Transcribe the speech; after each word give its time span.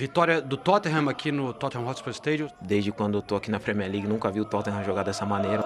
Vitória 0.00 0.40
do 0.40 0.56
Tottenham 0.56 1.08
aqui 1.10 1.30
no 1.30 1.52
Tottenham 1.52 1.86
Hotspur 1.86 2.12
Stadium. 2.12 2.48
Desde 2.60 2.90
quando 2.90 3.18
eu 3.18 3.22
tô 3.22 3.36
aqui 3.36 3.50
na 3.50 3.60
Premier 3.60 3.90
League, 3.90 4.08
nunca 4.08 4.30
vi 4.30 4.40
o 4.40 4.46
Tottenham 4.46 4.82
jogar 4.82 5.02
dessa 5.02 5.26
maneira. 5.26 5.62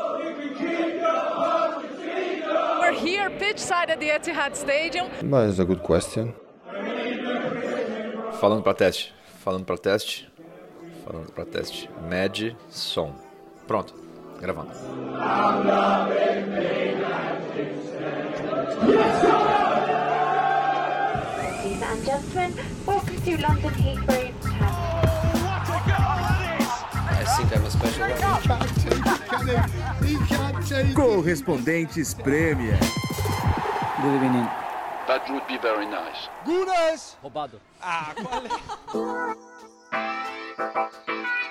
We're 2.81 2.93
here 2.93 3.31
pitchside 3.31 3.93
at 3.93 4.01
the 4.01 4.11
Etihad 4.11 4.57
Stadium. 4.57 5.07
That 5.31 5.49
is 5.49 5.61
a 5.61 5.65
good 5.65 5.83
question. 5.83 6.35
Falando 8.41 8.63
para 8.63 8.75
teste, 8.75 9.15
falando 9.45 9.65
para 9.65 9.79
teste, 9.79 10.29
falando 11.07 11.33
para 11.33 11.45
teste. 11.45 11.89
Med, 12.09 12.57
som. 12.69 13.15
Pronto, 13.67 13.95
gravando. 14.45 14.75
Ladies 21.63 21.83
and 21.83 22.05
gentlemen, 22.05 22.53
welcome 22.85 23.21
to 23.23 23.41
London 23.41 23.75
Heathrow. 23.75 24.33
Correspondentes 30.95 32.15
Premier. 32.15 32.79
Good 34.03 34.15
evening. 34.15 34.49
That 35.07 35.25
would 35.31 35.47
be 35.49 35.59
very 35.59 35.87
nice. 35.87 36.29
Roubado. 37.23 37.59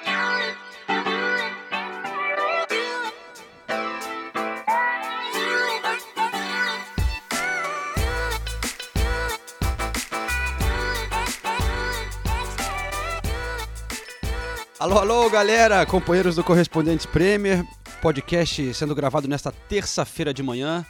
Alô, 14.83 14.97
alô, 14.97 15.29
galera, 15.29 15.85
companheiros 15.85 16.35
do 16.35 16.43
Correspondentes 16.43 17.05
Premier, 17.05 17.65
podcast 18.01 18.73
sendo 18.73 18.93
gravado 18.93 19.29
nesta 19.29 19.49
terça-feira 19.49 20.33
de 20.33 20.43
manhã. 20.43 20.85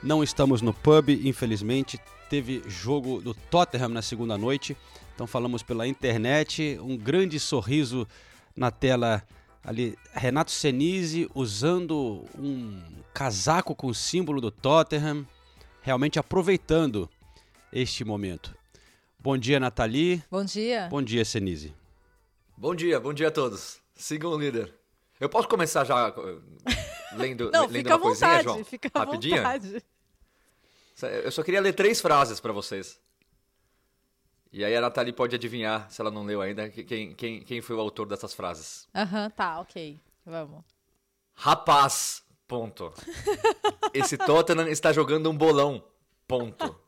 Não 0.00 0.22
estamos 0.22 0.62
no 0.62 0.72
pub, 0.72 1.08
infelizmente. 1.08 1.98
Teve 2.30 2.62
jogo 2.68 3.20
do 3.20 3.34
Tottenham 3.34 3.88
na 3.88 4.00
segunda 4.00 4.38
noite, 4.38 4.76
então 5.12 5.26
falamos 5.26 5.60
pela 5.60 5.88
internet. 5.88 6.78
Um 6.80 6.96
grande 6.96 7.40
sorriso 7.40 8.06
na 8.54 8.70
tela 8.70 9.24
ali. 9.64 9.98
Renato 10.12 10.52
Senise 10.52 11.28
usando 11.34 12.24
um 12.38 12.80
casaco 13.12 13.74
com 13.74 13.88
o 13.88 13.94
símbolo 13.94 14.40
do 14.40 14.52
Tottenham, 14.52 15.26
realmente 15.80 16.16
aproveitando 16.16 17.10
este 17.72 18.04
momento. 18.04 18.54
Bom 19.18 19.36
dia, 19.36 19.58
Nathalie. 19.58 20.22
Bom 20.30 20.44
dia. 20.44 20.86
Bom 20.88 21.02
dia, 21.02 21.24
Senise. 21.24 21.81
Bom 22.62 22.76
dia, 22.76 23.00
bom 23.00 23.12
dia 23.12 23.26
a 23.26 23.30
todos. 23.32 23.80
Sigam 23.92 24.30
o 24.30 24.38
líder. 24.38 24.72
Eu 25.18 25.28
posso 25.28 25.48
começar 25.48 25.82
já 25.82 26.10
uh, 26.10 26.42
lendo, 27.16 27.50
Não, 27.50 27.62
lendo 27.62 27.72
fica 27.72 27.94
à 27.94 27.96
uma 27.96 28.02
coisinha, 28.04 28.28
vontade, 28.30 28.44
João? 28.44 28.64
fica 28.64 28.88
à 28.94 28.98
Rapidinho? 29.00 29.36
vontade. 29.38 29.84
Eu 31.24 31.32
só 31.32 31.42
queria 31.42 31.60
ler 31.60 31.72
três 31.72 32.00
frases 32.00 32.38
para 32.38 32.52
vocês. 32.52 33.00
E 34.52 34.64
aí 34.64 34.76
a 34.76 34.80
Nathalie 34.80 35.12
pode 35.12 35.34
adivinhar, 35.34 35.90
se 35.90 36.00
ela 36.00 36.08
não 36.08 36.24
leu 36.24 36.40
ainda, 36.40 36.68
que- 36.70 36.84
quem, 36.84 37.12
quem, 37.16 37.40
quem 37.42 37.60
foi 37.60 37.74
o 37.74 37.80
autor 37.80 38.06
dessas 38.06 38.32
frases. 38.32 38.86
Aham, 38.94 39.28
tá, 39.30 39.58
ok. 39.58 39.98
Vamos. 40.24 40.62
Rapaz, 41.34 42.22
ponto. 42.46 42.94
Esse 43.92 44.16
Tottenham 44.16 44.68
está 44.68 44.92
jogando 44.92 45.28
um 45.28 45.36
bolão, 45.36 45.82
ponto. 46.28 46.78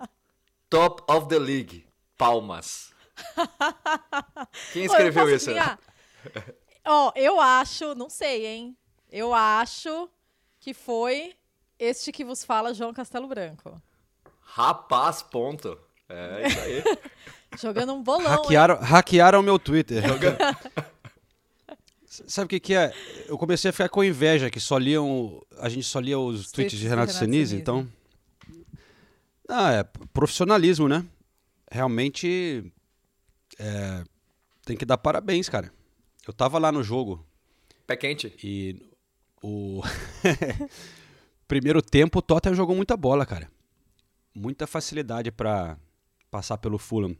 Top 0.70 1.02
of 1.12 1.26
the 1.26 1.40
league, 1.40 1.84
palmas. 2.16 2.93
Quem 4.72 4.84
escreveu 4.84 5.34
isso? 5.34 5.50
Ó, 6.84 7.12
eu 7.14 7.40
acho, 7.40 7.94
não 7.94 8.10
sei, 8.10 8.46
hein? 8.46 8.76
Eu 9.10 9.32
acho 9.32 10.08
que 10.60 10.74
foi 10.74 11.34
este 11.78 12.12
que 12.12 12.24
vos 12.24 12.44
fala, 12.44 12.74
João 12.74 12.92
Castelo 12.92 13.26
Branco. 13.26 13.80
Rapaz, 14.40 15.22
ponto. 15.22 15.78
É 16.08 16.46
isso 16.46 16.60
aí. 16.60 16.82
Jogando 17.60 17.94
um 17.94 18.02
bolão, 18.02 18.32
hein? 18.32 18.38
Hackearam, 18.38 18.76
hackearam 18.76 19.42
meu 19.42 19.58
Twitter. 19.58 20.02
Sabe 22.06 22.46
o 22.46 22.48
que, 22.48 22.60
que 22.60 22.74
é? 22.74 22.92
Eu 23.26 23.36
comecei 23.36 23.70
a 23.70 23.72
ficar 23.72 23.88
com 23.88 24.04
inveja, 24.04 24.50
que 24.50 24.60
só 24.60 24.78
liam. 24.78 25.42
A 25.58 25.68
gente 25.68 25.84
só 25.84 25.98
lia 25.98 26.18
os 26.18 26.50
tweets 26.50 26.78
de 26.78 26.86
Renato, 26.86 27.12
Senise, 27.12 27.56
então. 27.56 27.88
Ah, 29.48 29.72
é 29.72 29.84
profissionalismo, 30.12 30.88
né? 30.88 31.04
Realmente. 31.70 32.72
É, 33.58 34.04
tem 34.64 34.76
que 34.76 34.84
dar 34.84 34.98
parabéns, 34.98 35.48
cara. 35.48 35.72
Eu 36.26 36.32
tava 36.32 36.58
lá 36.58 36.72
no 36.72 36.82
jogo 36.82 37.24
Pé 37.86 37.96
quente. 37.96 38.34
e 38.42 38.80
o. 39.42 39.82
Primeiro 41.46 41.82
tempo, 41.82 42.18
o 42.18 42.22
Tottenham 42.22 42.54
jogou 42.54 42.74
muita 42.74 42.96
bola, 42.96 43.26
cara. 43.26 43.50
Muita 44.34 44.66
facilidade 44.66 45.30
pra 45.30 45.76
passar 46.30 46.56
pelo 46.56 46.78
Fulham. 46.78 47.14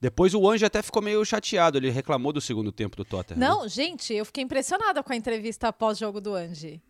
Depois 0.00 0.34
o 0.34 0.48
Anjo 0.48 0.64
até 0.66 0.82
ficou 0.82 1.02
meio 1.02 1.24
chateado, 1.24 1.78
ele 1.78 1.90
reclamou 1.90 2.32
do 2.32 2.40
segundo 2.40 2.72
tempo 2.72 2.96
do 2.96 3.04
Tottenham. 3.04 3.38
né? 3.38 3.46
Não, 3.48 3.68
gente, 3.68 4.12
eu 4.12 4.24
fiquei 4.24 4.42
impressionada 4.42 5.02
com 5.02 5.12
a 5.12 5.16
entrevista 5.16 5.68
após 5.68 5.98
jogo 5.98 6.20
do 6.20 6.34
Andy. 6.34 6.82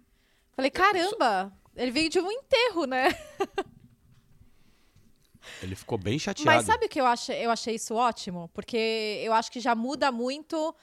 Falei, 0.53 0.71
caramba, 0.71 1.53
ele 1.77 1.91
veio 1.91 2.09
de 2.09 2.19
um 2.19 2.31
enterro, 2.31 2.85
né? 2.87 3.09
Ele 5.63 5.75
ficou 5.75 5.99
bem 5.99 6.19
chateado. 6.19 6.47
Mas 6.47 6.67
sabe 6.67 6.87
o 6.87 6.89
que 6.89 7.01
eu 7.01 7.07
achei, 7.07 7.45
eu 7.45 7.51
achei 7.51 7.75
isso 7.75 7.95
ótimo? 7.95 8.51
Porque 8.53 9.23
eu 9.25 9.33
acho 9.33 9.51
que 9.51 9.61
já 9.61 9.75
muda 9.75 10.13
muito 10.13 10.75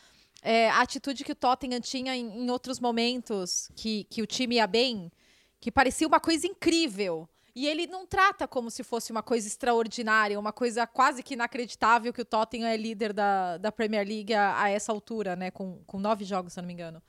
é, 0.42 0.70
a 0.70 0.82
atitude 0.82 1.24
que 1.24 1.32
o 1.32 1.36
Tottenham 1.36 1.80
tinha 1.80 2.16
em, 2.16 2.44
em 2.44 2.50
outros 2.50 2.80
momentos, 2.80 3.72
que, 3.76 4.04
que 4.06 4.22
o 4.22 4.28
time 4.28 4.56
ia 4.56 4.68
bem, 4.68 5.12
que 5.60 5.72
parecia 5.72 6.08
uma 6.08 6.20
coisa 6.20 6.46
incrível. 6.46 7.28
E 7.56 7.68
ele 7.68 7.86
não 7.86 8.06
trata 8.06 8.48
como 8.48 8.72
se 8.72 8.84
fosse 8.84 9.12
uma 9.12 9.22
coisa 9.22 9.48
extraordinária, 9.48 10.40
uma 10.40 10.52
coisa 10.52 10.88
quase 10.88 11.22
que 11.22 11.36
inacreditável 11.36 12.12
que 12.12 12.22
o 12.22 12.26
Tottenham 12.26 12.68
é 12.68 12.76
líder 12.76 13.14
da, 13.14 13.58
da 13.58 13.72
Premier 13.72 14.08
League 14.08 14.34
a, 14.34 14.64
a 14.64 14.70
essa 14.70 14.92
altura, 14.92 15.36
né? 15.36 15.52
Com, 15.52 15.84
com 15.86 16.00
nove 16.00 16.26
jogos, 16.26 16.54
se 16.54 16.60
eu 16.60 16.64
não 16.64 16.68
me 16.68 16.74
engano. 16.74 17.02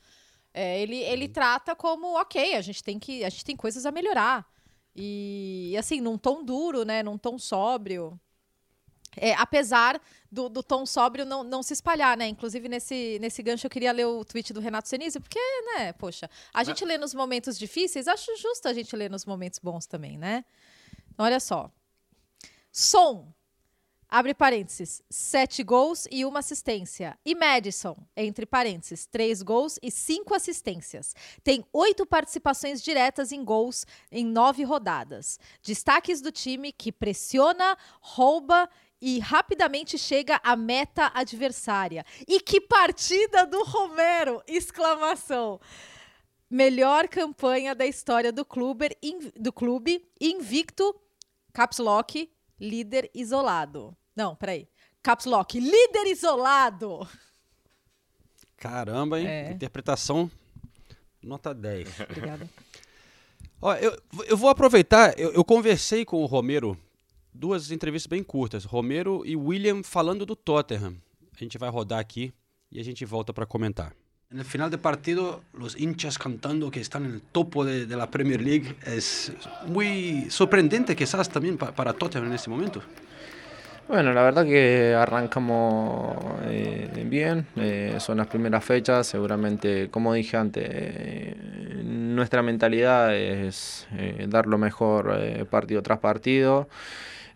É, 0.52 0.80
ele, 0.80 0.96
ele 0.96 1.28
trata 1.28 1.74
como, 1.74 2.20
ok, 2.20 2.54
a 2.54 2.60
gente 2.60 2.84
tem 2.84 2.98
que. 2.98 3.24
A 3.24 3.28
gente 3.30 3.44
tem 3.44 3.56
coisas 3.56 3.86
a 3.86 3.90
melhorar. 3.90 4.46
E, 4.94 5.74
assim, 5.78 6.00
num 6.00 6.16
tom 6.16 6.44
duro, 6.44 6.84
né? 6.84 7.02
Num 7.02 7.18
tom 7.18 7.38
sóbrio. 7.38 8.18
É, 9.16 9.32
apesar 9.34 10.00
do, 10.30 10.48
do 10.48 10.62
tom 10.62 10.84
sóbrio 10.84 11.24
não, 11.24 11.44
não 11.44 11.62
se 11.62 11.72
espalhar, 11.72 12.16
né? 12.16 12.26
Inclusive, 12.26 12.68
nesse, 12.68 13.18
nesse 13.20 13.42
gancho, 13.42 13.66
eu 13.66 13.70
queria 13.70 13.92
ler 13.92 14.06
o 14.06 14.24
tweet 14.24 14.52
do 14.52 14.60
Renato 14.60 14.88
Senise, 14.88 15.20
porque, 15.20 15.38
né, 15.76 15.92
poxa, 15.92 16.28
a 16.52 16.64
gente 16.64 16.84
lê 16.84 16.98
nos 16.98 17.14
momentos 17.14 17.58
difíceis, 17.58 18.08
acho 18.08 18.36
justo 18.36 18.66
a 18.66 18.72
gente 18.72 18.94
ler 18.96 19.10
nos 19.10 19.24
momentos 19.24 19.60
bons 19.60 19.86
também, 19.86 20.18
né? 20.18 20.44
Olha 21.16 21.38
só. 21.38 21.70
Som, 22.72 23.32
abre 24.14 24.32
parênteses, 24.32 25.02
sete 25.10 25.64
gols 25.64 26.06
e 26.08 26.24
uma 26.24 26.38
assistência. 26.38 27.18
E 27.24 27.34
Madison, 27.34 27.96
entre 28.16 28.46
parênteses, 28.46 29.06
três 29.06 29.42
gols 29.42 29.76
e 29.82 29.90
cinco 29.90 30.36
assistências. 30.36 31.16
Tem 31.42 31.64
oito 31.72 32.06
participações 32.06 32.80
diretas 32.80 33.32
em 33.32 33.44
gols 33.44 33.84
em 34.12 34.24
nove 34.24 34.62
rodadas. 34.62 35.40
Destaques 35.64 36.20
do 36.20 36.30
time 36.30 36.70
que 36.70 36.92
pressiona, 36.92 37.76
rouba 38.00 38.70
e 39.00 39.18
rapidamente 39.18 39.98
chega 39.98 40.40
à 40.44 40.54
meta 40.54 41.10
adversária. 41.12 42.06
E 42.28 42.38
que 42.38 42.60
partida 42.60 43.44
do 43.44 43.64
Romero! 43.64 44.40
Exclamação! 44.46 45.60
Melhor 46.48 47.08
campanha 47.08 47.74
da 47.74 47.84
história 47.84 48.30
do 48.30 48.44
clube, 48.44 48.96
do 49.34 49.52
clube 49.52 50.08
invicto, 50.20 50.94
caps 51.52 51.78
lock, 51.78 52.30
líder 52.60 53.10
isolado. 53.12 53.96
Não, 54.14 54.34
peraí. 54.34 54.68
Caps 55.02 55.26
lock, 55.26 55.58
líder 55.58 56.06
isolado! 56.06 57.06
Caramba, 58.56 59.20
hein? 59.20 59.26
É. 59.26 59.50
Interpretação 59.52 60.30
nota 61.24 61.54
10. 61.54 62.00
Obrigada. 62.10 62.48
Ó, 63.60 63.74
eu, 63.74 63.96
eu 64.26 64.36
vou 64.36 64.50
aproveitar, 64.50 65.18
eu, 65.18 65.32
eu 65.32 65.44
conversei 65.44 66.04
com 66.04 66.22
o 66.22 66.26
Romero, 66.26 66.76
duas 67.32 67.70
entrevistas 67.70 68.08
bem 68.08 68.22
curtas, 68.22 68.64
Romero 68.64 69.22
e 69.24 69.34
William 69.34 69.82
falando 69.82 70.26
do 70.26 70.36
Tottenham. 70.36 70.96
A 71.34 71.38
gente 71.38 71.56
vai 71.56 71.70
rodar 71.70 71.98
aqui 71.98 72.32
e 72.70 72.78
a 72.78 72.84
gente 72.84 73.04
volta 73.04 73.32
para 73.32 73.46
comentar. 73.46 73.94
No 74.30 74.44
final 74.44 74.68
do 74.68 74.78
partido, 74.78 75.42
os 75.54 75.76
hinchas 75.76 76.16
cantando 76.16 76.70
que 76.70 76.80
estão 76.80 77.00
no 77.00 77.20
topo 77.20 77.64
de, 77.64 77.86
de 77.86 77.94
la 77.94 78.06
Premier 78.06 78.40
League 78.40 78.76
é 78.82 78.98
muito 79.68 80.30
surpreendente 80.30 80.94
quizás 80.94 81.28
também 81.28 81.56
pa, 81.56 81.72
para 81.72 81.92
Tottenham 81.92 82.28
nesse 82.28 82.50
momento. 82.50 82.82
Bueno, 83.86 84.14
la 84.14 84.22
verdad 84.22 84.46
que 84.46 84.94
arrancamos 84.94 86.16
eh, 86.46 87.04
bien, 87.06 87.46
eh, 87.56 87.96
son 87.98 88.16
las 88.16 88.26
primeras 88.28 88.64
fechas, 88.64 89.06
seguramente, 89.06 89.90
como 89.90 90.14
dije 90.14 90.38
antes, 90.38 91.36
nuestra 91.84 92.42
mentalidad 92.42 93.14
es 93.14 93.86
eh, 93.92 94.26
dar 94.28 94.46
lo 94.46 94.56
mejor 94.56 95.14
eh, 95.18 95.44
partido 95.44 95.82
tras 95.82 95.98
partido. 95.98 96.68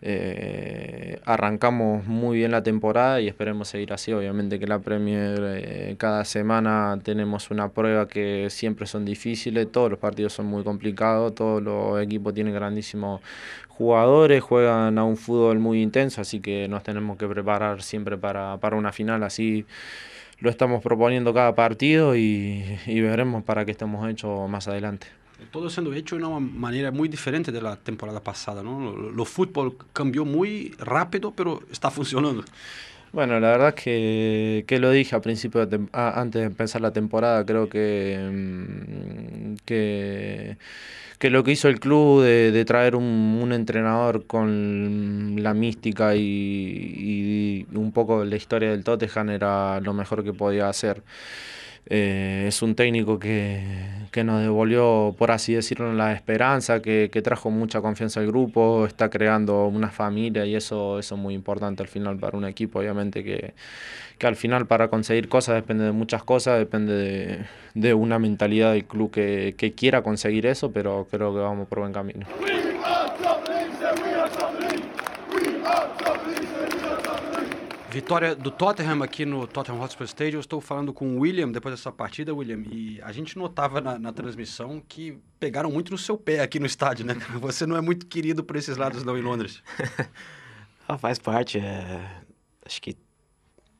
Eh, 0.01 1.19
arrancamos 1.25 2.05
muy 2.05 2.37
bien 2.37 2.51
la 2.51 2.63
temporada 2.63 3.19
y 3.19 3.27
esperemos 3.27 3.67
seguir 3.67 3.91
así. 3.91 4.13
Obviamente 4.13 4.59
que 4.59 4.67
la 4.67 4.79
Premier 4.79 5.39
eh, 5.41 5.95
cada 5.97 6.23
semana 6.25 6.97
tenemos 7.03 7.51
una 7.51 7.69
prueba 7.69 8.07
que 8.07 8.47
siempre 8.49 8.87
son 8.87 9.05
difíciles, 9.05 9.71
todos 9.71 9.89
los 9.89 9.99
partidos 9.99 10.33
son 10.33 10.45
muy 10.45 10.63
complicados, 10.63 11.35
todos 11.35 11.61
los 11.61 12.01
equipos 12.01 12.33
tienen 12.33 12.53
grandísimos 12.53 13.21
jugadores, 13.67 14.41
juegan 14.41 14.97
a 14.97 15.03
un 15.03 15.17
fútbol 15.17 15.59
muy 15.59 15.81
intenso, 15.81 16.21
así 16.21 16.39
que 16.39 16.67
nos 16.67 16.83
tenemos 16.83 17.17
que 17.17 17.27
preparar 17.27 17.81
siempre 17.81 18.17
para, 18.17 18.57
para 18.57 18.75
una 18.75 18.91
final 18.91 19.23
así. 19.23 19.65
Lo 20.39 20.49
estamos 20.49 20.81
proponiendo 20.81 21.33
cada 21.33 21.53
partido 21.53 22.15
y, 22.15 22.63
y 22.85 23.01
veremos 23.01 23.43
para 23.43 23.65
qué 23.65 23.71
estamos 23.71 24.09
hechos 24.09 24.49
más 24.49 24.69
adelante. 24.69 25.07
Todo 25.51 25.69
sendo 25.69 25.93
hecho 25.93 26.17
de 26.17 26.23
uma 26.23 26.39
maneira 26.39 26.91
muito 26.91 27.11
diferente 27.11 27.51
da 27.51 27.75
temporada 27.75 28.19
passada, 28.21 28.61
não? 28.61 29.11
O 29.17 29.25
futebol 29.25 29.71
cambiou 29.93 30.25
muito 30.25 30.77
rápido, 30.83 31.31
pero 31.31 31.63
está 31.71 31.89
funcionando. 31.97 32.43
Bueno, 33.11 33.39
la 33.39 33.49
verdad 33.51 33.69
es 33.69 33.83
que, 33.83 34.65
que 34.67 34.77
lo 34.79 34.91
dije 34.91 35.15
al 35.15 35.21
principio, 35.21 35.65
de 35.65 35.79
a- 35.93 36.21
antes 36.21 36.41
de 36.41 36.45
empezar 36.47 36.81
la 36.81 36.91
temporada, 36.93 37.43
creo 37.43 37.67
que, 37.67 38.19
mm, 38.31 39.55
que, 39.65 40.57
que 41.17 41.29
lo 41.31 41.43
que 41.43 41.51
hizo 41.53 41.69
el 41.69 41.79
club 41.79 42.21
de, 42.21 42.51
de 42.51 42.65
traer 42.65 42.95
un, 42.95 43.39
un 43.41 43.51
entrenador 43.51 44.27
con 44.27 45.37
la 45.41 45.55
mística 45.55 46.15
y, 46.15 47.65
y 47.71 47.75
un 47.75 47.91
poco 47.91 48.23
la 48.25 48.35
historia 48.35 48.69
del 48.69 48.83
Tottenham 48.83 49.31
era 49.31 49.79
lo 49.79 49.93
mejor 49.93 50.23
que 50.23 50.33
podía 50.33 50.69
hacer. 50.69 51.01
Eh, 51.89 52.45
es 52.47 52.61
un 52.61 52.75
técnico 52.75 53.17
que, 53.17 53.63
que 54.11 54.23
nos 54.23 54.41
devolvió, 54.41 55.15
por 55.17 55.31
así 55.31 55.53
decirlo, 55.53 55.93
la 55.93 56.13
esperanza, 56.13 56.81
que, 56.81 57.09
que 57.11 57.21
trajo 57.21 57.49
mucha 57.49 57.81
confianza 57.81 58.19
al 58.19 58.27
grupo, 58.27 58.85
está 58.85 59.09
creando 59.09 59.65
una 59.67 59.89
familia 59.89 60.45
y 60.45 60.55
eso, 60.55 60.99
eso 60.99 61.15
es 61.15 61.21
muy 61.21 61.33
importante 61.33 61.81
al 61.81 61.89
final 61.89 62.17
para 62.17 62.37
un 62.37 62.45
equipo. 62.45 62.79
Obviamente 62.79 63.23
que, 63.23 63.53
que 64.19 64.27
al 64.27 64.35
final 64.35 64.67
para 64.67 64.89
conseguir 64.89 65.29
cosas 65.29 65.55
depende 65.55 65.85
de 65.85 65.91
muchas 65.91 66.23
cosas, 66.23 66.59
depende 66.59 66.93
de, 66.93 67.39
de 67.73 67.93
una 67.93 68.19
mentalidad 68.19 68.73
del 68.73 68.85
club 68.85 69.11
que, 69.11 69.73
quiera 69.75 70.03
conseguir 70.03 70.45
eso, 70.45 70.71
pero 70.71 71.07
creo 71.09 71.33
que 71.33 71.39
vamos 71.39 71.67
por 71.67 71.79
buen 71.79 71.93
camino. 71.93 72.27
Vitória 77.91 78.35
do 78.35 78.51
Tottenham 78.51 79.01
aqui 79.01 79.25
no 79.25 79.47
Tottenham 79.47 79.81
Hotspur 79.81 80.05
Stadium. 80.05 80.37
Eu 80.37 80.41
estou 80.41 80.61
falando 80.61 80.93
com 80.93 81.17
o 81.17 81.21
William 81.21 81.51
depois 81.51 81.73
dessa 81.73 81.91
partida, 81.91 82.33
William. 82.35 82.61
E 82.71 83.01
a 83.01 83.11
gente 83.11 83.35
notava 83.35 83.81
na, 83.81 83.97
na 83.97 84.13
transmissão 84.13 84.79
que 84.87 85.17
pegaram 85.39 85.71
muito 85.71 85.91
no 85.91 85.97
seu 85.97 86.15
pé 86.15 86.41
aqui 86.41 86.59
no 86.59 86.67
estádio, 86.67 87.03
né? 87.03 87.15
Você 87.41 87.65
não 87.65 87.75
é 87.75 87.81
muito 87.81 88.05
querido 88.05 88.43
por 88.43 88.55
esses 88.55 88.77
lados 88.77 89.03
não 89.03 89.17
em 89.17 89.21
Londres. 89.21 89.61
Ah, 90.91 90.97
faz 90.97 91.19
parte. 91.19 91.59
é, 91.59 92.23
acho 92.65 92.81
que 92.81 92.97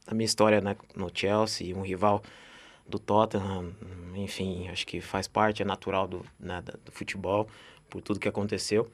a 0.06 0.14
minha 0.14 0.26
história 0.26 0.62
né, 0.62 0.76
no 0.96 1.10
Chelsea, 1.12 1.76
um 1.76 1.82
rival 1.82 2.22
do 2.88 3.00
Tottenham, 3.00 3.74
enfim, 4.16 4.68
acho 4.68 4.86
que 4.86 5.02
faz 5.02 5.28
parte, 5.28 5.64
é 5.64 5.66
natural 5.66 6.08
do, 6.08 6.24
né, 6.40 6.62
do 6.62 6.92
futebol, 6.92 7.50
por 7.90 8.00
tudo 8.04 8.20
que 8.20 8.30
aconteceu. 8.30 8.92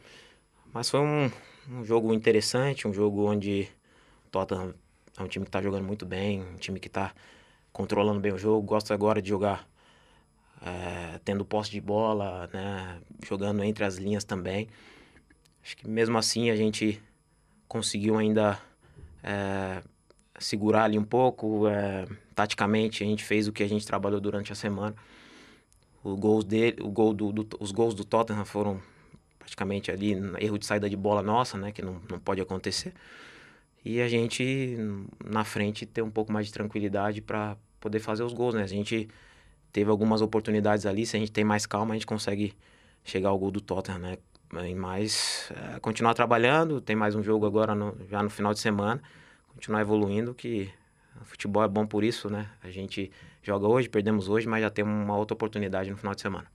Mas 0.73 0.89
foi 0.89 1.01
um, 1.01 1.29
um 1.69 1.83
jogo 1.83 2.13
interessante, 2.13 2.87
um 2.87 2.93
jogo 2.93 3.29
onde 3.29 3.67
o 4.27 4.29
Tottenham 4.29 4.73
é 5.17 5.23
um 5.23 5.27
time 5.27 5.45
que 5.45 5.49
está 5.49 5.61
jogando 5.61 5.85
muito 5.85 6.05
bem, 6.05 6.41
um 6.43 6.55
time 6.55 6.79
que 6.79 6.87
está 6.87 7.13
controlando 7.71 8.19
bem 8.19 8.33
o 8.33 8.37
jogo, 8.37 8.65
gosta 8.65 8.93
agora 8.93 9.21
de 9.21 9.29
jogar 9.29 9.67
é, 10.61 11.19
tendo 11.23 11.45
posse 11.45 11.71
de 11.71 11.81
bola, 11.81 12.49
né, 12.53 12.99
jogando 13.25 13.63
entre 13.63 13.83
as 13.83 13.95
linhas 13.95 14.23
também. 14.23 14.67
Acho 15.63 15.77
que 15.77 15.87
mesmo 15.87 16.17
assim 16.17 16.49
a 16.49 16.55
gente 16.55 17.01
conseguiu 17.67 18.17
ainda 18.17 18.59
é, 19.23 19.81
segurar 20.39 20.83
ali 20.85 20.97
um 20.97 21.03
pouco. 21.03 21.67
é, 21.67 22.05
taticamente, 22.35 23.03
a 23.03 23.07
gente 23.07 23.23
fez 23.23 23.47
o 23.47 23.53
que 23.53 23.63
a 23.63 23.67
gente 23.67 23.85
trabalhou 23.85 24.19
durante 24.19 24.51
a 24.51 24.55
semana. 24.55 24.95
O 26.03 26.15
gols 26.15 26.43
dele, 26.43 26.81
o 26.81 26.89
gol 26.89 27.13
do, 27.13 27.31
do- 27.31 27.57
os 27.59 27.71
gols 27.71 27.93
do 27.95 28.05
Tottenham 28.05 28.45
foram 28.45 28.81
praticamente 29.39 29.91
ali 29.91 30.13
erro 30.39 30.57
de 30.59 30.65
saída 30.65 30.89
de 30.89 30.95
bola 30.95 31.21
nossa, 31.23 31.57
né, 31.57 31.71
que 31.71 31.81
não, 31.81 31.99
não 32.09 32.19
pode 32.19 32.41
acontecer. 32.41 32.93
E 33.85 34.01
a 34.01 34.07
gente 34.07 34.75
na 35.23 35.43
frente 35.43 35.85
ter 35.85 36.01
um 36.01 36.09
pouco 36.09 36.33
mais 36.33 36.47
de 36.47 36.53
tranquilidade 36.53 37.21
para 37.21 37.55
poder 37.79 37.99
fazer 37.99 38.23
os 38.23 38.33
gols, 38.33 38.55
né? 38.55 38.63
A 38.63 38.67
gente 38.67 39.07
teve 39.71 39.91
algumas 39.91 40.21
oportunidades 40.23 40.87
ali, 40.87 41.05
se 41.05 41.15
a 41.15 41.19
gente 41.19 41.31
tem 41.31 41.43
mais 41.43 41.67
calma, 41.67 41.93
a 41.93 41.95
gente 41.95 42.07
consegue 42.07 42.53
chegar 43.03 43.29
ao 43.29 43.37
gol 43.37 43.51
do 43.51 43.61
Tottenham, 43.61 43.99
né? 43.99 44.17
Mas 44.75 45.51
é, 45.75 45.79
continuar 45.79 46.15
trabalhando, 46.15 46.81
tem 46.81 46.95
mais 46.95 47.13
um 47.13 47.21
jogo 47.21 47.45
agora 47.45 47.75
no- 47.75 47.95
já 48.09 48.23
no 48.23 48.29
final 48.29 48.53
de 48.53 48.59
semana, 48.59 49.01
continuar 49.49 49.81
evoluindo, 49.81 50.33
que 50.33 50.71
futebol 51.23 51.63
é 51.63 51.67
bom 51.67 51.85
por 51.85 52.03
isso, 52.03 52.29
né? 52.29 52.49
A 52.63 52.71
gente 52.71 53.11
joga 53.43 53.67
hoje, 53.67 53.87
perdemos 53.87 54.29
hoje, 54.29 54.47
mas 54.47 54.61
já 54.61 54.69
tem 54.69 54.83
uma 54.83 55.15
outra 55.15 55.35
oportunidade 55.35 55.91
no 55.91 55.97
final 55.97 56.15
de 56.15 56.21
semana. 56.21 56.47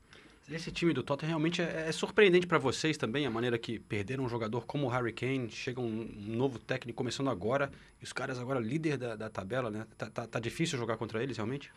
Esse 0.51 0.73
time 0.73 0.93
do 0.93 1.03
Tottenham 1.03 1.29
realmente 1.29 1.63
é, 1.63 1.87
é 1.89 1.93
surpreendente 1.93 2.47
para 2.47 2.59
vocês 2.59 2.97
também, 2.97 3.25
a 3.25 3.31
maneira 3.31 3.57
que 3.57 3.79
perderam 3.79 4.25
um 4.25 4.29
jogador 4.29 4.67
como 4.67 4.87
o 4.87 4.89
Harry 4.91 5.13
Kane, 5.13 5.49
chega 5.49 5.81
um, 5.81 5.85
um 6.29 6.37
novo 6.37 6.59
técnico 6.59 6.97
começando 6.97 7.31
agora, 7.31 7.71
e 8.01 8.05
os 8.05 8.13
caras 8.13 8.37
agora 8.39 8.59
líder 8.59 8.97
da, 8.97 9.15
da 9.15 9.31
tabela, 9.31 9.71
né? 9.71 9.87
Tá, 9.97 10.11
tá- 10.11 10.27
tá 10.27 10.41
difícil 10.41 10.77
jogar 10.77 10.97
contra 10.97 11.23
eles, 11.23 11.37
realmente? 11.37 11.71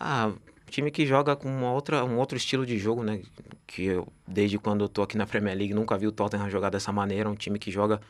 Ah, 0.00 0.32
time 0.70 0.90
que 0.90 1.04
joga 1.04 1.36
com 1.36 1.48
uma 1.50 1.70
outra, 1.70 2.02
um 2.04 2.16
outro 2.16 2.38
estilo 2.38 2.64
de 2.64 2.78
jogo, 2.78 3.02
né? 3.04 3.20
Que 3.66 3.84
eu, 3.84 4.08
desde 4.26 4.58
quando 4.58 4.84
eu 4.84 4.88
tô 4.88 5.02
aqui 5.02 5.18
na 5.18 5.26
Premier 5.26 5.56
League, 5.56 5.74
nunca 5.74 5.98
vi 5.98 6.06
o 6.06 6.12
Tottenham 6.12 6.48
jogar 6.48 6.70
dessa 6.70 6.90
maneira. 6.90 7.28
Um 7.28 7.34
time 7.34 7.58
que 7.58 7.70
joga 7.70 8.00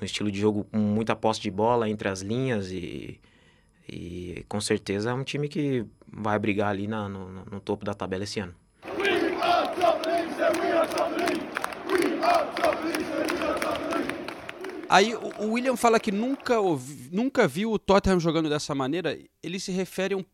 no 0.00 0.06
estilo 0.06 0.30
de 0.30 0.38
jogo 0.40 0.64
com 0.64 0.78
muita 0.78 1.14
posse 1.14 1.40
de 1.40 1.50
bola 1.50 1.88
entre 1.90 2.08
as 2.08 2.20
linhas 2.22 2.70
e, 2.70 3.20
e 3.86 4.44
com 4.48 4.60
certeza 4.60 5.10
é 5.10 5.14
um 5.14 5.24
time 5.24 5.48
que 5.48 5.84
vai 6.06 6.38
brigar 6.38 6.70
ali 6.70 6.86
na- 6.86 7.08
no- 7.08 7.44
no 7.44 7.60
topo 7.60 7.84
da 7.84 7.92
tabela 7.92 8.24
esse 8.24 8.38
ano. 8.40 8.54
Aí 14.90 15.14
o 15.14 15.52
William 15.52 15.76
fala 15.76 16.00
que 16.00 16.10
nunca, 16.10 16.60
ouvi- 16.60 17.10
nunca 17.12 17.46
viu 17.46 17.70
o 17.72 17.78
Tottenham 17.78 18.18
jogando 18.18 18.48
dessa 18.48 18.74
maneira. 18.74 19.18
Ele 19.42 19.60
se 19.60 19.70
refere 19.70 20.14
um- 20.14 20.24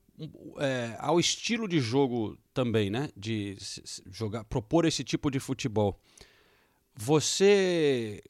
é, 0.60 0.94
ao 1.00 1.18
estilo 1.18 1.66
de 1.66 1.80
jogo 1.80 2.38
também, 2.52 2.88
né? 2.88 3.08
De 3.16 3.56
jogar, 4.12 4.44
propor 4.44 4.84
esse 4.84 5.02
tipo 5.02 5.28
de 5.28 5.40
futebol. 5.40 5.98
Você 6.94 8.22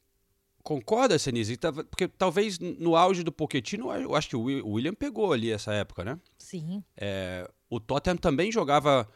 concorda, 0.63 1.19
Senise? 1.19 1.57
Porque 1.91 2.07
talvez 2.07 2.57
no 2.57 2.95
auge 2.95 3.21
do 3.21 3.31
Pochettino, 3.31 3.91
eu 3.93 4.15
acho 4.15 4.29
que 4.29 4.35
o 4.35 4.41
William 4.71 4.95
pegou 4.95 5.31
ali 5.31 5.51
essa 5.51 5.71
época, 5.73 6.03
né? 6.03 6.19
Sim. 6.39 6.83
É, 6.97 7.47
o 7.69 7.79
Tottenham 7.79 8.17
também 8.17 8.51
jogava 8.51 9.07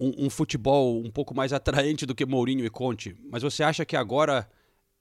um, 0.00 0.26
um 0.26 0.30
futebol 0.30 0.98
um 1.00 1.10
pouco 1.10 1.34
mais 1.34 1.52
atraente 1.52 2.06
do 2.06 2.14
que 2.14 2.24
Mourinho 2.26 2.64
e 2.64 2.70
Conte. 2.70 3.16
Mas 3.30 3.42
você 3.42 3.62
acha 3.62 3.84
que 3.84 3.96
agora 3.96 4.48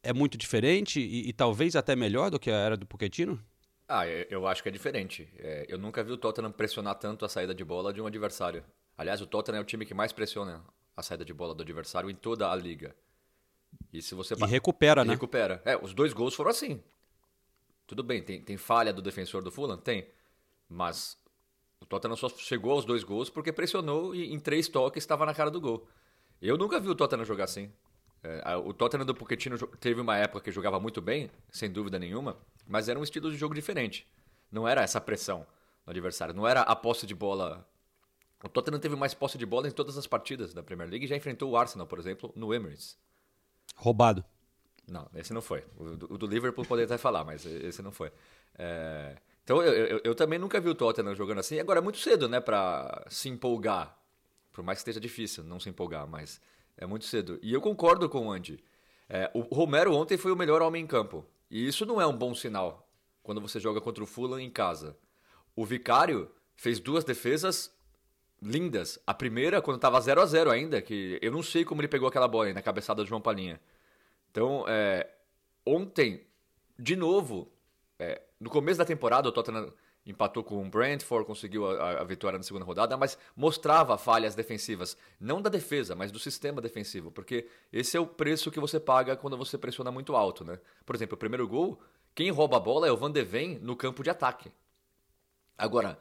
é 0.04 0.14
muito 0.14 0.38
diferente 0.38 1.00
e, 1.00 1.30
e 1.30 1.34
talvez 1.34 1.76
até 1.76 1.96
melhor 1.96 2.30
do 2.32 2.40
que 2.40 2.50
a 2.52 2.56
era 2.56 2.78
do 2.78 2.86
Pochettino? 2.86 3.40
Ah, 3.88 4.06
eu 4.08 4.46
acho 4.48 4.62
que 4.62 4.70
é 4.70 4.72
diferente. 4.72 5.28
É, 5.38 5.66
eu 5.70 5.78
nunca 5.78 6.04
vi 6.04 6.12
o 6.12 6.18
Tottenham 6.18 6.52
pressionar 6.52 6.96
tanto 6.96 7.24
a 7.24 7.30
saída 7.30 7.56
de 7.56 7.64
bola 7.64 7.94
de 7.94 8.02
um 8.02 8.06
adversário. 8.06 8.64
Aliás, 8.98 9.22
o 9.22 9.28
Tottenham 9.28 9.60
é 9.60 9.62
o 9.62 9.66
time 9.66 9.86
que 9.86 9.94
mais 9.94 10.12
pressiona 10.12 10.64
a 10.96 11.02
saída 11.02 11.24
de 11.24 11.34
bola 11.34 11.56
do 11.56 11.62
adversário 11.64 12.10
em 12.10 12.16
toda 12.16 12.52
a 12.52 12.56
liga. 12.56 12.94
E 13.94 14.02
se 14.02 14.14
você 14.14 14.34
E 14.34 14.46
recupera, 14.46 15.04
E 15.04 15.06
né? 15.06 15.14
recupera. 15.14 15.62
É, 15.64 15.78
os 15.78 15.94
dois 15.94 16.12
gols 16.12 16.34
foram 16.34 16.52
assim. 16.52 16.82
Tudo 17.86 18.04
bem, 18.04 18.22
tem, 18.22 18.42
tem 18.42 18.58
falha 18.58 18.92
do 18.92 19.02
defensor 19.02 19.42
do 19.42 19.52
Fulham? 19.52 19.78
Tem. 19.78 20.08
Mas 20.70 21.18
o 21.82 21.86
Tottenham 21.86 22.16
só 22.16 22.30
chegou 22.30 22.72
aos 22.72 22.86
dois 22.86 23.04
gols 23.04 23.30
porque 23.30 23.52
pressionou 23.52 24.14
e 24.16 24.34
em 24.34 24.40
três 24.40 24.68
toques 24.68 25.04
estava 25.04 25.26
na 25.26 25.34
cara 25.34 25.52
do 25.52 25.62
gol. 25.62 25.88
Eu 26.42 26.58
nunca 26.58 26.80
vi 26.80 26.90
o 26.90 26.96
Tottenham 26.96 27.26
jogar 27.26 27.46
assim. 27.46 27.72
É, 28.24 28.56
o 28.56 28.74
Tottenham 28.74 29.06
do 29.06 29.16
Pochettino 29.16 29.58
teve 29.80 30.02
uma 30.02 30.18
época 30.18 30.42
que 30.42 30.52
jogava 30.52 30.80
muito 30.80 31.02
bem, 31.02 31.30
sem 31.50 31.72
dúvida 31.72 32.00
nenhuma, 32.00 32.38
mas 32.68 32.90
era 32.90 33.00
um 33.00 33.04
estilo 33.04 33.32
de 33.32 33.38
jogo 33.38 33.54
diferente. 33.54 34.08
Não 34.52 34.68
era 34.68 34.82
essa 34.82 35.00
pressão 35.00 35.46
no 35.86 35.92
adversário, 35.92 36.34
não 36.34 36.48
era 36.48 36.62
a 36.62 36.76
posse 36.76 37.06
de 37.06 37.16
bola. 37.16 37.68
O 38.44 38.50
Tottenham 38.50 38.80
teve 38.80 38.96
mais 38.96 39.14
posse 39.14 39.38
de 39.38 39.46
bola 39.46 39.68
em 39.68 39.72
todas 39.72 39.98
as 39.98 40.06
partidas 40.06 40.54
da 40.54 40.62
Premier 40.62 40.90
League 40.90 41.06
e 41.06 41.08
já 41.08 41.16
enfrentou 41.16 41.52
o 41.52 41.58
Arsenal, 41.58 41.88
por 41.88 42.00
exemplo, 42.00 42.32
no 42.36 42.54
Emirates. 42.54 42.98
Roubado. 43.76 44.24
Não, 44.88 45.08
esse 45.16 45.34
não 45.34 45.42
foi. 45.42 45.66
O 45.78 45.96
do, 45.96 46.14
o 46.14 46.18
do 46.18 46.28
Liverpool 46.28 46.66
poderia 46.66 46.86
até 46.86 46.98
falar, 46.98 47.24
mas 47.24 47.46
esse 47.46 47.82
não 47.82 47.92
foi. 47.92 48.12
É, 48.58 49.18
Então 49.48 49.64
eu, 49.64 49.72
eu, 49.72 50.02
eu 50.04 50.14
também 50.14 50.38
nunca 50.38 50.60
vi 50.60 50.68
o 50.68 50.76
Tottenham 50.76 51.16
jogando 51.16 51.40
assim. 51.40 51.58
Agora 51.58 51.80
é 51.80 51.82
muito 51.82 52.00
cedo, 52.00 52.28
né, 52.28 52.42
pra 52.42 53.06
se 53.08 53.30
empolgar. 53.30 53.98
Por 54.52 54.62
mais 54.62 54.80
que 54.80 54.82
esteja 54.82 55.00
difícil 55.00 55.42
não 55.42 55.58
se 55.58 55.70
empolgar, 55.70 56.06
mas 56.06 56.42
é 56.76 56.86
muito 56.86 57.06
cedo. 57.06 57.40
E 57.42 57.54
eu 57.54 57.62
concordo 57.62 58.10
com 58.10 58.28
o 58.28 58.32
Andy. 58.32 58.62
É, 59.08 59.32
o 59.34 59.40
Romero 59.40 59.96
ontem 59.96 60.18
foi 60.18 60.34
o 60.34 60.36
melhor 60.36 60.62
homem 60.62 60.84
em 60.84 60.86
campo. 60.86 61.26
E 61.50 61.66
isso 61.66 61.86
não 61.86 62.02
é 62.02 62.06
um 62.06 62.18
bom 62.18 62.36
sinal 62.36 62.92
quando 63.24 63.40
você 63.40 63.58
joga 63.58 63.80
contra 63.80 64.04
o 64.04 64.06
Fulham 64.06 64.38
em 64.38 64.50
casa. 64.50 64.98
O 65.56 65.64
Vicário 65.64 66.30
fez 66.54 66.78
duas 66.78 67.06
defesas 67.06 67.74
lindas. 68.42 69.00
A 69.08 69.14
primeira, 69.14 69.62
quando 69.62 69.78
estava 69.78 70.02
0 70.02 70.24
a 70.24 70.26
0 70.26 70.52
ainda, 70.52 70.82
que 70.82 71.18
eu 71.22 71.32
não 71.32 71.42
sei 71.42 71.64
como 71.64 71.80
ele 71.80 71.88
pegou 71.88 72.10
aquela 72.10 72.28
bola 72.28 72.48
aí 72.48 72.54
na 72.54 72.62
cabeçada 72.62 73.02
do 73.02 73.08
João 73.08 73.22
Palinha. 73.22 73.62
Então, 74.30 74.66
é, 74.68 75.10
ontem, 75.66 76.28
de 76.78 76.98
novo, 76.98 77.50
é, 78.00 78.22
no 78.40 78.50
começo 78.50 78.78
da 78.78 78.86
temporada, 78.86 79.28
o 79.28 79.32
Tottenham 79.32 79.74
empatou 80.06 80.44
com 80.44 80.66
o 80.66 80.70
Brentford, 80.70 81.26
conseguiu 81.26 81.70
a, 81.70 82.02
a, 82.02 82.04
vitória 82.04 82.38
na 82.38 82.44
segunda 82.44 82.64
rodada, 82.64 82.96
mas 82.96 83.18
mostrava 83.36 83.98
falhas 83.98 84.36
defensivas, 84.36 84.96
não 85.20 85.42
da 85.42 85.50
defesa, 85.50 85.96
mas 85.96 86.12
do 86.12 86.20
sistema 86.20 86.62
defensivo, 86.62 87.12
porque 87.12 87.48
esse 87.74 87.98
é 87.98 88.00
o 88.00 88.08
preço 88.08 88.50
que 88.50 88.60
você 88.60 88.80
paga 88.80 89.18
quando 89.18 89.38
você 89.38 89.58
pressiona 89.58 89.92
muito 89.92 90.16
alto, 90.16 90.46
né? 90.46 90.60
Por 90.86 90.96
exemplo, 90.96 91.16
o 91.16 91.18
primeiro 91.18 91.48
gol, 91.48 91.80
quem 92.16 92.32
rouba 92.32 92.58
a 92.58 92.60
bola 92.60 92.88
é 92.88 92.92
o 92.92 92.98
Van 92.98 93.12
de 93.12 93.24
Ven 93.24 93.60
no 93.62 93.76
campo 93.76 94.02
de 94.02 94.10
ataque. 94.10 94.52
Agora, 95.58 96.00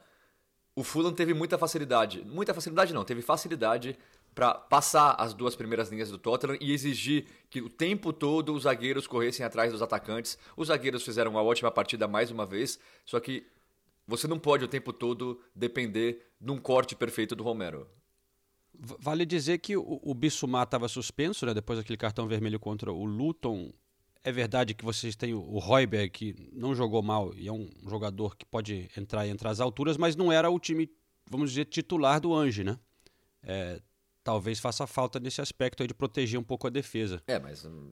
o 0.73 0.83
Fulham 0.83 1.11
teve 1.11 1.33
muita 1.33 1.57
facilidade, 1.57 2.23
muita 2.23 2.53
facilidade 2.53 2.93
não, 2.93 3.03
teve 3.03 3.21
facilidade 3.21 3.97
para 4.37 4.53
passar 4.53 5.15
as 5.17 5.33
duas 5.33 5.55
primeiras 5.55 5.89
linhas 5.89 6.11
do 6.11 6.17
Tottenham 6.19 6.59
e 6.61 6.71
exigir 6.71 7.25
que 7.49 7.59
o 7.59 7.67
tempo 7.67 8.13
todo 8.13 8.53
os 8.53 8.63
zagueiros 8.63 9.07
corressem 9.07 9.43
atrás 9.43 9.71
dos 9.71 9.81
atacantes. 9.81 10.37
Os 10.55 10.67
zagueiros 10.67 11.03
fizeram 11.03 11.31
uma 11.31 11.41
ótima 11.41 11.71
partida 11.71 12.07
mais 12.07 12.29
uma 12.29 12.45
vez, 12.45 12.79
só 13.03 13.19
que 13.19 13.47
você 14.05 14.27
não 14.27 14.37
pode 14.37 14.63
o 14.63 14.67
tempo 14.67 14.93
todo 14.93 15.41
depender 15.55 16.23
de 16.39 16.51
um 16.51 16.59
corte 16.59 16.95
perfeito 16.95 17.35
do 17.35 17.43
Romero. 17.43 17.89
Vale 18.75 19.25
dizer 19.25 19.57
que 19.57 19.75
o, 19.75 19.99
o 20.03 20.13
Bissumar 20.13 20.65
estava 20.65 20.87
suspenso, 20.87 21.43
né, 21.47 21.53
depois 21.55 21.79
daquele 21.79 21.97
cartão 21.97 22.27
vermelho 22.27 22.59
contra 22.59 22.93
o 22.93 23.05
Luton. 23.05 23.73
É 24.23 24.31
verdade 24.31 24.75
que 24.75 24.85
vocês 24.85 25.15
têm 25.15 25.33
o 25.33 25.57
Royberg, 25.57 26.11
que 26.11 26.35
não 26.53 26.75
jogou 26.75 27.01
mal 27.01 27.33
e 27.33 27.47
é 27.47 27.51
um 27.51 27.67
jogador 27.87 28.37
que 28.37 28.45
pode 28.45 28.87
entrar 28.95 29.25
e 29.25 29.31
entrar 29.31 29.49
às 29.49 29.59
alturas, 29.59 29.97
mas 29.97 30.15
não 30.15 30.31
era 30.31 30.47
o 30.47 30.59
time, 30.59 30.87
vamos 31.27 31.49
dizer, 31.49 31.65
titular 31.65 32.21
do 32.21 32.35
Ange, 32.35 32.63
né? 32.63 32.77
É, 33.41 33.81
talvez 34.27 34.59
faça 34.59 34.85
falta 34.85 35.21
nesse 35.21 35.39
aspecto 35.39 35.81
aí 35.81 35.87
de 35.87 35.93
proteger 35.93 36.37
um 36.37 36.43
pouco 36.43 36.67
a 36.67 36.69
defesa. 36.69 37.23
É, 37.25 37.39
mas 37.39 37.63
hum, 37.63 37.89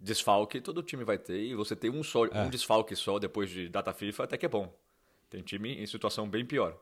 desfalque 0.00 0.60
todo 0.60 0.80
time 0.80 1.02
vai 1.02 1.18
ter 1.18 1.40
e 1.40 1.56
você 1.56 1.74
ter 1.74 1.90
um, 1.90 2.04
só, 2.04 2.24
é. 2.26 2.40
um 2.40 2.48
desfalque 2.48 2.94
só 2.94 3.18
depois 3.18 3.50
de 3.50 3.68
data 3.68 3.92
FIFA 3.92 4.22
até 4.22 4.38
que 4.38 4.46
é 4.46 4.48
bom. 4.48 4.72
Tem 5.28 5.42
time 5.42 5.74
em 5.82 5.84
situação 5.84 6.28
bem 6.28 6.46
pior. 6.46 6.78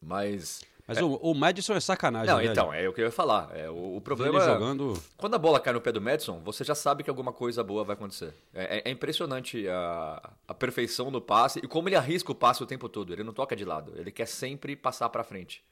Mas. 0.00 0.62
Mas 0.86 0.96
é... 0.96 1.04
o, 1.04 1.16
o 1.16 1.34
Madison 1.34 1.74
é 1.74 1.80
sacanagem. 1.80 2.28
Não, 2.28 2.38
velho. 2.38 2.50
então, 2.50 2.72
é 2.72 2.88
o 2.88 2.94
que 2.94 3.02
eu 3.02 3.04
ia 3.04 3.12
falar. 3.12 3.54
É, 3.54 3.68
o, 3.68 3.96
o 3.96 4.00
problema 4.00 4.38
Ele 4.38 4.48
é. 4.48 4.54
jogando. 4.54 5.02
Quando 5.18 5.34
a 5.34 5.38
bola 5.38 5.60
cai 5.60 5.74
no 5.74 5.80
pé 5.82 5.92
do 5.92 6.00
Madison, 6.00 6.40
você 6.40 6.64
já 6.64 6.74
sabe 6.74 7.04
que 7.04 7.10
alguma 7.10 7.30
coisa 7.32 7.62
boa 7.62 7.84
vai 7.84 7.92
acontecer. 7.92 8.32
É, 8.54 8.78
é, 8.78 8.82
é 8.86 8.90
impressionante 8.90 9.68
a, 9.68 10.32
a 10.46 10.54
perfeição 10.54 11.12
do 11.12 11.20
passe 11.20 11.58
e 11.62 11.68
como 11.68 11.90
ele 11.90 11.96
arrisca 11.96 12.32
o 12.32 12.34
passe 12.34 12.62
o 12.62 12.66
tempo 12.66 12.88
todo. 12.88 13.12
Ele 13.12 13.22
não 13.22 13.34
toca 13.34 13.54
de 13.54 13.66
lado. 13.66 13.92
Ele 13.96 14.10
quer 14.10 14.26
sempre 14.26 14.74
passar 14.74 15.10
para 15.10 15.22
frente. 15.22 15.62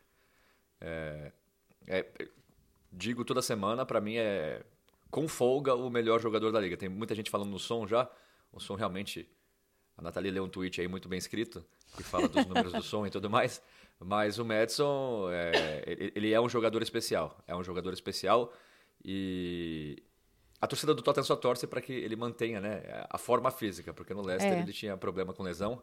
É, 1.86 1.98
é, 1.98 2.28
digo 2.92 3.24
toda 3.24 3.42
semana, 3.42 3.84
para 3.84 4.00
mim 4.00 4.16
é 4.16 4.62
com 5.10 5.28
folga 5.28 5.74
o 5.74 5.88
melhor 5.88 6.20
jogador 6.20 6.50
da 6.52 6.60
liga. 6.60 6.76
Tem 6.76 6.88
muita 6.88 7.14
gente 7.14 7.30
falando 7.30 7.50
no 7.50 7.58
som 7.58 7.86
já. 7.86 8.08
O 8.52 8.60
som 8.60 8.74
realmente. 8.74 9.28
A 9.96 10.02
Nathalie 10.02 10.30
leu 10.30 10.44
um 10.44 10.48
tweet 10.48 10.80
aí 10.80 10.88
muito 10.88 11.08
bem 11.08 11.18
escrito 11.18 11.64
que 11.96 12.02
fala 12.02 12.28
dos 12.28 12.44
números 12.44 12.72
do 12.72 12.82
som 12.82 13.06
e 13.06 13.10
tudo 13.10 13.30
mais. 13.30 13.62
Mas 13.98 14.38
o 14.38 14.44
Madison, 14.44 15.30
é, 15.30 15.82
ele 16.14 16.32
é 16.32 16.40
um 16.40 16.48
jogador 16.48 16.82
especial. 16.82 17.42
É 17.46 17.56
um 17.56 17.64
jogador 17.64 17.92
especial 17.92 18.52
e 19.02 20.02
a 20.60 20.66
torcida 20.66 20.94
do 20.94 21.02
Tottenham 21.02 21.24
só 21.24 21.36
torce 21.36 21.66
para 21.66 21.80
que 21.80 21.92
ele 21.92 22.16
mantenha 22.16 22.60
né, 22.60 22.82
a 23.08 23.18
forma 23.18 23.50
física, 23.50 23.94
porque 23.94 24.12
no 24.12 24.22
Leicester 24.22 24.52
é. 24.52 24.60
ele 24.60 24.72
tinha 24.72 24.96
problema 24.96 25.32
com 25.32 25.42
lesão. 25.42 25.82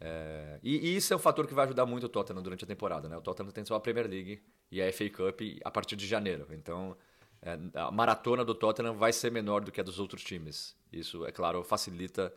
É, 0.00 0.58
e, 0.62 0.76
e, 0.76 0.96
isso 0.96 1.12
é 1.12 1.16
um 1.16 1.20
fator 1.20 1.46
que 1.46 1.54
vai 1.54 1.64
ajudar 1.64 1.86
muito 1.86 2.04
o 2.04 2.08
Tottenham 2.08 2.42
durante 2.42 2.64
a 2.64 2.66
temporada. 2.66 3.08
Né? 3.08 3.16
O 3.16 3.20
Tottenham 3.20 3.50
tem 3.50 3.64
só 3.64 3.74
a 3.74 3.80
Premier 3.80 4.08
League 4.08 4.42
e 4.70 4.82
a 4.82 4.92
FA 4.92 5.08
Cup 5.08 5.40
a 5.64 5.70
partir 5.70 5.96
de 5.96 6.06
janeiro. 6.06 6.46
Então, 6.50 6.96
é, 7.42 7.58
a 7.74 7.90
maratona 7.90 8.44
do 8.44 8.54
Tottenham 8.54 8.94
vai 8.94 9.12
ser 9.12 9.30
menor 9.30 9.62
do 9.62 9.72
que 9.72 9.80
a 9.80 9.84
dos 9.84 9.98
outros 9.98 10.22
times. 10.22 10.76
Isso, 10.92 11.26
é 11.26 11.32
claro, 11.32 11.62
facilita 11.62 12.32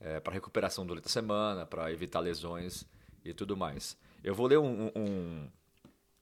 é, 0.00 0.20
para 0.20 0.32
recuperação 0.32 0.86
durante 0.86 1.06
a 1.06 1.10
semana, 1.10 1.66
para 1.66 1.92
evitar 1.92 2.20
lesões 2.20 2.84
e 3.24 3.32
tudo 3.32 3.56
mais. 3.56 3.96
Eu 4.22 4.34
vou 4.34 4.46
ler 4.46 4.58
um, 4.58 4.90
um, 4.94 5.48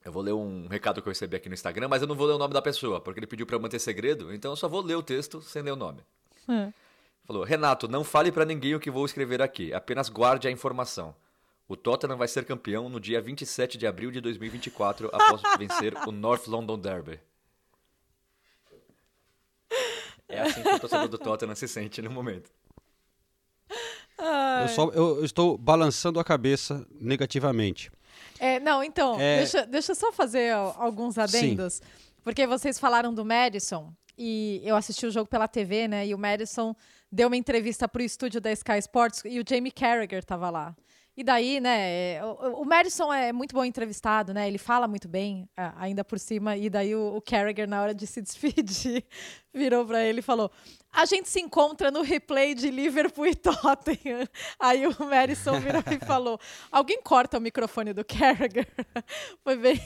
eu 0.03 0.11
vou 0.11 0.21
ler 0.21 0.33
um 0.33 0.67
recado 0.67 1.01
que 1.01 1.07
eu 1.07 1.11
recebi 1.11 1.35
aqui 1.35 1.49
no 1.49 1.55
Instagram, 1.55 1.87
mas 1.87 2.01
eu 2.01 2.07
não 2.07 2.15
vou 2.15 2.27
ler 2.27 2.33
o 2.33 2.37
nome 2.37 2.53
da 2.53 2.61
pessoa, 2.61 3.01
porque 3.01 3.19
ele 3.19 3.27
pediu 3.27 3.45
para 3.45 3.59
manter 3.59 3.79
segredo, 3.79 4.33
então 4.33 4.51
eu 4.51 4.55
só 4.55 4.67
vou 4.67 4.81
ler 4.81 4.95
o 4.95 5.03
texto 5.03 5.41
sem 5.41 5.61
ler 5.61 5.71
o 5.71 5.75
nome. 5.75 6.01
É. 6.49 6.71
Falou: 7.27 7.43
Renato, 7.43 7.89
não 7.89 8.05
fale 8.05 8.31
para 8.31 8.45
ninguém 8.45 8.73
o 8.73 8.79
que 8.79 8.89
vou 8.89 9.05
escrever 9.05 9.41
aqui, 9.41 9.73
apenas 9.73 10.07
guarde 10.07 10.47
a 10.47 10.51
informação. 10.51 11.13
O 11.67 11.75
Tottenham 11.75 12.17
vai 12.17 12.29
ser 12.29 12.45
campeão 12.45 12.87
no 12.87 13.01
dia 13.01 13.21
27 13.21 13.77
de 13.77 13.85
abril 13.85 14.09
de 14.09 14.21
2024 14.21 15.09
após 15.13 15.41
vencer 15.59 15.93
o 16.07 16.11
North 16.13 16.47
London 16.47 16.79
Derby. 16.79 17.19
É 20.29 20.39
assim 20.39 20.63
que 20.63 20.69
o 20.69 20.79
torcedor 20.79 21.09
do 21.09 21.17
Tottenham 21.17 21.55
se 21.55 21.67
sente 21.67 22.01
no 22.01 22.09
momento. 22.09 22.49
Eu, 24.17 24.67
só, 24.69 24.89
eu, 24.89 25.17
eu, 25.17 25.25
estou 25.25 25.57
balançando 25.57 26.19
a 26.19 26.23
cabeça 26.23 26.87
negativamente. 26.99 27.91
É, 28.39 28.59
não, 28.59 28.83
então, 28.83 29.19
é... 29.19 29.37
deixa, 29.37 29.65
deixa 29.65 29.91
eu 29.91 29.95
só 29.95 30.11
fazer 30.11 30.53
alguns 30.53 31.17
adendos. 31.17 31.75
Sim. 31.75 31.83
Porque 32.23 32.47
vocês 32.47 32.79
falaram 32.79 33.13
do 33.13 33.23
Madison 33.23 33.93
e 34.17 34.61
eu 34.63 34.75
assisti 34.75 35.05
o 35.05 35.11
jogo 35.11 35.29
pela 35.29 35.47
TV, 35.47 35.87
né? 35.87 36.07
E 36.07 36.15
o 36.15 36.17
Madison 36.17 36.75
deu 37.11 37.27
uma 37.27 37.37
entrevista 37.37 37.87
para 37.87 38.01
o 38.01 38.05
estúdio 38.05 38.41
da 38.41 38.51
Sky 38.51 38.77
Sports 38.79 39.23
e 39.25 39.39
o 39.39 39.43
Jamie 39.47 39.71
Carragher 39.71 40.19
estava 40.19 40.49
lá. 40.49 40.75
E 41.15 41.23
daí, 41.23 41.59
né, 41.59 42.23
o, 42.23 42.61
o 42.61 42.65
Madison 42.65 43.11
é 43.11 43.33
muito 43.33 43.55
bom 43.55 43.65
entrevistado, 43.65 44.35
né? 44.35 44.47
Ele 44.47 44.59
fala 44.59 44.87
muito 44.87 45.07
bem, 45.07 45.49
ainda 45.75 46.05
por 46.05 46.19
cima. 46.19 46.55
E 46.55 46.69
daí 46.69 46.93
o, 46.95 47.15
o 47.15 47.21
Carragher, 47.21 47.67
na 47.67 47.81
hora 47.81 47.95
de 47.95 48.05
se 48.05 48.21
despedir, 48.21 49.03
virou 49.51 49.83
para 49.83 50.03
ele 50.03 50.19
e 50.19 50.21
falou: 50.21 50.51
a 50.91 51.05
gente 51.05 51.29
se 51.29 51.39
encontra 51.39 51.91
no 51.91 52.01
replay 52.01 52.55
de 52.55 52.71
Liverpool 52.71 53.27
e 53.27 53.35
Tottenham. 53.35 54.27
Aí 54.59 54.87
o 54.87 54.95
Madison 55.05 55.59
virou 55.59 55.83
e 55.91 56.05
falou: 56.05 56.39
alguém 56.71 57.01
corta 57.01 57.37
o 57.37 57.41
microfone 57.41 57.93
do 57.93 58.03
Carragher. 58.03 58.67
foi, 59.43 59.55
bem, 59.55 59.79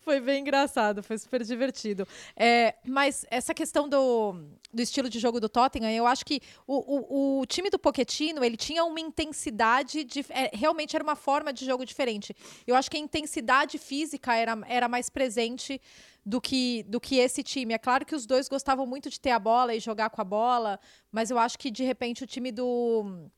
foi 0.00 0.20
bem 0.20 0.40
engraçado, 0.40 1.02
foi 1.02 1.16
super 1.18 1.42
divertido. 1.42 2.06
É, 2.36 2.74
mas 2.84 3.24
essa 3.30 3.54
questão 3.54 3.88
do, 3.88 4.34
do 4.72 4.82
estilo 4.82 5.08
de 5.08 5.18
jogo 5.18 5.40
do 5.40 5.48
Tottenham, 5.48 5.90
eu 5.90 6.06
acho 6.06 6.24
que 6.24 6.40
o, 6.66 7.38
o, 7.38 7.40
o 7.40 7.46
time 7.46 7.70
do 7.70 7.78
Pochettino 7.78 8.44
ele 8.44 8.56
tinha 8.56 8.84
uma 8.84 9.00
intensidade 9.00 10.04
de, 10.04 10.24
é, 10.28 10.50
realmente 10.54 10.94
era 10.94 11.02
uma 11.02 11.16
forma 11.16 11.52
de 11.52 11.64
jogo 11.64 11.84
diferente. 11.84 12.36
Eu 12.66 12.74
acho 12.74 12.90
que 12.90 12.96
a 12.96 13.00
intensidade 13.00 13.78
física 13.78 14.34
era, 14.34 14.58
era 14.66 14.88
mais 14.88 15.08
presente 15.08 15.80
do 16.24 16.40
que, 16.40 16.82
do 16.84 17.00
que 17.00 17.16
esse 17.16 17.42
time. 17.42 17.74
É 17.74 17.78
claro 17.78 18.04
que 18.04 18.14
os 18.14 18.26
dois 18.26 18.48
gostavam 18.48 18.86
muito 18.86 19.08
de 19.08 19.20
ter 19.20 19.30
a 19.30 19.38
bola 19.38 19.74
e 19.74 19.80
jogar 19.80 20.10
com 20.10 20.20
a 20.20 20.24
bola, 20.24 20.78
mas 21.10 21.30
eu 21.30 21.38
acho 21.38 21.58
que 21.58 21.70
de 21.70 21.84
repente 21.84 22.24
o 22.24 22.26
time 22.26 22.52
do 22.52 23.30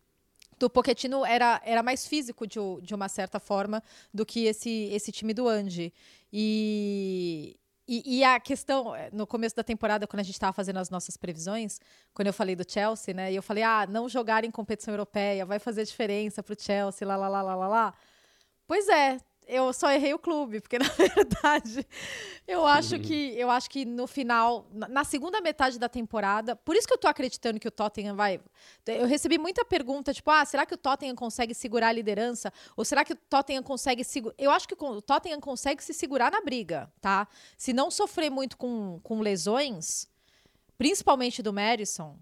do 0.61 0.69
Pochettino 0.69 1.25
era, 1.25 1.59
era 1.65 1.83
mais 1.83 2.07
físico 2.07 2.47
de, 2.47 2.59
de 2.83 2.95
uma 2.95 3.09
certa 3.09 3.41
forma 3.41 3.83
do 4.13 4.27
que 4.27 4.45
esse, 4.45 4.91
esse 4.93 5.11
time 5.11 5.33
do 5.33 5.49
Andy. 5.49 5.91
E, 6.31 7.59
e, 7.89 8.19
e, 8.19 8.25
a 8.25 8.39
questão, 8.39 8.93
no 9.11 9.27
começo 9.27 9.57
da 9.57 9.65
temporada, 9.65 10.07
quando 10.07 10.21
a 10.21 10.23
gente 10.23 10.35
estava 10.35 10.53
fazendo 10.53 10.77
as 10.77 10.91
nossas 10.91 11.17
previsões, 11.17 11.81
quando 12.13 12.27
eu 12.27 12.35
falei 12.35 12.55
do 12.55 12.71
Chelsea, 12.71 13.15
né? 13.15 13.33
E 13.33 13.37
eu 13.37 13.43
falei, 13.43 13.63
ah, 13.63 13.87
não 13.89 14.07
jogar 14.07 14.45
em 14.45 14.51
competição 14.51 14.93
europeia 14.93 15.47
vai 15.47 15.59
fazer 15.59 15.83
diferença 15.85 16.43
para 16.43 16.53
o 16.53 16.57
Chelsea, 16.61 17.09
lá, 17.09 17.17
lá, 17.17 17.29
lá, 17.29 17.41
lá, 17.41 17.55
lá, 17.55 17.69
lá. 17.69 17.95
Pois 18.67 18.87
é, 18.87 19.19
eu 19.50 19.73
só 19.73 19.90
errei 19.90 20.14
o 20.14 20.19
clube, 20.19 20.61
porque 20.61 20.78
na 20.80 20.88
verdade 20.88 21.87
eu 22.47 22.64
acho 22.64 22.99
que 23.00 23.37
eu 23.37 23.50
acho 23.50 23.69
que 23.69 23.85
no 23.85 24.07
final, 24.07 24.66
na 24.73 25.04
segunda 25.04 25.40
metade 25.40 25.78
da 25.78 25.88
temporada, 25.88 26.54
por 26.54 26.76
isso 26.76 26.87
que 26.87 26.95
eu 26.95 26.99
tô 26.99 27.09
acreditando 27.09 27.59
que 27.59 27.69
o 27.69 27.71
Tottenham 27.71 28.16
vai. 28.16 28.40
Eu 28.87 29.07
recebi 29.07 29.38
muita 29.38 29.64
pergunta, 29.64 30.14
tipo, 30.14 30.30
ah, 30.30 30.45
será 30.45 30.64
que 30.64 30.75
o 30.75 30.78
Tottenham 30.78 31.14
consegue 31.14 31.54
segurar 31.54 31.88
a 31.88 31.92
liderança? 31.92 32.52
Ou 32.76 32.85
será 32.85 33.04
que 33.04 33.12
o 33.12 33.16
Tottenham 33.16 33.62
consegue 33.62 34.04
segurar. 34.04 34.35
Eu 34.38 34.50
acho 34.50 34.66
que 34.66 34.75
o 34.75 35.02
Tottenham 35.02 35.40
consegue 35.40 35.83
se 35.83 35.92
segurar 35.92 36.30
na 36.30 36.40
briga, 36.40 36.90
tá? 37.00 37.26
Se 37.57 37.73
não 37.73 37.90
sofrer 37.90 38.30
muito 38.30 38.57
com, 38.57 39.00
com 39.02 39.21
lesões, 39.21 40.09
principalmente 40.78 41.42
do 41.42 41.52
Madison. 41.52 42.19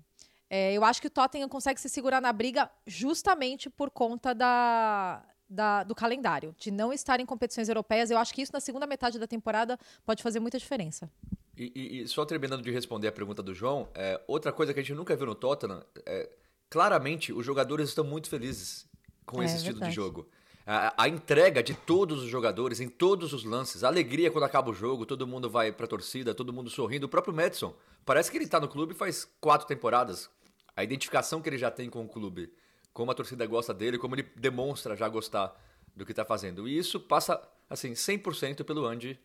É, 0.51 0.73
eu 0.73 0.83
acho 0.83 1.01
que 1.01 1.09
o 1.09 1.11
Tottenham 1.11 1.49
consegue 1.49 1.81
se 1.81 1.89
segurar 1.89 2.23
na 2.23 2.33
briga 2.33 2.71
justamente 2.87 3.69
por 3.69 3.91
conta 3.91 4.35
da, 4.35 5.23
da, 5.49 5.83
do 5.83 5.95
calendário, 5.95 6.55
de 6.59 6.71
não 6.71 6.93
estar 6.93 7.21
em 7.21 7.27
competições 7.27 7.69
europeias. 7.69 8.11
Eu 8.11 8.19
acho 8.19 8.35
que 8.35 8.43
isso 8.43 8.53
na 8.53 8.61
segunda 8.61 8.87
metade 8.87 9.19
da 9.19 9.27
temporada 9.27 9.79
pode 10.05 10.23
fazer 10.23 10.41
muita 10.41 10.59
diferença. 10.59 11.11
E, 11.57 11.73
e, 11.75 12.03
e 12.03 12.09
só 12.09 12.25
terminando 12.25 12.63
de 12.63 12.71
responder 12.71 13.09
a 13.09 13.13
pergunta 13.13 13.43
do 13.43 13.55
João, 13.55 13.89
é, 13.95 14.21
outra 14.27 14.53
coisa 14.53 14.73
que 14.73 14.81
a 14.81 14.83
gente 14.83 14.95
nunca 14.95 15.17
viu 15.17 15.27
no 15.27 15.35
Tottenham 15.35 15.83
é 16.07 16.29
claramente 16.71 17.33
os 17.33 17.45
jogadores 17.45 17.89
estão 17.89 18.05
muito 18.05 18.29
felizes 18.29 18.87
com 19.25 19.43
é, 19.43 19.47
esse 19.47 19.57
estilo 19.57 19.77
verdade. 19.77 19.91
de 19.91 19.97
jogo. 19.97 20.29
A, 20.67 21.05
a, 21.05 21.09
entrega 21.09 21.63
de 21.63 21.75
todos 21.75 22.23
os 22.23 22.29
jogadores 22.29 22.79
em 22.79 22.89
todos 22.89 23.33
os 23.33 23.43
lances, 23.43 23.83
a 23.83 23.89
alegria 23.89 24.31
quando 24.31 24.45
acaba 24.45 24.71
o 24.71 24.75
jogo, 24.75 25.07
todo 25.07 25.27
mundo 25.27 25.49
vai 25.49 25.73
pra 25.73 25.87
torcida, 25.87 26.35
todo 26.35 26.53
mundo 26.53 26.69
sorrindo. 26.69 27.07
O 27.07 27.09
próprio 27.09 27.35
Madison, 27.35 27.75
parece 28.05 28.31
que 28.31 28.37
ele 28.37 28.47
tá 28.47 28.61
no 28.61 28.69
clube 28.69 28.93
faz 28.93 29.27
quatro 29.41 29.67
temporadas. 29.67 30.29
a 30.77 30.85
identificação 30.85 31.41
que 31.41 31.49
ele 31.49 31.59
já 31.59 31.71
tem 31.71 31.89
com 31.89 32.05
o 32.05 32.09
clube, 32.09 32.53
como 32.99 33.13
a 33.13 33.15
torcida 33.15 33.47
gosta 33.47 33.73
dele, 33.73 33.97
como 33.97 34.17
ele 34.17 34.25
demonstra 34.35 34.97
já 34.97 35.09
gostar 35.09 35.55
do 35.95 36.05
que 36.05 36.11
está 36.11 36.25
fazendo. 36.25 36.67
E 36.67 36.77
isso 36.77 36.99
passa, 36.99 37.41
assim, 37.71 37.93
100% 37.93 38.65
pelo 38.65 38.85
Andy, 38.85 39.17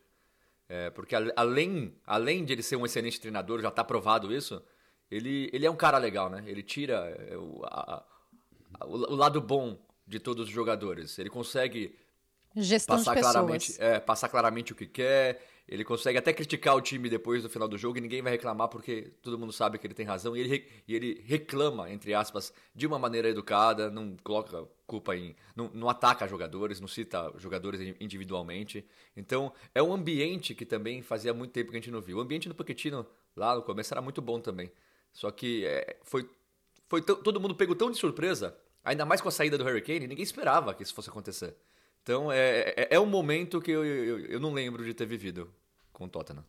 é, 0.70 0.92
porque 0.92 1.15
além, 1.36 1.96
além 2.06 2.46
de 2.46 2.53
ele 2.53 2.62
ser 2.62 2.75
um 2.75 2.86
excelente 2.86 3.20
treinador, 3.20 3.60
já 3.63 3.70
está 3.70 3.84
provado 3.84 4.32
isso, 4.32 4.62
ele, 5.10 5.50
ele 5.51 5.65
é 5.65 5.72
um 5.72 5.75
cara 5.75 5.98
legal, 5.98 6.30
né? 6.30 6.44
Ele 6.46 6.62
tira 6.62 6.98
é, 7.18 7.36
o, 7.36 7.63
a- 7.65 8.06
a- 8.80 8.86
o, 8.86 9.15
lado 9.15 9.42
bom 9.42 9.75
de 10.06 10.20
todos 10.20 10.46
os 10.50 10.53
jogadores. 10.53 11.18
Ele 11.18 11.32
consegue 11.32 11.98
Gestão 12.56 12.98
passar 12.98 13.20
claramente, 13.20 13.75
é, 13.82 14.00
passar 14.00 14.30
claramente 14.30 14.72
o 14.72 14.75
que 14.75 14.86
quer. 14.86 15.44
Ele 15.67 15.86
consegue 15.86 16.17
até 16.17 16.34
criticar 16.34 16.75
o 16.75 16.82
time 16.82 17.10
depois 17.10 17.41
do 17.41 17.50
final 17.50 17.67
do 17.70 17.77
jogo 17.77 17.98
e 17.98 18.01
ninguém 18.01 18.22
vai 18.22 18.34
reclamar 18.34 18.67
porque 18.67 19.13
todo 19.22 19.39
mundo 19.39 19.53
sabe 19.53 19.77
que 19.77 19.88
ele 19.88 19.93
tem 19.93 20.05
razão 20.05 20.36
e 20.36 20.41
ele, 20.41 20.67
e 20.86 20.93
ele 20.93 21.24
reclama, 21.25 21.89
entre 21.89 22.13
aspas, 22.13 22.53
de 22.75 22.86
uma 22.86 23.00
maneira 23.00 23.29
educada, 23.29 23.89
não 23.89 24.17
coloca 24.22 24.67
culpa 24.86 25.15
em. 25.15 25.34
Não, 25.55 25.72
não 25.74 25.88
ataca 25.89 26.27
jogadores, 26.27 26.82
não 26.82 26.88
cita 26.88 27.32
jogadores 27.38 27.79
in- 27.79 27.96
individualmente. 28.00 28.86
Então, 29.15 29.53
é 29.74 29.82
um 29.82 29.93
ambiente 29.93 30.53
que 30.53 30.65
também 30.65 31.01
fazia 31.01 31.34
muito 31.34 31.51
tempo 31.51 31.72
que 31.72 31.77
a 31.77 31.79
gente 31.79 31.91
não 31.91 32.01
viu. 32.01 32.17
O 32.17 32.22
ambiente 32.22 32.50
do 32.50 32.55
Pochettino 32.55 33.05
lá 33.36 33.55
no 33.55 33.62
começo 33.63 33.93
era 33.93 34.01
muito 34.01 34.22
bom 34.22 34.41
também. 34.41 34.70
Só 35.13 35.32
que 35.32 35.65
é, 35.65 35.98
foi, 36.03 36.29
foi 36.89 37.01
todo 37.01 37.39
mundo 37.39 37.55
pegou 37.55 37.75
tão 37.75 37.89
de 37.89 37.98
surpresa, 37.98 38.55
ainda 38.84 39.05
mais 39.05 39.22
com 39.22 39.29
a 39.29 39.32
saída 39.32 39.58
do 39.58 39.63
Hurricane, 39.63 40.08
ninguém 40.08 40.24
esperava 40.24 40.74
que 40.74 40.84
isso 40.84 40.93
fosse 40.93 41.10
acontecer. 41.10 41.55
Então 42.03 42.31
é, 42.31 42.74
é, 42.75 42.88
é 42.91 43.00
um 43.00 43.05
momento 43.05 43.62
que 43.62 43.72
eu, 43.72 43.83
eu, 43.83 44.19
eu 44.25 44.39
não 44.39 44.53
lembro 44.53 44.83
de 44.83 44.93
ter 44.93 45.05
vivido 45.05 45.50
com 45.91 46.05
o 46.05 46.10
Tottenham. 46.10 46.45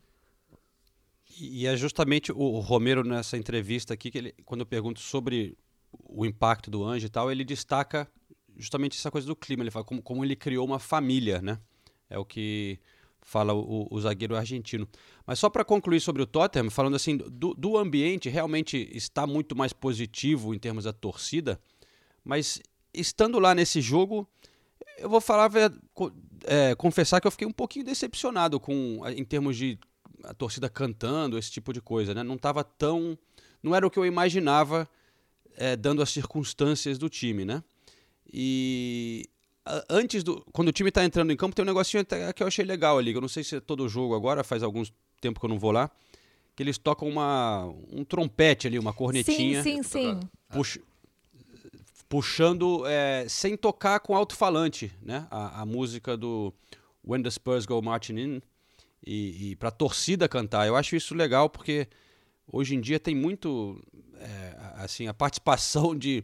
E 1.39 1.65
é 1.65 1.75
justamente 1.75 2.31
o 2.31 2.59
Romero 2.59 3.03
nessa 3.03 3.37
entrevista 3.37 3.93
aqui, 3.93 4.11
que 4.11 4.17
ele, 4.17 4.35
quando 4.45 4.61
eu 4.61 4.65
pergunto 4.65 4.99
sobre 4.99 5.57
o 5.91 6.25
impacto 6.25 6.69
do 6.69 6.83
Ange 6.83 7.07
e 7.07 7.09
tal, 7.09 7.31
ele 7.31 7.43
destaca 7.43 8.07
justamente 8.55 8.97
essa 8.97 9.11
coisa 9.11 9.27
do 9.27 9.35
clima. 9.35 9.63
Ele 9.63 9.71
fala 9.71 9.83
como, 9.83 10.01
como 10.01 10.23
ele 10.23 10.35
criou 10.35 10.65
uma 10.65 10.79
família, 10.79 11.41
né? 11.41 11.59
É 12.09 12.17
o 12.17 12.23
que 12.23 12.79
fala 13.21 13.53
o, 13.53 13.87
o 13.89 13.99
zagueiro 13.99 14.35
argentino. 14.35 14.87
Mas 15.25 15.39
só 15.39 15.49
para 15.49 15.65
concluir 15.65 15.99
sobre 15.99 16.21
o 16.21 16.27
Tottenham, 16.27 16.69
falando 16.69 16.95
assim, 16.95 17.17
do, 17.17 17.53
do 17.53 17.77
ambiente, 17.77 18.29
realmente 18.29 18.89
está 18.93 19.25
muito 19.25 19.55
mais 19.55 19.73
positivo 19.73 20.53
em 20.53 20.59
termos 20.59 20.83
da 20.83 20.93
torcida, 20.93 21.59
mas 22.23 22.61
estando 22.93 23.39
lá 23.39 23.55
nesse 23.55 23.81
jogo, 23.81 24.29
eu 24.97 25.09
vou 25.09 25.21
falar, 25.21 25.51
é, 26.45 26.75
confessar 26.75 27.19
que 27.21 27.27
eu 27.27 27.31
fiquei 27.31 27.47
um 27.47 27.51
pouquinho 27.51 27.85
decepcionado 27.85 28.59
com, 28.59 29.01
em 29.07 29.23
termos 29.23 29.57
de 29.57 29.79
a 30.23 30.33
torcida 30.33 30.67
cantando, 30.69 31.37
esse 31.37 31.51
tipo 31.51 31.71
de 31.71 31.81
coisa, 31.81 32.13
né? 32.13 32.23
Não 32.23 32.35
estava 32.35 32.63
tão, 32.63 33.17
não 33.61 33.75
era 33.75 33.85
o 33.85 33.91
que 33.91 33.99
eu 33.99 34.05
imaginava, 34.05 34.89
é, 35.55 35.75
dando 35.75 36.01
as 36.01 36.09
circunstâncias 36.09 36.97
do 36.97 37.09
time, 37.09 37.45
né? 37.45 37.63
E 38.31 39.29
antes 39.89 40.23
do, 40.23 40.43
quando 40.51 40.69
o 40.69 40.71
time 40.71 40.89
está 40.89 41.03
entrando 41.03 41.31
em 41.31 41.37
campo, 41.37 41.55
tem 41.55 41.63
um 41.63 41.65
negocinho 41.67 42.01
até 42.01 42.31
que 42.33 42.43
eu 42.43 42.47
achei 42.47 42.65
legal 42.65 42.97
ali, 42.97 43.11
que 43.11 43.17
eu 43.17 43.21
não 43.21 43.27
sei 43.27 43.43
se 43.43 43.55
é 43.55 43.59
todo 43.59 43.87
jogo 43.87 44.15
agora, 44.15 44.43
faz 44.43 44.63
alguns 44.63 44.91
tempo 45.21 45.39
que 45.39 45.45
eu 45.45 45.49
não 45.49 45.59
vou 45.59 45.71
lá, 45.71 45.89
que 46.55 46.61
eles 46.63 46.77
tocam 46.77 47.07
uma, 47.07 47.65
um 47.91 48.03
trompete 48.03 48.67
ali, 48.67 48.77
uma 48.77 48.93
cornetinha 48.93 49.63
Sim, 49.63 49.81
sim, 49.81 49.83
sim. 49.83 50.19
pux- 50.49 50.79
puxando 52.15 52.87
é, 52.87 53.25
sem 53.27 53.57
tocar 53.57 53.99
com 53.99 54.15
alto-falante, 54.15 54.89
né? 55.01 55.27
A, 55.29 55.63
a 55.63 55.65
música 55.65 56.15
do 56.15 56.53
When 57.05 57.21
the 57.21 57.29
Spurs 57.29 57.65
Go 57.65 57.81
Marching 57.81 58.17
In 58.17 58.41
e, 59.05 59.51
e 59.51 59.55
para 59.57 59.69
torcida 59.69 60.25
cantar. 60.29 60.65
Eu 60.65 60.77
acho 60.77 60.95
isso 60.95 61.13
legal 61.13 61.49
porque 61.49 61.89
hoje 62.49 62.73
em 62.73 62.79
dia 62.79 63.01
tem 63.01 63.13
muito 63.13 63.83
é, 64.17 64.55
assim 64.75 65.09
a 65.09 65.13
participação 65.13 65.93
de 65.93 66.23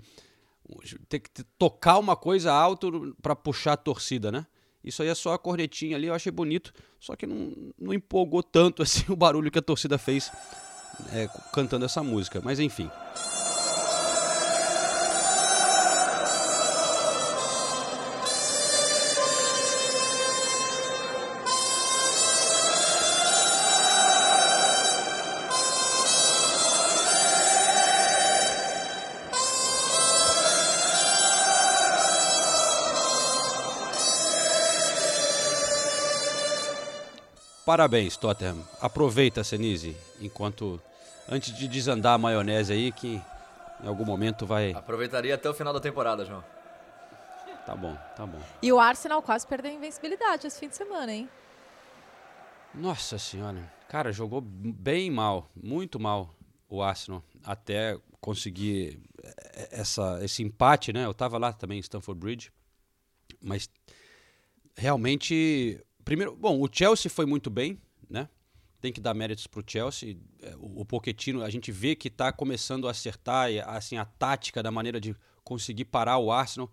ter 1.09 1.19
que 1.19 1.43
tocar 1.59 1.99
uma 1.99 2.15
coisa 2.15 2.53
alto 2.53 3.13
para 3.21 3.35
puxar 3.35 3.73
a 3.73 3.77
torcida, 3.77 4.31
né? 4.31 4.47
Isso 4.81 5.03
aí 5.03 5.09
é 5.09 5.15
só 5.15 5.33
a 5.33 5.37
cornetinha 5.37 5.97
ali, 5.97 6.07
eu 6.07 6.13
achei 6.13 6.31
bonito, 6.31 6.73
só 7.01 7.17
que 7.17 7.27
não, 7.27 7.51
não 7.77 7.93
empolgou 7.93 8.41
tanto 8.41 8.81
assim 8.81 9.03
o 9.09 9.15
barulho 9.17 9.51
que 9.51 9.59
a 9.59 9.61
torcida 9.61 9.97
fez 9.97 10.31
é, 11.11 11.27
cantando 11.51 11.83
essa 11.83 12.01
música. 12.01 12.39
Mas 12.41 12.61
enfim. 12.61 12.89
Parabéns, 37.71 38.17
Tottenham. 38.17 38.67
Aproveita, 38.81 39.45
Senise, 39.45 39.95
enquanto. 40.19 40.77
Antes 41.29 41.55
de 41.55 41.69
desandar 41.69 42.15
a 42.15 42.17
maionese 42.17 42.73
aí, 42.73 42.91
que 42.91 43.21
em 43.81 43.87
algum 43.87 44.03
momento 44.03 44.45
vai. 44.45 44.73
Aproveitaria 44.73 45.33
até 45.33 45.49
o 45.49 45.53
final 45.53 45.71
da 45.71 45.79
temporada, 45.79 46.25
João. 46.25 46.43
Tá 47.65 47.73
bom, 47.73 47.97
tá 48.17 48.25
bom. 48.25 48.41
E 48.61 48.73
o 48.73 48.77
Arsenal 48.77 49.21
quase 49.21 49.47
perdeu 49.47 49.71
a 49.71 49.73
invencibilidade 49.73 50.47
esse 50.47 50.59
fim 50.59 50.67
de 50.67 50.75
semana, 50.75 51.13
hein? 51.13 51.29
Nossa 52.75 53.17
senhora. 53.17 53.71
Cara, 53.87 54.11
jogou 54.11 54.41
bem 54.41 55.09
mal, 55.09 55.49
muito 55.55 55.97
mal 55.97 56.35
o 56.67 56.83
Arsenal, 56.83 57.23
até 57.41 57.97
conseguir 58.19 58.99
eh, 59.23 59.69
essa, 59.71 60.19
esse 60.21 60.43
empate, 60.43 60.91
né? 60.91 61.05
Eu 61.05 61.13
tava 61.13 61.37
lá 61.37 61.53
também 61.53 61.77
em 61.77 61.81
Stamford 61.81 62.19
Bridge, 62.19 62.51
mas 63.41 63.69
realmente, 64.75 65.81
primeiro, 66.03 66.35
bom, 66.35 66.59
o 66.61 66.69
Chelsea 66.71 67.09
foi 67.09 67.25
muito 67.25 67.49
bem, 67.49 67.79
né? 68.09 68.29
Tem 68.79 68.91
que 68.91 68.99
dar 68.99 69.13
méritos 69.13 69.47
Chelsea. 69.67 70.17
Eh, 70.41 70.55
O, 70.57 70.81
o 70.81 70.85
Pochettino, 70.85 71.43
a 71.43 71.49
gente 71.49 71.71
vê 71.71 71.95
que 71.95 72.09
tá 72.09 72.31
começando 72.31 72.87
a 72.87 72.91
acertar 72.91 73.49
assim 73.67 73.97
a 73.97 74.05
tática 74.05 74.63
da 74.63 74.71
maneira 74.71 74.99
de 74.99 75.15
conseguir 75.43 75.85
parar 75.85 76.17
o 76.17 76.31
Arsenal. 76.31 76.71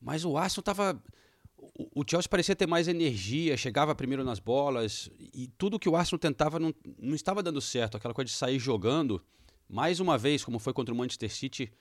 Mas 0.00 0.24
o 0.24 0.36
Arsenal 0.36 0.62
tava 0.62 1.02
o 1.94 2.04
Chelsea 2.08 2.28
parecia 2.28 2.54
ter 2.54 2.66
mais 2.66 2.88
energia, 2.88 3.56
chegava 3.56 3.94
primeiro 3.94 4.24
nas 4.24 4.38
bolas 4.38 5.10
e 5.18 5.48
tudo 5.58 5.78
que 5.78 5.88
o 5.88 5.96
Arsenal 5.96 6.18
tentava 6.18 6.58
não, 6.58 6.74
não 6.98 7.14
estava 7.14 7.42
dando 7.42 7.60
certo. 7.60 7.96
Aquela 7.96 8.14
coisa 8.14 8.26
de 8.26 8.36
sair 8.36 8.58
jogando, 8.58 9.22
mais 9.68 10.00
uma 10.00 10.18
vez, 10.18 10.44
como 10.44 10.58
foi 10.58 10.72
contra 10.72 10.94
o 10.94 10.96
Manchester 10.96 11.32
City, 11.32 11.72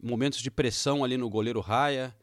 momentos 0.00 0.40
de 0.40 0.50
pressão 0.50 1.02
ali 1.02 1.16
no 1.16 1.28
goleiro 1.28 1.60
Raya. 1.60 2.14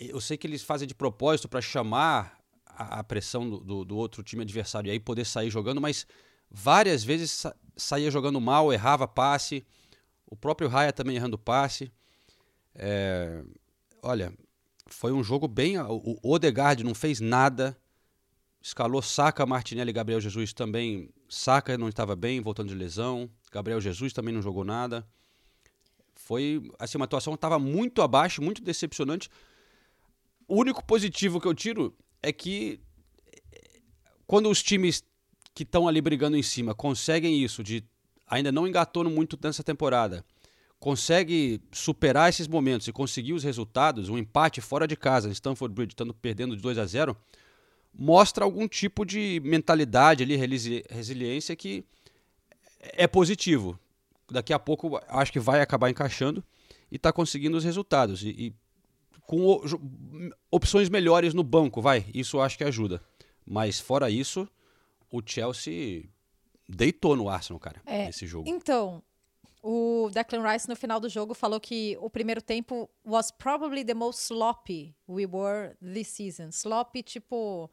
Eu 0.00 0.20
sei 0.20 0.36
que 0.36 0.46
eles 0.46 0.62
fazem 0.62 0.88
de 0.88 0.94
propósito 0.94 1.48
para 1.48 1.60
chamar 1.60 2.38
a, 2.76 3.00
a 3.00 3.04
pressão 3.04 3.48
do, 3.48 3.58
do- 3.60 3.84
do 3.84 3.96
outro 3.96 4.22
time 4.22 4.42
adversário 4.42 4.88
e 4.88 4.90
aí 4.92 5.00
poder 5.00 5.24
sair 5.24 5.50
jogando, 5.50 5.80
mas 5.80 6.06
várias 6.50 7.02
vezes 7.04 7.30
sa- 7.30 7.56
saía 7.76 8.10
jogando 8.10 8.40
mal, 8.40 8.72
errava 8.72 9.06
passe. 9.08 9.64
O 10.26 10.36
próprio 10.36 10.68
Raya 10.68 10.92
também 10.92 11.16
errando 11.16 11.38
passe. 11.38 11.92
É, 12.74 13.42
olha, 14.02 14.32
foi 14.86 15.12
um 15.12 15.22
jogo 15.22 15.46
bem. 15.48 15.78
O 15.78 16.18
o 16.22 16.32
Odegaard 16.32 16.82
não 16.84 16.94
fez 16.94 17.20
nada. 17.20 17.76
Escalou 18.60 19.02
Saka, 19.02 19.44
Martinelli 19.44 19.90
e 19.90 19.92
Gabriel 19.92 20.20
Jesus 20.20 20.52
também. 20.52 21.10
Saka 21.28 21.76
não 21.76 21.88
estava 21.88 22.16
bem, 22.16 22.40
voltando 22.40 22.68
de 22.70 22.74
lesão. 22.74 23.30
Gabriel 23.52 23.80
Jesus 23.80 24.12
também 24.12 24.32
não 24.34 24.40
jogou 24.42 24.64
nada. 24.64 25.06
Foi 26.14 26.62
assim, 26.78 26.96
uma 26.96 27.04
atuação 27.04 27.34
que 27.34 27.36
estava 27.36 27.58
muito 27.58 28.00
abaixo, 28.00 28.40
muito 28.40 28.62
decepcionante. 28.62 29.28
O 30.48 30.56
único 30.56 30.82
positivo 30.84 31.40
que 31.40 31.46
eu 31.46 31.54
tiro 31.54 31.94
é 32.24 32.32
que 32.32 32.80
quando 34.26 34.48
os 34.48 34.62
times 34.62 35.04
que 35.54 35.62
estão 35.62 35.86
ali 35.86 36.00
brigando 36.00 36.36
em 36.36 36.42
cima 36.42 36.74
conseguem 36.74 37.42
isso, 37.42 37.62
de 37.62 37.84
ainda 38.26 38.50
não 38.50 38.66
engatou 38.66 39.08
muito 39.08 39.38
nessa 39.42 39.62
temporada, 39.62 40.24
consegue 40.80 41.60
superar 41.70 42.30
esses 42.30 42.48
momentos 42.48 42.88
e 42.88 42.92
conseguir 42.92 43.34
os 43.34 43.44
resultados, 43.44 44.08
um 44.08 44.18
empate 44.18 44.60
fora 44.60 44.88
de 44.88 44.96
casa, 44.96 45.28
em 45.28 45.32
Stamford 45.32 45.74
Bridge, 45.74 45.92
estando 45.92 46.14
perdendo 46.14 46.56
de 46.56 46.62
2 46.62 46.78
a 46.78 46.86
0, 46.86 47.16
mostra 47.92 48.44
algum 48.44 48.66
tipo 48.66 49.04
de 49.04 49.40
mentalidade 49.44 50.22
ali, 50.22 50.34
resili- 50.34 50.84
resiliência 50.88 51.54
que 51.54 51.84
é 52.80 53.06
positivo. 53.06 53.78
Daqui 54.30 54.52
a 54.52 54.58
pouco 54.58 54.98
acho 55.08 55.30
que 55.30 55.38
vai 55.38 55.60
acabar 55.60 55.90
encaixando 55.90 56.42
e 56.90 56.96
está 56.96 57.12
conseguindo 57.12 57.56
os 57.56 57.64
resultados. 57.64 58.22
E, 58.22 58.28
e 58.28 58.54
com 59.26 59.60
opções 60.50 60.88
melhores 60.88 61.34
no 61.34 61.42
banco, 61.42 61.80
vai. 61.80 62.06
Isso 62.14 62.36
eu 62.36 62.42
acho 62.42 62.56
que 62.58 62.64
ajuda. 62.64 63.00
Mas 63.44 63.80
fora 63.80 64.10
isso, 64.10 64.48
o 65.10 65.20
Chelsea 65.24 66.08
deitou 66.68 67.16
no 67.16 67.28
Arsenal, 67.28 67.60
cara, 67.60 67.82
É, 67.86 68.06
nesse 68.06 68.26
jogo. 68.26 68.48
Então, 68.48 69.02
o 69.62 70.10
Declan 70.12 70.46
Rice 70.50 70.68
no 70.68 70.76
final 70.76 71.00
do 71.00 71.08
jogo 71.08 71.34
falou 71.34 71.58
que 71.58 71.96
o 72.00 72.10
primeiro 72.10 72.42
tempo 72.42 72.88
was 73.04 73.30
probably 73.30 73.84
the 73.84 73.94
most 73.94 74.20
sloppy 74.20 74.94
we 75.08 75.26
were 75.26 75.74
this 75.80 76.08
season. 76.08 76.48
Sloppy, 76.50 77.02
tipo, 77.02 77.70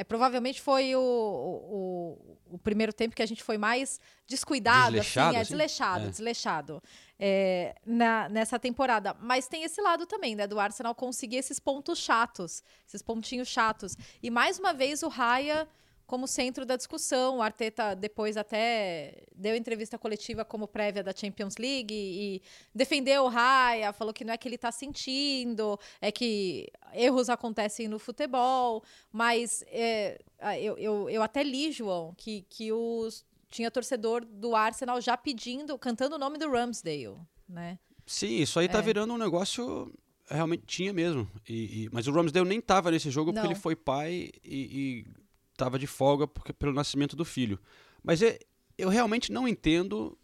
É, 0.00 0.04
provavelmente 0.04 0.62
foi 0.62 0.96
o, 0.96 0.98
o, 0.98 2.36
o 2.54 2.58
primeiro 2.58 2.90
tempo 2.90 3.14
que 3.14 3.22
a 3.22 3.26
gente 3.26 3.42
foi 3.42 3.58
mais 3.58 4.00
descuidado, 4.26 4.92
Desleixado, 4.92 5.28
assim, 5.28 5.36
é, 5.36 5.40
assim? 5.42 5.50
desleixado, 5.50 6.04
É. 6.06 6.08
desleixado 6.08 6.82
é, 7.18 7.74
na, 7.84 8.26
nessa 8.30 8.58
temporada. 8.58 9.14
Mas 9.20 9.46
tem 9.46 9.62
esse 9.62 9.78
lado 9.82 10.06
também, 10.06 10.34
né, 10.34 10.46
do 10.46 10.58
Arsenal 10.58 10.94
conseguir 10.94 11.36
esses 11.36 11.60
pontos 11.60 11.98
chatos, 11.98 12.64
esses 12.88 13.02
pontinhos 13.02 13.48
chatos. 13.48 13.94
E 14.22 14.30
mais 14.30 14.58
uma 14.58 14.72
vez 14.72 15.02
o 15.02 15.08
Raya 15.08 15.68
como 16.10 16.26
centro 16.26 16.66
da 16.66 16.74
discussão. 16.74 17.36
O 17.38 17.42
Arteta 17.42 17.94
depois 17.94 18.36
até 18.36 19.22
deu 19.32 19.54
entrevista 19.54 19.96
coletiva 19.96 20.44
como 20.44 20.66
prévia 20.66 21.04
da 21.04 21.14
Champions 21.14 21.54
League 21.56 21.94
e, 21.94 22.42
defendeu 22.74 23.22
o 23.22 23.28
Raya, 23.28 23.92
falou 23.92 24.12
que 24.12 24.24
não 24.24 24.32
é 24.34 24.36
que 24.36 24.48
ele 24.48 24.56
está 24.56 24.72
sentindo, 24.72 25.78
é 26.00 26.10
que 26.10 26.66
erros 26.94 27.30
acontecem 27.30 27.86
no 27.86 28.00
futebol, 28.00 28.82
mas 29.12 29.62
é, 29.68 30.20
ah, 30.40 30.58
eu, 30.58 30.76
eu, 30.78 31.08
eu 31.08 31.22
até 31.22 31.44
li, 31.44 31.70
João, 31.70 32.12
que, 32.16 32.44
que 32.50 32.72
os, 32.72 33.24
tinha 33.48 33.70
torcedor 33.70 34.24
do 34.24 34.56
Arsenal 34.56 35.00
já 35.00 35.16
pedindo, 35.16 35.78
cantando 35.78 36.16
o 36.16 36.18
nome 36.18 36.38
do 36.38 36.50
Ramsdale, 36.50 37.18
né? 37.48 37.78
Sim, 38.04 38.38
isso 38.38 38.58
aí 38.58 38.68
tá 38.68 38.80
É. 38.80 38.82
virando 38.82 39.14
um 39.14 39.18
negócio. 39.18 39.94
Realmente 40.28 40.64
tinha 40.66 40.92
mesmo. 40.92 41.30
E, 41.48 41.84
e- 41.84 41.88
mas 41.92 42.08
o 42.08 42.12
Ramsdale 42.12 42.48
nem 42.48 42.60
tava 42.60 42.90
nesse 42.90 43.10
jogo 43.12 43.32
porque 43.32 43.44
Não. 43.46 43.52
ele 43.52 43.60
foi 43.60 43.76
pai 43.76 44.30
e, 44.44 45.04
e 45.04 45.20
tava 45.64 45.78
de 45.78 45.86
folga 45.86 46.26
porque, 46.26 46.52
pelo 46.52 46.72
nascimento 46.72 47.14
do 47.14 47.24
filho. 47.24 47.58
Mas 48.02 48.22
é- 48.22 48.38
eu 48.78 48.88
realmente 48.88 49.30
não 49.30 49.46
entendo. 49.46 50.16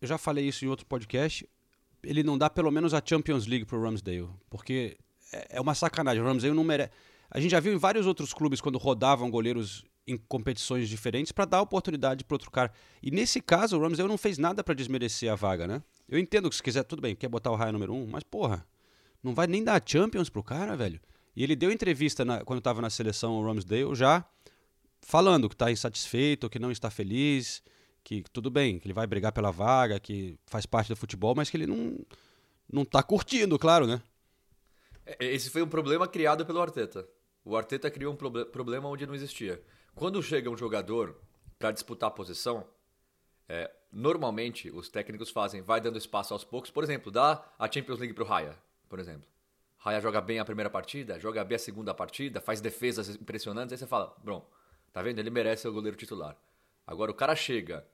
Eu 0.00 0.08
já 0.08 0.18
falei 0.18 0.46
isso 0.48 0.64
em 0.64 0.68
outro 0.68 0.86
podcast. 0.86 1.48
Ele 2.02 2.22
não 2.22 2.36
dá 2.36 2.50
pelo 2.50 2.70
menos 2.70 2.92
a 2.94 3.02
Champions 3.04 3.46
League 3.46 3.64
pro 3.64 3.80
Ramsdale. 3.82 4.28
Porque 4.50 4.96
é, 5.32 5.56
é 5.56 5.60
uma 5.60 5.74
sacanagem. 5.74 6.22
O 6.22 6.26
Ramsdale 6.26 6.54
não 6.54 6.64
merece. 6.64 6.90
A 7.30 7.38
gente 7.40 7.50
já 7.52 7.60
viu 7.60 7.72
em 7.72 7.76
vários 7.78 8.06
outros 8.06 8.32
clubes 8.34 8.60
quando 8.60 8.76
rodavam 8.78 9.30
goleiros 9.30 9.84
em 10.06 10.16
competições 10.16 10.88
diferentes 10.88 11.30
para 11.32 11.44
dar 11.44 11.62
oportunidade 11.62 12.24
para 12.24 12.34
outro 12.34 12.50
cara. 12.50 12.72
E 13.02 13.10
nesse 13.10 13.40
caso, 13.40 13.78
o 13.78 13.80
Ramsdale 13.80 14.08
não 14.08 14.18
fez 14.18 14.36
nada 14.36 14.64
para 14.64 14.74
desmerecer 14.74 15.30
a 15.30 15.36
vaga, 15.36 15.66
né? 15.66 15.82
Eu 16.08 16.18
entendo 16.18 16.50
que 16.50 16.56
se 16.56 16.62
quiser, 16.62 16.82
tudo 16.82 17.00
bem, 17.00 17.14
quer 17.14 17.28
botar 17.28 17.50
o 17.52 17.54
Raia 17.54 17.70
número 17.72 17.94
um, 17.94 18.06
mas 18.06 18.24
porra, 18.24 18.66
não 19.22 19.32
vai 19.34 19.46
nem 19.46 19.62
dar 19.62 19.80
Champions 19.86 20.28
pro 20.28 20.42
cara, 20.42 20.76
velho. 20.76 21.00
E 21.36 21.42
ele 21.44 21.54
deu 21.54 21.70
entrevista 21.70 22.24
na- 22.24 22.44
quando 22.44 22.58
estava 22.58 22.82
na 22.82 22.90
seleção, 22.90 23.34
o 23.40 23.46
Ramsdale, 23.46 23.94
já 23.94 24.24
falando 25.02 25.48
que 25.48 25.54
está 25.54 25.70
insatisfeito, 25.70 26.48
que 26.48 26.58
não 26.58 26.70
está 26.70 26.90
feliz, 26.90 27.62
que 28.02 28.22
tudo 28.32 28.50
bem, 28.50 28.78
que 28.78 28.86
ele 28.86 28.94
vai 28.94 29.06
brigar 29.06 29.32
pela 29.32 29.50
vaga, 29.50 30.00
que 30.00 30.38
faz 30.46 30.64
parte 30.64 30.88
do 30.88 30.96
futebol, 30.96 31.34
mas 31.34 31.50
que 31.50 31.56
ele 31.56 31.66
não, 31.66 31.98
não 32.72 32.84
tá 32.84 33.02
curtindo, 33.02 33.58
claro, 33.58 33.86
né? 33.86 34.02
É, 35.04 35.24
Esse 35.26 35.50
foi 35.50 35.62
um 35.62 35.68
problema 35.68 36.06
criado 36.08 36.46
pelo 36.46 36.60
Arteta. 36.60 37.06
O 37.44 37.56
Arteta 37.56 37.90
criou 37.90 38.12
um 38.14 38.16
proble- 38.16 38.44
problema 38.46 38.88
onde 38.88 39.06
não 39.06 39.14
existia. 39.14 39.62
Quando 39.94 40.22
chega 40.22 40.48
um 40.48 40.56
jogador 40.56 41.20
para 41.58 41.72
disputar 41.72 42.08
a 42.08 42.12
posição, 42.12 42.64
é, 43.48 43.70
normalmente 43.92 44.70
os 44.70 44.88
técnicos 44.88 45.30
fazem, 45.30 45.60
vai 45.60 45.80
dando 45.80 45.98
espaço 45.98 46.32
aos 46.32 46.44
poucos. 46.44 46.70
Por 46.70 46.84
exemplo, 46.84 47.10
dá 47.10 47.44
a 47.58 47.70
Champions 47.70 47.98
League 47.98 48.14
pro 48.14 48.24
Raya, 48.24 48.56
por 48.88 48.98
exemplo. 48.98 49.28
Raya 49.78 50.00
joga 50.00 50.20
bem 50.20 50.38
a 50.38 50.44
primeira 50.44 50.70
partida, 50.70 51.18
joga 51.18 51.44
bem 51.44 51.56
a 51.56 51.58
segunda 51.58 51.92
partida, 51.92 52.40
faz 52.40 52.60
defesas 52.60 53.08
impressionantes, 53.08 53.72
aí 53.72 53.78
você 53.78 53.86
fala, 53.86 54.16
bom, 54.22 54.48
tá 54.92 55.02
vendo? 55.02 55.18
Ele 55.18 55.30
merece 55.30 55.62
ser 55.62 55.68
o 55.68 55.72
goleiro 55.72 55.96
titular. 55.96 56.36
Agora 56.86 57.10
o 57.10 57.14
cara 57.14 57.34
chega, 57.34 57.86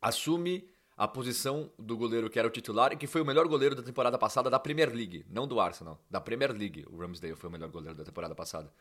assume 0.00 0.68
a 0.96 1.08
posição 1.08 1.70
do 1.78 1.96
goleiro 1.96 2.30
que 2.30 2.38
era 2.38 2.46
o 2.46 2.50
titular 2.50 2.92
e 2.92 2.96
que 2.96 3.06
foi 3.06 3.20
o 3.20 3.24
melhor 3.24 3.48
goleiro 3.48 3.74
da 3.74 3.82
temporada 3.82 4.16
passada 4.16 4.48
da 4.48 4.58
Premier 4.58 4.92
League, 4.94 5.24
não 5.28 5.46
do 5.46 5.58
Arsenal, 5.60 6.00
da 6.08 6.20
Premier 6.20 6.52
League. 6.52 6.86
O 6.88 6.96
Ramsdale 6.96 7.34
foi 7.34 7.48
o 7.48 7.52
melhor 7.52 7.68
goleiro 7.68 7.96
da 7.96 8.04
temporada 8.04 8.34
passada. 8.34 8.72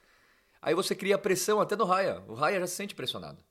Aí 0.62 0.76
você 0.76 0.96
cria 0.96 1.18
pressão 1.18 1.60
até 1.60 1.76
no 1.76 1.86
Raya. 1.86 2.24
O 2.28 2.34
Raya 2.34 2.60
já 2.60 2.68
se 2.68 2.76
sente 2.76 2.96
pressionado. 2.96 3.44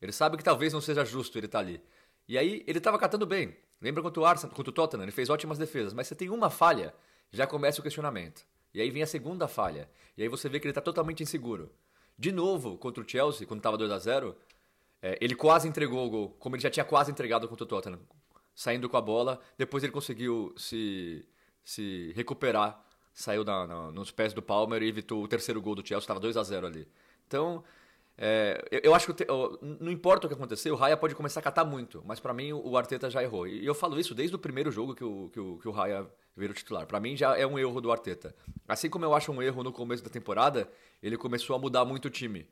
Ele 0.00 0.12
sabe 0.12 0.36
que 0.36 0.44
talvez 0.44 0.72
não 0.72 0.80
seja 0.80 1.04
justo 1.04 1.38
ele 1.38 1.46
estar 1.46 1.60
ali. 1.60 1.82
E 2.28 2.36
aí 2.36 2.62
ele 2.66 2.78
estava 2.78 2.98
catando 2.98 3.26
bem. 3.26 3.56
Lembra 3.80 4.02
contra 4.02 4.20
o 4.20 4.24
Arsenal, 4.24 4.54
contra 4.54 4.70
o 4.70 4.72
Tottenham, 4.72 5.02
ele 5.02 5.12
fez 5.12 5.28
ótimas 5.28 5.58
defesas, 5.58 5.92
mas 5.92 6.06
você 6.06 6.14
tem 6.14 6.30
uma 6.30 6.48
falha, 6.48 6.94
já 7.30 7.46
começa 7.46 7.80
o 7.80 7.82
questionamento. 7.82 8.46
E 8.72 8.80
aí 8.80 8.90
vem 8.90 9.02
a 9.02 9.06
segunda 9.06 9.46
falha. 9.46 9.90
E 10.16 10.22
aí 10.22 10.28
você 10.28 10.48
vê 10.48 10.58
que 10.58 10.66
ele 10.66 10.70
está 10.70 10.80
totalmente 10.80 11.22
inseguro. 11.22 11.70
De 12.18 12.30
novo, 12.32 12.78
contra 12.78 13.02
o 13.02 13.08
Chelsea, 13.08 13.46
quando 13.46 13.60
estava 13.60 13.76
2 13.76 13.90
a 13.90 13.98
0 13.98 14.36
é, 15.02 15.18
ele 15.20 15.34
quase 15.34 15.68
entregou 15.68 16.06
o 16.06 16.10
gol, 16.10 16.30
como 16.38 16.56
ele 16.56 16.62
já 16.62 16.70
tinha 16.70 16.84
quase 16.84 17.10
entregado 17.10 17.46
contra 17.48 17.64
o 17.64 17.66
Tottenham. 17.66 18.00
Saindo 18.54 18.88
com 18.88 18.96
a 18.96 19.00
bola, 19.00 19.40
depois 19.58 19.82
ele 19.82 19.92
conseguiu 19.92 20.54
se, 20.56 21.26
se 21.64 22.12
recuperar, 22.14 22.82
saiu 23.12 23.44
na- 23.44 23.66
na- 23.66 23.92
nos 23.92 24.10
pés 24.10 24.32
do 24.32 24.40
Palmer 24.40 24.82
e 24.82 24.88
evitou 24.88 25.22
o 25.22 25.28
terceiro 25.28 25.60
gol 25.60 25.74
do 25.74 25.86
Chelsea, 25.86 26.04
estava 26.04 26.20
2 26.20 26.36
a 26.36 26.42
0 26.42 26.66
ali. 26.66 26.88
Então, 27.26 27.62
é, 28.16 28.64
eu, 28.70 28.80
eu 28.84 28.94
acho 28.94 29.12
que 29.12 29.24
o- 29.30 29.58
não 29.80 29.90
importa 29.90 30.26
o 30.26 30.30
que 30.30 30.34
acontecer, 30.34 30.70
o 30.70 30.76
Raya 30.76 30.96
pode 30.96 31.14
começar 31.14 31.40
a 31.40 31.42
catar 31.42 31.64
muito, 31.64 32.02
mas 32.06 32.20
pra 32.20 32.32
mim 32.32 32.52
o, 32.52 32.68
o 32.70 32.76
Arteta 32.76 33.10
já 33.10 33.22
errou. 33.22 33.46
E 33.46 33.64
eu 33.66 33.74
falo 33.74 33.98
isso 33.98 34.14
desde 34.14 34.36
o 34.36 34.38
primeiro 34.38 34.70
jogo 34.70 34.94
que 34.94 35.02
o, 35.04 35.28
que 35.30 35.40
o, 35.40 35.58
que 35.58 35.68
o 35.68 35.72
Raya 35.72 36.06
virou 36.36 36.54
titular. 36.54 36.86
Pra 36.86 37.00
mim 37.00 37.16
já 37.16 37.36
é 37.36 37.46
um 37.46 37.58
erro 37.58 37.80
do 37.80 37.90
Arteta. 37.90 38.34
Assim 38.68 38.88
como 38.88 39.04
eu 39.04 39.14
acho 39.14 39.32
um 39.32 39.42
erro 39.42 39.62
no 39.62 39.72
começo 39.72 40.02
da 40.02 40.10
temporada, 40.10 40.68
ele 41.02 41.16
começou 41.16 41.54
a 41.56 41.58
mudar 41.58 41.84
muito 41.84 42.06
o 42.06 42.10
time. 42.10 42.46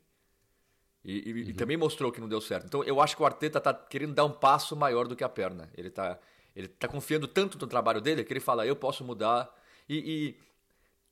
E, 1.04 1.18
e- 1.30 1.50
e 1.50 1.52
também 1.52 1.76
mostrou 1.76 2.12
que 2.12 2.20
não 2.20 2.28
deu 2.28 2.40
certo. 2.40 2.66
Então 2.66 2.84
eu 2.84 3.00
acho 3.00 3.16
que 3.16 3.22
o 3.22 3.26
Arteta 3.26 3.60
tá 3.60 3.74
querendo 3.74 4.14
dar 4.14 4.24
um 4.24 4.30
passo 4.32 4.76
maior 4.76 5.06
do 5.08 5.16
que 5.16 5.24
a 5.24 5.28
perna. 5.28 5.68
Ele 5.76 5.90
tá, 5.90 6.18
ele 6.54 6.68
tá 6.68 6.86
confiando 6.86 7.26
tanto 7.26 7.58
no 7.58 7.66
trabalho 7.66 8.00
dele 8.00 8.22
que 8.24 8.32
ele 8.32 8.40
fala, 8.40 8.66
eu 8.66 8.76
posso 8.76 9.02
mudar. 9.04 9.52
E, 9.88 9.96
e 9.98 10.36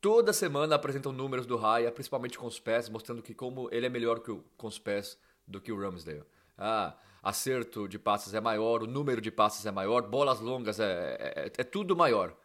toda 0.01 0.33
semana 0.33 0.75
apresentam 0.75 1.11
números 1.13 1.45
do 1.45 1.55
Raya, 1.55 1.91
principalmente 1.91 2.37
com 2.37 2.47
os 2.47 2.59
pés, 2.59 2.89
mostrando 2.89 3.21
que 3.21 3.33
como 3.33 3.69
ele 3.71 3.85
é 3.85 3.89
melhor 3.89 4.19
que 4.19 4.31
o- 4.31 4.43
com 4.57 4.67
os 4.67 4.79
pés 4.79 5.17
do 5.47 5.61
que 5.61 5.71
o 5.71 5.79
Ramsdale. 5.79 6.23
Ah, 6.57 6.95
acerto 7.23 7.87
de 7.87 7.99
passes 7.99 8.33
é 8.33 8.41
maior, 8.41 8.81
o 8.83 8.87
número 8.87 9.21
de 9.21 9.31
passes 9.31 9.65
é 9.65 9.71
maior, 9.71 10.01
bolas 10.01 10.39
longas 10.39 10.79
é, 10.79 11.17
é, 11.19 11.51
é 11.55 11.63
tudo 11.63 11.95
maior. 11.95 12.35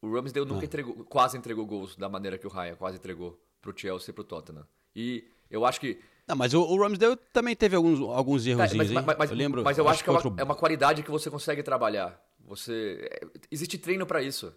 O 0.00 0.12
Ramsdale 0.14 0.46
nunca 0.46 0.64
entregou, 0.64 1.04
quase 1.04 1.36
entregou 1.36 1.66
gols 1.66 1.96
da 1.96 2.08
maneira 2.08 2.38
que 2.38 2.46
o 2.46 2.50
Raya 2.50 2.76
quase 2.76 2.96
entregou 2.96 3.40
pro 3.60 3.76
Chelsea 3.76 4.10
e 4.10 4.12
pro 4.12 4.22
Tottenham. 4.22 4.66
E 4.94 5.24
eu 5.50 5.64
acho 5.64 5.80
que 5.80 5.98
Não, 6.28 6.36
mas 6.36 6.54
o, 6.54 6.60
o 6.62 6.80
Ramsdale 6.80 7.16
também 7.32 7.56
teve 7.56 7.74
alguns, 7.76 8.00
alguns 8.00 8.44
Tá, 8.44 8.50
errozinhos, 8.50 8.90
mas, 8.92 9.04
mas- 9.04 9.16
mas- 9.18 9.30
eu 9.30 9.36
lembro. 9.36 9.62
mas 9.64 9.78
eu 9.78 9.88
acho 9.88 10.02
que 10.04 10.10
é 10.10 10.12
uma, 10.12 10.40
é 10.40 10.44
uma 10.44 10.54
qualidade 10.54 11.02
que 11.02 11.10
você 11.10 11.30
consegue 11.30 11.62
trabalhar. 11.62 12.20
Você 12.44 13.08
é, 13.10 13.26
existe 13.50 13.78
treino 13.78 14.06
pra 14.06 14.22
isso. 14.22 14.52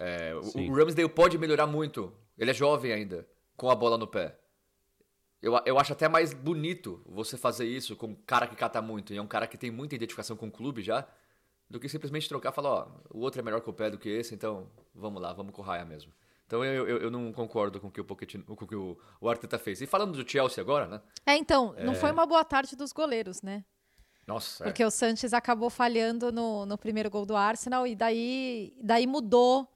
É, 0.00 0.32
o- 0.34 0.70
o 0.70 0.74
Ramsdale 0.74 1.08
pode 1.08 1.36
melhorar 1.36 1.66
muito. 1.66 2.12
Ele 2.38 2.50
é 2.50 2.54
jovem 2.54 2.92
ainda, 2.92 3.26
com 3.56 3.68
a 3.68 3.74
bola 3.74 3.98
no 3.98 4.06
pé. 4.06 4.38
Eu, 5.42 5.52
eu 5.66 5.78
acho 5.78 5.92
até 5.92 6.08
mais 6.08 6.32
bonito 6.32 7.02
você 7.06 7.36
fazer 7.36 7.66
isso 7.66 7.94
com 7.96 8.08
um 8.08 8.14
cara 8.14 8.46
que 8.46 8.56
cata 8.56 8.80
muito 8.82 9.12
e 9.12 9.16
é 9.16 9.22
um 9.22 9.26
cara 9.26 9.46
que 9.46 9.56
tem 9.58 9.70
muita 9.70 9.94
identificação 9.94 10.36
com 10.36 10.46
o 10.46 10.50
clube 10.50 10.82
já, 10.82 11.06
do 11.70 11.78
que 11.78 11.88
simplesmente 11.88 12.28
trocar 12.28 12.50
e 12.50 12.54
falar, 12.54 12.70
ó, 12.70 12.88
o 13.10 13.20
outro 13.20 13.40
é 13.40 13.44
melhor 13.44 13.60
que 13.60 13.68
o 13.70 13.72
pé 13.72 13.90
do 13.90 13.98
que 13.98 14.08
esse, 14.08 14.34
então 14.34 14.68
vamos 14.94 15.20
lá, 15.20 15.32
vamos 15.32 15.52
com 15.54 15.62
o 15.62 15.64
Raya 15.64 15.84
mesmo. 15.84 16.12
Então 16.46 16.64
eu, 16.64 16.88
eu, 16.88 16.98
eu 16.98 17.10
não 17.10 17.30
concordo 17.32 17.78
com 17.80 17.88
o 17.88 17.90
que 17.90 18.00
o, 18.00 18.04
Pochettino, 18.04 18.42
com 18.44 18.64
o, 18.64 18.68
que 18.68 18.74
o, 18.74 18.98
o 19.20 19.28
Arteta 19.28 19.58
fez. 19.58 19.80
E 19.80 19.86
falando 19.86 20.12
do 20.22 20.28
Chelsea 20.28 20.62
agora, 20.62 20.86
né? 20.86 21.00
É, 21.26 21.36
então, 21.36 21.74
não 21.84 21.94
foi 21.94 22.10
uma 22.10 22.24
boa 22.26 22.42
tarde 22.44 22.74
dos 22.74 22.90
goleiros, 22.92 23.42
né? 23.42 23.64
Nossa, 24.26 24.64
é. 24.64 24.66
Porque 24.68 24.84
o 24.84 24.90
Sanches 24.90 25.32
acabou 25.34 25.68
falhando 25.70 26.32
no, 26.32 26.64
no 26.66 26.76
primeiro 26.78 27.10
gol 27.10 27.24
do 27.26 27.36
Arsenal 27.36 27.86
e 27.86 27.94
daí, 27.94 28.74
daí 28.82 29.06
mudou. 29.06 29.68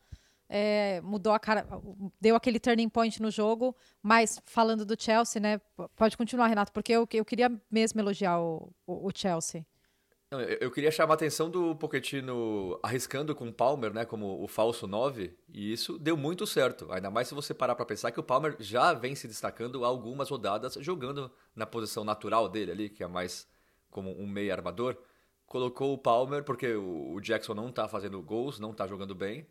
É, 0.55 1.01
mudou 1.01 1.33
a 1.33 1.39
cara, 1.39 1.67
deu 2.21 2.37
aquele 2.37 2.61
turning 2.61 2.91
point 2.91 3.23
no 3.23 3.31
jogo, 3.31 3.75
mas 4.03 4.39
falando 4.45 4.85
do 4.85 4.95
Chelsea, 5.03 5.41
né? 5.41 5.59
Pode 5.97 6.15
continuar, 6.15 6.47
Renato, 6.47 6.71
porque 6.73 6.93
eu, 6.93 7.09
eu 7.11 7.25
queria 7.25 7.51
mesmo 7.71 7.99
elogiar 7.99 8.39
o, 8.39 8.71
o, 8.87 9.09
o 9.09 9.11
Chelsea. 9.15 9.65
Eu 10.61 10.71
queria 10.71 10.91
chamar 10.91 11.13
a 11.13 11.17
atenção 11.17 11.51
do 11.51 11.75
Pochettino 11.77 12.79
arriscando 12.83 13.35
com 13.35 13.49
o 13.49 13.53
Palmer, 13.53 13.93
né, 13.93 14.05
como 14.05 14.43
o 14.43 14.49
falso 14.49 14.87
9, 14.87 15.35
e 15.49 15.73
isso 15.73 15.99
deu 15.99 16.17
muito 16.17 16.47
certo. 16.47 16.91
Ainda 16.91 17.11
mais 17.11 17.29
se 17.29 17.35
você 17.35 17.53
parar 17.53 17.75
para 17.75 17.85
pensar 17.85 18.13
que 18.13 18.21
o 18.21 18.23
Palmer 18.23 18.57
já 18.59 18.95
vem 18.95 19.15
se 19.15 19.29
destacando 19.29 19.85
algumas 19.85 20.31
rodadas 20.31 20.75
jogando 20.81 21.31
na 21.55 21.67
posição 21.67 22.03
natural 22.03 22.49
dele 22.49 22.73
ali, 22.73 22.89
que 22.89 23.03
é 23.03 23.07
mais 23.07 23.47
como 23.91 24.11
um 24.11 24.27
meio 24.27 24.53
armador. 24.53 24.97
Colocou 25.47 25.93
o 25.93 25.99
Palmer 25.99 26.45
porque 26.45 26.75
o 26.75 27.21
Jackson 27.21 27.53
não 27.53 27.71
tá 27.71 27.87
fazendo 27.87 28.21
gols, 28.23 28.59
não 28.59 28.73
tá 28.73 28.87
jogando 28.87 29.15
bem. 29.15 29.47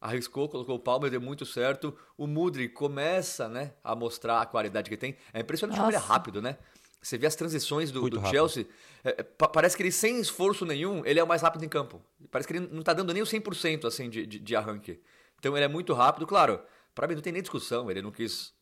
Arriscou, 0.00 0.48
colocou 0.48 0.76
o 0.76 0.78
Palmer, 0.78 1.10
deu 1.10 1.20
muito 1.20 1.44
certo. 1.44 1.94
O 2.16 2.26
Mudri 2.26 2.68
começa, 2.68 3.48
né, 3.48 3.72
a 3.84 3.94
mostrar 3.94 4.40
a 4.40 4.46
qualidade 4.46 4.88
que 4.88 4.96
tem. 4.96 5.14
É 5.32 5.40
impressionante 5.40 5.76
como 5.76 5.90
ele 5.90 5.96
é 5.96 6.00
Nossa. 6.00 6.12
rápido, 6.12 6.40
né? 6.40 6.56
Você 7.02 7.16
vê 7.18 7.26
as 7.26 7.34
transições 7.36 7.90
do, 7.90 8.08
do. 8.10 8.26
Chelsea, 8.28 8.66
é, 9.04 9.16
é, 9.18 9.22
pa- 9.22 9.48
parece 9.48 9.76
que 9.76 9.82
ele, 9.82 9.92
sem 9.92 10.20
esforço 10.20 10.64
nenhum, 10.66 11.04
ele 11.04 11.18
é 11.18 11.24
o 11.24 11.26
mais 11.26 11.40
rápido 11.42 11.64
em 11.64 11.68
campo. 11.68 12.00
Parece 12.30 12.46
que 12.48 12.54
ele 12.56 12.68
não 12.70 12.82
tá 12.82 12.92
dando 12.92 13.12
nem 13.12 13.22
o 13.22 13.26
100% 13.26 13.86
assim, 13.86 14.08
de, 14.10 14.26
de, 14.26 14.38
de 14.38 14.56
arranque. 14.56 15.00
Então 15.38 15.56
ele 15.56 15.64
é 15.64 15.68
muito 15.68 15.92
rápido. 15.94 16.26
Claro, 16.26 16.60
pra 16.94 17.06
mim 17.06 17.14
não 17.14 17.22
tem 17.22 17.32
nem 17.32 17.40
discussão. 17.42 17.90
Ele 17.90 18.02
não 18.02 18.10
quis 18.10 18.52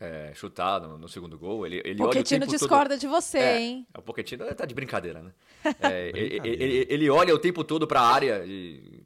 é, 0.00 0.32
chutar 0.34 0.80
no, 0.80 0.96
no 0.96 1.08
segundo 1.08 1.38
gol. 1.38 1.66
Ele, 1.66 1.76
ele 1.84 2.00
olha 2.00 2.04
o 2.04 2.06
Pochettino 2.08 2.40
tempo 2.40 2.52
todo- 2.52 2.58
discorda 2.60 2.96
de 2.98 3.06
você, 3.06 3.38
é, 3.38 3.60
hein? 3.60 3.86
O 3.96 4.00
Pochettino 4.02 4.44
tá 4.54 4.64
de 4.64 4.74
brincadeira, 4.74 5.22
né? 5.22 5.32
É, 5.80 6.08
ele, 6.08 6.40
ele- 6.44 6.86
ele 6.88 7.10
olha 7.10 7.34
o 7.34 7.38
tempo 7.38 7.62
todo 7.64 7.86
pra 7.86 8.00
área 8.00 8.42
e 8.46 9.02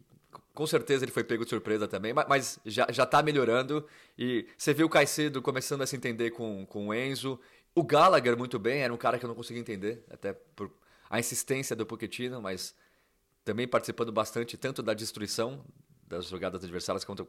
com 0.60 0.66
certeza 0.66 1.06
ele 1.06 1.10
foi 1.10 1.24
pego 1.24 1.42
de 1.42 1.48
surpresa 1.48 1.88
também, 1.88 2.12
mas, 2.12 2.60
já, 2.66 2.86
já 2.90 3.06
tá 3.06 3.22
melhorando. 3.22 3.86
E 4.18 4.46
você 4.58 4.74
viu 4.74 4.84
o 4.84 4.90
Caicedo 4.90 5.40
começando 5.40 5.80
a 5.80 5.86
se 5.86 5.96
entender 5.96 6.32
com, 6.32 6.66
com 6.66 6.88
o 6.88 6.94
Enzo. 6.94 7.40
O 7.74 7.82
Gallagher 7.82 8.36
muito 8.36 8.58
bem, 8.58 8.82
era 8.82 8.92
um 8.92 8.96
cara 8.98 9.18
que 9.18 9.24
eu 9.24 9.28
não 9.28 9.34
conseguia 9.34 9.62
entender, 9.62 10.04
até 10.10 10.34
por 10.34 10.70
a 11.08 11.18
insistência 11.18 11.74
do 11.74 11.86
Pochettino, 11.86 12.42
mas 12.42 12.74
também 13.42 13.66
participando 13.66 14.12
bastante 14.12 14.58
tanto 14.58 14.82
da 14.82 14.92
destruição 14.92 15.64
das 16.06 16.26
jogadas 16.26 16.62
adversárias 16.62 17.06
quanto 17.06 17.26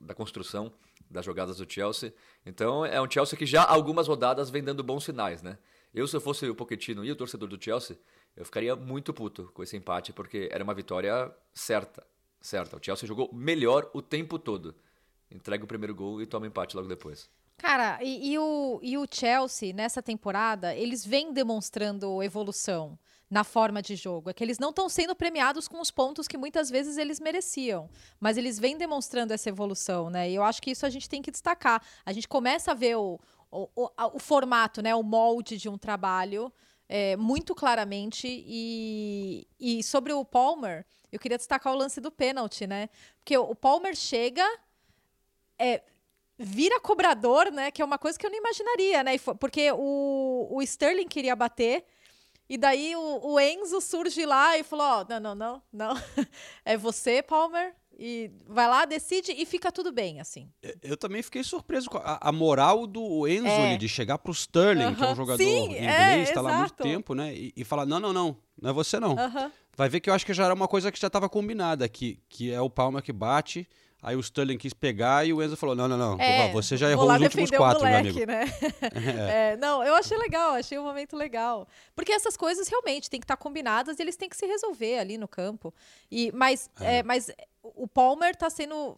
da 0.00 0.14
construção 0.14 0.72
das 1.10 1.24
jogadas 1.24 1.56
do 1.56 1.68
Chelsea. 1.68 2.14
Então 2.46 2.86
é 2.86 3.02
um 3.02 3.10
Chelsea 3.10 3.36
que 3.36 3.44
já 3.44 3.64
algumas 3.64 4.06
rodadas 4.06 4.50
vem 4.50 4.62
dando 4.62 4.84
bons 4.84 5.02
sinais, 5.02 5.42
né? 5.42 5.58
Eu, 5.92 6.06
se 6.06 6.14
eu 6.14 6.20
fosse 6.20 6.48
o 6.48 6.54
Pochettino 6.54 7.04
e 7.04 7.10
o 7.10 7.16
torcedor 7.16 7.48
do 7.48 7.60
Chelsea, 7.60 7.98
eu 8.36 8.44
ficaria 8.44 8.76
muito 8.76 9.12
puto 9.12 9.50
com 9.52 9.64
esse 9.64 9.76
empate, 9.76 10.12
porque 10.12 10.48
era 10.52 10.62
uma 10.62 10.74
vitória 10.74 11.34
certa. 11.52 12.06
Certa. 12.40 12.76
O 12.76 12.80
Chelsea 12.82 13.06
jogou 13.06 13.30
melhor 13.32 13.90
o 13.92 14.00
tempo 14.00 14.38
todo. 14.38 14.74
Entrega 15.30 15.64
o 15.64 15.68
primeiro 15.68 15.94
gol 15.94 16.22
e 16.22 16.26
toma 16.26 16.46
empate 16.46 16.76
logo 16.76 16.88
depois. 16.88 17.28
Cara, 17.58 17.98
e, 18.02 18.32
e 18.32 18.38
o, 18.38 18.78
e 18.82 18.96
o 18.96 19.06
Chelsea, 19.10 19.72
nessa 19.72 20.00
temporada, 20.00 20.74
eles 20.74 21.04
vêm 21.04 21.32
demonstrando 21.32 22.22
evolução 22.22 22.96
na 23.28 23.44
forma 23.44 23.82
de 23.82 23.96
jogo. 23.96 24.30
É 24.30 24.32
que 24.32 24.42
eles 24.42 24.58
não 24.58 24.70
estão 24.70 24.88
sendo 24.88 25.14
premiados 25.14 25.68
com 25.68 25.80
os 25.80 25.90
pontos 25.90 26.26
que 26.28 26.38
muitas 26.38 26.70
vezes 26.70 26.96
eles 26.96 27.20
mereciam. 27.20 27.90
Mas 28.18 28.36
eles 28.36 28.58
vêm 28.58 28.78
demonstrando 28.78 29.32
essa 29.32 29.48
evolução, 29.48 30.08
né? 30.08 30.30
E 30.30 30.34
eu 30.36 30.42
acho 30.42 30.62
que 30.62 30.70
isso 30.70 30.86
a 30.86 30.90
gente 30.90 31.08
tem 31.08 31.20
que 31.20 31.30
destacar. 31.30 31.82
A 32.06 32.12
gente 32.12 32.28
começa 32.28 32.70
a 32.70 32.74
ver 32.74 32.96
o, 32.96 33.18
o, 33.50 33.68
o, 33.74 33.90
o 34.14 34.18
formato, 34.18 34.80
né? 34.80 34.94
O 34.94 35.02
molde 35.02 35.58
de 35.58 35.68
um 35.68 35.76
trabalho 35.76 36.52
é, 36.88 37.16
muito 37.16 37.54
claramente. 37.54 38.26
E, 38.28 39.46
e 39.58 39.82
sobre 39.82 40.12
o 40.12 40.24
Palmer, 40.24 40.86
eu 41.10 41.18
queria 41.18 41.38
destacar 41.38 41.72
o 41.72 41.76
lance 41.76 42.00
do 42.00 42.10
pênalti, 42.10 42.66
né? 42.66 42.88
Porque 43.18 43.36
o 43.36 43.54
Palmer 43.54 43.94
chega. 43.94 44.44
É, 45.58 45.82
vira 46.38 46.78
cobrador, 46.78 47.50
né? 47.50 47.70
Que 47.70 47.82
é 47.82 47.84
uma 47.84 47.98
coisa 47.98 48.18
que 48.18 48.24
eu 48.24 48.30
não 48.30 48.38
imaginaria, 48.38 49.02
né? 49.02 49.18
Porque 49.40 49.72
o, 49.72 50.48
o 50.50 50.62
Sterling 50.62 51.08
queria 51.08 51.34
bater. 51.34 51.84
E 52.48 52.56
daí 52.56 52.96
o, 52.96 53.20
o 53.22 53.40
Enzo 53.40 53.80
surge 53.80 54.24
lá 54.24 54.56
e 54.56 54.62
falou: 54.62 54.86
Ó, 54.86 55.00
oh, 55.00 55.06
não, 55.08 55.20
não, 55.20 55.34
não, 55.34 55.62
não. 55.72 56.02
é 56.64 56.76
você, 56.76 57.22
Palmer. 57.22 57.74
E 58.00 58.30
vai 58.46 58.68
lá, 58.68 58.84
decide 58.84 59.32
e 59.32 59.44
fica 59.44 59.72
tudo 59.72 59.90
bem, 59.90 60.20
assim. 60.20 60.48
Eu, 60.62 60.74
eu 60.82 60.96
também 60.96 61.20
fiquei 61.20 61.42
surpreso 61.42 61.90
com 61.90 61.98
a, 61.98 62.16
a 62.20 62.30
moral 62.30 62.86
do 62.86 63.26
Enzo 63.26 63.48
é. 63.48 63.76
de 63.76 63.88
chegar 63.88 64.18
pro 64.18 64.32
Sterling, 64.32 64.84
uh 64.84 64.90
-huh. 64.90 64.96
que 64.96 65.04
é 65.04 65.08
um 65.08 65.16
jogador 65.16 65.42
Sim, 65.42 65.64
inglês, 65.64 66.30
é, 66.30 66.32
tá 66.32 66.40
lá 66.40 66.54
há 66.54 66.58
muito 66.60 66.74
tempo, 66.74 67.12
né? 67.12 67.34
E, 67.34 67.52
e 67.56 67.64
falar: 67.64 67.84
não, 67.84 67.98
não, 67.98 68.12
não, 68.12 68.36
não 68.62 68.70
é 68.70 68.72
você 68.72 69.00
não. 69.00 69.14
Uh 69.14 69.16
-huh. 69.16 69.52
Vai 69.78 69.88
ver 69.88 70.00
que 70.00 70.10
eu 70.10 70.14
acho 70.14 70.26
que 70.26 70.34
já 70.34 70.44
era 70.44 70.52
uma 70.52 70.68
coisa 70.68 70.92
que 70.92 71.00
já 71.00 71.06
estava 71.06 71.28
combinada, 71.28 71.88
que, 71.88 72.20
que 72.28 72.52
é 72.52 72.60
o 72.60 72.68
Palmer 72.68 73.02
que 73.02 73.12
bate 73.12 73.66
Aí 74.00 74.14
o 74.14 74.20
Sterling 74.20 74.56
quis 74.56 74.72
pegar 74.72 75.26
e 75.26 75.32
o 75.32 75.42
Enzo 75.42 75.56
falou: 75.56 75.74
não, 75.74 75.88
não, 75.88 75.98
não, 75.98 76.20
é, 76.20 76.52
você 76.52 76.76
já 76.76 76.88
errou 76.88 77.10
os 77.12 77.20
últimos 77.20 77.50
quatro, 77.50 77.84
moleque, 77.84 78.24
meu 78.24 78.24
amigo. 78.24 78.26
Né? 78.26 78.44
É. 78.94 79.48
É, 79.52 79.56
não, 79.56 79.82
eu 79.82 79.94
achei 79.94 80.16
legal, 80.16 80.52
achei 80.52 80.78
um 80.78 80.84
momento 80.84 81.16
legal. 81.16 81.66
Porque 81.96 82.12
essas 82.12 82.36
coisas 82.36 82.68
realmente 82.68 83.10
têm 83.10 83.18
que 83.18 83.24
estar 83.24 83.36
combinadas 83.36 83.98
e 83.98 84.02
eles 84.02 84.16
têm 84.16 84.28
que 84.28 84.36
se 84.36 84.46
resolver 84.46 84.98
ali 84.98 85.18
no 85.18 85.26
campo. 85.26 85.74
E, 86.10 86.30
mas, 86.32 86.70
é. 86.80 86.98
é 86.98 87.02
mas 87.02 87.30
o 87.62 87.88
Palmer 87.88 88.30
está 88.30 88.48
sendo. 88.48 88.96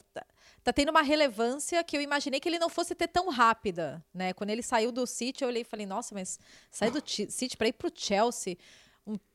Tá 0.62 0.75
tendo 0.75 0.90
uma 0.90 1.01
relevância 1.01 1.83
que 1.83 1.97
eu 1.97 2.03
imaginei 2.03 2.38
que 2.38 2.47
ele 2.47 2.59
não 2.59 2.69
fosse 2.69 2.95
ter 2.95 3.09
tão 3.09 3.31
rápida, 3.31 4.05
né? 4.12 4.35
Quando 4.35 4.51
ele 4.51 4.62
saiu 4.62 4.93
do 4.93 5.07
City, 5.07 5.43
eu 5.43 5.49
olhei 5.49 5.62
e 5.62 5.64
falei, 5.64 5.87
nossa, 5.87 6.14
mas 6.14 6.38
sair 6.71 6.90
do 6.90 7.03
City 7.07 7.57
para 7.57 7.69
ir 7.69 7.73
pro 7.73 7.90
Chelsea 7.95 8.59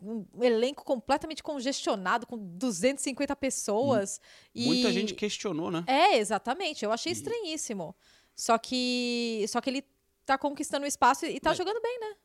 um, 0.01 0.25
um, 0.33 0.43
elenco 0.43 0.83
completamente 0.83 1.43
congestionado, 1.43 2.25
com 2.25 2.37
250 2.37 3.35
pessoas. 3.35 4.19
Muita 4.55 4.89
e... 4.89 4.93
gente 4.93 5.13
questionou, 5.13 5.69
né? 5.71 5.83
É, 5.87 6.17
exatamente. 6.17 6.85
Eu 6.85 6.91
achei 6.91 7.11
e... 7.11 7.15
estranhíssimo. 7.15 7.95
Só 8.35 8.57
que, 8.57 9.45
só 9.47 9.61
que 9.61 9.69
ele 9.69 9.83
tá 10.25 10.37
conquistando 10.37 10.85
o 10.85 10.87
espaço 10.87 11.25
e 11.25 11.39
tá 11.39 11.51
Mas... 11.51 11.57
jogando 11.57 11.81
bem, 11.81 11.99
né? 11.99 12.15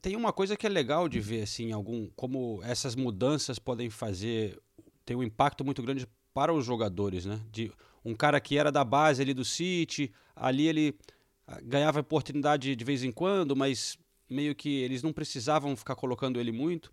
Tem 0.00 0.16
uma 0.16 0.32
coisa 0.32 0.56
que 0.56 0.66
é 0.66 0.68
legal 0.68 1.08
de 1.08 1.20
ver, 1.20 1.42
assim, 1.42 1.72
algum 1.72 2.08
como 2.16 2.60
essas 2.64 2.94
mudanças 2.94 3.58
podem 3.58 3.88
fazer, 3.88 4.60
tem 5.04 5.16
um 5.16 5.22
impacto 5.22 5.64
muito 5.64 5.82
grande 5.82 6.06
para 6.32 6.52
os 6.52 6.66
jogadores, 6.66 7.24
né? 7.24 7.40
De 7.50 7.70
um 8.04 8.14
cara 8.14 8.40
que 8.40 8.58
era 8.58 8.70
da 8.70 8.84
base 8.84 9.22
ali 9.22 9.32
do 9.32 9.44
City, 9.44 10.12
ali 10.34 10.66
ele 10.66 10.98
ah, 11.46 11.60
ganhava 11.62 12.00
oportunidade 12.00 12.74
de 12.74 12.84
vez 12.84 13.04
em 13.04 13.12
quando, 13.12 13.54
mas 13.54 13.96
meio 14.34 14.54
que 14.54 14.82
eles 14.82 15.02
não 15.02 15.12
precisavam 15.12 15.76
ficar 15.76 15.94
colocando 15.94 16.40
ele 16.40 16.52
muito. 16.52 16.92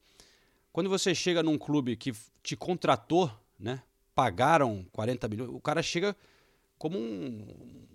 Quando 0.71 0.89
você 0.89 1.13
chega 1.13 1.43
num 1.43 1.57
clube 1.57 1.95
que 1.95 2.13
te 2.41 2.55
contratou, 2.55 3.31
né? 3.59 3.81
Pagaram 4.13 4.85
40 4.91 5.27
milhões, 5.27 5.49
o 5.51 5.59
cara 5.59 5.81
chega 5.81 6.15
como 6.77 6.97
um, 6.97 7.45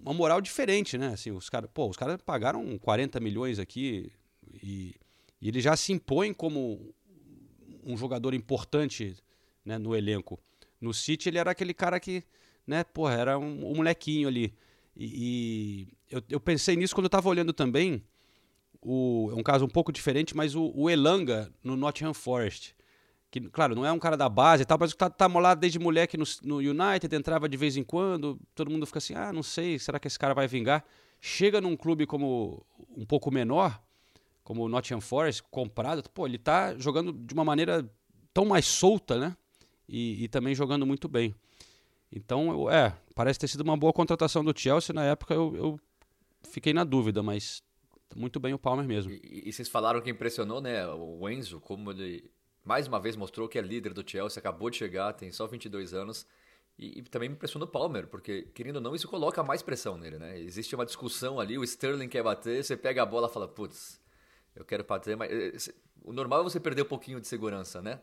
uma 0.02 0.12
moral 0.12 0.40
diferente, 0.40 0.98
né? 0.98 1.08
Assim, 1.08 1.30
os 1.30 1.48
caras, 1.48 1.70
pô, 1.72 1.88
os 1.88 1.96
caras 1.96 2.20
pagaram 2.20 2.78
40 2.78 3.20
milhões 3.20 3.58
aqui 3.58 4.12
e, 4.62 4.94
e 5.40 5.48
ele 5.48 5.60
já 5.60 5.76
se 5.76 5.92
impõe 5.92 6.32
como 6.32 6.94
um 7.84 7.96
jogador 7.96 8.34
importante 8.34 9.16
né, 9.64 9.78
no 9.78 9.94
elenco. 9.94 10.38
No 10.80 10.92
City 10.92 11.28
ele 11.28 11.38
era 11.38 11.50
aquele 11.50 11.72
cara 11.72 11.98
que, 12.00 12.24
né, 12.66 12.84
porra, 12.84 13.14
era 13.14 13.38
um, 13.38 13.70
um 13.70 13.76
molequinho 13.76 14.28
ali. 14.28 14.52
E, 14.96 15.06
e 15.06 15.88
eu, 16.10 16.22
eu, 16.30 16.40
pensei 16.40 16.76
nisso 16.76 16.94
quando 16.94 17.04
eu 17.04 17.08
estava 17.08 17.28
olhando 17.28 17.52
também 17.52 18.02
o, 18.88 19.32
é 19.32 19.34
um 19.34 19.42
caso 19.42 19.64
um 19.64 19.68
pouco 19.68 19.90
diferente, 19.90 20.36
mas 20.36 20.54
o, 20.54 20.72
o 20.72 20.88
Elanga 20.88 21.52
no 21.62 21.74
Nottingham 21.76 22.14
Forest. 22.14 22.76
Que, 23.32 23.40
claro, 23.40 23.74
não 23.74 23.84
é 23.84 23.90
um 23.90 23.98
cara 23.98 24.16
da 24.16 24.28
base 24.28 24.62
e 24.62 24.64
tal, 24.64 24.78
mas 24.78 24.94
tá, 24.94 25.10
tá 25.10 25.28
molado 25.28 25.60
desde 25.60 25.76
moleque 25.76 26.16
no, 26.16 26.24
no 26.44 26.58
United, 26.58 27.14
entrava 27.14 27.48
de 27.48 27.56
vez 27.56 27.76
em 27.76 27.82
quando, 27.82 28.38
todo 28.54 28.70
mundo 28.70 28.86
fica 28.86 28.98
assim, 28.98 29.14
ah, 29.14 29.32
não 29.32 29.42
sei, 29.42 29.76
será 29.80 29.98
que 29.98 30.06
esse 30.06 30.16
cara 30.16 30.34
vai 30.34 30.46
vingar? 30.46 30.84
Chega 31.20 31.60
num 31.60 31.76
clube 31.76 32.06
como 32.06 32.64
um 32.96 33.04
pouco 33.04 33.28
menor, 33.28 33.82
como 34.44 34.62
o 34.62 34.68
Nottingham 34.68 35.00
Forest, 35.00 35.42
comprado, 35.50 36.08
pô, 36.10 36.24
ele 36.24 36.38
tá 36.38 36.78
jogando 36.78 37.12
de 37.12 37.34
uma 37.34 37.44
maneira 37.44 37.90
tão 38.32 38.44
mais 38.44 38.66
solta, 38.66 39.18
né? 39.18 39.36
E, 39.88 40.22
e 40.22 40.28
também 40.28 40.54
jogando 40.54 40.86
muito 40.86 41.08
bem. 41.08 41.34
Então, 42.12 42.70
é, 42.70 42.96
parece 43.16 43.40
ter 43.40 43.48
sido 43.48 43.62
uma 43.62 43.76
boa 43.76 43.92
contratação 43.92 44.44
do 44.44 44.56
Chelsea. 44.56 44.94
Na 44.94 45.04
época 45.04 45.34
eu, 45.34 45.56
eu 45.56 45.80
fiquei 46.48 46.72
na 46.72 46.84
dúvida, 46.84 47.22
mas 47.22 47.62
muito 48.14 48.38
bem 48.38 48.54
o 48.54 48.58
Palmer 48.58 48.86
mesmo. 48.86 49.12
E, 49.12 49.42
e, 49.46 49.52
vocês 49.52 49.68
falaram 49.68 50.00
que 50.00 50.10
impressionou, 50.10 50.60
né? 50.60 50.86
O 50.86 51.28
Enzo, 51.28 51.60
como 51.60 51.90
ele 51.90 52.30
mais 52.64 52.88
uma 52.88 52.98
vez 52.98 53.14
mostrou 53.14 53.48
que 53.48 53.58
é 53.58 53.62
líder 53.62 53.94
do 53.94 54.08
Chelsea, 54.08 54.40
acabou 54.40 54.68
de 54.68 54.76
chegar, 54.76 55.12
tem 55.12 55.30
só 55.30 55.46
22 55.46 55.94
anos. 55.94 56.26
E, 56.78 56.98
e 56.98 57.02
também 57.04 57.28
me 57.28 57.36
impressionou 57.36 57.66
o 57.66 57.70
Palmer, 57.70 58.06
porque, 58.08 58.42
querendo 58.54 58.76
ou 58.76 58.82
não, 58.82 58.94
isso 58.94 59.08
coloca 59.08 59.42
mais 59.42 59.62
pressão 59.62 59.96
nele, 59.96 60.18
né? 60.18 60.38
Existe 60.38 60.74
uma 60.74 60.84
discussão 60.84 61.40
ali, 61.40 61.56
o 61.56 61.64
Sterling 61.64 62.08
quer 62.08 62.22
bater, 62.22 62.62
você 62.62 62.76
pega 62.76 63.02
a 63.02 63.06
bola 63.06 63.28
e 63.28 63.32
fala, 63.32 63.48
putz, 63.48 64.00
eu 64.54 64.64
quero 64.64 64.84
bater, 64.84 65.16
mas 65.16 65.30
eh, 65.30 65.74
o 66.02 66.12
normal 66.12 66.40
é 66.40 66.42
você 66.42 66.60
perder 66.60 66.82
um 66.82 66.86
pouquinho 66.86 67.20
de 67.20 67.26
segurança, 67.26 67.80
né? 67.80 68.00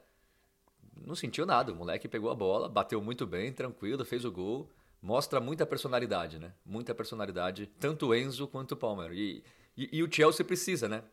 Não 1.05 1.13
sentiu 1.13 1.45
nada, 1.45 1.71
o 1.71 1.75
moleque 1.75 2.07
pegou 2.07 2.31
a 2.31 2.35
bola, 2.35 2.69
bateu 2.69 3.01
muito 3.01 3.27
bem, 3.27 3.51
tranquilo, 3.51 4.05
fez 4.05 4.25
o 4.25 4.31
gol. 4.31 4.69
Mostra 5.01 5.41
muita 5.41 5.65
personalidade, 5.65 6.39
né? 6.39 6.53
Muita 6.65 6.95
personalidade, 6.95 7.67
tanto 7.79 8.07
o 8.07 8.15
Enzo 8.15 8.47
quanto 8.47 8.71
o 8.71 8.77
Palmer. 8.77 9.11
E 9.11 9.43
e, 9.77 9.89
e 9.97 10.03
o 10.03 10.12
Chelsea 10.12 10.45
precisa, 10.45 10.88
né? 10.88 11.03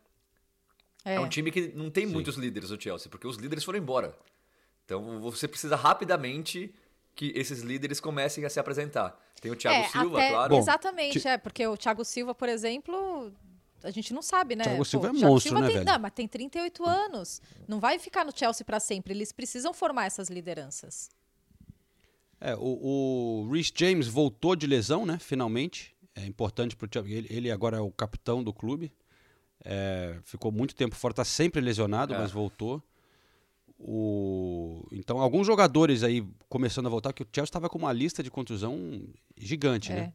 É. 1.05 1.14
é. 1.14 1.20
um 1.20 1.29
time 1.29 1.51
que 1.51 1.68
não 1.75 1.90
tem 1.90 2.07
Sim. 2.07 2.12
muitos 2.12 2.37
líderes, 2.37 2.70
o 2.70 2.81
Chelsea, 2.81 3.09
porque 3.11 3.27
os 3.27 3.37
líderes 3.37 3.64
foram 3.64 3.79
embora. 3.79 4.16
Então 4.85 5.20
você 5.20 5.49
precisa 5.49 5.77
rapidamente 5.77 6.75
que 7.14 7.33
esses 7.35 7.61
líderes 7.61 8.01
comecem 8.01 8.44
a 8.44 8.51
se 8.51 8.61
apresentar. 8.61 9.18
Tem 9.40 9.51
o 9.51 9.57
Thiago 9.57 9.85
é, 9.85 9.88
Silva, 9.88 10.18
até, 10.18 10.31
claro. 10.31 10.55
Bom, 10.55 10.59
exatamente, 10.61 11.27
é, 11.27 11.38
porque 11.38 11.66
o 11.66 11.77
Thiago 11.77 12.05
Silva, 12.05 12.35
por 12.35 12.49
exemplo, 12.49 13.33
a 13.83 13.90
gente 13.90 14.12
não 14.12 14.23
sabe, 14.23 14.55
né? 14.55 14.64
Thiago 14.64 14.85
Silva 14.85 15.09
Pô, 15.09 15.14
é 15.14 15.18
Thiago 15.18 15.33
monstro, 15.33 15.51
Silva 15.51 15.61
né, 15.62 15.66
tem, 15.68 15.77
velho? 15.77 15.90
Não, 15.90 15.99
mas 15.99 16.12
tem 16.12 16.29
38 16.29 16.85
anos. 16.85 17.40
Não 17.66 17.81
vai 17.81 17.99
ficar 17.99 18.25
no 18.25 18.37
Chelsea 18.37 18.64
para 18.64 18.79
sempre. 18.79 19.14
Eles 19.14 19.33
precisam 19.33 19.73
formar 19.73 20.07
essas 20.07 20.29
lideranças. 20.29 21.11
É, 22.40 22.55
o, 22.55 23.44
o 23.44 23.51
Rhys 23.51 23.73
James 23.75 24.07
voltou 24.09 24.57
de 24.57 24.66
lesão, 24.66 25.05
né? 25.05 25.18
Finalmente 25.18 25.94
é 26.22 26.26
importante 26.26 26.76
para 26.76 26.87
o 26.87 26.88
Thiago. 26.88 27.09
Ele, 27.09 27.26
ele, 27.30 27.50
agora 27.50 27.78
é 27.78 27.80
o 27.80 27.90
capitão 27.90 28.42
do 28.42 28.52
clube. 28.52 28.92
É, 29.64 30.18
ficou 30.24 30.50
muito 30.50 30.74
tempo 30.74 30.94
fora, 30.94 31.12
está 31.12 31.24
sempre 31.24 31.61
lesionado, 31.61 32.14
é. 32.14 32.18
mas 32.18 32.30
voltou. 32.30 32.83
O... 33.78 34.87
Então, 34.92 35.18
alguns 35.18 35.46
jogadores 35.46 36.02
aí 36.02 36.26
começando 36.48 36.87
a 36.87 36.90
voltar, 36.90 37.12
que 37.12 37.22
o 37.22 37.26
Chelsea 37.26 37.44
estava 37.48 37.68
com 37.68 37.78
uma 37.78 37.92
lista 37.92 38.22
de 38.22 38.30
contusão 38.30 39.02
gigante, 39.37 39.90
né? 39.90 39.98
é. 39.98 40.02
né? 40.02 40.12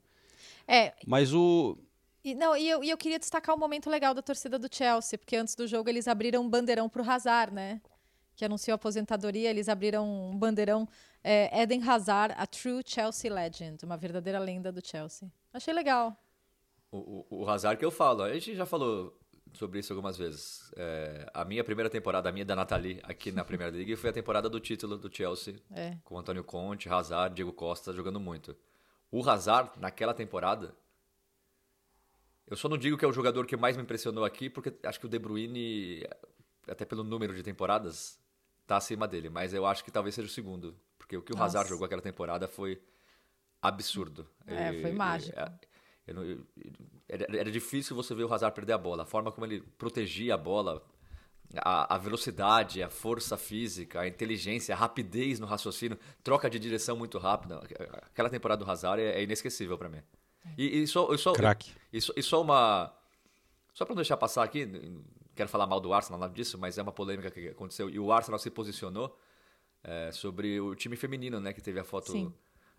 É. 0.67 0.93
Mas 1.05 1.33
o. 1.33 1.77
E, 2.23 2.33
não, 2.33 2.57
e 2.57 2.67
eu, 2.67 2.83
e 2.83 2.89
eu 2.89 2.97
queria 2.97 3.19
destacar 3.19 3.55
um 3.55 3.59
momento 3.59 3.89
legal 3.89 4.13
da 4.13 4.21
torcida 4.21 4.57
do 4.57 4.67
Chelsea, 4.71 5.17
porque 5.17 5.35
antes 5.35 5.55
do 5.55 5.67
jogo 5.67 5.89
eles 5.89 6.07
abriram 6.07 6.43
um 6.43 6.49
bandeirão 6.49 6.89
para 6.89 7.01
o 7.01 7.09
Hazard, 7.09 7.53
né? 7.53 7.81
Que 8.35 8.45
anunciou 8.45 8.73
a 8.73 8.75
aposentadoria, 8.75 9.49
eles 9.49 9.69
abriram 9.69 10.31
um 10.31 10.37
bandeirão 10.37 10.87
é, 11.27 11.63
Eden 11.63 11.81
Hazard, 11.89 12.35
a 12.37 12.45
true 12.45 12.83
Chelsea 12.85 13.33
legend, 13.33 13.83
uma 13.83 13.97
verdadeira 13.97 14.37
lenda 14.37 14.71
do 14.71 14.85
Chelsea. 14.85 15.31
Achei 15.51 15.73
legal. 15.73 16.15
O, 16.91 17.25
o, 17.29 17.41
o 17.41 17.49
Hazard 17.49 17.79
que 17.79 17.85
eu 17.85 17.89
falo, 17.89 18.21
a 18.21 18.31
gente 18.33 18.55
já 18.55 18.65
falou 18.65 19.17
sobre 19.53 19.79
isso 19.79 19.91
algumas 19.91 20.15
vezes. 20.17 20.71
É, 20.77 21.27
a 21.33 21.43
minha 21.43 21.63
primeira 21.63 21.89
temporada, 21.89 22.29
a 22.29 22.31
minha 22.31 22.45
da 22.45 22.55
Nathalie, 22.55 22.99
aqui 23.03 23.31
na 23.31 23.43
Premier 23.43 23.71
League, 23.73 23.95
foi 23.95 24.11
a 24.11 24.13
temporada 24.13 24.47
do 24.47 24.59
título 24.59 24.97
do 24.97 25.13
Chelsea, 25.13 25.55
É. 25.71 25.97
com 26.03 26.17
Antônio 26.19 26.43
Conte, 26.43 26.87
Hazard, 26.87 27.33
Diego 27.33 27.51
Costa 27.51 27.91
jogando 27.91 28.19
muito. 28.19 28.55
O 29.11 29.27
Hazard, 29.27 29.71
naquela 29.79 30.13
temporada, 30.13 30.75
eu 32.45 32.55
só 32.55 32.69
não 32.69 32.77
digo 32.77 32.97
que 32.97 33.03
é 33.03 33.07
o 33.07 33.13
jogador 33.13 33.47
que 33.47 33.57
mais 33.57 33.75
me 33.75 33.81
impressionou 33.81 34.23
aqui, 34.23 34.47
porque 34.47 34.71
acho 34.83 34.99
que 34.99 35.07
o 35.07 35.09
De 35.09 35.17
Bruyne, 35.17 36.05
até 36.67 36.85
pelo 36.85 37.03
número 37.03 37.33
de 37.33 37.41
temporadas, 37.41 38.19
tá 38.67 38.77
acima 38.77 39.07
dele. 39.07 39.29
Mas 39.29 39.53
eu 39.53 39.65
acho 39.65 39.83
que 39.83 39.91
talvez 39.91 40.13
seja 40.13 40.27
o 40.27 40.31
segundo. 40.31 40.75
Porque 41.05 41.15
o 41.17 41.21
que 41.21 41.31
o 41.31 41.35
Nossa. 41.35 41.45
Hazard 41.59 41.69
jogou 41.69 41.85
aquela 41.85 42.01
temporada 42.01 42.47
foi 42.47 42.81
absurdo. 43.61 44.27
É, 44.47 44.73
E- 44.73 44.81
foi 44.81 44.91
mágico. 44.91 45.37
é, 45.39 45.53
eu 46.07 46.15
não- 46.15 46.23
eu- 46.23 46.43
era, 47.07 47.25
era 47.37 47.51
difícil 47.51 47.95
você 47.95 48.15
ver 48.15 48.23
o 48.23 48.33
Hazard 48.33 48.55
perder 48.55 48.73
a 48.73 48.77
bola. 48.77 49.03
A 49.03 49.05
forma 49.05 49.31
como 49.31 49.45
ele 49.45 49.61
protegia 49.77 50.33
a 50.33 50.37
bola, 50.37 50.83
a, 51.57 51.93
a 51.93 51.97
velocidade, 51.99 52.81
a 52.81 52.89
força 52.89 53.37
física, 53.37 54.01
a 54.01 54.07
inteligência, 54.07 54.73
a 54.73 54.77
rapidez 54.77 55.39
no 55.39 55.45
raciocínio, 55.45 55.97
troca 56.23 56.49
de 56.49 56.57
direção 56.57 56.97
muito 56.97 57.19
rápida. 57.19 57.59
Aquela 58.01 58.29
temporada 58.31 58.65
do 58.65 58.69
Hazard 58.69 58.99
é, 59.01 59.19
é 59.19 59.23
inesquecível 59.23 59.77
para 59.77 59.89
mim. 59.89 60.01
E, 60.57 60.81
e 60.81 60.87
só, 60.87 61.13
e 61.13 61.17
só, 61.19 61.33
e 61.93 62.01
só, 62.01 62.13
e 62.17 62.23
só 62.23 62.41
uma. 62.41 62.91
Só 63.75 63.85
para 63.85 63.93
não 63.93 63.97
deixar 64.01 64.17
passar 64.17 64.43
aqui, 64.43 64.67
quero 65.35 65.49
falar 65.49 65.67
mal 65.67 65.79
do 65.79 65.93
Arsenal, 65.93 66.19
nada 66.19 66.33
disso, 66.33 66.57
mas 66.57 66.77
é 66.77 66.81
uma 66.81 66.91
polêmica 66.91 67.29
que 67.29 67.49
aconteceu. 67.49 67.89
E 67.89 67.99
o 67.99 68.11
Arsenal 68.11 68.39
se 68.39 68.49
posicionou 68.49 69.15
é, 69.87 70.11
sobre 70.11 70.59
o 70.59 70.73
time 70.75 70.95
feminino, 70.95 71.39
né? 71.39 71.53
Que 71.53 71.61
teve 71.61 71.79
a 71.79 71.83
foto, 71.83 72.11
Sim. 72.11 72.33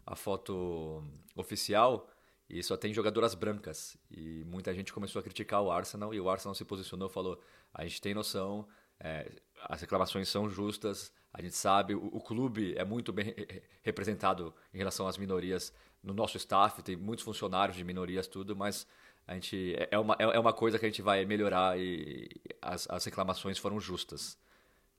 a 0.04 0.16
foto 0.16 1.02
oficial 1.34 2.10
e 2.48 2.62
só 2.62 2.76
tem 2.76 2.92
jogadoras 2.92 3.34
brancas. 3.34 3.96
E 4.10 4.44
muita 4.44 4.74
gente 4.74 4.92
começou 4.92 5.20
a 5.20 5.22
criticar 5.22 5.62
o 5.62 5.70
Arsenal 5.70 6.12
e 6.12 6.20
o 6.20 6.28
Arsenal 6.28 6.54
se 6.54 6.64
posicionou 6.64 7.08
falou: 7.08 7.40
a 7.72 7.82
gente 7.84 8.00
tem 8.00 8.12
noção, 8.14 8.66
é, 8.98 9.30
as 9.64 9.80
reclamações 9.80 10.28
são 10.28 10.48
justas, 10.50 11.12
a 11.32 11.40
gente 11.40 11.54
sabe, 11.56 11.94
o, 11.94 12.06
o 12.06 12.20
clube 12.20 12.74
é 12.76 12.84
muito 12.84 13.12
bem 13.12 13.26
re- 13.26 13.34
re- 13.36 13.62
representado 13.82 14.52
em 14.74 14.78
relação 14.78 15.06
às 15.06 15.16
minorias 15.16 15.72
no 16.02 16.12
nosso 16.14 16.36
staff, 16.36 16.82
tem 16.82 16.96
muitos 16.96 17.24
funcionários 17.24 17.76
de 17.76 17.82
minorias, 17.84 18.26
tudo, 18.26 18.54
mas 18.56 18.86
a 19.26 19.34
gente 19.34 19.74
é- 19.76 19.88
é 19.92 19.98
uma, 19.98 20.14
é 20.18 20.24
é 20.24 20.38
uma 20.38 20.52
coisa 20.52 20.78
que 20.78 20.86
a 20.86 20.88
gente 20.88 21.02
vai 21.02 21.24
melhorar 21.24 21.78
e 21.78 22.28
as, 22.62 22.88
as 22.88 23.04
reclamações 23.04 23.58
foram 23.58 23.78
justas. 23.80 24.38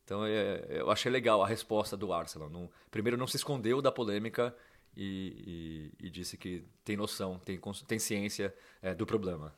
Então 0.08 0.26
é, 0.26 0.66
eu 0.70 0.90
achei 0.90 1.12
legal 1.12 1.44
a 1.44 1.48
resposta 1.48 1.98
do 1.98 2.14
Arsenal. 2.14 2.50
Não- 2.50 2.70
primeiro, 2.90 3.18
não 3.18 3.28
se 3.28 3.36
escondeu 3.36 3.82
da 3.82 3.92
polêmica 3.92 4.56
e, 4.96 5.92
e- 6.00 6.08
e 6.08 6.10
disse 6.10 6.38
que 6.38 6.64
tem 6.86 6.96
noção, 6.96 7.38
tem, 7.40 7.60
tem 7.86 8.00
ciência 8.00 8.56
é, 8.82 8.96
do 8.96 9.06
problema. 9.06 9.54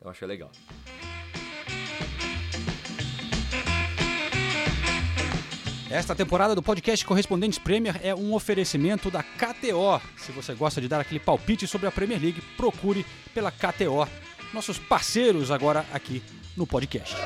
Eu 0.00 0.08
achei 0.08 0.26
legal. 0.26 0.50
Esta 5.90 6.14
temporada 6.14 6.54
do 6.54 6.62
podcast 6.62 7.04
Correspondentes 7.04 7.58
Premier 7.58 7.96
é 8.02 8.14
um 8.14 8.32
oferecimento 8.32 9.10
da 9.10 9.22
KTO. 9.24 10.00
Se 10.16 10.30
você 10.30 10.54
gosta 10.54 10.80
de 10.80 10.86
dar 10.86 11.00
aquele 11.00 11.18
palpite 11.18 11.66
sobre 11.66 11.88
a 11.88 11.90
Premier 11.90 12.20
League, 12.20 12.40
procure 12.56 13.04
pela 13.34 13.50
KTO. 13.50 14.06
Nossos 14.54 14.78
parceiros 14.78 15.50
agora 15.50 15.84
aqui 15.92 16.22
no 16.56 16.66
podcast. 16.66 17.16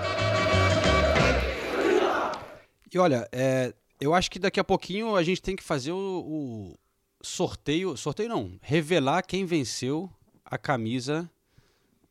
E 2.95 2.99
olha, 2.99 3.29
é, 3.33 3.75
eu 4.01 4.15
acho 4.15 4.31
que 4.31 4.39
daqui 4.39 4.61
a 4.61 4.65
pouquinho 4.65 5.17
a 5.17 5.23
gente 5.23 5.43
tem 5.43 5.57
que 5.57 5.63
fazer 5.63 5.93
o, 5.93 5.97
o 5.97 6.79
sorteio. 7.21 7.97
Sorteio 7.97 8.29
não, 8.29 8.59
revelar 8.63 9.23
quem 9.23 9.45
venceu 9.45 10.09
a 10.45 10.57
camisa 10.57 11.29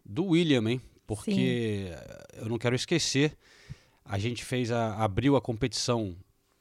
do 0.03 0.25
William, 0.25 0.69
hein? 0.69 0.81
Porque 1.07 1.89
eu 2.33 2.49
não 2.49 2.57
quero 2.57 2.75
esquecer. 2.75 3.37
A 4.03 4.19
gente 4.19 4.43
fez 4.43 4.71
a, 4.71 4.95
abriu 5.01 5.35
a 5.35 5.41
competição 5.41 6.15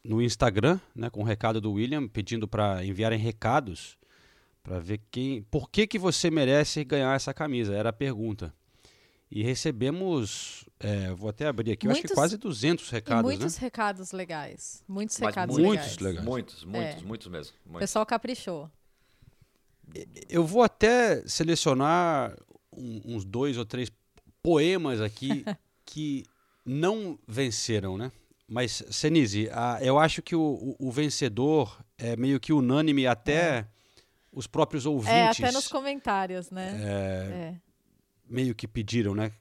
no 0.05 0.23
Instagram, 0.23 0.79
né, 0.95 1.11
com 1.11 1.21
o 1.21 1.25
recado 1.25 1.61
do 1.61 1.73
William, 1.73 2.07
pedindo 2.07 2.47
para 2.47 2.85
enviarem 2.85 3.19
recados 3.19 3.97
para 4.63 4.79
ver 4.79 5.01
quem, 5.11 5.43
por 5.43 5.69
que 5.69 5.87
que 5.87 5.99
você 5.99 6.31
merece 6.31 6.85
ganhar 6.85 7.17
essa 7.17 7.35
camisa. 7.35 7.75
Era 7.75 7.89
a 7.89 7.93
pergunta. 7.93 8.55
E 9.35 9.43
recebemos, 9.43 10.67
é, 10.79 11.11
vou 11.15 11.31
até 11.31 11.47
abrir 11.47 11.73
aqui, 11.73 11.87
eu 11.87 11.91
acho 11.91 12.03
que 12.03 12.07
Muitos- 12.09 12.15
quase 12.15 12.37
200 12.37 12.89
E 12.89 12.93
recados, 12.93 13.23
muitos 13.23 13.55
né? 13.55 13.61
recados 13.63 14.13
legais. 14.13 14.85
Muitos 14.87 15.19
Mas 15.19 15.29
recados 15.29 15.57
muitos 15.57 15.73
legais. 15.87 15.99
legais. 15.99 16.25
Muitos, 16.27 16.65
muitos, 16.65 17.03
É. 17.03 17.07
muitos 17.07 17.27
mesmo. 17.29 17.55
O 17.65 17.69
muitos. 17.71 17.81
pessoal 17.81 18.05
caprichou. 18.05 18.71
Eu 20.29 20.45
vou 20.47 20.63
até 20.63 21.27
selecionar 21.27 22.37
um- 22.73 23.01
uns 23.17 23.25
dois 23.25 23.57
ou 23.57 23.65
três 23.65 23.91
poemas 24.43 25.01
aqui 25.01 25.45
que 25.87 26.25
não 26.65 27.19
venceram, 27.27 27.97
né? 27.97 28.13
Mas, 28.47 28.83
Senise, 28.91 29.49
a- 29.51 29.79
eu 29.83 29.99
acho 29.99 30.21
que 30.21 30.37
o, 30.37 30.41
o- 30.79 30.89
o 30.89 30.91
vencedor 30.91 31.83
é 31.97 32.17
meio 32.17 32.39
que 32.39 32.53
unânime, 32.53 33.07
até 33.07 33.67
os 34.31 34.47
próprios 34.47 34.85
É, 34.85 34.89
ouvintes 34.91 35.41
até 35.43 35.53
nos 35.53 35.69
comentários, 35.69 36.51
né? 36.51 36.79
É. 36.83 37.55
meio 38.33 38.55
que 38.55 38.67
pediram, 38.67 39.15
né? 39.15 39.33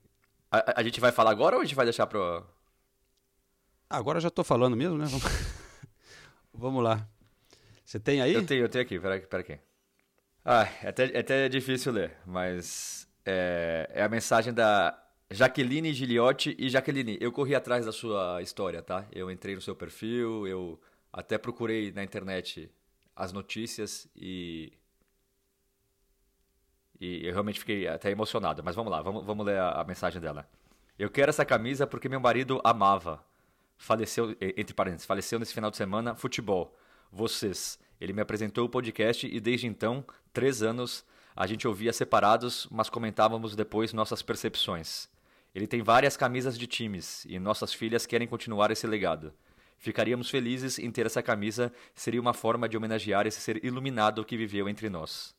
A, 0.52 0.80
a- 0.82 0.84
gente 0.84 1.00
vai 1.00 1.12
falar 1.12 1.32
agora 1.32 1.56
ou 1.56 1.62
a 1.62 1.66
gente 1.66 1.76
vai 1.76 1.86
deixar 1.86 2.06
pro. 2.08 2.46
Ah, 3.90 3.98
Agora 3.98 4.20
já 4.20 4.28
estou 4.28 4.44
falando 4.44 4.76
mesmo, 4.76 4.98
né? 4.98 5.06
Vamos, 5.06 5.24
Vamos 6.54 6.84
lá. 6.84 7.08
Você 7.86 8.00
tem 8.00 8.22
aí? 8.22 8.34
Eu 8.34 8.46
tenho, 8.46 8.64
eu 8.64 8.70
tenho 8.70 8.84
aqui, 8.84 9.00
pera, 9.00 9.20
pera 9.20 9.42
aqui. 9.42 9.60
Ah, 10.44 10.68
é 10.82 10.88
até, 10.90 11.06
é 11.12 11.20
até 11.20 11.50
difícil 11.50 11.92
ler, 11.92 12.18
mas 12.26 13.08
é, 13.26 13.90
é 13.94 14.04
a 14.04 14.10
mensagem 14.10 14.54
da 14.54 14.98
Jaqueline 15.30 15.94
Giliotti 15.94 16.56
e 16.58 16.70
Jaqueline, 16.70 17.18
eu 17.22 17.32
corri 17.32 17.54
atrás 17.54 17.86
da 17.86 17.92
sua 17.92 18.42
história, 18.42 18.82
tá? 18.82 19.06
Eu 19.12 19.30
entrei 19.30 19.56
no 19.56 19.62
seu 19.62 19.76
perfil, 19.76 20.48
eu 20.48 20.82
até 21.14 21.38
procurei 21.38 21.92
na 21.92 22.04
internet 22.04 22.72
as 23.16 23.32
notícias 23.32 24.08
e. 24.16 24.74
E 27.02 27.26
eu 27.26 27.34
realmente 27.34 27.60
fiquei 27.60 27.88
até 27.88 28.12
emocionado. 28.12 28.64
Mas 28.64 28.76
vamos 28.76 28.92
lá, 28.92 29.02
vamos, 29.02 29.26
vamos 29.26 29.44
ler 29.44 29.58
a, 29.58 29.82
a 29.82 29.84
mensagem 29.84 30.22
dela. 30.22 30.48
Eu 31.00 31.10
quero 31.10 31.30
essa 31.30 31.44
camisa 31.44 31.88
porque 31.88 32.08
meu 32.08 32.20
marido 32.20 32.62
amava. 32.64 33.26
Faleceu, 33.76 34.38
entre 34.40 34.76
parênteses, 34.76 35.08
faleceu 35.08 35.40
nesse 35.40 35.52
final 35.54 35.72
de 35.72 35.78
semana, 35.78 36.16
futebol. 36.16 36.78
Vocês. 37.12 37.80
Ele 38.00 38.14
me 38.14 38.22
apresentou 38.22 38.66
o 38.66 38.70
podcast 38.70 39.26
e 39.26 39.40
desde 39.40 39.66
então, 39.66 40.06
três 40.32 40.62
anos, 40.62 41.04
a 41.36 41.48
gente 41.48 41.68
ouvia 41.68 41.92
separados, 41.92 42.68
mas 42.70 42.90
comentávamos 42.90 43.56
depois 43.56 43.94
nossas 43.94 44.22
percepções. 44.22 45.10
Ele 45.56 45.66
tem 45.66 45.82
várias 45.82 46.16
camisas 46.16 46.58
de 46.58 46.68
times 46.68 47.26
e 47.26 47.40
nossas 47.40 47.74
filhas 47.74 48.06
querem 48.06 48.28
continuar 48.28 48.70
esse 48.70 48.86
legado. 48.86 49.34
Ficaríamos 49.80 50.30
felizes 50.30 50.78
em 50.78 50.92
ter 50.92 51.08
essa 51.08 51.24
camisa, 51.24 51.74
seria 51.96 52.22
uma 52.22 52.34
forma 52.34 52.70
de 52.70 52.78
homenagear 52.78 53.26
esse 53.26 53.42
ser 53.42 53.64
iluminado 53.66 54.24
que 54.24 54.38
viveu 54.38 54.70
entre 54.70 54.88
nós. 54.88 55.36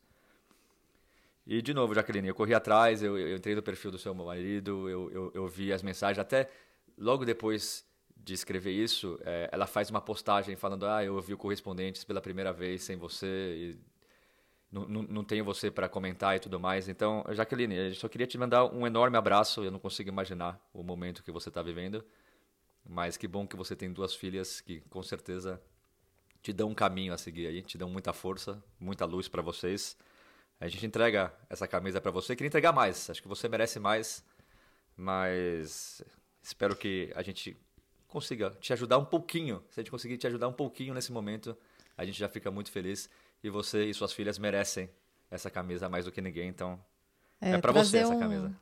E 1.47 1.61
de 1.61 1.75
novo, 1.75 1.95
Jaqueline, 1.95 2.29
eu 2.29 2.35
corri 2.35 2.55
atrás, 2.55 3.03
eu, 3.03 3.19
eu 3.19 3.37
entrei 3.37 3.55
no 3.55 3.63
perfil 3.63 3.91
do 3.91 3.99
seu 3.99 4.15
marido, 4.15 4.89
eu, 4.89 5.11
eu, 5.11 5.33
eu 5.35 5.49
vi 5.49 5.73
as 5.73 5.83
mensagens, 5.83 6.19
até 6.19 6.49
logo 6.97 7.25
depois 7.25 7.85
de 8.17 8.35
escrever 8.35 8.71
isso, 8.71 9.19
eh, 9.25 9.49
ela 9.51 9.67
faz 9.67 9.91
uma 9.91 10.01
postagem 10.01 10.55
falando: 10.55 10.87
Ah, 10.87 11.05
eu 11.05 11.15
ouvi 11.17 11.35
o 11.35 11.39
Correspondentes 11.39 12.05
pela 12.05 12.21
primeira 12.21 12.53
vez 12.53 12.85
sem 12.85 12.97
você, 12.97 13.77
não, 14.71 14.87
não, 14.89 15.03
não 15.03 15.25
tenho 15.25 15.45
você 15.45 15.71
para 15.71 15.89
comentar 15.89 16.37
e 16.37 16.41
tudo 16.41 16.59
mais. 16.59 16.89
Então, 16.89 17.25
Jaqueline, 17.31 17.75
eu 17.75 17.95
só 17.95 18.09
queria 18.09 18.27
te 18.27 18.39
mandar 18.39 18.65
um 18.67 18.87
enorme 18.87 19.17
abraço, 19.17 19.63
eu 19.65 19.71
não 19.71 19.79
consigo 19.79 20.09
imaginar 20.09 20.61
o 20.73 20.83
momento 20.83 21.23
que 21.23 21.33
você 21.33 21.49
está 21.49 21.63
vivendo, 21.63 22.05
mas 22.89 23.17
que 23.17 23.29
bom 23.29 23.47
que 23.47 23.57
você 23.57 23.77
tem 23.77 23.93
duas 23.93 24.15
filhas 24.15 24.61
que 24.61 24.81
com 24.83 25.03
certeza 25.03 25.61
te 26.43 26.53
dão 26.53 26.71
um 26.71 26.75
caminho 26.75 27.13
a 27.13 27.19
seguir 27.19 27.47
aí, 27.47 27.63
te 27.63 27.77
dão 27.77 27.89
muita 27.91 28.13
força, 28.13 28.63
muita 28.81 29.05
luz 29.05 29.29
para 29.29 29.43
vocês. 29.43 29.97
A 30.63 30.69
gente 30.69 30.87
entrega 30.87 31.35
essa 31.51 31.67
camisa 31.67 32.01
para 32.01 32.13
você. 32.13 32.37
Queria 32.37 32.47
entregar 32.47 32.71
mais. 32.73 33.11
Acho 33.11 33.21
que 33.21 33.27
você 33.27 33.49
merece 33.49 33.81
mais. 33.81 34.25
Mas 34.97 36.01
espero 36.41 36.77
que 36.77 37.13
a 37.17 37.23
gente 37.23 37.57
consiga 38.07 38.51
te 38.61 38.73
ajudar 38.73 38.97
um 38.97 39.05
pouquinho. 39.05 39.61
Se 39.71 39.81
a 39.81 39.83
gente 39.83 39.91
conseguir 39.91 40.19
te 40.19 40.27
ajudar 40.29 40.47
um 40.47 40.53
pouquinho 40.53 40.95
nesse 40.95 41.11
momento, 41.11 41.57
a 41.99 42.05
gente 42.05 42.17
já 42.17 42.29
fica 42.29 42.49
muito 42.49 42.71
feliz. 42.71 43.11
E 43.43 43.51
você 43.51 43.87
e 43.87 43.93
suas 43.93 44.13
filhas 44.13 44.39
merecem 44.39 44.89
essa 45.29 45.51
camisa 45.51 45.89
mais 45.89 46.05
do 46.05 46.13
que 46.13 46.21
ninguém. 46.21 46.49
Então, 46.49 46.79
é, 47.41 47.59
para 47.59 47.73
você 47.73 47.99
essa 47.99 48.15
um- 48.15 48.21
camisa. 48.21 48.55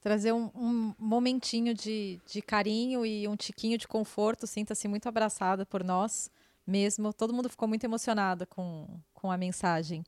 Trazer 0.00 0.32
um, 0.32 0.52
um 0.54 0.94
momentinho 0.96 1.74
de, 1.74 2.20
de 2.24 2.40
carinho 2.40 3.04
e 3.04 3.26
um 3.26 3.34
tiquinho 3.34 3.76
de 3.76 3.88
conforto. 3.88 4.46
Sinta-se 4.46 4.86
muito 4.86 5.08
abraçada 5.08 5.66
por 5.66 5.82
nós 5.82 6.30
mesmo. 6.64 7.12
Todo 7.12 7.34
mundo 7.34 7.48
ficou 7.48 7.66
muito 7.66 7.82
emocionado 7.82 8.46
com, 8.46 8.86
com 9.12 9.28
a 9.28 9.36
mensagem. 9.36 10.04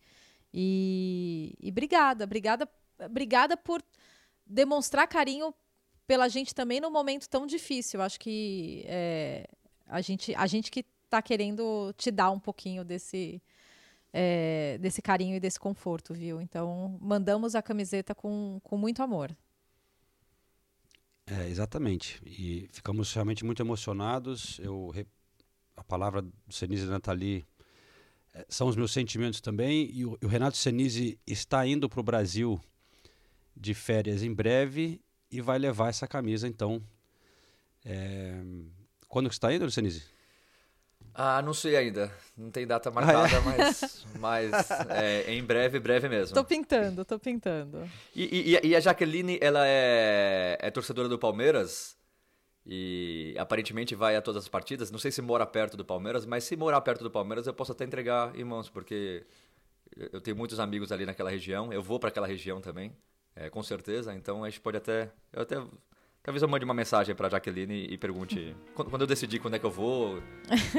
E, 0.53 1.55
e 1.61 1.71
obrigada, 1.71 2.25
obrigada, 2.25 2.69
obrigada 2.99 3.57
por 3.57 3.83
demonstrar 4.45 5.07
carinho 5.07 5.55
pela 6.07 6.29
gente 6.29 6.55
também 6.55 6.81
num 6.81 6.91
momento 6.91 7.29
tão 7.29 7.47
difícil. 7.47 8.03
Acho 8.03 8.19
que 8.19 8.83
é, 8.87 9.49
a 9.87 10.01
gente, 10.01 10.35
a 10.35 10.47
gente 10.47 10.71
que 10.71 10.85
está 11.05 11.23
querendo 11.23 11.93
te 11.97 12.11
dar 12.11 12.31
um 12.31 12.39
pouquinho 12.39 12.85
desse, 12.85 13.41
é, 14.13 14.79
desse 14.81 15.01
carinho 15.01 15.37
e 15.37 15.41
desse 15.41 15.59
conforto, 15.59 16.13
viu? 16.13 16.41
Então, 16.41 16.99
mandamos 17.01 17.55
a 17.55 17.63
camiseta 17.63 18.15
com, 18.15 18.61
com 18.63 18.77
muito 18.77 19.03
amor. 19.03 19.37
É, 21.27 21.49
exatamente. 21.49 22.21
E 22.27 22.69
ficamos 22.73 23.13
realmente 23.13 23.45
muito 23.45 23.63
emocionados. 23.63 24.59
Eu, 24.59 24.93
a 25.77 25.85
palavra 25.85 26.23
do 26.23 26.33
Senise 26.49 26.87
Nathalie 26.87 27.47
são 28.49 28.69
os 28.69 28.77
meus 28.77 28.93
sentimentos 28.93 29.41
também. 29.41 29.91
E 29.93 30.05
o, 30.05 30.17
o 30.23 30.27
Renato 30.27 30.57
Senise 30.57 31.19
está 31.27 31.67
indo 31.67 31.89
para 31.89 32.01
o 32.01 32.03
Brasil 32.03 32.61
de 33.57 33.75
férias 33.75 34.23
em 34.23 34.33
breve 34.33 35.01
e 35.31 35.41
vai 35.41 35.59
levar 35.59 35.89
essa 35.89 36.07
camisa, 36.09 36.47
então. 36.49 36.83
É, 37.85 38.35
Quando 39.09 39.29
que 39.29 39.35
você 39.35 39.39
está 39.39 39.53
indo, 39.53 39.71
Senise? 39.71 40.05
Ah, 41.15 41.43
não 41.43 41.53
sei 41.53 41.77
ainda. 41.77 42.13
Não 42.37 42.51
tem 42.51 42.67
data 42.67 42.89
Ah, 42.89 42.93
marcada, 42.93 43.41
mas, 43.41 44.07
mas 44.19 44.71
é, 44.91 45.33
em 45.35 45.43
breve, 45.43 45.81
breve 45.81 46.09
mesmo. 46.09 46.35
Tô 46.35 46.45
pintando, 46.45 47.05
tô 47.05 47.19
pintando. 47.19 47.91
E, 48.15 48.51
e- 48.53 48.57
a- 48.57 48.61
e 48.63 48.77
a 48.77 48.81
Jaqueline, 48.81 49.39
ela 49.43 49.67
é, 49.67 50.57
é 50.61 50.71
torcedora 50.71 51.09
do 51.09 51.19
Palmeiras 51.19 51.97
e 52.67 53.35
aparentemente 53.39 53.95
vai 53.95 54.17
a 54.17 54.23
todas 54.23 54.43
as 54.45 54.49
partidas. 54.49 54.91
Não 54.91 54.99
sei 54.99 55.11
se 55.11 55.21
mora 55.23 55.47
perto 55.47 55.77
do 55.77 55.85
Palmeiras, 55.85 56.25
mas 56.27 56.45
se 56.45 56.57
morar 56.57 56.81
perto 56.83 57.03
do 57.03 57.11
Palmeiras 57.11 57.47
eu 57.47 57.55
posso 57.55 57.73
até 57.73 57.85
entregar 57.85 58.35
em 58.37 58.45
mãos, 58.45 58.69
porque 58.69 59.25
eu- 59.97 60.11
eu 60.15 60.21
tenho 60.21 60.37
muitos 60.37 60.61
amigos 60.61 60.93
ali 60.93 61.05
naquela 61.07 61.31
região. 61.31 61.73
Eu 61.73 61.83
vou 61.83 61.99
para 61.99 62.09
aquela 62.11 62.27
região 62.27 62.61
também, 62.61 62.95
é, 63.35 63.49
com 63.51 63.63
certeza. 63.63 64.15
Então 64.15 64.45
a 64.45 64.51
gente 64.51 64.61
pode 64.61 64.77
até, 64.77 65.11
eu 65.33 65.43
até 65.43 65.57
talvez 66.23 66.43
eu 66.43 66.49
mande 66.49 66.65
uma 66.65 66.75
mensagem 66.75 67.15
para 67.15 67.29
Jaqueline 67.31 67.87
e 67.91 67.97
pergunte 67.99 68.55
quando, 68.75 68.91
quando 68.91 69.03
eu 69.03 69.07
decidir 69.09 69.39
quando 69.41 69.55
é 69.55 69.59
que 69.59 69.65
eu 69.67 69.71
vou, 69.71 70.23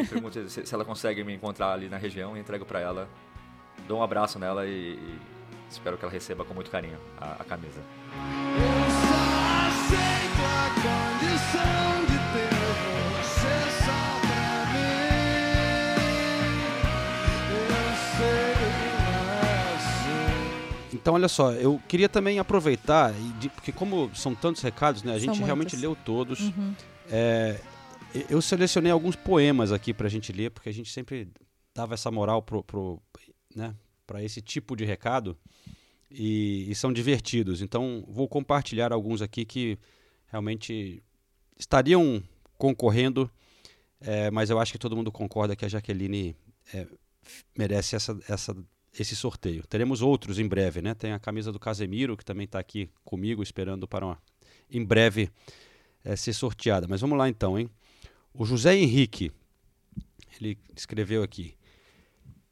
pergunte 0.10 0.50
se, 0.50 0.66
se 0.66 0.74
ela 0.74 0.86
consegue 0.86 1.24
me 1.24 1.34
encontrar 1.34 1.74
ali 1.74 1.90
na 1.90 1.98
região 1.98 2.38
e 2.38 2.40
entrego 2.40 2.66
para 2.66 2.80
ela. 2.80 3.10
Dou 3.88 4.00
um 4.00 4.04
abraço 4.04 4.38
nela 4.38 4.68
e, 4.68 4.94
e 4.94 5.20
espero 5.70 5.98
que 5.98 6.06
ela 6.06 6.12
receba 6.12 6.46
com 6.46 6.54
muito 6.54 6.70
carinho 6.70 7.00
a- 7.20 7.38
a 7.42 7.44
camisa. 7.44 7.82
Então, 21.02 21.16
olha 21.16 21.28
só, 21.28 21.52
eu 21.54 21.82
queria 21.88 22.08
também 22.08 22.38
aproveitar, 22.38 23.12
porque 23.56 23.72
como 23.72 24.14
são 24.14 24.36
tantos 24.36 24.62
recados, 24.62 25.02
né? 25.02 25.14
A 25.16 25.20
gente 25.20 25.42
realmente 25.42 25.76
leu 25.76 25.96
todos. 25.96 26.40
Uhum. 26.40 26.76
É, 27.10 27.60
eu 28.30 28.40
selecionei 28.40 28.92
alguns 28.92 29.16
poemas 29.16 29.72
aqui 29.72 29.96
pra 29.96 30.08
gente 30.08 30.32
ler, 30.32 30.52
porque 30.52 30.70
a 30.70 30.72
gente 30.72 30.92
sempre 30.92 31.28
dava 31.74 31.96
essa 31.96 32.12
moral 32.12 32.44
pro, 32.44 32.64
pro, 32.64 33.02
né, 33.56 33.76
para 34.06 34.24
esse 34.24 34.42
tipo 34.42 34.76
de 34.76 34.86
recado 34.86 35.36
e, 36.10 36.68
e 36.70 36.76
são 36.76 36.94
divertidos. 36.94 37.64
Então, 37.64 38.06
vou 38.08 38.28
compartilhar 38.28 38.94
alguns 38.94 39.24
aqui 39.24 39.44
que 39.44 39.80
realmente 40.28 41.02
estariam 41.62 42.24
concorrendo, 42.58 43.30
é, 44.00 44.32
mas 44.32 44.50
eu 44.50 44.60
acho 44.60 44.72
que 44.72 44.80
todo 44.80 44.96
mundo 44.96 45.12
concorda 45.12 45.56
que 45.56 45.64
a 45.64 45.68
Jaqueline 45.68 46.36
é, 46.74 46.88
merece 47.56 47.96
essa, 47.96 48.20
essa, 48.28 48.56
esse 48.98 49.16
sorteio. 49.16 49.64
Teremos 49.68 50.02
outros 50.02 50.40
em 50.40 50.48
breve, 50.48 50.82
né? 50.82 50.96
Tem 50.96 51.14
a 51.14 51.20
camisa 51.20 51.52
do 51.52 51.60
Casemiro, 51.60 52.18
que 52.18 52.26
também 52.26 52.46
está 52.46 52.60
aqui 52.60 52.90
comigo, 53.06 53.44
esperando 53.44 53.88
para 53.88 54.06
uma, 54.06 54.18
em 54.72 54.84
breve 54.84 55.30
é, 56.04 56.16
ser 56.16 56.34
sorteada. 56.34 56.88
Mas 56.90 57.00
vamos 57.00 57.18
lá 57.18 57.30
então, 57.30 57.60
hein? 57.60 57.70
O 58.34 58.44
José 58.44 58.76
Henrique, 58.76 59.32
ele 60.40 60.58
escreveu 60.76 61.22
aqui. 61.22 61.54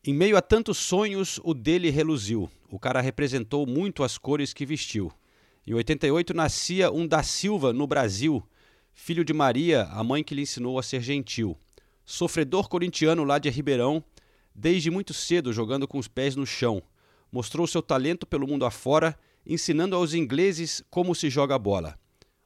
Em 0.06 0.14
meio 0.14 0.38
a 0.38 0.42
tantos 0.42 0.78
sonhos, 0.78 1.40
o 1.44 1.54
dele 1.54 1.90
reluziu. 1.90 2.50
O 2.70 2.78
cara 2.78 3.02
representou 3.02 3.66
muito 3.66 4.04
as 4.04 4.20
cores 4.20 4.54
que 4.54 4.66
vestiu. 4.66 5.12
Em 5.66 5.74
88 5.74 6.34
nascia 6.34 6.92
um 6.92 7.08
da 7.08 7.24
Silva 7.24 7.74
no 7.74 7.88
Brasil, 7.88 8.44
filho 8.94 9.24
de 9.24 9.34
Maria, 9.34 9.84
a 9.92 10.04
mãe 10.04 10.24
que 10.24 10.36
lhe 10.36 10.42
ensinou 10.42 10.78
a 10.78 10.84
ser 10.84 11.02
gentil. 11.02 11.58
Sofredor 12.06 12.68
corintiano 12.68 13.24
lá 13.24 13.38
de 13.38 13.50
Ribeirão, 13.50 14.04
desde 14.54 14.90
muito 14.90 15.14
cedo 15.14 15.54
jogando 15.54 15.88
com 15.88 15.98
os 15.98 16.08
pés 16.08 16.36
no 16.36 16.46
chão. 16.46 16.82
Mostrou 17.32 17.68
seu 17.68 17.82
talento 17.82 18.26
pelo 18.26 18.48
mundo 18.48 18.66
afora, 18.66 19.18
ensinando 19.46 19.96
aos 19.96 20.14
ingleses 20.14 20.84
como 20.90 21.14
se 21.14 21.30
joga 21.30 21.56
a 21.56 21.60
bola. 21.60 21.98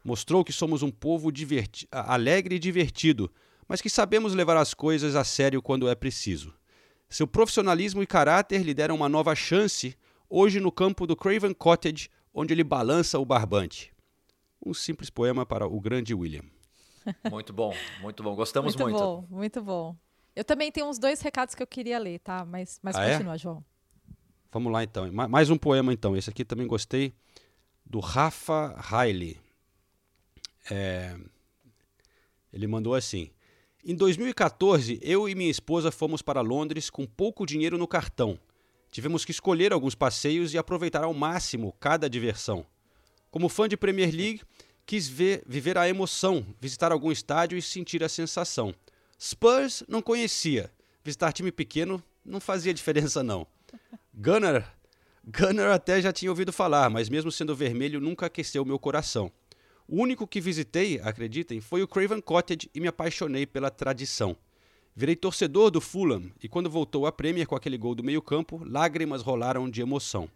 Mostrou 0.03 0.43
que 0.43 0.51
somos 0.51 0.83
um 0.83 0.91
povo 0.91 1.31
alegre 1.91 2.55
e 2.55 2.59
divertido, 2.59 3.31
mas 3.67 3.81
que 3.81 3.89
sabemos 3.89 4.33
levar 4.33 4.57
as 4.57 4.73
coisas 4.73 5.15
a 5.15 5.23
sério 5.23 5.61
quando 5.61 5.87
é 5.87 5.95
preciso. 5.95 6.53
Seu 7.09 7.25
profissionalismo 7.27 8.03
e 8.03 8.07
caráter 8.07 8.63
lhe 8.63 8.73
deram 8.73 8.95
uma 8.95 9.07
nova 9.07 9.33
chance 9.35 9.95
hoje 10.29 10.59
no 10.59 10.71
campo 10.71 11.07
do 11.07 11.15
Craven 11.15 11.53
Cottage, 11.53 12.09
onde 12.33 12.53
ele 12.53 12.63
balança 12.63 13.19
o 13.19 13.25
barbante. 13.25 13.92
Um 14.65 14.73
simples 14.73 15.09
poema 15.09 15.45
para 15.45 15.67
o 15.67 15.79
grande 15.81 16.13
William. 16.13 16.43
Muito 17.29 17.51
bom, 17.51 17.75
muito 18.01 18.23
bom. 18.23 18.33
Gostamos 18.33 18.75
muito, 18.77 18.89
muito. 18.89 18.97
bom, 19.03 19.27
muito 19.29 19.61
bom. 19.61 19.95
Eu 20.33 20.45
também 20.45 20.71
tenho 20.71 20.87
uns 20.87 20.97
dois 20.97 21.19
recados 21.19 21.53
que 21.53 21.61
eu 21.61 21.67
queria 21.67 21.99
ler, 21.99 22.19
tá? 22.19 22.45
Mas, 22.45 22.79
mas 22.81 22.95
Ah, 22.95 23.03
é? 23.03 23.11
continua, 23.11 23.37
João. 23.37 23.63
Vamos 24.51 24.71
lá 24.71 24.83
então. 24.85 25.11
Ma- 25.11 25.27
Mais 25.27 25.49
um 25.49 25.57
poema 25.57 25.91
então. 25.91 26.15
Esse 26.15 26.29
aqui 26.29 26.45
também 26.45 26.65
gostei. 26.65 27.13
Do 27.85 27.99
Rafa 27.99 28.73
Riley. 28.79 29.37
É, 30.71 31.17
Ele 32.53 32.67
mandou 32.67 32.95
assim. 32.95 33.31
Em 33.83 33.95
2014, 33.95 34.97
eu 35.01 35.27
e 35.27 35.35
minha 35.35 35.51
esposa 35.51 35.91
fomos 35.91 36.21
para 36.21 36.39
Londres 36.39 36.89
com 36.89 37.05
pouco 37.05 37.45
dinheiro 37.45 37.77
no 37.77 37.87
cartão. 37.87 38.39
Tivemos 38.91 39.25
que 39.25 39.31
escolher 39.31 39.73
alguns 39.73 39.93
passeios 39.95 40.53
e 40.53 40.57
aproveitar 40.57 41.03
ao 41.03 41.13
máximo 41.13 41.73
cada 41.81 42.09
diversão. 42.09 42.65
Como 43.29 43.49
fã 43.49 43.67
de 43.67 43.75
Premier 43.75 44.13
League, 44.15 44.41
quis 44.85 45.07
ver, 45.07 45.43
viver 45.45 45.77
a 45.77 45.87
emoção, 45.87 46.45
visitar 46.59 46.91
algum 46.91 47.11
estádio 47.11 47.57
e 47.57 47.61
sentir 47.61 48.03
a 48.03 48.09
sensação. 48.09 48.73
Spurs 49.19 49.83
não 49.87 50.01
conhecia. 50.01 50.71
Visitar 51.03 51.31
time 51.33 51.51
pequeno 51.51 52.01
não 52.25 52.39
fazia 52.39 52.73
diferença 52.75 53.23
não. 53.23 53.47
Gunner, 54.13 54.65
Gunner 55.25 55.71
até 55.71 56.01
já 56.01 56.11
tinha 56.11 56.29
ouvido 56.29 56.51
falar, 56.51 56.89
mas 56.89 57.09
mesmo 57.09 57.31
sendo 57.31 57.55
vermelho 57.55 58.01
nunca 58.01 58.25
aqueceu 58.25 58.65
meu 58.65 58.77
coração. 58.77 59.31
O 59.87 60.01
único 60.01 60.27
que 60.27 60.41
visitei, 60.41 60.99
acreditem, 61.01 61.61
foi 61.61 61.81
o 61.81 61.87
Craven 61.87 62.21
Cottage 62.21 62.69
e 62.73 62.79
me 62.79 62.87
apaixonei 62.87 63.45
pela 63.45 63.69
tradição. 63.69 64.35
Virei 64.95 65.15
torcedor 65.15 65.71
do 65.71 65.81
Fulham 65.81 66.31
e 66.41 66.47
quando 66.47 66.69
voltou 66.69 67.07
à 67.07 67.11
Premier 67.11 67.47
com 67.47 67.55
aquele 67.55 67.77
gol 67.77 67.95
do 67.95 68.03
meio-campo, 68.03 68.61
lágrimas 68.65 69.21
rolaram 69.21 69.69
de 69.69 69.81
emoção. 69.81 70.29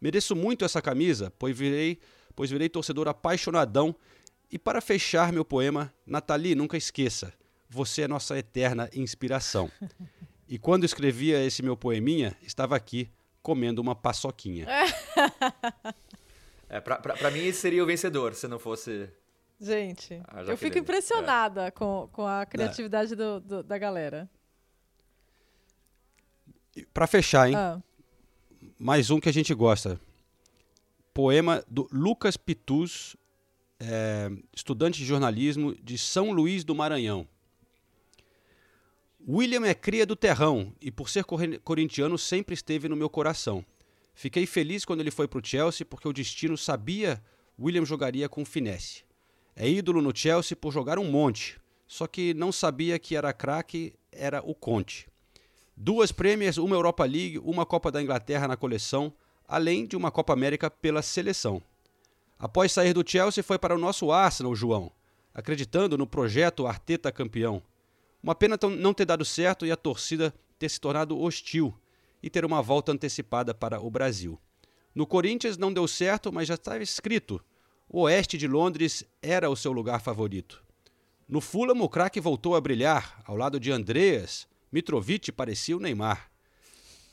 Mereço 0.00 0.36
muito 0.36 0.64
essa 0.64 0.80
camisa, 0.80 1.32
pois 1.38 1.56
virei, 1.56 1.98
pois 2.36 2.50
virei 2.50 2.68
torcedor 2.68 3.08
apaixonadão. 3.08 3.96
E 4.52 4.56
para 4.58 4.80
fechar 4.80 5.32
meu 5.32 5.44
poema, 5.44 5.92
Nathalie, 6.06 6.54
nunca 6.54 6.76
esqueça, 6.76 7.32
você 7.68 8.02
é 8.02 8.08
nossa 8.08 8.38
eterna 8.38 8.88
inspiração. 8.94 9.68
E 10.48 10.60
quando 10.60 10.84
escrevia 10.84 11.44
esse 11.44 11.60
meu 11.60 11.76
poeminha, 11.76 12.36
estava 12.40 12.76
aqui 12.76 13.10
comendo 13.42 13.82
uma 13.82 13.96
paçoquinha. 13.96 14.64
É, 16.68 16.80
pra, 16.80 16.96
pra, 16.98 17.14
pra 17.16 17.30
mim 17.32 17.40
esse 17.46 17.60
seria 17.60 17.82
o 17.82 17.86
vencedor, 17.86 18.34
se 18.34 18.46
não 18.48 18.58
fosse. 18.58 19.08
Gente, 19.60 20.20
A 20.28 20.42
eu 20.42 20.56
fico 20.56 20.76
impressionada 20.78 21.70
com, 21.70 22.08
com 22.12 22.26
a 22.26 22.44
criatividade 22.46 23.14
do- 23.16 23.40
do- 23.40 23.62
da 23.62 23.78
galera. 23.78 24.28
Para 26.92 27.06
fechar, 27.06 27.48
hein? 27.48 27.54
Ah, 27.56 27.80
Mais 28.78 29.10
um 29.10 29.18
que 29.20 29.28
a 29.28 29.32
gente 29.32 29.54
gosta. 29.54 29.98
Poema 31.16 31.64
do 31.66 31.88
Lucas 31.90 32.36
Pituz, 32.36 33.16
é, 33.80 34.30
estudante 34.54 34.98
de 34.98 35.06
jornalismo 35.06 35.74
de 35.82 35.96
São 35.96 36.30
Luís 36.30 36.62
do 36.62 36.74
Maranhão. 36.74 37.26
William 39.26 39.64
é 39.64 39.72
cria 39.72 40.04
do 40.04 40.14
terrão 40.14 40.74
e, 40.78 40.90
por 40.90 41.08
ser 41.08 41.24
corintiano, 41.64 42.18
sempre 42.18 42.52
esteve 42.52 42.86
no 42.86 42.94
meu 42.94 43.08
coração. 43.08 43.64
Fiquei 44.14 44.44
feliz 44.44 44.84
quando 44.84 45.00
ele 45.00 45.10
foi 45.10 45.26
para 45.26 45.38
o 45.38 45.42
Chelsea 45.42 45.86
porque 45.86 46.06
o 46.06 46.12
destino 46.12 46.54
sabia 46.54 47.24
William 47.58 47.86
jogaria 47.86 48.28
com 48.28 48.44
finesse. 48.44 49.02
É 49.56 49.66
ídolo 49.66 50.02
no 50.02 50.14
Chelsea 50.14 50.54
por 50.54 50.70
jogar 50.70 50.98
um 50.98 51.10
monte, 51.10 51.58
só 51.88 52.06
que 52.06 52.34
não 52.34 52.52
sabia 52.52 52.98
que 52.98 53.16
era 53.16 53.32
craque, 53.32 53.94
era 54.12 54.42
o 54.44 54.54
Conte. 54.54 55.08
Duas 55.74 56.12
Premiers, 56.12 56.58
uma 56.58 56.76
Europa 56.76 57.06
League, 57.06 57.38
uma 57.38 57.64
Copa 57.64 57.90
da 57.90 58.02
Inglaterra 58.02 58.46
na 58.46 58.54
coleção, 58.54 59.14
além 59.48 59.86
de 59.86 59.96
uma 59.96 60.10
Copa 60.10 60.32
América 60.32 60.70
pela 60.70 61.02
seleção. 61.02 61.62
Após 62.38 62.72
sair 62.72 62.92
do 62.92 63.08
Chelsea, 63.08 63.42
foi 63.42 63.58
para 63.58 63.74
o 63.74 63.78
nosso 63.78 64.12
Arsenal, 64.12 64.54
João, 64.54 64.92
acreditando 65.32 65.96
no 65.96 66.06
projeto 66.06 66.66
Arteta 66.66 67.10
campeão. 67.10 67.62
Uma 68.22 68.34
pena 68.34 68.58
não 68.78 68.92
ter 68.92 69.04
dado 69.04 69.24
certo 69.24 69.64
e 69.64 69.72
a 69.72 69.76
torcida 69.76 70.34
ter 70.58 70.68
se 70.68 70.80
tornado 70.80 71.18
hostil 71.18 71.74
e 72.22 72.28
ter 72.28 72.44
uma 72.44 72.60
volta 72.60 72.92
antecipada 72.92 73.54
para 73.54 73.80
o 73.80 73.90
Brasil. 73.90 74.38
No 74.94 75.06
Corinthians 75.06 75.56
não 75.56 75.72
deu 75.72 75.86
certo, 75.86 76.32
mas 76.32 76.48
já 76.48 76.54
estava 76.54 76.82
escrito: 76.82 77.40
o 77.88 78.00
oeste 78.02 78.36
de 78.36 78.48
Londres 78.48 79.04
era 79.22 79.48
o 79.48 79.56
seu 79.56 79.72
lugar 79.72 80.00
favorito. 80.00 80.64
No 81.28 81.40
Fulham, 81.40 81.80
o 81.82 81.88
craque 81.88 82.20
voltou 82.20 82.54
a 82.54 82.60
brilhar, 82.60 83.20
ao 83.24 83.36
lado 83.36 83.58
de 83.58 83.70
Andreas. 83.70 84.46
Mitrovic 84.70 85.32
parecia 85.32 85.76
o 85.76 85.80
Neymar. 85.80 86.30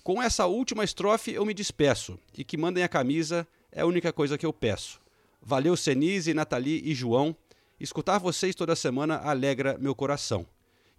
Com 0.04 0.22
essa 0.22 0.46
última 0.46 0.84
estrofe 0.84 1.32
eu 1.32 1.46
me 1.46 1.54
despeço, 1.54 2.20
e 2.38 2.44
que 2.44 2.58
mandem 2.58 2.84
a 2.84 2.90
camisa 2.90 3.48
é 3.72 3.82
a 3.82 3.86
única 3.86 4.12
coisa 4.12 4.38
que 4.38 4.46
eu 4.46 4.52
peço. 4.52 5.00
Valeu, 5.42 5.78
Senise, 5.78 6.34
Nathalie 6.34 6.82
e 6.84 6.94
João. 6.94 7.34
Escutar 7.80 8.18
vocês 8.18 8.54
toda 8.54 8.76
semana 8.76 9.18
alegra 9.18 9.78
meu 9.80 9.96
coração. 9.96 10.46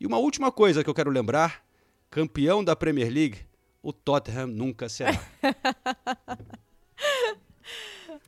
E 0.00 0.06
uma 0.06 0.16
última 0.16 0.50
coisa 0.50 0.82
que 0.82 0.88
eu 0.88 0.94
quero 0.94 1.10
lembrar: 1.10 1.62
campeão 2.10 2.64
da 2.64 2.74
Premier 2.74 3.12
League, 3.12 3.40
o 3.82 3.92
Tottenham 3.92 4.46
nunca 4.46 4.88
será. 4.88 5.20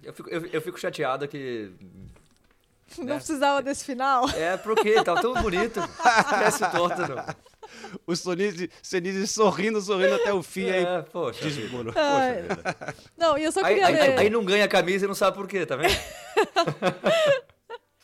Eu 0.03 0.13
fico, 0.13 0.31
eu, 0.31 0.47
eu 0.47 0.63
fico 0.63 0.79
chateado 0.79 1.27
que. 1.27 1.73
Não 2.99 3.07
né? 3.07 3.17
precisava 3.17 3.61
desse 3.61 3.85
final. 3.85 4.29
É, 4.31 4.57
por 4.57 4.77
quê? 4.77 5.03
Tava 5.03 5.21
tão 5.21 5.35
bonito. 5.35 5.81
Esquece 5.83 6.63
o 6.63 6.71
Tottenham. 6.71 7.25
o 8.07 8.15
Senise, 8.17 8.71
Senise 8.83 9.27
sorrindo, 9.27 9.81
sorrindo 9.81 10.15
até 10.15 10.33
o 10.33 10.43
fim. 10.43 10.67
É, 10.69 10.79
aí 10.79 11.03
poxa. 11.13 11.41
vida. 11.45 11.61
desmoronou. 11.61 11.95
Ai. 11.97 12.43
Poxa 12.43 12.55
vida. 12.57 12.95
Não, 13.17 13.39
e 13.39 13.45
eu 13.45 13.53
só 13.53 13.61
Aí, 13.65 13.75
queria 13.75 13.87
aí- 13.87 13.95
ler. 14.11 14.19
aí 14.19 14.31
não 14.31 14.45
ganha 14.45 14.65
a 14.65 14.69
camisa 14.69 15.05
e 15.05 15.09
não 15.09 15.15
sabe 15.15 15.37
por 15.37 15.47
quê, 15.49 15.65
tá 15.67 15.77
vendo? 15.77 15.95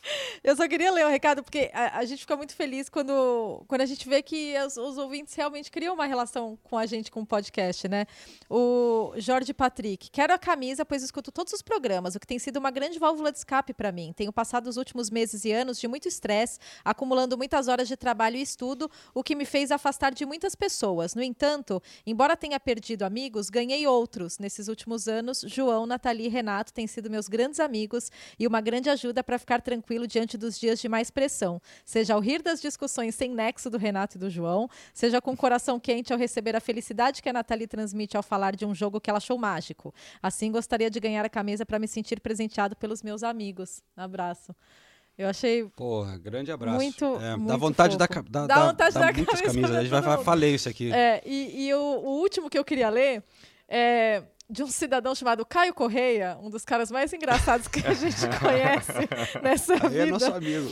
Eu 0.43 0.55
só 0.55 0.67
queria 0.67 0.91
ler 0.91 1.05
o 1.05 1.09
recado, 1.09 1.43
porque 1.43 1.71
a, 1.73 1.99
a 1.99 2.05
gente 2.05 2.19
fica 2.19 2.35
muito 2.35 2.55
feliz 2.55 2.89
quando, 2.89 3.63
quando 3.67 3.81
a 3.81 3.85
gente 3.85 4.07
vê 4.07 4.21
que 4.21 4.53
os, 4.65 4.77
os 4.77 4.97
ouvintes 4.97 5.33
realmente 5.33 5.71
criam 5.71 5.93
uma 5.93 6.05
relação 6.05 6.57
com 6.63 6.77
a 6.77 6.85
gente, 6.85 7.11
com 7.11 7.21
o 7.21 7.25
podcast, 7.25 7.87
né? 7.87 8.05
O 8.49 9.13
Jorge 9.17 9.53
Patrick, 9.53 10.09
quero 10.09 10.33
a 10.33 10.37
camisa, 10.37 10.85
pois 10.85 11.03
escuto 11.03 11.31
todos 11.31 11.53
os 11.53 11.61
programas, 11.61 12.15
o 12.15 12.19
que 12.19 12.27
tem 12.27 12.39
sido 12.39 12.57
uma 12.57 12.71
grande 12.71 12.99
válvula 12.99 13.31
de 13.31 13.37
escape 13.37 13.73
para 13.73 13.91
mim. 13.91 14.13
Tenho 14.15 14.31
passado 14.31 14.67
os 14.67 14.77
últimos 14.77 15.09
meses 15.09 15.45
e 15.45 15.51
anos 15.51 15.79
de 15.79 15.87
muito 15.87 16.07
estresse, 16.07 16.59
acumulando 16.83 17.37
muitas 17.37 17.67
horas 17.67 17.87
de 17.87 17.95
trabalho 17.95 18.37
e 18.37 18.41
estudo, 18.41 18.89
o 19.13 19.23
que 19.23 19.35
me 19.35 19.45
fez 19.45 19.71
afastar 19.71 20.13
de 20.13 20.25
muitas 20.25 20.55
pessoas. 20.55 21.15
No 21.15 21.23
entanto, 21.23 21.81
embora 22.05 22.35
tenha 22.35 22.59
perdido 22.59 23.03
amigos, 23.03 23.49
ganhei 23.49 23.87
outros. 23.87 24.37
Nesses 24.39 24.67
últimos 24.67 25.07
anos, 25.07 25.43
João, 25.47 25.85
Nathalie 25.85 26.25
e 26.25 26.29
Renato 26.29 26.73
têm 26.73 26.87
sido 26.87 27.09
meus 27.09 27.27
grandes 27.27 27.59
amigos 27.59 28.11
e 28.37 28.45
uma 28.45 28.61
grande 28.61 28.89
ajuda 28.89 29.23
para 29.23 29.39
ficar 29.39 29.61
tranquilo 29.61 29.92
diante 30.07 30.37
dos 30.37 30.59
dias 30.59 30.79
de 30.79 30.89
mais 30.89 31.09
pressão. 31.11 31.61
Seja 31.85 32.13
ao 32.15 32.19
rir 32.19 32.41
das 32.41 32.59
discussões 32.61 33.15
sem 33.15 33.29
nexo 33.33 33.69
do 33.69 33.77
Renato 33.77 34.17
e 34.17 34.19
do 34.19 34.29
João, 34.29 34.67
seja 34.93 35.21
com 35.21 35.31
o 35.31 35.37
coração 35.37 35.79
quente 35.79 36.11
ao 36.11 36.19
receber 36.19 36.55
a 36.55 36.59
felicidade 36.59 37.21
que 37.21 37.29
a 37.29 37.33
Nathalie 37.33 37.67
transmite 37.67 38.17
ao 38.17 38.23
falar 38.23 38.55
de 38.55 38.65
um 38.65 38.73
jogo 38.75 38.99
que 38.99 39.09
ela 39.09 39.17
achou 39.17 39.37
mágico. 39.37 39.93
Assim, 40.21 40.51
gostaria 40.51 40.89
de 40.89 40.99
ganhar 40.99 41.23
a 41.25 41.29
camisa 41.29 41.65
para 41.65 41.79
me 41.79 41.87
sentir 41.87 42.19
presenteado 42.19 42.75
pelos 42.75 43.01
meus 43.03 43.23
amigos. 43.23 43.81
Abraço. 43.95 44.55
Eu 45.15 45.29
achei 45.29 45.63
Porra, 45.75 46.17
grande 46.17 46.51
abraço. 46.51 46.75
Muito, 46.75 47.05
É, 47.17 47.19
dá 47.31 47.37
muito 47.37 47.57
vontade 47.59 47.91
de 47.93 47.97
dar, 47.99 48.07
fofo. 48.07 48.23
ca- 48.23 48.29
dá, 48.29 48.47
Dá 48.47 48.55
dá- 48.55 48.65
vontade 48.71 48.93
de 48.93 48.99
dá 48.99 49.05
dar 49.05 49.13
muitas 49.13 49.41
camisa 49.41 49.53
camisas. 49.53 49.75
A 49.77 49.81
gente 49.83 49.91
vai 49.91 50.01
mundo. 50.17 50.23
falei 50.25 50.55
isso 50.55 50.67
aqui. 50.69 50.91
É, 50.91 51.21
e, 51.23 51.67
e 51.67 51.73
o, 51.75 51.77
o 51.79 52.19
último 52.21 52.49
que 52.49 52.57
eu 52.57 52.65
queria 52.65 52.89
ler 52.89 53.23
é 53.69 54.23
de 54.49 54.63
um 54.63 54.67
cidadão 54.67 55.15
chamado 55.15 55.45
Caio 55.45 55.73
Correia, 55.73 56.37
um 56.41 56.49
dos 56.49 56.65
caras 56.65 56.91
mais 56.91 57.11
engraçados 57.13 57.67
que 57.67 57.85
a 57.85 57.93
gente 57.93 58.15
conhece 58.39 59.41
nessa 59.41 59.73
Aí 59.73 59.89
vida. 59.89 60.03
é 60.03 60.05
nosso 60.05 60.33
amigo. 60.33 60.71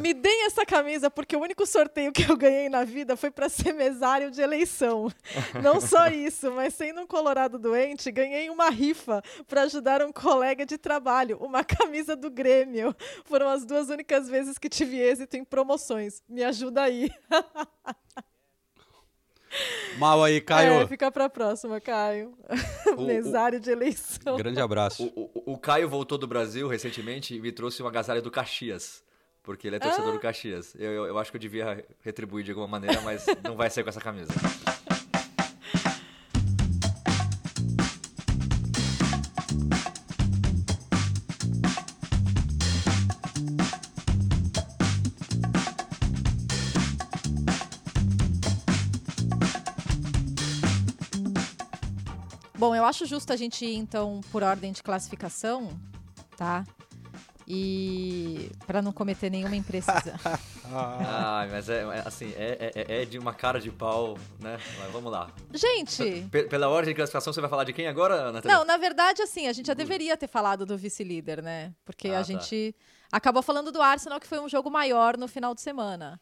Me 0.00 0.12
deem 0.12 0.44
essa 0.44 0.66
camisa 0.66 1.10
porque 1.10 1.34
o 1.34 1.40
único 1.40 1.64
sorteio 1.64 2.12
que 2.12 2.30
eu 2.30 2.36
ganhei 2.36 2.68
na 2.68 2.84
vida 2.84 3.16
foi 3.16 3.30
para 3.30 3.48
ser 3.48 3.72
mesário 3.72 4.30
de 4.30 4.40
eleição. 4.42 5.10
Não 5.62 5.80
só 5.80 6.08
isso, 6.08 6.52
mas 6.52 6.74
sendo 6.74 7.00
um 7.00 7.06
colorado 7.06 7.58
doente, 7.58 8.10
ganhei 8.10 8.50
uma 8.50 8.68
rifa 8.68 9.22
para 9.46 9.62
ajudar 9.62 10.02
um 10.02 10.12
colega 10.12 10.66
de 10.66 10.76
trabalho, 10.76 11.38
uma 11.40 11.64
camisa 11.64 12.14
do 12.14 12.30
Grêmio. 12.30 12.94
Foram 13.24 13.48
as 13.48 13.64
duas 13.64 13.88
únicas 13.88 14.28
vezes 14.28 14.58
que 14.58 14.68
tive 14.68 14.98
êxito 14.98 15.36
em 15.36 15.44
promoções. 15.44 16.22
Me 16.28 16.44
ajuda 16.44 16.82
aí. 16.82 17.10
Mal 19.98 20.22
aí, 20.24 20.40
Caio. 20.40 20.72
É, 20.82 20.86
fica 20.86 21.10
para 21.10 21.28
próxima, 21.28 21.80
Caio. 21.80 22.32
O- 22.96 23.06
mesário 23.06 23.58
de 23.60 23.70
eleição. 23.70 24.36
Grande 24.36 24.60
abraço. 24.60 25.04
O, 25.16 25.30
o- 25.34 25.52
o 25.54 25.58
Caio 25.58 25.88
voltou 25.88 26.18
do 26.18 26.26
Brasil 26.26 26.68
recentemente 26.68 27.34
e 27.34 27.40
me 27.40 27.50
trouxe 27.52 27.82
uma 27.82 27.88
agasalha 27.90 28.20
do 28.20 28.30
Caxias. 28.30 29.02
Porque 29.42 29.66
ele 29.66 29.76
é 29.76 29.78
torcedor 29.78 30.10
Ah. 30.10 30.12
do 30.12 30.20
Caxias. 30.20 30.74
Eu, 30.78 30.92
eu, 30.92 31.06
eu 31.06 31.18
acho 31.18 31.30
que 31.30 31.36
eu 31.36 31.40
devia 31.40 31.84
retribuir 32.00 32.44
de 32.44 32.50
alguma 32.52 32.68
maneira, 32.68 33.00
mas 33.00 33.26
não 33.42 33.56
vai 33.56 33.68
ser 33.70 33.82
com 33.82 33.88
essa 33.88 34.00
camisa. 34.00 34.32
acho 52.92 53.06
justo 53.06 53.32
a 53.32 53.36
gente 53.36 53.64
ir, 53.64 53.74
então, 53.76 54.20
por 54.30 54.42
ordem 54.42 54.70
de 54.70 54.82
classificação, 54.82 55.80
tá? 56.36 56.62
E 57.48 58.50
para 58.66 58.82
não 58.82 58.92
cometer 58.92 59.30
nenhuma 59.30 59.56
imprecisão. 59.56 60.14
Ah, 60.74 61.46
mas 61.50 61.68
é 61.68 61.82
é, 61.82 62.02
assim, 62.06 62.32
é, 62.34 62.72
é, 62.74 63.02
é 63.02 63.04
de 63.04 63.18
uma 63.18 63.34
cara 63.34 63.60
de 63.60 63.70
pau, 63.70 64.16
né? 64.40 64.56
Mas 64.78 64.90
vamos 64.90 65.12
lá. 65.12 65.30
gente, 65.52 66.26
Pe- 66.30 66.44
pela 66.44 66.66
ordem 66.70 66.94
de 66.94 66.96
classificação, 66.96 67.30
você 67.30 67.42
vai 67.42 67.50
falar 67.50 67.64
de 67.64 67.74
quem 67.74 67.86
agora, 67.88 68.32
Nathalie? 68.32 68.56
não, 68.56 68.64
na 68.64 68.78
verdade, 68.78 69.20
assim, 69.20 69.48
a 69.48 69.52
gente 69.52 69.66
já 69.66 69.74
deveria 69.74 70.16
ter 70.16 70.28
falado 70.28 70.64
do 70.64 70.78
vice-líder, 70.78 71.42
né? 71.42 71.74
Porque 71.84 72.08
Ah, 72.08 72.12
a 72.12 72.16
tá. 72.18 72.22
gente 72.22 72.74
acabou 73.10 73.42
falando 73.42 73.70
do 73.70 73.82
Arsenal, 73.82 74.18
que 74.18 74.26
foi 74.26 74.40
um 74.40 74.48
jogo 74.48 74.70
maior 74.70 75.18
no 75.18 75.28
final 75.28 75.54
de 75.54 75.60
semana. 75.60 76.18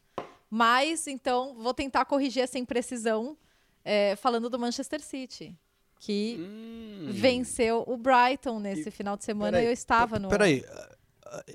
Mas, 0.49 1.07
então, 1.07 1.55
vou 1.57 1.73
tentar 1.73 2.03
corrigir 2.03 2.43
essa 2.43 2.59
imprecisão 2.59 3.37
é, 3.85 4.17
falando 4.17 4.49
do 4.49 4.59
Manchester 4.59 5.01
City, 5.01 5.55
que 6.03 6.35
Hum. 6.39 7.09
venceu 7.11 7.83
o 7.87 7.95
Brighton 7.95 8.59
nesse 8.59 8.89
final 8.89 9.15
de 9.15 9.23
semana 9.23 9.51
Peraí, 9.51 9.65
e 9.65 9.69
eu 9.69 9.71
estava 9.71 10.17
no. 10.17 10.29
Peraí. 10.29 10.65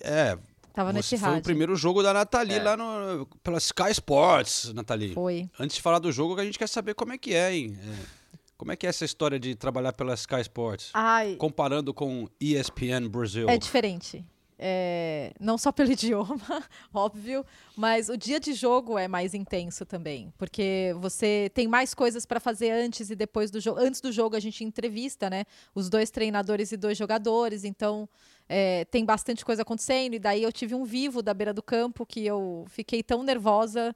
É. 0.03 0.39
Tava 0.73 0.91
você 0.93 0.97
nesse 0.99 1.19
foi 1.19 1.39
o 1.39 1.43
primeiro 1.43 1.75
jogo 1.75 2.03
da 2.03 2.13
Nathalie 2.15 2.57
É. 2.59 2.63
lá 2.63 2.77
no, 2.77 3.27
pela 3.43 3.59
Sky 3.59 3.91
Sports, 3.91 4.73
Nathalie. 4.73 5.15
Foi. 5.15 5.51
Antes 5.59 5.77
de 5.77 5.83
falar 5.83 5.99
do 5.99 6.13
jogo, 6.13 6.39
a 6.41 6.45
gente 6.45 6.59
quer 6.59 6.69
saber 6.69 6.95
como 6.95 7.13
é 7.13 7.19
que 7.19 7.35
é, 7.35 7.53
hein? 7.55 7.77
É, 7.83 8.39
como 8.57 8.71
é 8.73 8.77
que 8.77 8.87
é 8.87 8.89
essa 8.91 9.05
história 9.05 9.39
de 9.41 9.55
trabalhar 9.55 9.93
pela 9.95 10.15
Sky 10.15 10.41
Sports? 10.43 10.91
Ai, 10.95 11.35
Comparando 11.37 11.93
com 11.93 12.29
ESPN 12.41 13.09
Brasil. 13.09 13.49
É 13.49 13.59
diferente. 13.59 14.25
É, 14.59 15.35
não 15.39 15.59
só 15.59 15.71
pelo 15.71 15.93
idioma, 15.93 16.65
óbvio, 16.93 17.45
mas 17.77 18.09
o 18.09 18.17
dia 18.17 18.41
de 18.41 18.55
jogo 18.55 18.99
é 18.99 19.07
mais 19.07 19.35
intenso 19.35 19.85
também, 19.85 20.33
porque 20.39 20.95
você 20.99 21.51
tem 21.53 21.69
mais 21.69 21.93
coisas 21.93 22.25
para 22.25 22.41
fazer 22.41 22.71
antes 22.71 23.11
e 23.11 23.17
depois 23.17 23.51
do 23.51 23.61
jogo. 23.61 23.81
Antes 23.81 24.01
do 24.01 24.11
jogo 24.11 24.35
a 24.35 24.41
gente 24.41 24.65
entrevista, 24.65 25.29
né? 25.29 25.45
Os 25.75 25.91
dois 25.91 26.11
treinadores 26.11 26.73
e 26.73 26.77
dois 26.77 26.97
jogadores, 26.97 27.65
então 27.65 28.09
é, 28.49 28.85
tem 28.87 29.05
bastante 29.05 29.45
coisa 29.45 29.63
acontecendo. 29.63 30.15
E 30.15 30.19
daí 30.19 30.43
eu 30.43 30.53
tive 30.53 30.75
um 30.75 30.85
vivo 30.85 31.23
da 31.23 31.35
beira 31.35 31.53
do 31.53 31.63
campo 31.63 32.07
que 32.07 32.25
eu 32.25 32.65
fiquei 32.69 33.03
tão 33.03 33.23
nervosa. 33.23 33.95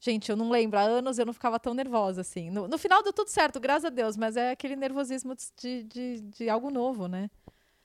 Gente, 0.00 0.30
eu 0.30 0.36
não 0.36 0.50
lembro, 0.50 0.78
há 0.78 0.82
anos 0.82 1.18
eu 1.18 1.26
não 1.26 1.32
ficava 1.32 1.58
tão 1.58 1.74
nervosa 1.74 2.20
assim. 2.20 2.50
No, 2.50 2.68
no 2.68 2.78
final 2.78 3.02
deu 3.02 3.12
tudo 3.12 3.28
certo, 3.28 3.58
graças 3.60 3.84
a 3.84 3.90
Deus, 3.90 4.16
mas 4.16 4.36
é 4.36 4.52
aquele 4.52 4.76
nervosismo 4.76 5.34
de, 5.60 5.82
de, 5.84 6.20
de 6.20 6.48
algo 6.48 6.70
novo, 6.70 7.08
né? 7.08 7.30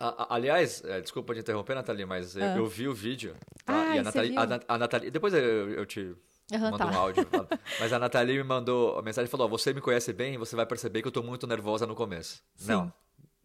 A- 0.05 0.23
a- 0.23 0.35
aliás, 0.35 0.83
é, 0.85 0.99
desculpa 0.99 1.33
te 1.33 1.39
interromper, 1.39 1.75
Nathalie, 1.75 2.05
mas 2.05 2.35
eu, 2.35 2.43
Ah. 2.43 2.57
eu 2.57 2.65
vi 2.67 2.87
o 2.87 2.93
vídeo. 2.93 3.35
Ah, 3.65 3.95
e 3.95 3.99
a 3.99 4.03
Nathalie, 4.03 4.31
viu? 4.31 4.39
a, 4.39 4.59
a 4.67 4.77
Nathalie- 4.77 5.09
Depois 5.11 5.33
eu, 5.33 5.69
eu 5.71 5.85
te 5.85 6.13
Aham, 6.53 6.71
mando 6.71 6.77
tá. 6.77 6.85
um 6.87 6.97
áudio. 6.97 7.25
Mas 7.79 7.93
a 7.93 7.97
Nathalie 7.99 8.37
me 8.37 8.43
mandou 8.43 8.99
a 8.99 9.01
mensagem 9.01 9.27
e 9.27 9.31
falou: 9.31 9.47
ó, 9.47 9.49
você 9.49 9.73
me 9.73 9.79
conhece 9.79 10.11
bem 10.11 10.33
e 10.33 10.37
você 10.37 10.55
vai 10.57 10.65
perceber 10.65 11.01
que 11.01 11.07
eu 11.07 11.11
tô 11.11 11.23
muito 11.23 11.47
nervosa 11.47 11.87
no 11.87 11.95
começo. 11.95 12.43
Não. 12.65 12.91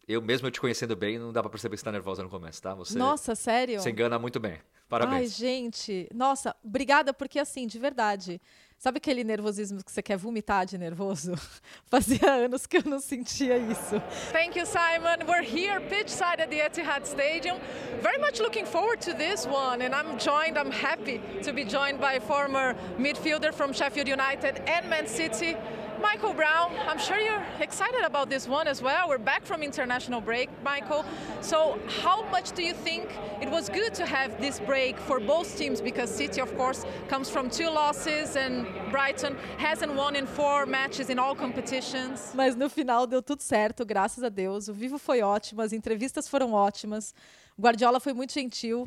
Eu 0.09 0.23
mesmo 0.23 0.47
eu 0.47 0.51
te 0.51 0.59
conhecendo 0.59 0.97
bem, 0.97 1.19
não 1.19 1.33
dá 1.33 1.43
pra 1.43 1.51
perceber 1.51 1.77
que 1.77 1.81
você 1.81 1.85
tá 1.85 1.93
nervosa 1.93 2.23
no 2.23 2.31
começo, 2.31 2.63
tá? 2.63 2.73
Você, 2.75 2.97
Nossa, 2.99 3.35
sério? 3.35 3.79
você 3.81 3.91
engana 3.91 4.19
muito 4.19 4.41
bem. 4.41 4.53
Ai, 4.53 4.61
Parabéns. 4.89 5.37
gente. 5.37 6.09
Nossa, 6.15 6.57
obrigada, 6.65 7.13
porque 7.13 7.39
assim, 7.39 7.67
de 7.67 7.79
verdade. 7.79 8.41
Sabe 8.79 8.99
aquele 8.99 9.25
nervosismo 9.25 9.83
que 9.83 9.91
você 9.91 10.01
quer 10.01 10.17
vomitar 10.17 10.65
de 10.65 10.79
nervoso? 10.79 11.35
Fazia 11.91 12.31
anos 12.31 12.65
que 12.65 12.77
eu 12.79 12.83
não 12.87 13.01
sentia 13.01 13.59
isso. 13.59 14.01
Thank 14.33 14.57
you, 14.57 14.65
Simon. 14.65 15.27
We're 15.27 15.43
here 15.43 15.81
pitchside 15.81 16.41
at 16.41 16.49
the 16.49 16.61
Etihad 16.65 17.05
Stadium. 17.05 17.59
Very 18.01 18.19
much 18.19 18.41
looking 18.41 18.65
forward 18.65 19.01
to 19.05 19.13
this 19.15 19.47
one. 19.47 19.83
And 19.85 19.93
I'm 19.95 20.17
joined, 20.17 20.57
I'm 20.57 20.71
happy 20.71 21.21
to 21.43 21.53
be 21.53 21.65
joined 21.65 21.99
by 21.99 22.21
former 22.21 22.77
midfielder 22.99 23.53
from 23.53 23.73
Sheffield 23.73 24.07
United 24.09 24.63
and 24.69 24.89
Man 24.89 25.09
City, 25.09 25.57
Michael 26.01 26.35
Brown. 26.35 26.73
I'm 26.89 26.99
sure 26.99 27.19
you're 27.19 27.43
excited 27.61 28.03
about 28.05 28.31
this 28.31 28.47
one 28.47 28.69
as 28.69 28.81
well. 28.81 29.09
We're 29.09 29.19
back 29.19 29.45
from 29.45 29.63
international 29.63 30.21
break, 30.21 30.49
Michael. 30.63 31.05
So, 31.41 31.79
how 32.03 32.25
much 32.31 32.53
do 32.53 32.63
you 32.63 32.73
think 32.73 33.05
it 33.41 33.51
was 33.51 33.69
good 33.69 33.95
to 33.95 34.07
have 34.07 34.41
this 34.41 34.61
break 34.61 34.99
for 34.99 35.19
both 35.21 35.57
teams? 35.57 35.81
Because 35.81 36.15
City, 36.15 36.41
of 36.41 36.57
course, 36.57 36.85
comes 37.09 37.29
from 37.31 37.51
two 37.51 37.69
losses 37.69 38.37
and 38.37 38.67
Brighton 38.91 39.37
hasn't 39.59 39.95
won 39.95 40.15
in 40.17 40.27
four 40.27 40.67
matches 40.67 41.11
in 41.11 41.19
all 41.19 41.35
competitions. 41.35 42.33
Mas 42.35 42.55
no 42.55 42.69
final 42.69 43.07
deu 43.07 43.23
tudo 43.23 43.43
certo, 43.43 43.85
graças 43.85 44.23
a 44.23 44.29
Deus. 44.29 44.69
O 44.69 44.73
vivo 44.73 44.99
foi 44.99 45.23
ótimo, 45.23 45.63
as 45.63 45.73
entrevistas 45.73 46.29
foram 46.29 46.53
ótimas. 46.53 47.15
O 47.57 47.63
Guardiola 47.63 47.99
foi 47.99 48.13
muito 48.13 48.33
gentil 48.33 48.87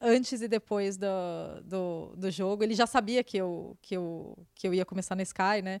antes 0.00 0.42
e 0.42 0.48
depois 0.48 0.96
do, 0.96 1.06
do, 1.64 2.14
do 2.16 2.30
jogo. 2.30 2.62
Ele 2.62 2.74
já 2.74 2.86
sabia 2.86 3.22
que 3.24 3.36
eu, 3.36 3.76
que, 3.80 3.96
eu, 3.96 4.36
que 4.54 4.66
eu 4.66 4.74
ia 4.74 4.84
começar 4.84 5.14
na 5.14 5.22
Sky, 5.22 5.62
né? 5.62 5.80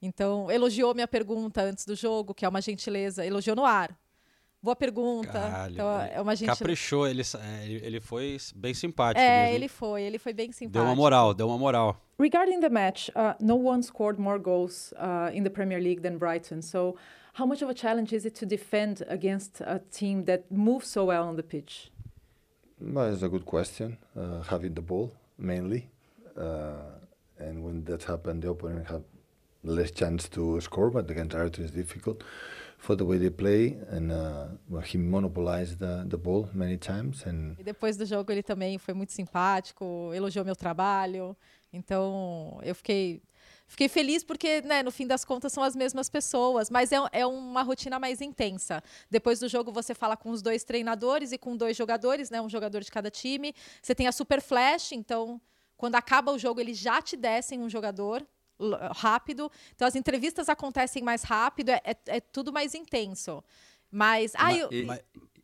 Então, 0.00 0.50
elogiou 0.50 0.94
minha 0.94 1.08
pergunta 1.08 1.62
antes 1.62 1.84
do 1.86 1.94
jogo, 1.94 2.34
que 2.34 2.44
é 2.44 2.48
uma 2.48 2.60
gentileza. 2.60 3.24
Elogiou 3.24 3.56
no 3.56 3.64
ar. 3.64 3.96
Boa 4.62 4.74
pergunta. 4.74 5.32
Caralho, 5.32 5.74
então, 5.74 6.02
ele 6.02 6.10
é 6.12 6.20
uma 6.20 6.34
gente. 6.34 6.48
Caprichou, 6.48 7.06
é, 7.06 7.10
ele, 7.10 7.22
ele 7.64 8.00
foi 8.00 8.36
bem 8.54 8.74
simpático. 8.74 9.20
É, 9.20 9.44
mesmo. 9.44 9.54
ele 9.54 9.68
foi, 9.68 10.02
ele 10.02 10.18
foi 10.18 10.32
bem 10.32 10.50
simpático. 10.50 10.72
Deu 10.72 10.82
uma 10.82 10.94
moral, 10.94 11.32
deu 11.34 11.46
uma 11.46 11.58
moral. 11.58 11.96
Regarding 12.18 12.60
the 12.60 12.68
match, 12.68 13.08
uh, 13.10 13.36
no 13.40 13.56
one 13.56 13.82
scored 13.82 14.20
more 14.20 14.38
goals 14.38 14.92
uh, 14.94 15.30
in 15.32 15.44
the 15.44 15.50
Premier 15.50 15.80
League 15.80 16.02
than 16.02 16.18
Brighton. 16.18 16.62
So, 16.62 16.96
how 17.34 17.46
much 17.46 17.62
of 17.62 17.70
a 17.70 17.74
challenge 17.74 18.12
is 18.12 18.24
it 18.24 18.34
to 18.40 18.46
defend 18.46 19.04
against 19.08 19.60
a 19.60 19.80
team 19.90 20.24
that 20.24 20.50
moves 20.50 20.88
so 20.88 21.04
well 21.04 21.28
on 21.28 21.36
the 21.36 21.44
pitch? 21.44 21.92
Well, 22.80 23.12
it's 23.12 23.22
a 23.22 23.28
good 23.28 23.44
question. 23.44 23.98
Uh, 24.16 24.42
having 24.42 24.74
the 24.74 24.82
ball 24.82 25.12
mainly, 25.38 25.90
uh, 26.36 26.72
and 27.38 27.62
when 27.62 27.84
that 27.84 28.02
happened, 28.04 28.42
the 28.42 28.50
opponent 28.50 28.88
have 28.88 29.02
less 29.66 29.90
chance 29.92 30.28
to 30.30 30.60
score. 30.60 30.90
But 30.90 31.10
against 31.10 31.34
Everton, 31.34 31.64
it's 31.64 31.72
difficult 31.72 32.22
for 32.78 32.94
the 32.94 33.04
way 33.04 33.18
they 33.18 33.30
play, 33.30 33.78
and 33.90 34.12
uh, 34.12 34.48
well, 34.68 34.82
he 34.82 34.98
monopolized 34.98 35.78
the, 35.78 36.04
the 36.06 36.16
ball 36.16 36.48
many 36.52 36.76
times. 36.76 37.24
And 37.26 37.56
E 37.58 37.64
depois 37.64 37.96
do 37.96 38.04
jogo 38.04 38.30
ele 38.30 38.42
também 38.42 38.78
foi 38.78 38.94
muito 38.94 39.12
simpático, 39.12 40.12
elogiou 40.14 40.44
meu 40.44 40.54
trabalho. 40.54 41.36
Então 41.72 42.60
eu 42.62 42.74
fiquei, 42.74 43.22
fiquei 43.66 43.88
feliz 43.88 44.22
porque, 44.22 44.62
né, 44.62 44.82
no 44.82 44.90
fim 44.90 45.06
das 45.06 45.24
contas 45.24 45.52
são 45.52 45.62
as 45.62 45.74
mesmas 45.74 46.08
pessoas, 46.08 46.70
mas 46.70 46.92
é, 46.92 46.96
é 47.12 47.26
uma 47.26 47.62
rotina 47.62 47.98
mais 47.98 48.20
intensa. 48.20 48.82
Depois 49.10 49.40
do 49.40 49.48
jogo 49.48 49.72
você 49.72 49.94
fala 49.94 50.16
com 50.16 50.30
os 50.30 50.42
dois 50.42 50.62
treinadores 50.62 51.32
e 51.32 51.38
com 51.38 51.56
dois 51.56 51.76
jogadores, 51.76 52.30
né, 52.30 52.40
um 52.40 52.48
jogador 52.48 52.80
de 52.80 52.90
cada 52.90 53.10
time. 53.10 53.54
Você 53.82 53.94
tem 53.94 54.06
a 54.06 54.12
Super 54.12 54.40
Flash, 54.40 54.92
então 54.92 55.40
quando 55.76 55.96
acaba 55.96 56.30
o 56.30 56.38
jogo 56.38 56.60
eles 56.60 56.78
já 56.78 57.02
te 57.02 57.16
descem 57.16 57.60
um 57.60 57.68
jogador 57.68 58.24
rápido. 58.94 59.50
Então 59.74 59.86
as 59.86 59.94
entrevistas 59.94 60.48
acontecem 60.48 61.02
mais 61.02 61.22
rápido, 61.22 61.70
é, 61.70 61.80
é- 61.84 61.96
é 62.06 62.20
tudo 62.20 62.52
mais 62.52 62.74
intenso. 62.74 63.42
Mas, 63.90 64.32
ah, 64.36 64.54
eu- 64.54 64.68
E, 64.72 64.82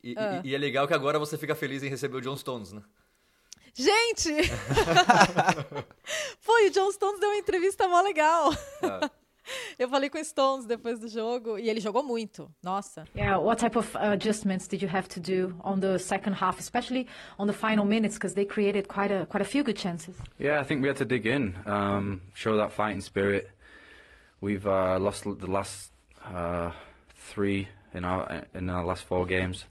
e- 0.02 0.12
e- 0.12 0.16
e 0.44 0.54
é 0.54 0.58
legal 0.58 0.86
que 0.88 0.94
agora 0.94 1.18
você 1.18 1.38
fica 1.38 1.54
feliz 1.54 1.82
em 1.82 1.88
receber 1.88 2.16
o 2.16 2.20
John 2.20 2.36
Stones, 2.36 2.72
né? 2.72 2.82
Gente! 3.74 4.30
Foi, 6.40 6.68
o 6.68 6.70
John 6.70 6.90
Stones 6.92 7.20
deu 7.20 7.30
uma 7.30 7.38
entrevista 7.38 7.88
mó 7.88 8.00
legal. 8.02 8.50
Eu 9.78 9.88
falei 9.88 10.08
com 10.08 10.18
o 10.18 10.24
Stones 10.24 10.66
depois 10.66 10.98
do 10.98 11.08
jogo 11.08 11.58
e 11.58 11.68
ele 11.68 11.80
jogou 11.80 12.02
muito. 12.02 12.50
Nossa. 12.62 13.04
Yeah, 13.14 13.38
what 13.38 13.60
type 13.60 13.76
of 13.76 13.96
adjustments 13.96 14.68
did 14.68 14.82
you 14.82 14.88
have 14.88 15.08
to 15.08 15.20
do 15.20 15.54
on 15.62 15.80
the 15.80 15.98
second 15.98 16.34
half, 16.34 16.58
especially 16.58 17.06
on 17.38 17.46
the 17.46 17.52
final 17.52 17.84
minutes, 17.84 18.16
because 18.16 18.34
they 18.34 18.44
created 18.44 18.88
quite 18.88 19.12
a 19.12 19.26
quite 19.26 19.42
a 19.42 19.48
few 19.48 19.64
good 19.64 19.76
chances? 19.76 20.16
Yeah, 20.38 20.60
I 20.60 20.64
think 20.64 20.82
we 20.82 20.88
had 20.88 20.98
to 20.98 21.04
dig 21.04 21.26
in, 21.26 21.54
um, 21.66 22.20
show 22.34 22.56
that 22.56 22.72
fighting 22.72 23.00
spirit. 23.00 23.50
We've 24.40 24.66
uh, 24.66 24.98
lost 24.98 25.24
the 25.24 25.50
last 25.50 25.92
uh, 26.24 26.72
three 27.16 27.68
in 27.94 28.04
our 28.04 28.44
in 28.54 28.70
our 28.70 28.84
last 28.84 29.04
four 29.04 29.26
games, 29.26 29.66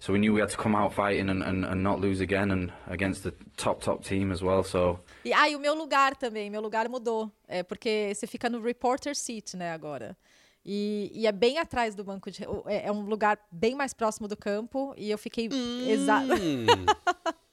so 0.00 0.12
we 0.12 0.18
knew 0.18 0.32
we 0.32 0.40
had 0.40 0.50
to 0.50 0.56
come 0.56 0.74
out 0.74 0.92
fighting 0.92 1.28
and, 1.28 1.42
and, 1.42 1.64
and 1.64 1.82
not 1.82 2.00
lose 2.00 2.20
again, 2.20 2.50
and 2.50 2.72
against 2.86 3.22
the 3.22 3.32
top 3.56 3.82
top 3.82 4.04
team 4.04 4.32
as 4.32 4.42
well. 4.42 4.62
So 4.62 5.00
E, 5.28 5.32
ah, 5.34 5.48
e 5.48 5.54
o 5.54 5.60
meu 5.60 5.74
lugar 5.74 6.16
também, 6.16 6.48
meu 6.48 6.62
lugar 6.62 6.88
mudou. 6.88 7.30
É 7.46 7.62
porque 7.62 8.12
você 8.14 8.26
fica 8.26 8.48
no 8.48 8.62
reporter 8.62 9.14
seat, 9.14 9.58
né, 9.58 9.72
agora. 9.72 10.16
E, 10.64 11.10
e 11.14 11.26
é 11.26 11.32
bem 11.32 11.58
atrás 11.58 11.94
do 11.94 12.02
banco 12.02 12.30
de. 12.30 12.44
É, 12.66 12.86
é 12.86 12.92
um 12.92 13.02
lugar 13.02 13.38
bem 13.52 13.74
mais 13.74 13.92
próximo 13.92 14.26
do 14.26 14.36
campo. 14.36 14.94
E 14.96 15.10
eu 15.10 15.18
fiquei. 15.18 15.50
Exato. 15.86 16.28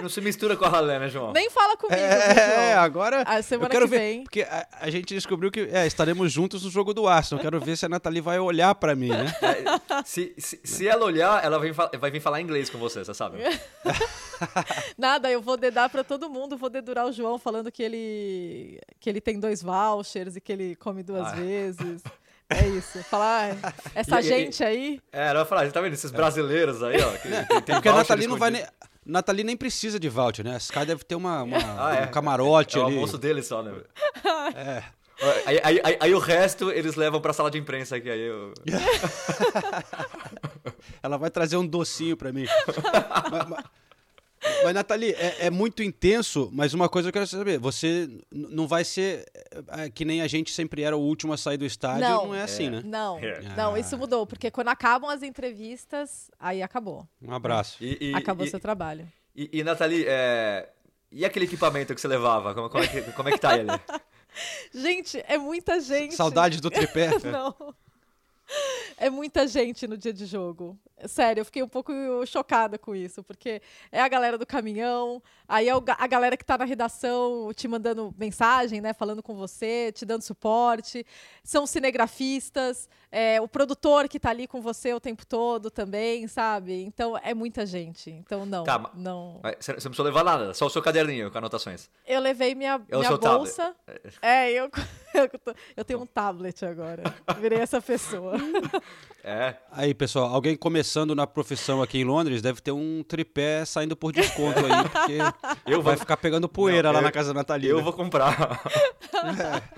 Não 0.00 0.08
se 0.08 0.20
mistura 0.20 0.56
com 0.56 0.64
a 0.64 0.68
ralé, 0.68 0.98
né, 1.00 1.08
João? 1.08 1.32
Nem 1.32 1.50
fala 1.50 1.76
comigo. 1.76 2.00
É, 2.00 2.70
João? 2.74 2.82
agora 2.84 3.24
A 3.26 3.38
eu 3.38 3.42
semana 3.42 3.68
quero 3.70 3.86
que 3.86 3.90
ver, 3.90 3.98
vem. 3.98 4.22
porque 4.22 4.42
a, 4.42 4.66
a 4.80 4.88
gente 4.90 5.12
descobriu 5.14 5.50
que 5.50 5.60
é, 5.72 5.86
estaremos 5.86 6.30
juntos 6.32 6.62
no 6.62 6.70
jogo 6.70 6.94
do 6.94 7.08
Arsenal. 7.08 7.42
Quero 7.42 7.58
ver 7.58 7.76
se 7.76 7.84
a 7.84 7.88
Nathalie 7.88 8.20
vai 8.20 8.38
olhar 8.38 8.74
pra 8.76 8.94
mim, 8.94 9.08
né? 9.08 9.26
É, 9.42 10.02
se, 10.04 10.34
se, 10.38 10.60
se 10.62 10.86
ela 10.88 11.04
olhar, 11.04 11.42
ela 11.44 11.58
vai, 11.58 11.72
vai 11.72 12.10
vir 12.10 12.20
falar 12.20 12.40
inglês 12.40 12.70
com 12.70 12.78
você, 12.78 13.04
você 13.04 13.14
sabe? 13.14 13.38
Nada, 14.96 15.30
eu 15.30 15.40
vou 15.40 15.56
dedar 15.56 15.88
pra 15.88 16.04
todo 16.04 16.28
mundo, 16.28 16.56
vou 16.56 16.68
dedurar 16.70 17.06
o 17.06 17.12
João 17.12 17.38
falando 17.38 17.70
que 17.70 17.82
ele 17.82 18.80
que 19.00 19.08
ele 19.08 19.20
tem 19.20 19.38
dois 19.38 19.62
vouchers 19.62 20.36
e 20.36 20.40
que 20.40 20.52
ele 20.52 20.76
come 20.76 21.02
duas 21.02 21.26
Ah. 21.28 21.32
vezes. 21.32 22.02
É 22.50 22.66
isso. 22.68 23.02
Falar, 23.04 23.56
"Ah, 23.62 23.72
essa 23.94 24.16
E- 24.20 24.20
e- 24.20 24.22
gente 24.28 24.62
aí. 24.62 25.00
É, 25.12 25.28
ela 25.28 25.40
vai 25.40 25.44
falar, 25.46 25.64
você 25.66 25.72
tá 25.72 25.80
vendo 25.80 25.94
esses 25.94 26.10
brasileiros 26.10 26.82
aí, 26.82 27.00
ó? 27.02 27.10
Que, 27.12 27.28
tem, 27.28 27.62
tem 27.62 27.74
Porque 27.76 27.88
a 27.88 27.92
Nathalie 27.94 28.26
não 28.26 28.36
vai 28.36 28.50
nem. 28.50 28.64
Nathalie 29.04 29.44
nem 29.44 29.56
precisa 29.56 30.00
de 30.00 30.08
voucher, 30.08 30.44
né? 30.44 30.54
A 30.54 30.58
Sky 30.58 30.86
deve 30.86 31.04
ter 31.04 31.14
uma, 31.14 31.42
uma- 31.42 31.58
Ah, 31.78 31.94
é. 31.96 32.04
um 32.04 32.10
camarote 32.10 32.78
É 32.78 32.80
o 32.80 32.86
ali. 32.86 32.94
almoço 32.94 33.18
dele 33.18 33.42
só, 33.42 33.62
né? 33.62 33.72
É. 34.56 34.82
Aí, 35.46 35.60
aí, 35.62 35.80
aí, 35.84 35.96
aí 36.00 36.14
o 36.14 36.18
resto 36.18 36.70
eles 36.72 36.96
levam 36.96 37.20
pra 37.20 37.32
sala 37.32 37.48
de 37.50 37.56
imprensa 37.56 37.94
aqui. 37.96 38.10
Aí 38.10 38.20
eu... 38.20 38.52
Ela 41.02 41.16
vai 41.16 41.30
trazer 41.30 41.56
um 41.56 41.66
docinho 41.66 42.16
pra 42.16 42.32
mim. 42.32 42.46
mas, 43.30 43.48
mas- 43.48 43.64
mas, 44.62 44.74
Nathalie, 44.74 45.12
é, 45.12 45.46
é 45.46 45.50
muito 45.50 45.82
intenso, 45.82 46.50
mas 46.52 46.74
uma 46.74 46.88
coisa 46.88 47.08
eu 47.08 47.12
quero 47.12 47.26
saber: 47.26 47.58
você 47.58 48.08
não 48.30 48.66
vai 48.66 48.84
ser 48.84 49.24
é, 49.68 49.88
que 49.90 50.04
nem 50.04 50.20
a 50.20 50.26
gente 50.26 50.52
sempre 50.52 50.82
era 50.82 50.96
o 50.96 51.00
último 51.00 51.32
a 51.32 51.36
sair 51.36 51.56
do 51.56 51.64
estádio, 51.64 52.00
não, 52.08 52.34
é 52.34 52.42
assim, 52.42 52.70
né? 52.70 52.82
Não, 52.84 53.18
É. 53.18 53.40
não, 53.56 53.76
isso 53.76 53.96
mudou, 53.96 54.26
porque 54.26 54.50
quando 54.50 54.68
acabam 54.68 55.10
as 55.10 55.22
entrevistas, 55.22 56.30
aí 56.38 56.62
acabou. 56.62 57.06
Um 57.22 57.32
abraço. 57.32 57.82
E, 57.82 58.10
e- 58.10 58.14
acabou 58.14 58.46
e, 58.46 58.50
seu 58.50 58.60
trabalho. 58.60 59.10
E, 59.34 59.50
e 59.52 59.64
Nathalie, 59.64 60.04
é... 60.06 60.68
e 61.10 61.24
aquele 61.24 61.46
equipamento 61.46 61.94
que 61.94 62.00
você 62.00 62.08
levava? 62.08 62.54
Como, 62.54 62.68
como 62.68 62.84
é, 62.84 62.86
que, 62.88 63.02
como 63.12 63.28
é 63.28 63.32
que 63.32 63.38
tá 63.38 63.56
ele? 63.58 63.68
Gente, 64.74 65.22
é 65.28 65.38
muita 65.38 65.80
gente. 65.80 66.14
Saudades 66.14 66.60
do 66.60 66.70
tripé. 66.70 67.10
Não. 67.30 67.54
É 68.96 69.10
muita 69.10 69.46
gente 69.46 69.86
no 69.86 69.96
dia 69.96 70.12
de 70.12 70.26
jogo. 70.26 70.78
Sério, 71.06 71.40
eu 71.40 71.44
fiquei 71.44 71.62
um 71.62 71.68
pouco 71.68 71.92
chocada 72.26 72.78
com 72.78 72.94
isso, 72.94 73.22
porque 73.24 73.60
é 73.90 74.00
a 74.00 74.08
galera 74.08 74.38
do 74.38 74.46
caminhão, 74.46 75.20
aí 75.48 75.68
é 75.68 75.72
a 75.72 76.06
galera 76.06 76.36
que 76.36 76.44
tá 76.44 76.56
na 76.56 76.64
redação 76.64 77.52
te 77.52 77.66
mandando 77.66 78.14
mensagem, 78.16 78.80
né? 78.80 78.94
Falando 78.94 79.22
com 79.22 79.34
você, 79.34 79.90
te 79.92 80.06
dando 80.06 80.22
suporte. 80.22 81.04
São 81.42 81.66
cinegrafistas, 81.66 82.88
é, 83.10 83.40
o 83.40 83.48
produtor 83.48 84.08
que 84.08 84.20
tá 84.20 84.30
ali 84.30 84.46
com 84.46 84.60
você 84.62 84.94
o 84.94 85.00
tempo 85.00 85.26
todo 85.26 85.70
também, 85.70 86.26
sabe? 86.28 86.84
Então 86.84 87.18
é 87.18 87.34
muita 87.34 87.66
gente. 87.66 88.10
Então 88.10 88.46
não, 88.46 88.64
Tá, 88.64 88.90
não. 88.94 89.40
Você 89.58 89.72
não 89.72 89.76
precisou 89.78 90.04
levar 90.06 90.24
nada, 90.24 90.54
só 90.54 90.66
o 90.66 90.70
seu 90.70 90.80
caderninho 90.80 91.30
com 91.30 91.38
anotações. 91.38 91.90
Eu 92.06 92.20
levei 92.20 92.54
minha, 92.54 92.80
É 92.88 92.96
o 92.96 93.00
minha 93.00 93.08
seu 93.10 93.18
tablet. 93.18 93.38
bolsa. 93.38 93.74
É, 94.22 94.50
eu, 94.52 94.70
eu, 95.12 95.54
eu 95.78 95.84
tenho 95.84 96.00
um 96.00 96.06
tablet 96.06 96.64
agora. 96.64 97.02
Virei 97.40 97.58
essa 97.58 97.80
pessoa. 97.82 98.33
É. 99.26 99.54
Aí, 99.72 99.94
pessoal, 99.94 100.26
alguém 100.34 100.54
começando 100.54 101.14
na 101.14 101.26
profissão 101.26 101.80
aqui 101.82 101.98
em 101.98 102.04
Londres 102.04 102.42
deve 102.42 102.60
ter 102.60 102.72
um 102.72 103.02
tripé 103.02 103.64
saindo 103.64 103.96
por 103.96 104.12
desconto 104.12 104.58
aí, 104.58 104.88
porque 104.90 105.18
Eu 105.66 105.80
vai 105.80 105.94
vou- 105.94 106.00
ficar 106.00 106.18
pegando 106.18 106.46
poeira 106.48 106.88
Não, 106.88 106.94
lá 106.94 106.98
eu- 107.00 107.04
na 107.04 107.10
casa 107.12 107.32
da 107.32 107.40
Nathalie. 107.40 107.70
Eu 107.70 107.82
vou 107.82 107.92
comprar. 107.94 108.60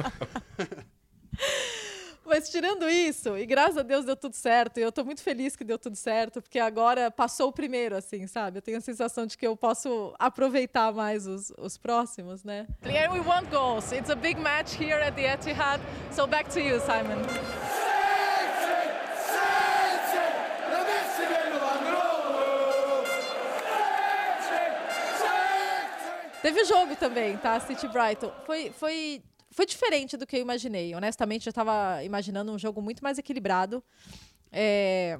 Mas 2.28 2.48
tirando 2.50 2.88
isso, 2.88 3.38
e 3.38 3.46
graças 3.46 3.78
a 3.78 3.82
Deus 3.82 4.04
deu 4.04 4.16
tudo 4.16 4.34
certo, 4.34 4.78
e 4.78 4.82
eu 4.82 4.90
tô 4.90 5.04
muito 5.04 5.22
feliz 5.22 5.54
que 5.54 5.62
deu 5.62 5.78
tudo 5.78 5.94
certo, 5.94 6.42
porque 6.42 6.58
agora 6.58 7.08
passou 7.08 7.50
o 7.50 7.52
primeiro, 7.52 7.96
assim, 7.96 8.26
sabe? 8.26 8.58
Eu 8.58 8.62
tenho 8.62 8.78
a 8.78 8.80
sensação 8.80 9.26
de 9.26 9.38
que 9.38 9.46
eu 9.46 9.56
posso 9.56 10.12
aproveitar 10.18 10.92
mais 10.92 11.24
os, 11.28 11.52
os 11.56 11.78
próximos, 11.78 12.42
né? 12.42 12.66
And 12.82 13.12
we 13.12 13.20
want 13.20 13.48
goals. 13.48 13.92
It's 13.92 14.10
a 14.10 14.16
big 14.16 14.40
match 14.40 14.74
here 14.74 15.00
at 15.00 15.14
the 15.14 15.32
Etihad. 15.34 15.80
So 16.10 16.26
back 16.26 16.50
to 16.50 16.58
you, 16.58 16.80
Simon. 16.80 17.22
Teve 26.46 26.64
jogo 26.64 26.94
também, 26.94 27.36
tá? 27.38 27.58
City 27.58 27.88
Brighton. 27.88 28.32
Foi, 28.44 28.70
foi, 28.70 29.20
foi 29.50 29.66
diferente 29.66 30.16
do 30.16 30.24
que 30.24 30.36
eu 30.36 30.40
imaginei. 30.40 30.94
Honestamente, 30.94 31.48
eu 31.48 31.50
estava 31.50 32.04
imaginando 32.04 32.52
um 32.52 32.56
jogo 32.56 32.80
muito 32.80 33.02
mais 33.02 33.18
equilibrado. 33.18 33.82
É, 34.52 35.18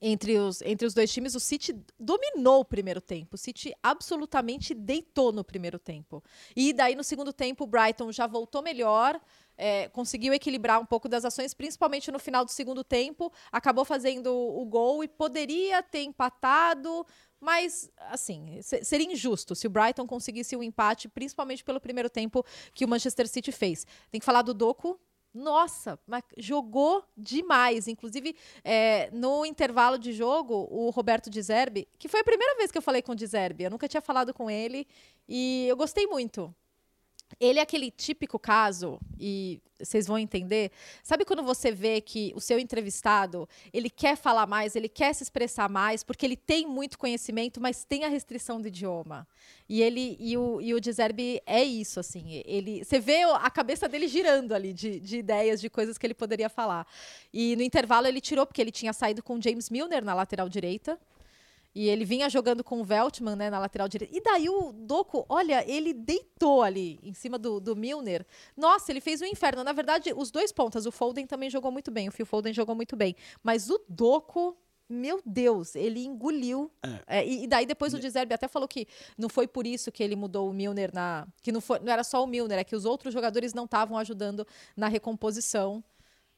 entre, 0.00 0.38
os, 0.38 0.62
entre 0.62 0.86
os 0.86 0.94
dois 0.94 1.12
times, 1.12 1.34
o 1.34 1.40
City 1.40 1.76
dominou 1.98 2.60
o 2.60 2.64
primeiro 2.64 3.00
tempo. 3.00 3.34
O 3.34 3.36
City 3.36 3.74
absolutamente 3.82 4.74
deitou 4.74 5.32
no 5.32 5.42
primeiro 5.42 5.76
tempo. 5.76 6.22
E 6.54 6.72
daí, 6.72 6.94
no 6.94 7.02
segundo 7.02 7.32
tempo, 7.32 7.64
o 7.64 7.66
Brighton 7.66 8.12
já 8.12 8.28
voltou 8.28 8.62
melhor. 8.62 9.20
é, 9.56 9.88
conseguiu 9.88 10.32
equilibrar 10.32 10.80
um 10.80 10.86
pouco 10.86 11.08
das 11.08 11.24
ações, 11.24 11.54
principalmente 11.54 12.10
no 12.10 12.18
final 12.18 12.44
do 12.44 12.50
segundo 12.50 12.82
tempo. 12.82 13.32
Acabou 13.50 13.84
fazendo 13.84 14.32
o 14.32 14.64
gol 14.66 15.04
e 15.04 15.08
poderia 15.08 15.82
ter 15.82 16.02
empatado, 16.02 17.04
mas, 17.42 17.90
assim, 18.08 18.62
se- 18.62 18.84
seria 18.84 19.12
injusto 19.12 19.56
se 19.56 19.66
o 19.66 19.70
Brighton 19.70 20.06
conseguisse 20.06 20.54
um 20.56 20.62
empate, 20.62 21.08
principalmente 21.08 21.64
pelo 21.64 21.80
primeiro 21.80 22.08
tempo 22.08 22.44
que 22.72 22.84
o 22.84 22.88
Manchester 22.88 23.26
City 23.26 23.50
fez. 23.50 23.84
Tem 24.12 24.20
que 24.20 24.24
falar 24.24 24.42
do 24.42 24.54
Doku. 24.54 24.96
Nossa, 25.34 25.98
mas 26.06 26.22
jogou 26.36 27.02
demais. 27.16 27.88
Inclusive, 27.88 28.36
é, 28.62 29.10
no 29.12 29.44
intervalo 29.44 29.98
de 29.98 30.12
jogo, 30.12 30.68
o 30.70 30.90
Roberto 30.90 31.28
Di 31.28 31.42
Zerbi, 31.42 31.88
que 31.98 32.06
foi 32.06 32.20
a 32.20 32.24
primeira 32.24 32.54
vez 32.56 32.70
que 32.70 32.78
eu 32.78 32.82
falei 32.82 33.02
com 33.02 33.10
o 33.10 33.16
Di 33.16 33.26
Zerbi, 33.26 33.64
eu 33.64 33.70
nunca 33.70 33.88
tinha 33.88 34.00
falado 34.02 34.32
com 34.32 34.48
ele, 34.48 34.86
e 35.28 35.66
eu 35.68 35.76
gostei 35.76 36.06
muito. 36.06 36.54
Ele 37.40 37.58
é 37.58 37.62
aquele 37.62 37.90
típico 37.90 38.38
caso, 38.38 38.98
e 39.18 39.60
vocês 39.78 40.06
vão 40.06 40.18
entender. 40.18 40.70
Sabe 41.02 41.24
quando 41.24 41.42
você 41.42 41.72
vê 41.72 42.00
que 42.00 42.32
o 42.36 42.40
seu 42.40 42.58
entrevistado 42.58 43.48
ele 43.72 43.90
quer 43.90 44.16
falar 44.16 44.46
mais, 44.46 44.76
ele 44.76 44.88
quer 44.88 45.12
se 45.12 45.22
expressar 45.22 45.68
mais, 45.68 46.02
porque 46.02 46.24
ele 46.24 46.36
tem 46.36 46.66
muito 46.66 46.98
conhecimento, 46.98 47.60
mas 47.60 47.84
tem 47.84 48.04
a 48.04 48.08
restrição 48.08 48.60
do 48.60 48.68
idioma. 48.68 49.26
E 49.68 49.82
ele 49.82 50.16
e 50.20 50.36
o, 50.36 50.60
e 50.60 50.74
o 50.74 50.80
Deserbe 50.80 51.42
é 51.46 51.62
isso, 51.62 51.98
assim. 51.98 52.42
Ele, 52.44 52.84
você 52.84 52.98
vê 52.98 53.22
a 53.22 53.50
cabeça 53.50 53.88
dele 53.88 54.06
girando 54.06 54.52
ali 54.52 54.72
de, 54.72 55.00
de 55.00 55.18
ideias, 55.18 55.60
de 55.60 55.68
coisas 55.68 55.98
que 55.98 56.06
ele 56.06 56.14
poderia 56.14 56.48
falar. 56.48 56.86
E 57.32 57.56
no 57.56 57.62
intervalo 57.62 58.06
ele 58.06 58.20
tirou, 58.20 58.46
porque 58.46 58.60
ele 58.60 58.72
tinha 58.72 58.92
saído 58.92 59.22
com 59.22 59.40
James 59.40 59.70
Milner 59.70 60.04
na 60.04 60.14
lateral 60.14 60.48
direita. 60.48 60.98
E 61.74 61.88
ele 61.88 62.04
vinha 62.04 62.28
jogando 62.28 62.62
com 62.62 62.80
o 62.80 62.84
Veltman, 62.84 63.34
né, 63.34 63.48
na 63.48 63.58
lateral 63.58 63.88
direita. 63.88 64.14
E 64.14 64.20
daí 64.20 64.48
o 64.48 64.72
Doku, 64.72 65.24
olha, 65.28 65.64
ele 65.70 65.94
deitou 65.94 66.62
ali 66.62 67.00
em 67.02 67.14
cima 67.14 67.38
do, 67.38 67.58
do 67.60 67.74
Milner. 67.74 68.26
Nossa, 68.56 68.92
ele 68.92 69.00
fez 69.00 69.22
um 69.22 69.24
inferno. 69.24 69.64
Na 69.64 69.72
verdade, 69.72 70.12
os 70.14 70.30
dois 70.30 70.52
pontas, 70.52 70.84
o 70.84 70.92
Foden 70.92 71.26
também 71.26 71.48
jogou 71.48 71.72
muito 71.72 71.90
bem, 71.90 72.08
o 72.08 72.12
Phil 72.12 72.26
Foden 72.26 72.52
jogou 72.52 72.74
muito 72.74 72.94
bem. 72.94 73.16
Mas 73.42 73.70
o 73.70 73.80
Doku, 73.88 74.54
meu 74.86 75.22
Deus, 75.24 75.74
ele 75.74 76.04
engoliu. 76.04 76.70
É. 77.06 77.20
É, 77.20 77.26
e, 77.26 77.46
daí 77.46 77.64
depois 77.64 77.94
o 77.94 77.98
Deserbe 77.98 78.34
até 78.34 78.46
falou 78.46 78.68
que 78.68 78.86
não 79.16 79.30
foi 79.30 79.48
por 79.48 79.66
isso 79.66 79.90
que 79.90 80.02
ele 80.02 80.14
mudou 80.14 80.50
o 80.50 80.52
Milner 80.52 80.90
na. 80.92 81.26
Que 81.42 81.50
não, 81.50 81.62
foi, 81.62 81.78
não 81.78 81.90
era 81.90 82.04
só 82.04 82.22
o 82.22 82.26
Milner, 82.26 82.58
é 82.58 82.64
que 82.64 82.76
os 82.76 82.84
outros 82.84 83.14
jogadores 83.14 83.54
não 83.54 83.64
estavam 83.64 83.96
ajudando 83.96 84.46
na 84.76 84.88
recomposição. 84.88 85.82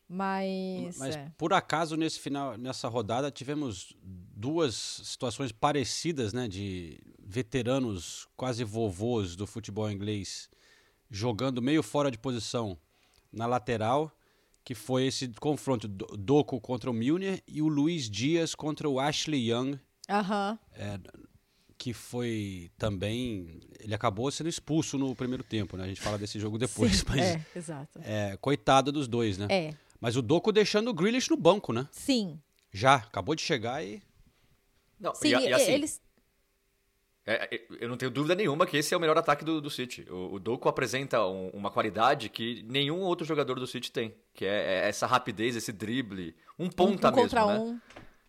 Mas, 0.09 0.98
Mas 0.98 1.16
é. 1.16 1.32
por 1.38 1.52
acaso 1.52 1.96
nesse 1.96 2.20
final, 2.20 2.59
nessa 2.59 2.88
rodada 2.88 3.30
tivemos 3.30 3.96
duas 4.02 4.74
situações 4.74 5.50
parecidas, 5.50 6.32
né, 6.32 6.46
de 6.46 7.00
veteranos 7.18 8.28
quase 8.36 8.62
vovôs 8.64 9.34
do 9.34 9.46
futebol 9.46 9.90
inglês 9.90 10.50
jogando 11.11 11.62
meio 11.62 11.82
fora 11.82 12.11
de 12.11 12.18
posição 12.18 12.76
na 13.32 13.46
lateral, 13.46 14.11
que 14.64 14.74
foi 14.74 15.07
esse 15.07 15.28
confronto 15.28 15.86
do 15.86 16.07
Doku 16.16 16.61
contra 16.61 16.90
o 16.90 16.94
Milner 16.94 17.42
e 17.46 17.62
o 17.62 17.68
Luiz 17.68 18.09
Dias 18.11 18.55
contra 18.55 18.88
o 18.88 18.98
Ashley 18.98 19.50
Young. 19.50 19.78
Aham. 20.09 20.59
É, 20.72 20.98
que 21.76 21.92
foi 21.92 22.70
também. 22.78 23.61
Ele 23.78 23.94
acabou 23.94 24.30
sendo 24.30 24.48
expulso 24.48 24.96
no 24.96 25.14
primeiro 25.14 25.44
tempo, 25.44 25.76
né? 25.76 25.84
A 25.84 25.88
gente 25.88 26.00
fala 26.00 26.16
desse 26.16 26.38
jogo 26.38 26.59
depois. 26.59 26.98
Sim, 26.98 27.05
mas, 27.09 27.20
é, 27.20 27.46
exato. 27.55 28.00
É, 28.02 28.36
coitado 28.40 28.90
dos 28.90 29.07
dois, 29.07 29.36
né? 29.36 29.46
É. 29.50 29.74
Mas 30.05 30.16
o 30.16 30.20
Doku 30.20 30.52
deixando 30.52 30.88
o 30.88 30.92
Grealish 30.92 31.30
no 31.30 31.36
banco, 31.36 31.72
né? 31.72 31.88
Sim. 31.90 32.38
Já, 32.70 32.96
acabou 32.96 33.34
de 33.34 33.40
chegar 33.40 33.82
e. 33.82 34.02
Não, 35.00 35.14
Sim, 35.14 35.28
e, 35.28 35.48
e 35.48 35.52
assim, 35.55 35.72
eles. 35.72 35.98
é, 37.24 37.55
é, 37.57 37.66
eu 37.80 37.88
não 37.88 37.96
tenho 37.96 38.11
dúvida 38.11 38.34
nenhuma 38.34 38.66
que 38.66 38.76
esse 38.76 38.92
é 38.92 38.96
o 38.98 39.00
melhor 39.00 39.16
ataque 39.16 39.46
do, 39.46 39.62
do 39.62 39.70
City. 39.70 40.05
O, 40.11 40.34
o 40.34 40.38
Doku 40.38 40.68
apresenta 40.68 41.24
um- 41.26 41.48
uma 41.55 41.70
qualidade 41.70 42.28
que 42.28 42.62
nenhum 42.64 43.00
outro 43.00 43.24
jogador 43.24 43.59
do 43.59 43.66
City 43.66 43.90
tem, 43.90 44.14
que 44.34 44.44
é, 44.44 44.74
é 44.84 44.88
essa 44.90 45.07
rapidez, 45.07 45.57
esse 45.57 45.72
drible, 45.72 46.36
um 46.59 46.68
ponta 46.68 47.09
um 47.09 47.12
contra 47.12 47.46
mesmo, 47.46 47.64
né? 47.64 47.72
um. 47.72 47.80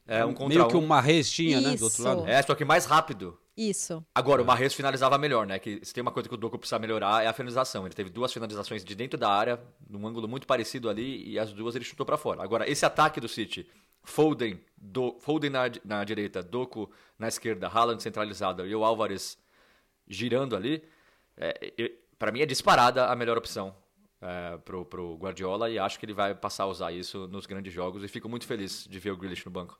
É 0.07 0.23
um 0.23 0.33
contra 0.33 0.57
Meio 0.59 0.67
que 0.67 0.75
um. 0.75 0.83
o 0.83 0.87
Marrez 0.87 1.29
tinha, 1.29 1.59
né? 1.59 1.75
Do 1.75 1.85
outro 1.85 2.03
lado. 2.03 2.27
É, 2.27 2.41
só 2.41 2.53
que 2.53 2.63
mais 2.63 2.85
rápido. 2.85 3.37
Isso. 3.57 4.05
Agora, 4.13 4.41
o 4.41 4.45
Marrez 4.45 4.73
finalizava 4.73 5.17
melhor, 5.17 5.47
né? 5.47 5.57
Que 5.57 5.79
se 5.83 5.93
tem 5.93 6.01
uma 6.01 6.11
coisa 6.11 6.27
que 6.27 6.35
o 6.35 6.37
Doku 6.37 6.59
precisa 6.59 6.77
melhorar 6.77 7.23
é 7.23 7.27
a 7.27 7.33
finalização. 7.33 7.85
Ele 7.85 7.95
teve 7.95 8.09
duas 8.09 8.31
finalizações 8.31 8.83
de 8.83 8.93
dentro 8.93 9.17
da 9.17 9.29
área, 9.29 9.59
num 9.89 10.05
ângulo 10.05 10.27
muito 10.27 10.45
parecido 10.45 10.89
ali, 10.89 11.27
e 11.27 11.39
as 11.39 11.53
duas 11.53 11.75
ele 11.75 11.85
chutou 11.85 12.05
pra 12.05 12.17
fora. 12.17 12.43
Agora, 12.43 12.69
esse 12.69 12.85
ataque 12.85 13.21
do 13.21 13.29
City, 13.29 13.65
Foden, 14.03 14.59
do, 14.77 15.17
Foden 15.19 15.49
na, 15.49 15.63
na 15.83 16.03
direita, 16.03 16.43
Doku 16.43 16.91
na 17.17 17.27
esquerda, 17.27 17.67
Haaland 17.67 18.01
centralizado 18.03 18.65
e 18.67 18.75
o 18.75 18.83
Álvares 18.83 19.37
girando 20.07 20.55
ali, 20.55 20.83
é, 21.37 21.73
é, 21.77 21.91
para 22.19 22.31
mim 22.31 22.41
é 22.41 22.45
disparada 22.45 23.07
a 23.07 23.15
melhor 23.15 23.37
opção 23.37 23.75
é, 24.21 24.57
pro, 24.57 24.85
pro 24.85 25.15
Guardiola 25.15 25.69
e 25.69 25.79
acho 25.79 25.99
que 25.99 26.05
ele 26.05 26.13
vai 26.13 26.35
passar 26.35 26.63
a 26.63 26.67
usar 26.67 26.91
isso 26.91 27.27
nos 27.27 27.45
grandes 27.45 27.73
jogos 27.73 28.03
e 28.03 28.07
fico 28.07 28.29
muito 28.29 28.45
feliz 28.45 28.85
de 28.87 28.99
ver 28.99 29.11
o 29.11 29.17
Grealish 29.17 29.45
no 29.45 29.51
banco. 29.51 29.79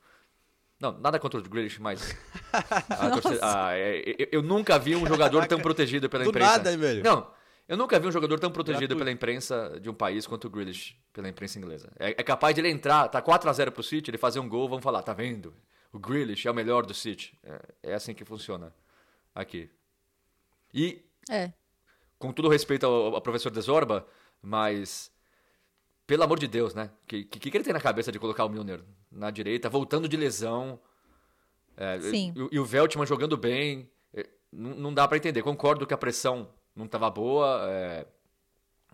Não, 0.80 0.92
nada 0.98 1.18
contra 1.18 1.40
o 1.40 1.42
Grealish, 1.42 1.80
mas. 1.80 2.14
a 2.90 3.10
torcida- 3.10 3.40
ah, 3.42 3.74
é, 3.74 4.02
eu, 4.18 4.28
eu 4.32 4.42
nunca 4.42 4.78
vi 4.78 4.94
um 4.94 5.06
jogador 5.06 5.46
tão 5.46 5.58
protegido 5.60 6.08
pela 6.10 6.24
Do 6.24 6.30
imprensa. 6.30 6.52
nada, 6.52 6.70
hein, 6.72 6.76
velho? 6.78 7.02
Não, 7.02 7.30
eu 7.66 7.76
nunca 7.76 7.98
vi 7.98 8.06
um 8.06 8.12
jogador 8.12 8.38
tão 8.38 8.50
protegido 8.50 8.80
Gratuito. 8.80 8.98
pela 8.98 9.10
imprensa 9.10 9.78
de 9.80 9.88
um 9.88 9.94
país 9.94 10.26
quanto 10.26 10.46
o 10.46 10.50
Grealish 10.50 10.94
pela 11.12 11.28
imprensa 11.28 11.58
inglesa. 11.58 11.90
É, 11.98 12.10
é 12.10 12.22
capaz 12.22 12.54
de 12.54 12.60
ele 12.60 12.68
entrar, 12.68 13.08
tá 13.08 13.22
4x0 13.22 13.70
pro 13.70 13.82
City, 13.82 14.10
ele 14.10 14.18
fazer 14.18 14.38
um 14.38 14.48
gol, 14.48 14.68
vamos 14.68 14.84
falar, 14.84 15.02
tá 15.02 15.14
vendo? 15.14 15.54
O 15.92 15.98
Grealish 15.98 16.46
é 16.46 16.50
o 16.50 16.54
melhor 16.54 16.84
do 16.84 16.92
City. 16.92 17.38
É, 17.42 17.90
é 17.92 17.94
assim 17.94 18.12
que 18.12 18.24
funciona 18.24 18.74
aqui. 19.34 19.70
E 20.74 21.02
É. 21.30 21.52
com 22.18 22.32
todo 22.32 22.48
respeito 22.50 22.84
ao, 22.84 23.14
ao 23.14 23.22
professor 23.22 23.50
Desorba, 23.50 24.06
mas 24.42 25.10
pelo 26.06 26.22
amor 26.22 26.38
de 26.38 26.46
Deus, 26.46 26.74
né? 26.74 26.90
O 27.02 27.06
que, 27.06 27.24
que, 27.24 27.50
que 27.50 27.56
ele 27.56 27.64
tem 27.64 27.72
na 27.72 27.80
cabeça 27.80 28.12
de 28.12 28.18
colocar 28.18 28.44
o 28.44 28.48
Milner 28.48 28.80
na 29.10 29.30
direita, 29.30 29.68
voltando 29.68 30.08
de 30.08 30.16
lesão? 30.16 30.78
É, 31.76 32.00
Sim. 32.00 32.32
E, 32.36 32.56
e 32.56 32.58
o 32.60 32.64
Veltman 32.64 33.06
jogando 33.06 33.36
bem. 33.36 33.90
é, 34.14 34.26
Não, 34.52 34.70
não 34.74 34.94
dá 34.94 35.06
pra 35.08 35.16
entender. 35.16 35.42
Concordo 35.42 35.86
que 35.86 35.94
a 35.94 35.98
pressão 35.98 36.48
não 36.74 36.86
tava 36.86 37.10
boa. 37.10 37.66
é, 37.70 38.06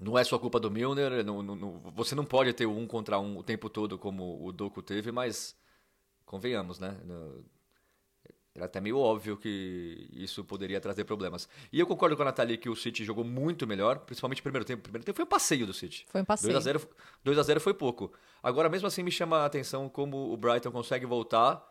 não 0.01 0.19
é 0.19 0.25
só 0.25 0.39
culpa 0.39 0.59
do 0.59 0.71
Milner. 0.71 1.25
não- 1.25 1.43
não- 1.43 1.81
você 1.95 2.15
não 2.15 2.25
pode 2.25 2.53
ter 2.53 2.67
um 2.67 2.87
contra 2.87 3.19
um 3.21 3.39
o 3.39 3.43
tempo 3.43 3.69
todo 3.71 3.99
como 3.99 4.45
o 4.45 4.51
Doku 4.53 4.83
teve, 4.83 5.13
mas 5.13 5.55
convenhamos, 6.25 6.79
né? 6.79 6.99
No- 7.05 7.45
era 8.55 8.67
até 8.67 8.81
meio 8.81 8.99
óbvio 8.99 9.37
que 9.37 10.09
isso 10.13 10.45
poderia 10.45 10.79
trazer 10.81 11.05
problemas. 11.05 11.49
E 11.73 11.81
eu 11.81 11.87
concordo 11.87 12.15
com 12.17 12.23
a 12.23 12.27
Nathalie 12.27 12.59
que 12.59 12.69
o 12.69 12.77
City 12.77 13.03
jogou 13.05 13.25
muito 13.25 13.67
melhor, 13.67 14.01
principalmente 14.01 14.39
no 14.41 14.43
primeiro 14.43 14.65
tempo. 14.65 14.81
O 14.81 14.83
primeiro 14.83 15.05
tempo 15.07 15.17
foi 15.17 15.25
um 15.25 15.29
passeio 15.29 15.67
do 15.67 15.73
City. 15.73 16.05
Foi 16.09 16.21
um 16.21 16.25
passeio. 16.25 16.53
2x0 16.59 16.87
2 17.25 17.39
a 17.39 17.43
0 17.43 17.61
foi 17.61 17.73
pouco. 17.73 18.13
Agora, 18.43 18.69
mesmo 18.69 18.87
assim, 18.87 19.03
me 19.03 19.11
chama 19.11 19.39
a 19.39 19.47
atenção 19.47 19.89
como 19.89 20.33
o 20.33 20.37
Brighton 20.37 20.71
consegue 20.71 21.07
voltar 21.07 21.67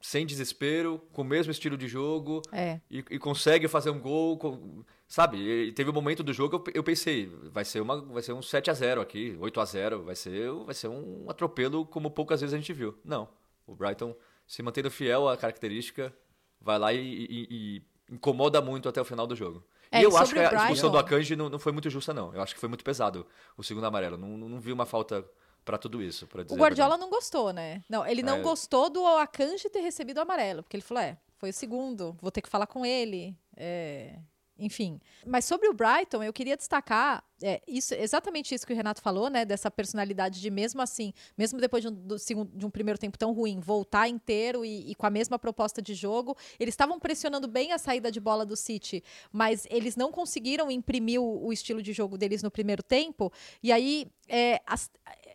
sem 0.00 0.26
desespero, 0.26 1.00
com 1.12 1.22
o 1.22 1.24
mesmo 1.24 1.50
estilo 1.50 1.78
de 1.78 1.88
jogo 1.88 2.42
É. 2.52 2.78
e, 2.90 2.98
e 3.10 3.18
consegue 3.18 3.66
fazer 3.68 3.88
um 3.90 3.98
gol. 3.98 4.36
com- 4.36 4.84
sabe, 5.08 5.38
e 5.38 5.72
teve 5.72 5.88
um 5.88 5.94
momento 5.94 6.22
do 6.22 6.32
jogo 6.32 6.56
eu, 6.56 6.64
eu 6.74 6.82
pensei, 6.84 7.26
vai 7.52 7.64
ser, 7.64 7.80
uma, 7.80 8.00
vai 8.02 8.22
ser 8.22 8.32
um 8.34 8.42
7 8.42 8.70
a 8.70 8.74
0 8.74 9.00
aqui, 9.00 9.34
8 9.40 9.60
a 9.60 9.64
0 9.64 10.02
vai 10.02 10.14
ser, 10.14 10.50
vai 10.52 10.74
ser 10.74 10.88
um 10.88 11.24
atropelo 11.30 11.86
como 11.86 12.10
poucas 12.10 12.40
vezes 12.42 12.52
a 12.52 12.56
gente 12.58 12.72
viu. 12.72 12.98
Não. 13.04 13.28
O 13.66 13.74
Brighton 13.74 14.14
se 14.46 14.62
mantendo 14.62 14.90
fiel 14.90 15.28
à 15.28 15.36
característica, 15.36 16.14
vai 16.60 16.78
lá 16.78 16.92
e, 16.92 16.98
e- 17.00 17.46
e 17.50 17.82
incomoda 18.14 18.60
muito 18.60 18.88
até 18.88 19.00
o 19.00 19.04
final 19.04 19.26
do 19.26 19.34
jogo. 19.36 19.64
É, 19.90 20.00
e 20.00 20.04
eu 20.04 20.16
acho 20.16 20.32
que 20.32 20.38
a 20.40 20.52
expulsão 20.54 20.90
do 20.90 20.98
Akanji 20.98 21.36
não, 21.36 21.48
não 21.48 21.58
foi 21.58 21.72
muito 21.72 21.88
justa, 21.88 22.12
não. 22.12 22.34
Eu 22.34 22.42
acho 22.42 22.54
que 22.54 22.60
foi 22.60 22.68
muito 22.68 22.82
pesado 22.84 23.26
o 23.56 23.62
segundo 23.62 23.84
amarelo. 23.86 24.16
Não, 24.16 24.28
não, 24.36 24.48
não 24.48 24.60
vi 24.60 24.72
uma 24.72 24.84
falta 24.86 25.24
pra 25.64 25.78
tudo 25.78 26.02
isso. 26.02 26.26
Pra 26.26 26.42
dizer 26.42 26.54
O 26.54 26.58
Guardiola 26.58 26.96
não 26.98 27.08
gostou, 27.08 27.52
né? 27.52 27.82
Não, 27.88 28.04
ele 28.06 28.22
não 28.22 28.36
É. 28.36 28.40
gostou 28.40 28.90
do 28.90 29.06
Akanji 29.06 29.68
ter 29.70 29.80
recebido 29.80 30.18
o 30.18 30.20
amarelo, 30.22 30.62
porque 30.62 30.76
ele 30.76 30.82
falou, 30.82 31.02
é, 31.02 31.16
foi 31.38 31.50
o 31.50 31.52
segundo, 31.54 32.16
vou 32.20 32.30
ter 32.30 32.42
que 32.42 32.48
falar 32.48 32.66
com 32.66 32.84
ele. 32.84 33.36
é, 33.56 34.18
Enfim. 34.56 35.00
Mas 35.26 35.44
sobre 35.44 35.68
o 35.68 35.74
Brighton, 35.74 36.22
eu 36.22 36.32
queria 36.32 36.56
destacar 36.56 37.24
é, 37.42 37.60
isso, 37.66 37.92
exatamente 37.94 38.54
isso 38.54 38.64
que 38.64 38.72
o 38.72 38.76
Renato 38.76 39.02
falou, 39.02 39.28
né? 39.28 39.44
Dessa 39.44 39.68
personalidade 39.68 40.40
de 40.40 40.48
mesmo 40.48 40.80
assim, 40.80 41.12
mesmo 41.36 41.60
depois 41.60 41.82
de 41.82 41.88
um, 41.88 41.92
do 41.92 42.16
de 42.16 42.64
um 42.64 42.70
primeiro 42.70 42.96
tempo 42.98 43.18
tão 43.18 43.32
ruim, 43.32 43.58
voltar 43.58 44.06
inteiro 44.08 44.64
e, 44.64 44.92
e 44.92 44.94
com 44.94 45.06
a 45.06 45.10
mesma 45.10 45.40
proposta 45.40 45.82
de 45.82 45.92
jogo. 45.94 46.36
Eles 46.58 46.72
estavam 46.72 47.00
pressionando 47.00 47.48
bem 47.48 47.72
a 47.72 47.78
saída 47.78 48.12
de 48.12 48.20
bola 48.20 48.46
do 48.46 48.56
City, 48.56 49.02
mas 49.32 49.66
eles 49.70 49.96
não 49.96 50.12
conseguiram 50.12 50.70
imprimir 50.70 51.20
o, 51.20 51.46
o 51.46 51.52
estilo 51.52 51.82
de 51.82 51.92
jogo 51.92 52.16
deles 52.16 52.40
no 52.40 52.50
primeiro 52.50 52.82
tempo. 52.82 53.32
E 53.60 53.72
aí, 53.72 54.06
é, 54.28 54.60
as- 54.64 54.88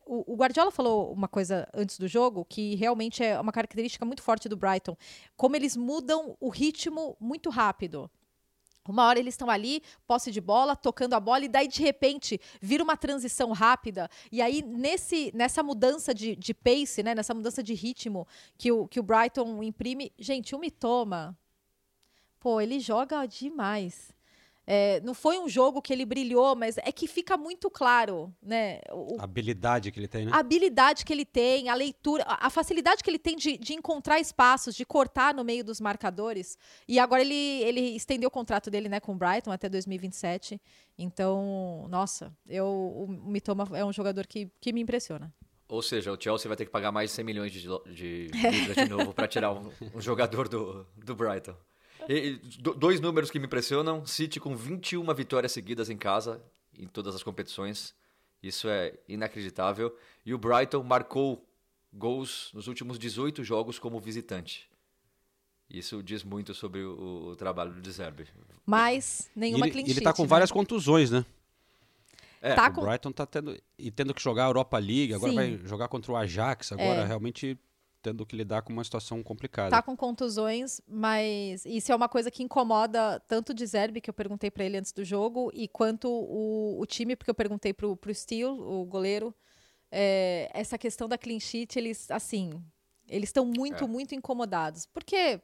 o, 0.06 0.34
o 0.34 0.36
Guardiola 0.38 0.72
falou 0.72 1.12
uma 1.12 1.28
coisa 1.28 1.68
antes 1.74 2.00
do 2.00 2.08
jogo 2.08 2.46
que 2.46 2.76
realmente 2.76 3.22
é 3.24 3.40
uma 3.40 3.52
característica 3.52 4.06
muito 4.06 4.24
forte 4.24 4.48
do 4.48 4.56
Brighton, 4.56 4.96
como 5.36 5.56
eles 5.58 5.76
mudam 5.76 6.38
o 6.40 6.48
ritmo 6.50 7.18
muito 7.20 7.50
rápido. 7.50 8.10
Uma 8.92 9.06
hora 9.06 9.20
eles 9.20 9.34
estão 9.34 9.50
ali, 9.50 9.82
posse 10.08 10.32
de 10.32 10.42
bola, 10.42 10.76
tocando 10.76 11.14
a 11.14 11.20
bola, 11.20 11.46
e 11.46 11.48
daí 11.48 11.68
de 11.68 11.82
repente 11.82 12.40
vira 12.62 12.84
uma 12.84 12.98
transição 12.98 13.52
rápida. 13.52 14.10
E 14.32 14.42
aí, 14.42 14.62
nesse, 14.62 15.32
nessa 15.36 15.62
mudança 15.62 16.14
de, 16.14 16.36
de 16.36 16.54
pace, 16.54 17.04
né, 17.04 17.14
nessa 17.14 17.34
mudança 17.34 17.62
de 17.62 17.74
ritmo 17.74 18.28
que 18.58 18.72
o, 18.72 18.88
que 18.88 19.00
o 19.00 19.04
Brighton 19.04 19.62
imprime, 19.64 20.12
gente, 20.18 20.56
o 20.56 20.60
Mitoma, 20.60 21.38
pô, 22.40 22.60
ele 22.60 22.80
joga 22.80 23.26
demais. 23.26 24.14
É, 24.72 25.02
não 25.02 25.16
foi 25.16 25.40
um 25.40 25.50
jogo 25.50 25.82
que 25.82 25.92
ele 25.92 26.06
brilhou, 26.06 26.56
mas 26.56 26.78
é 26.78 26.92
que 26.92 27.08
fica 27.08 27.36
muito 27.36 27.72
claro, 27.72 28.32
né? 28.40 28.80
o- 28.92 29.16
A 29.20 29.24
habilidade 29.24 29.92
que 29.92 30.00
ele 30.00 30.08
tem, 30.08 30.26
né? 30.28 30.32
a 30.32 30.38
habilidade 30.38 31.04
que 31.04 31.12
ele 31.12 31.26
tem, 31.26 31.70
a 31.70 31.74
leitura, 31.74 32.24
a 32.28 32.52
facilidade 32.52 33.04
que 33.04 33.10
ele 33.10 33.18
tem 33.18 33.36
de, 33.36 33.58
de 33.58 33.74
encontrar 33.74 34.20
espaços, 34.20 34.76
de 34.76 34.86
cortar 34.86 35.34
no 35.34 35.44
meio 35.44 35.64
dos 35.64 35.82
marcadores. 35.82 36.56
E 36.88 37.00
agora 37.00 37.22
ele, 37.24 37.34
ele 37.64 37.82
estendeu 37.96 38.28
o 38.28 38.32
contrato 38.32 38.70
dele 38.70 38.88
né, 38.88 39.00
com 39.00 39.14
o 39.14 39.16
Brighton 39.16 39.52
até 39.52 39.68
2027. 39.68 40.62
Então, 41.00 41.88
nossa, 41.90 42.32
eu, 42.48 42.68
o 42.68 43.08
Mitoma 43.08 43.68
é 43.74 43.84
um 43.84 43.92
jogador 43.92 44.28
que, 44.28 44.52
que 44.62 44.72
me 44.72 44.82
impressiona. 44.82 45.34
Ou 45.68 45.82
seja, 45.82 46.12
o 46.12 46.18
Chelsea 46.22 46.48
vai 46.48 46.56
ter 46.58 46.66
que 46.66 46.72
pagar 46.72 46.92
mais 46.92 47.10
100 47.12 47.26
milhões 47.26 47.52
de, 47.52 47.62
de 47.94 48.28
libras 48.52 48.76
de 48.76 48.90
novo 48.90 49.14
pra 49.14 49.28
tirar 49.28 49.52
um, 49.52 49.72
um 49.96 50.02
jogador 50.02 50.48
do, 50.48 50.86
do 50.96 51.16
Brighton. 51.16 51.56
E- 52.10 52.40
do- 52.60 52.74
dois 52.74 53.00
números 53.00 53.30
que 53.30 53.38
me 53.40 53.46
impressionam: 53.46 54.04
City 54.06 54.40
com 54.40 54.56
21 54.56 55.14
vitórias 55.14 55.52
seguidas 55.52 55.90
em 55.90 55.98
casa, 55.98 56.42
em 56.78 56.88
todas 56.88 57.14
as 57.16 57.22
competições. 57.24 57.94
Isso 58.42 58.68
é 58.68 58.94
inacreditável. 59.08 59.96
E 60.26 60.34
o 60.34 60.38
Brighton 60.38 60.82
marcou 60.84 61.46
gols 61.94 62.50
nos 62.54 62.68
últimos 62.68 62.98
18 62.98 63.44
jogos 63.44 63.78
como 63.78 64.00
visitante. 64.00 64.68
Isso 65.70 66.02
diz 66.02 66.24
muito 66.24 66.54
sobre 66.56 66.82
o, 66.84 67.28
o 67.32 67.36
trabalho 67.36 67.72
do 67.74 67.82
De 67.82 67.92
Zerbi. 67.92 68.28
Mas 68.66 69.30
nenhuma 69.36 69.68
ele, 69.68 69.78
e 69.78 69.82
ele 69.82 69.94
sheet, 69.94 70.04
tá 70.04 70.14
com 70.14 70.24
né? 70.24 70.28
várias 70.28 70.52
contusões, 70.52 71.12
né? 71.12 71.24
É, 72.42 72.56
Tá 72.56 72.70
o 72.70 72.74
com- 72.74 72.82
Brighton 72.86 73.12
tá 73.12 73.26
tendo 73.26 73.56
e 73.78 73.92
tendo 73.92 74.14
que 74.14 74.22
jogar 74.22 74.46
a 74.46 74.48
Europa 74.48 74.78
League, 74.80 75.14
agora 75.14 75.32
Sim. 75.32 75.36
vai 75.36 75.60
jogar 75.66 75.88
contra 75.90 76.12
o 76.12 76.16
Ajax, 76.16 76.72
agora 76.72 77.02
É. 77.02 77.06
realmente 77.06 77.58
tendo 78.02 78.26
que 78.26 78.36
lidar 78.36 78.62
com 78.62 78.72
uma 78.72 78.84
situação 78.84 79.22
complicada. 79.22 79.70
Tá 79.70 79.82
com 79.82 79.96
contusões, 79.96 80.82
mas 80.88 81.66
isso 81.66 81.92
é 81.92 81.96
uma 81.96 82.08
coisa 82.10 82.32
que 82.32 82.44
incomoda 82.44 83.20
tanto 83.28 83.54
de 83.54 83.66
Zerbi, 83.66 84.02
que 84.02 84.10
eu 84.10 84.14
perguntei 84.14 84.50
pra 84.50 84.64
ele 84.64 84.78
antes 84.78 84.92
do 84.92 85.04
jogo, 85.04 85.52
e 85.54 85.68
quanto 85.68 86.10
o, 86.10 86.80
o 86.80 86.86
time, 86.86 87.16
porque 87.16 87.30
eu 87.30 87.36
perguntei 87.36 87.74
pro, 87.74 87.96
pro 87.98 88.14
Steel, 88.14 88.52
o 88.52 88.86
goleiro, 88.86 89.34
é, 89.92 90.50
essa 90.54 90.78
questão 90.78 91.08
da 91.08 91.18
clean 91.18 91.40
sheet, 91.40 91.78
eles, 91.78 92.10
assim, 92.12 92.64
eles 93.08 93.30
estão 93.30 93.46
muito, 93.46 93.84
É. 93.84 93.88
muito 93.88 94.16
incomodados. 94.16 94.86
Porque 94.86 95.42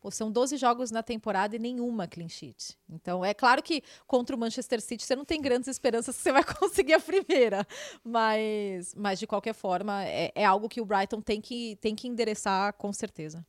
pô, 0.00 0.10
são 0.10 0.30
12 0.30 0.56
jogos 0.56 0.90
na 0.90 1.02
temporada 1.02 1.56
e 1.56 1.58
nenhuma 1.58 2.06
clean 2.06 2.28
sheet. 2.28 2.76
Então, 2.88 3.24
é 3.24 3.34
claro 3.34 3.62
que 3.62 3.82
contra 4.06 4.34
o 4.34 4.38
Manchester 4.38 4.80
City 4.80 5.04
você 5.04 5.16
não 5.16 5.24
tem 5.24 5.40
grandes 5.40 5.68
esperanças 5.68 6.16
que 6.16 6.22
você 6.22 6.32
vai 6.32 6.44
conseguir 6.58 6.94
a 6.94 7.00
primeira. 7.00 7.66
Mas, 8.04 8.94
mas 8.94 9.18
de 9.18 9.26
qualquer 9.26 9.54
forma, 9.54 10.04
é, 10.04 10.32
é 10.34 10.44
algo 10.44 10.68
que 10.68 10.80
o 10.80 10.84
Brighton 10.84 11.20
tem 11.20 11.40
que, 11.40 11.76
tem 11.80 11.94
que 11.94 12.08
endereçar 12.08 12.72
com 12.74 12.92
certeza. 12.92 13.44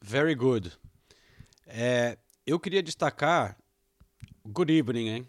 Very 0.00 0.34
good. 0.34 0.72
É, 1.66 2.18
eu 2.46 2.58
queria 2.58 2.82
destacar 2.82 3.56
Good 4.44 4.72
evening, 4.72 5.08
hein? 5.08 5.28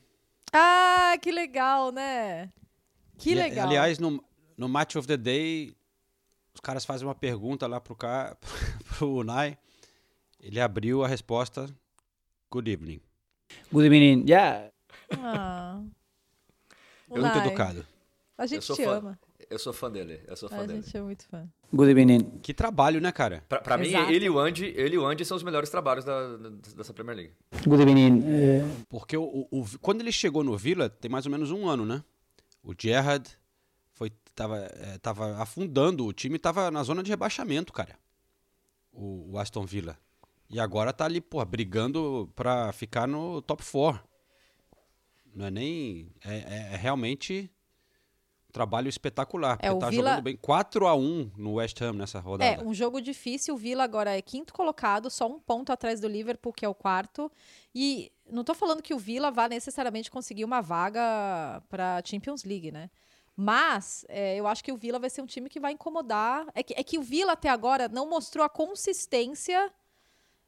Ah, 0.51 1.16
que 1.22 1.32
legal, 1.32 1.91
né? 1.91 2.51
Que 3.18 3.36
legal. 3.36 3.68
Aliás, 3.68 3.99
no, 3.99 4.24
no 4.57 4.68
Match 4.68 4.95
of 4.95 5.07
the 5.07 5.18
Day, 5.18 5.76
os 6.54 6.60
caras 6.62 6.86
fazem 6.86 7.08
uma 7.08 7.16
pergunta 7.16 7.68
lá 7.68 7.80
pro, 7.82 7.95
ca... 7.95 8.38
pro 8.97 9.16
Unai. 9.16 9.58
Ele 10.39 10.60
abriu 10.60 11.04
a 11.04 11.08
resposta 11.08 11.68
Good 12.51 12.70
evening. 12.72 13.01
Good 13.72 13.86
evening. 13.88 14.26
Yeah. 14.30 14.70
Ah. 15.18 15.82
Muito 17.10 17.20
Unai, 17.26 17.47
educado. 17.47 17.86
A 18.38 18.43
Eu 18.43 18.47
gente 18.47 18.74
te 18.74 18.84
fã. 18.84 18.97
ama. 18.97 19.20
Eu 19.49 19.60
sou 19.60 19.74
fã 19.74 19.91
dele. 19.91 20.22
Eu 20.28 20.36
sou 20.36 20.49
fã 20.49 20.58
A 20.58 20.66
dele. 20.66 20.82
gente 20.82 20.95
é 20.97 21.01
muito 21.01 21.26
fã. 21.28 21.47
Good 21.74 21.89
evening. 21.91 22.39
Que 22.41 22.54
trabalho, 22.54 22.99
né, 23.01 23.12
cara? 23.12 23.43
Pra, 23.49 23.60
pra 23.60 23.78
mim, 23.78 23.91
ele 24.10 24.26
e 24.26 24.30
o 24.30 24.39
Andy, 24.39 24.66
ele 24.76 24.95
e 24.95 24.97
o 24.97 25.06
Andy 25.06 25.26
são 25.26 25.36
os 25.38 25.43
melhores 25.43 25.70
trabalhos 25.70 26.06
da, 26.06 26.38
da- 26.38 26.49
dessa 26.49 26.93
Premier 26.93 27.16
League. 27.18 27.34
Good 27.68 27.82
evening. 27.82 28.20
Uh, 28.20 28.86
Porque 28.89 29.18
o, 29.18 29.24
o- 29.24 29.47
o- 29.62 29.80
quando 29.80 30.01
ele 30.01 30.12
chegou 30.12 30.43
no 30.43 30.56
Villa, 30.58 30.89
tem 30.89 31.10
mais 31.10 31.26
ou 31.26 31.32
menos 31.32 31.51
um 31.51 31.68
ano, 31.68 31.86
né? 31.86 32.04
O 32.64 32.74
Gerrard 32.80 33.30
tava, 34.36 34.57
é, 34.57 34.97
tava 34.99 35.38
afundando, 35.41 36.05
o 36.05 36.13
time 36.13 36.38
tava 36.39 36.69
na 36.71 36.84
zona 36.84 37.03
de 37.03 37.09
rebaixamento, 37.09 37.71
cara. 37.73 37.97
O, 38.91 39.31
o 39.34 39.38
Aston 39.39 39.65
Villa. 39.65 39.97
E 40.49 40.59
agora 40.59 40.93
tá 40.93 41.05
ali, 41.05 41.19
pô, 41.19 41.43
brigando 41.45 42.31
pra 42.36 42.71
ficar 42.73 43.07
no 43.07 43.41
top 43.41 43.63
4. 43.63 44.03
Não 45.34 45.45
é 45.47 45.51
nem. 45.51 46.11
É, 46.23 46.36
é- 46.38 46.73
é 46.73 46.75
realmente 46.75 47.49
um 48.47 48.51
trabalho 48.51 48.88
espetacular. 48.88 49.57
É, 49.59 49.73
tá 49.73 49.89
Villa- 49.89 50.09
jogando 50.11 50.23
bem 50.23 50.38
4x1 50.38 51.31
no 51.36 51.53
West 51.53 51.81
Ham 51.81 51.93
nessa 51.93 52.19
rodada. 52.19 52.61
É, 52.61 52.63
um 52.63 52.71
jogo 52.71 53.01
difícil. 53.01 53.55
O 53.55 53.57
Villa 53.57 53.84
agora 53.84 54.15
é 54.15 54.21
quinto 54.21 54.53
colocado, 54.53 55.09
só 55.09 55.27
um 55.27 55.39
ponto 55.39 55.71
atrás 55.71 55.99
do 55.99 56.07
Liverpool, 56.07 56.53
que 56.53 56.63
é 56.63 56.69
o 56.69 56.75
quarto. 56.75 57.31
E 57.73 58.11
não 58.29 58.43
tô 58.43 58.53
falando 58.53 58.84
que 58.84 58.93
o 58.93 58.99
Villa 58.99 59.31
vá 59.31 59.49
necessariamente 59.49 60.11
conseguir 60.11 60.45
uma 60.45 60.61
vaga 60.61 61.63
para 61.67 61.99
Champions 62.05 62.43
League, 62.43 62.71
né? 62.71 62.91
Mas 63.36 64.05
é, 64.07 64.36
eu 64.36 64.45
acho 64.45 64.63
que 64.63 64.71
o 64.71 64.77
Villa 64.77 64.99
vai 64.99 65.09
ser 65.09 65.21
um 65.21 65.25
time 65.25 65.49
que 65.49 65.59
vai 65.59 65.71
incomodar. 65.71 66.45
É 66.53 66.61
que, 66.61 66.73
é 66.77 66.84
que 66.84 66.97
o 66.97 67.01
Villa 67.01 67.34
até 67.34 67.49
agora 67.49 67.88
não 67.88 68.07
mostrou 68.07 68.45
a 68.45 68.49
consistência 68.49 69.71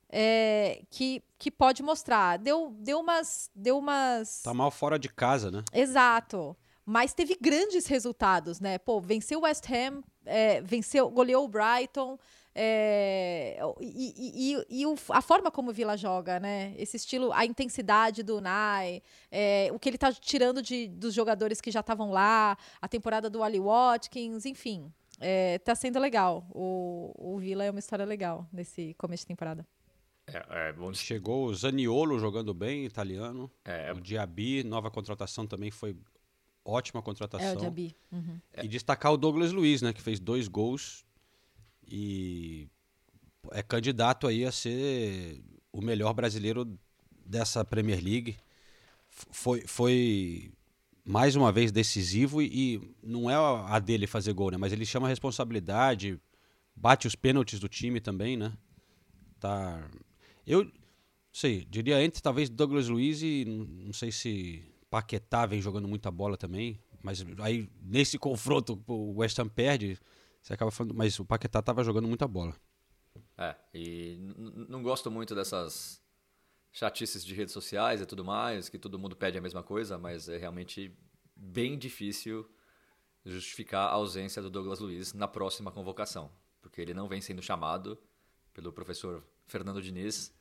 é, 0.09 0.83
que, 0.89 1.23
que 1.38 1.49
pode 1.49 1.81
mostrar. 1.81 2.38
Deu, 2.38 2.75
deu 2.79 2.99
umas. 2.99 3.49
Deu 3.55 3.77
umas. 3.77 4.41
Tá 4.43 4.53
mal 4.53 4.71
fora 4.71 4.99
de 4.99 5.09
casa, 5.09 5.49
né? 5.49 5.63
Exato. 5.73 6.55
Mas 6.86 7.13
teve 7.13 7.36
grandes 7.41 7.88
resultados, 7.88 8.59
né? 8.59 8.77
Pô, 8.77 9.01
venceu 9.01 9.39
o 9.39 9.43
West 9.43 9.65
Ham, 9.71 10.03
é, 10.23 10.61
venceu, 10.61 11.09
goleou 11.09 11.45
o 11.45 11.47
Brighton. 11.47 12.19
É, 12.58 13.60
e 13.82 14.56
e- 14.56 14.82
e- 14.82 14.86
o- 14.86 14.95
a 15.10 15.22
forma 15.22 15.51
como 15.51 15.72
o 15.72 15.74
Vila 15.74 15.97
joga, 15.97 16.39
né? 16.39 16.74
Esse 16.78 16.95
estilo, 16.95 17.32
a 17.34 17.45
intensidade 17.45 18.24
do 18.24 18.38
Unai, 18.38 19.03
é, 19.30 19.70
o 19.74 19.78
que 19.78 19.89
ele 19.89 19.97
tá 19.97 20.12
tirando 20.14 20.62
de, 20.62 20.88
dos 20.88 21.14
jogadores 21.14 21.60
que 21.60 21.70
já 21.70 21.82
estavam 21.82 22.12
lá, 22.12 22.58
a 22.82 22.88
temporada 22.88 23.30
do 23.30 23.43
Ali 23.43 23.60
Watkins, 23.60 24.45
enfim. 24.45 24.91
É, 25.20 25.60
tá 25.60 25.76
sendo 25.76 25.99
legal. 25.99 26.45
O, 26.51 27.14
o 27.18 27.38
Vila 27.38 27.64
é 27.66 27.70
uma 27.72 27.80
história 27.80 28.06
legal 28.06 28.47
nesse 28.51 28.93
começo 28.95 29.24
de 29.24 29.28
temporada. 29.28 29.66
É, 30.28 30.38
é 30.72 30.93
Chegou 30.93 31.45
o 31.45 31.53
Zaniolo 31.53 32.18
jogando 32.20 32.53
bem, 32.53 32.86
italiano. 32.86 33.51
É, 33.64 33.93
O 33.93 34.01
Diaby, 34.01 34.64
nova 34.64 34.89
contratação 34.89 35.45
também 35.45 35.72
foi 35.72 35.95
ótima 36.66 37.01
contratação. 37.01 37.47
É 37.47 37.53
o 37.53 37.58
Diaby. 37.58 37.95
Uhum. 38.12 38.39
E 38.64 38.68
destacar 38.68 39.14
o 39.14 39.18
Douglas 39.18 39.51
Luiz, 39.51 39.82
né, 39.82 39.93
que 39.93 40.01
fez 40.01 40.20
dois 40.20 40.47
gols 40.47 41.05
e 41.88 42.67
é 43.51 43.61
candidato 43.61 44.27
aí 44.27 44.45
a 44.45 44.51
ser 44.51 45.41
o 45.71 45.81
melhor 45.81 46.13
brasileiro 46.13 46.77
dessa 47.25 47.63
Premier 47.65 48.03
League. 48.03 48.38
Foi, 49.09 49.61
foi 49.67 50.51
mais 51.05 51.36
uma 51.36 51.51
vez 51.51 51.71
decisivo 51.71 52.41
e, 52.41 52.75
e 52.75 52.95
não 53.03 53.29
é 53.29 53.36
a 53.36 53.79
dele 53.79 54.07
fazer 54.07 54.33
gol, 54.33 54.51
né, 54.51 54.57
mas 54.57 54.73
ele 54.73 54.86
chama 54.86 55.07
a 55.07 55.09
responsabilidade, 55.09 56.19
bate 56.75 57.07
os 57.07 57.15
pênaltis 57.15 57.59
do 57.59 57.69
time 57.69 58.01
também, 58.01 58.36
né? 58.36 58.51
Tá. 59.39 59.88
Eu 60.45 60.69
sei, 61.31 61.65
diria 61.69 62.03
entre 62.03 62.21
talvez 62.21 62.49
Douglas 62.49 62.88
Luiz 62.88 63.21
e 63.21 63.45
não 63.45 63.93
sei 63.93 64.11
se 64.11 64.63
Paquetá 64.89 65.45
vem 65.45 65.61
jogando 65.61 65.88
muita 65.88 66.09
bola 66.09 66.36
também, 66.36 66.79
mas 67.01 67.23
aí 67.39 67.69
nesse 67.81 68.17
confronto 68.19 68.81
o 68.88 69.17
West 69.17 69.38
Ham 69.38 69.47
perde, 69.47 69.99
você 70.45 70.53
acaba 70.53 70.69
falando, 70.69 70.93
mas 70.93 71.19
o 71.19 71.25
Paquetá 71.25 71.59
tava 71.59 71.83
jogando 71.83 72.07
muita 72.07 72.27
bola. 72.27 72.55
É, 73.35 73.55
e 73.73 74.19
não 74.69 74.83
gosto 74.83 75.09
muito 75.09 75.33
dessas 75.33 75.99
chatices 76.71 77.25
de 77.25 77.33
redes 77.33 77.51
sociais 77.51 77.99
e 77.99 78.05
tudo 78.05 78.23
mais, 78.23 78.69
que 78.69 78.77
todo 78.77 78.99
mundo 78.99 79.15
pede 79.15 79.39
a 79.39 79.41
mesma 79.41 79.63
coisa, 79.63 79.97
mas 79.97 80.29
é 80.29 80.37
realmente 80.37 80.95
bem 81.35 81.79
difícil 81.79 82.47
justificar 83.25 83.89
a 83.89 83.93
ausência 83.93 84.39
do 84.39 84.51
Douglas 84.51 84.79
Luiz 84.79 85.13
na 85.13 85.27
próxima 85.27 85.71
convocação, 85.71 86.29
porque 86.61 86.79
ele 86.79 86.93
não 86.93 87.07
vem 87.07 87.21
sendo 87.21 87.41
chamado 87.41 87.97
pelo 88.53 88.71
professor 88.71 89.23
Fernando 89.47 89.81
Diniz. 89.81 90.31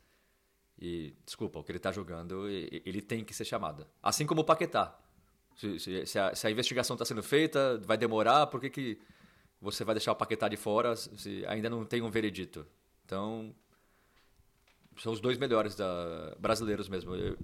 E, 0.78 1.14
desculpa, 1.24 1.59
o 1.59 1.64
que 1.64 1.70
ele 1.72 1.78
está 1.78 1.90
jogando, 1.92 2.46
ele 2.46 3.00
tem 3.00 3.24
que 3.24 3.32
ser 3.32 3.46
chamado. 3.46 3.86
Assim 4.02 4.26
como 4.26 4.42
o 4.42 4.44
Paquetá. 4.44 5.00
Se, 5.57 5.78
se- 5.78 6.05
se 6.05 6.18
a, 6.18 6.34
se 6.34 6.46
a 6.46 6.50
investigação 6.50 6.94
está 6.94 7.07
sendo 7.07 7.22
feita, 7.22 7.78
vai 7.86 7.96
demorar, 7.96 8.48
por 8.48 8.61
que, 8.61 8.68
que 8.68 9.00
você 9.65 9.83
vai 9.85 9.95
deixar 9.95 10.12
o 10.12 10.17
Paquetá 10.17 10.49
de 10.49 10.57
fora 10.57 10.95
se 10.95 11.45
ainda 11.47 11.69
não 11.71 11.85
tem 11.85 12.03
um 12.03 12.11
veredito? 12.11 12.65
Então, 13.05 13.55
são 14.99 15.12
os 15.12 15.21
dois 15.21 15.37
melhores 15.39 15.75
da, 15.75 16.35
brasileiros 16.39 16.89
mesmo. 16.89 17.15
Eu, 17.15 17.37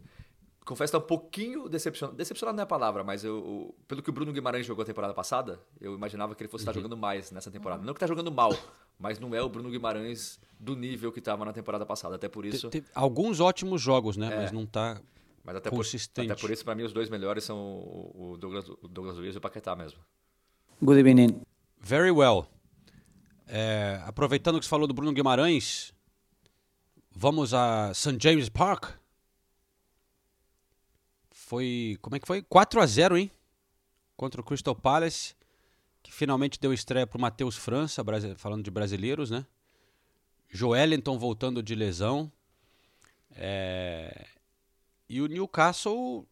confesso 0.65 0.93
que 0.93 0.99
tá 0.99 1.05
um 1.05 1.07
pouquinho 1.07 1.69
decepcionado. 1.69 2.17
Decepcionado 2.17 2.57
não 2.57 2.63
é 2.63 2.65
a 2.65 2.67
palavra, 2.67 3.03
mas 3.03 3.25
eu, 3.25 3.75
pelo 3.89 4.03
que 4.03 4.11
o 4.11 4.13
Bruno 4.13 4.33
Guimarães 4.33 4.65
jogou 4.67 4.83
a 4.83 4.87
temporada 4.87 5.13
passada, 5.13 5.59
eu 5.81 5.95
imaginava 5.95 6.35
que 6.35 6.43
ele 6.43 6.49
fosse 6.51 6.63
estar 6.63 6.73
jogando 6.73 6.97
mais 6.97 7.31
nessa 7.33 7.51
temporada. 7.51 7.83
Não 7.83 7.93
que 7.93 7.99
tá 8.01 8.07
jogando 8.07 8.31
mal, 8.31 8.51
mas 8.99 9.19
não 9.19 9.35
é 9.35 9.43
o 9.43 9.49
Bruno 9.49 9.69
Guimarães 9.71 10.39
do 10.61 10.77
nível 10.77 11.11
que 11.11 11.19
estava 11.19 11.45
na 11.45 11.53
temporada 11.53 11.85
passada. 11.85 12.15
Até 12.15 12.29
por 12.29 12.45
isso. 12.47 12.69
Te- 12.69 12.81
teve 12.83 12.87
alguns 12.95 13.41
ótimos 13.41 13.81
jogos, 13.83 14.17
né, 14.17 14.33
É. 14.33 14.37
mas 14.37 14.53
não 14.53 14.65
tá 14.65 15.01
Mas 15.43 15.57
até 15.57 15.71
por, 15.71 15.77
consistente. 15.77 16.31
até 16.31 16.41
por 16.41 16.51
isso, 16.51 16.65
para 16.65 16.75
mim, 16.77 16.85
os 16.85 16.93
dois 16.93 17.09
melhores 17.11 17.43
são 17.43 17.59
o 18.15 18.37
Douglas, 18.39 18.69
o 18.69 18.87
Douglas 18.89 19.17
Luiz 19.17 19.35
e 19.35 19.39
o 19.39 19.41
Paquetá 19.41 19.75
mesmo. 19.75 19.99
good 20.81 21.01
evening. 21.01 21.41
Very 21.81 22.11
well. 22.11 22.47
É, 23.47 24.01
aproveitando 24.05 24.59
que 24.59 24.65
você 24.65 24.71
falou 24.71 24.87
do 24.87 24.95
Bruno 24.95 25.13
Guimarães, 25.13 25.93
vamos 27.11 27.53
a 27.55 27.93
St. 27.95 28.19
James 28.21 28.49
Park. 28.49 28.93
Foi, 31.31 31.99
como 32.01 32.15
é 32.15 32.21
que 32.21 32.27
foi? 32.27 32.43
4 32.43 32.81
a 32.81 32.87
0 32.87 33.17
hein? 33.17 33.31
Contra 34.17 34.41
o 34.41 34.45
Crystal 34.45 34.75
Palace, 34.77 35.35
que 36.03 36.13
finalmente 36.13 36.61
deu 36.61 36.73
estreia 36.73 37.07
pro 37.07 37.19
Matheus 37.19 37.57
França, 37.57 38.05
falando 38.37 38.63
de 38.63 38.71
brasileiros, 38.71 39.31
né? 39.31 39.45
Joelinton 40.49 41.19
voltando 41.19 41.63
de 41.63 41.75
lesão. 41.75 42.31
É, 43.33 44.27
E 45.09 45.21
o 45.21 45.27
Newcastle, 45.27 46.29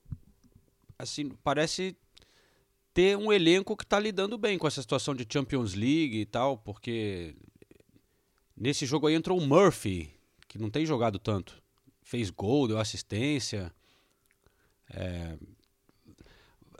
assim, 0.98 1.30
parece 1.42 1.96
ter 2.98 3.16
um 3.16 3.32
elenco 3.32 3.76
que 3.76 3.84
está 3.84 4.00
lidando 4.00 4.36
bem 4.36 4.58
com 4.58 4.66
essa 4.66 4.82
situação 4.82 5.14
de 5.14 5.26
Champions 5.30 5.74
League 5.74 6.20
e 6.20 6.26
tal, 6.26 6.58
porque 6.58 7.36
Nesse 8.60 8.84
jogo 8.86 9.06
aí 9.06 9.14
entrou 9.14 9.38
o 9.38 9.46
Murphy, 9.46 10.12
que 10.48 10.58
não 10.58 10.68
tem 10.68 10.84
jogado 10.84 11.16
tanto. 11.16 11.62
Fez 12.02 12.28
gol, 12.28 12.66
deu 12.66 12.80
assistência. 12.80 13.72
É, 14.90 15.38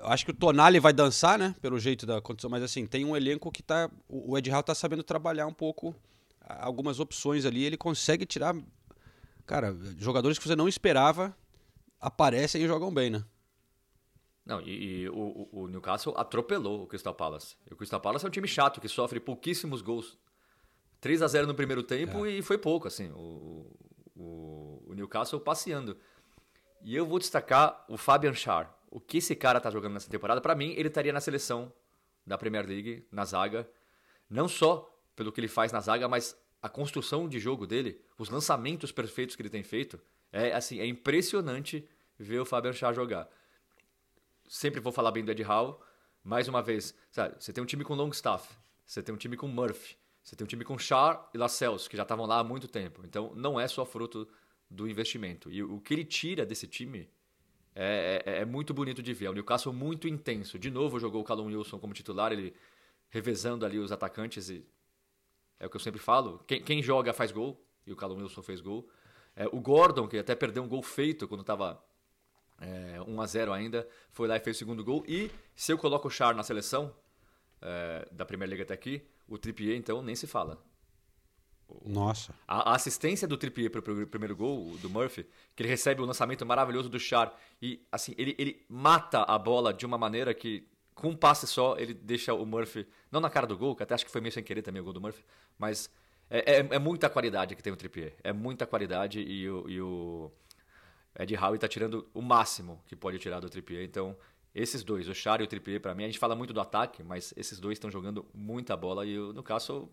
acho 0.01 0.25
que 0.25 0.33
o 0.33 0.35
Tonali 0.35 0.81
vai 0.81 0.93
dançar, 0.93 1.39
né? 1.39 1.55
Pelo 1.61 1.79
jeito 1.79 2.05
da 2.05 2.21
condição, 2.21 2.51
mas 2.51 2.65
assim, 2.65 2.85
tem 2.85 3.05
um 3.05 3.17
elenco 3.17 3.53
que 3.53 3.63
tá. 3.63 3.89
O 4.09 4.37
Ed 4.37 4.51
Howe 4.51 4.65
tá 4.65 4.75
sabendo 4.75 5.05
trabalhar 5.05 5.47
um 5.47 5.53
pouco 5.53 5.95
algumas 6.41 6.99
opções 6.99 7.45
ali. 7.45 7.63
Ele 7.63 7.77
consegue 7.77 8.27
tirar. 8.27 8.57
Cara, 9.47 9.77
jogadores 9.99 10.37
que 10.37 10.49
você 10.49 10.57
não 10.57 10.67
esperava 10.67 11.33
aparecem 12.01 12.61
e 12.61 12.67
jogam 12.67 12.93
bem, 12.93 13.09
né? 13.09 13.25
Não, 14.49 14.63
e, 14.63 15.03
e 15.03 15.09
o, 15.11 15.47
o, 15.53 15.69
Newcastle 15.69 16.15
atropelou 16.17 16.83
o 16.83 16.87
Crystal 16.87 17.15
Palace. 17.15 17.55
O 17.71 17.77
Crystal 17.77 18.01
Palace 18.01 18.25
é 18.25 18.29
um 18.29 18.31
time 18.31 18.49
chato 18.49 18.81
que 18.81 18.89
sofre 18.89 19.21
pouquíssimos 19.21 19.83
gols. 19.83 20.19
3 21.03 21.21
a 21.21 21.29
0 21.29 21.47
no 21.47 21.55
primeiro 21.55 21.83
tempo 21.83 22.25
é. 22.25 22.31
e 22.31 22.43
foi 22.43 22.57
pouco, 22.57 22.89
assim. 22.89 23.11
O, 23.11 23.71
o, 24.17 24.85
o, 24.87 24.95
Newcastle 24.95 25.39
passeando. 25.39 25.99
E 26.83 26.97
eu 26.97 27.05
vou 27.05 27.19
destacar 27.19 27.85
o 27.91 27.99
Fabian 27.99 28.33
Schär. 28.33 28.67
O 28.91 28.99
que 28.99 29.19
esse 29.19 29.37
cara 29.37 29.61
tá 29.61 29.71
jogando 29.71 29.93
nessa 29.93 30.09
temporada, 30.09 30.41
para 30.41 30.55
mim, 30.55 30.73
ele 30.79 30.89
estaria 30.89 31.13
na 31.13 31.21
seleção 31.21 31.71
da 32.27 32.39
Premier 32.39 32.67
League, 32.67 33.07
na 33.13 33.27
zaga. 33.27 33.69
Não 34.31 34.49
só 34.49 34.91
pelo 35.15 35.31
que 35.31 35.43
ele 35.43 35.49
faz 35.49 35.73
na 35.73 35.81
zaga, 35.81 36.09
mas 36.09 36.35
a 36.63 36.71
construção 36.71 37.29
de 37.29 37.39
jogo 37.39 37.67
dele, 37.67 38.01
os 38.17 38.31
lançamentos 38.31 38.93
perfeitos 38.93 39.37
que 39.37 39.43
ele 39.43 39.51
tem 39.51 39.63
feito, 39.63 40.01
é 40.33 40.55
assim, 40.55 40.81
é 40.81 40.87
impressionante 40.87 41.87
ver 42.19 42.41
o 42.41 42.47
Fabian 42.47 42.73
Schär 42.73 42.95
jogar. 42.95 43.29
Sempre 44.49 44.81
vou 44.81 44.93
falar 44.93 45.11
bem 45.11 45.25
do 45.25 45.31
Ed 45.31 45.45
Howe. 45.45 45.77
Mais 46.25 46.49
uma 46.49 46.63
vez, 46.63 46.95
sabe, 47.11 47.37
você 47.39 47.53
tem 47.53 47.63
um 47.63 47.67
time 47.67 47.85
com 47.85 47.95
Longstaff, 47.95 48.57
você 48.85 49.03
tem 49.03 49.15
um 49.15 49.19
time 49.19 49.37
com 49.37 49.47
Murphy, 49.47 49.97
você 50.23 50.35
tem 50.35 50.45
um 50.45 50.49
time 50.49 50.65
com 50.65 50.79
Char 50.79 51.31
e 51.33 51.39
Lascelles, 51.39 51.87
que 51.87 51.97
já 51.97 52.03
estavam 52.03 52.27
lá 52.27 52.41
há 52.41 52.45
muito 52.45 52.67
tempo. 52.67 53.03
Então, 53.05 53.33
não 53.37 53.61
é 53.61 53.69
só 53.69 53.85
fruto 53.85 54.29
do 54.71 54.89
investimento. 54.89 55.51
E 55.51 55.63
o 55.63 55.81
que 55.81 55.95
ele 55.95 56.05
tira 56.05 56.45
desse 56.45 56.67
time 56.67 57.09
é, 57.75 58.23
é, 58.27 58.39
é, 58.39 58.45
muito 58.45 58.75
bonito 58.75 59.03
de 59.03 59.15
ver. 59.15 59.27
É 59.27 59.31
um 59.31 59.35
Newcastle 59.35 59.73
muito 59.73 60.09
intenso. 60.09 60.59
De 60.59 60.71
novo 60.71 60.99
jogou 60.99 61.21
o 61.21 61.25
Callum 61.25 61.47
Wilson 61.47 61.79
como 61.79 61.95
titular, 61.95 62.33
ele 62.33 62.55
revezando 63.09 63.65
ali 63.65 63.79
os 63.79 63.93
atacantes. 63.93 64.51
E 64.51 64.67
é 65.61 65.67
o 65.67 65.71
que 65.71 65.77
eu 65.77 65.81
sempre 65.81 66.01
falo. 66.01 66.43
Quem, 66.47 66.63
quem 66.63 66.83
joga 66.83 67.13
faz 67.13 67.33
gol, 67.33 67.65
e 67.87 67.93
o 67.93 67.97
Callum 67.97 68.17
Wilson 68.17 68.43
fez 68.43 68.61
gol. 68.61 68.89
É, 69.37 69.47
o 69.47 69.61
Gordon, 69.61 70.09
que 70.09 70.19
até 70.19 70.35
perdeu 70.35 70.63
um 70.63 70.69
gol 70.69 70.83
feito 70.83 71.29
quando 71.29 71.43
estava 71.43 71.83
é, 72.61 73.01
1 73.07 73.21
a 73.21 73.27
0 73.27 73.53
ainda, 73.53 73.89
foi 74.11 74.29
lá 74.29 74.37
e 74.37 74.41
fez 74.41 74.57
o 74.57 74.59
segundo 74.59 74.85
gol. 74.85 75.05
E 75.07 75.31
se 75.55 75.73
eu 75.73 75.79
coloco 75.79 76.09
o 76.09 76.11
Char 76.11 76.35
na 76.35 76.43
seleção 76.43 76.95
é, 77.63 78.09
da 78.13 78.25
Primeira 78.25 78.51
Liga 78.51 78.63
até 78.63 78.75
aqui, 78.75 79.03
o 79.27 79.39
Trippier 79.39 79.77
então 79.77 80.03
nem 80.03 80.15
se 80.15 80.27
fala. 80.27 80.63
Nossa. 81.85 82.35
A, 82.47 82.73
a 82.73 82.75
assistência 82.75 83.29
do 83.29 83.37
Trippier 83.37 83.71
para 83.71 83.81
o 83.81 84.07
primeiro 84.07 84.35
gol, 84.35 84.77
do 84.79 84.89
Murphy, 84.89 85.27
que 85.55 85.63
ele 85.63 85.69
recebe 85.69 86.01
o 86.01 86.05
lançamento 86.05 86.45
maravilhoso 86.47 86.89
do 86.89 86.99
Char 86.99 87.39
e 87.61 87.87
assim, 87.93 88.15
ele, 88.17 88.35
ele 88.39 88.65
mata 88.69 89.23
a 89.23 89.39
bola 89.39 89.73
de 89.73 89.85
uma 89.85 89.99
maneira 89.99 90.33
que 90.33 90.67
com 90.95 91.11
um 91.11 91.17
passe 91.17 91.47
só 91.47 91.77
ele 91.79 91.95
deixa 91.95 92.35
o 92.35 92.45
Murphy, 92.45 92.89
não 93.13 93.21
na 93.21 93.31
cara 93.31 93.47
do 93.47 93.57
gol, 93.57 93.77
que 93.77 93.83
até 93.83 93.95
acho 93.95 94.05
que 94.05 94.11
foi 94.11 94.21
meio 94.21 94.33
sem 94.33 94.43
querer 94.43 94.63
também 94.63 94.81
o 94.81 94.85
gol 94.85 94.95
do 94.95 95.01
Murphy, 95.01 95.23
mas 95.59 95.91
é, 96.31 96.57
é, 96.57 96.69
é 96.71 96.79
muita 96.79 97.09
qualidade 97.09 97.55
que 97.55 97.63
tem 97.63 97.73
o 97.73 97.77
Trippier. 97.77 98.15
É 98.23 98.33
muita 98.33 98.67
qualidade 98.67 99.21
e 99.21 99.49
o, 99.49 99.69
e 99.69 99.81
o 99.81 100.31
Ed 101.19 101.37
Howe 101.37 101.55
está 101.55 101.69
tirando 101.69 102.09
o 102.13 102.23
máximo 102.23 102.83
que 102.87 102.97
pode 102.97 103.19
tirar 103.19 103.41
do 103.41 103.49
Trippier. 103.49 103.85
Então, 103.85 104.17
esses 104.55 104.83
dois, 104.83 105.09
o 105.09 105.15
Char 105.15 105.41
e 105.41 105.45
o 105.45 105.47
Trippier, 105.47 105.81
para 105.81 105.95
mim, 105.95 106.05
a 106.05 106.07
gente 106.07 106.19
fala 106.19 106.35
muito 106.35 106.53
do 106.53 106.61
ataque, 106.61 107.03
mas 107.03 107.33
esses 107.37 107.61
dois 107.61 107.77
estão 107.77 107.91
jogando 107.91 108.27
muita 108.35 108.77
bola 108.77 109.07
e 109.07 109.17
no 109.17 109.43
caso 109.43 109.91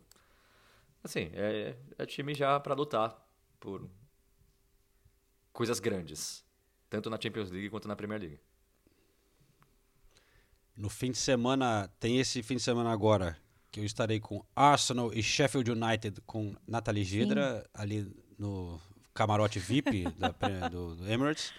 Assim, 1.05 1.30
é, 1.34 1.76
é 1.99 2.05
time 2.07 2.34
já 2.34 2.59
para 2.59 2.74
lutar 2.74 3.16
por 3.59 3.88
coisas 5.53 5.80
grandes, 5.80 6.43
tanto 6.89 7.11
na 7.11 7.22
Champions 7.22 7.51
League 7.51 7.70
quanto 7.70 7.88
na 7.88 7.95
Premier 7.95 8.20
League. 8.20 8.39
No 10.76 10.89
fim 10.89 11.11
de 11.11 11.20
semana, 11.20 11.88
tem 11.99 12.20
esse 12.20 12.41
fim 12.41 12.55
de 12.55 12.63
semana 12.63 12.91
agora, 12.91 13.38
que 13.72 13.82
eu 13.82 13.86
estarei 13.86 14.20
com 14.20 14.43
Arsenal 14.55 15.13
e 15.13 15.22
Sheffield 15.22 15.74
United 15.74 16.22
com 16.22 16.55
Nathalie 16.68 17.03
Gidra, 17.03 17.59
Sim. 17.59 17.68
ali 17.76 18.26
no 18.39 18.82
camarote 19.16 19.57
VIP 19.57 20.03
da, 20.18 20.68
do, 20.70 20.95
do, 20.95 21.11
Emirates. 21.11 21.53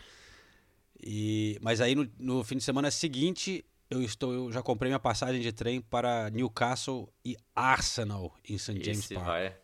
E, 1.03 1.59
mas 1.61 1.81
aí 1.81 1.95
no, 1.95 2.09
no 2.19 2.45
fim 2.45 2.57
de 2.57 2.63
semana 2.63 2.91
seguinte 2.91 3.65
eu 3.91 4.03
estou, 4.03 4.33
eu 4.33 4.53
já 4.53 4.63
comprei 4.63 4.91
minha 4.91 5.01
passagem 5.01 5.41
de 5.41 5.53
trem 5.53 5.81
para 5.81 6.31
Newcastle 6.31 7.13
e 7.25 7.37
Arsenal 7.55 8.35
em 8.49 8.59
St. 8.59 8.85
James 8.85 9.09
Park. 9.09 9.27
Vai. 9.27 9.57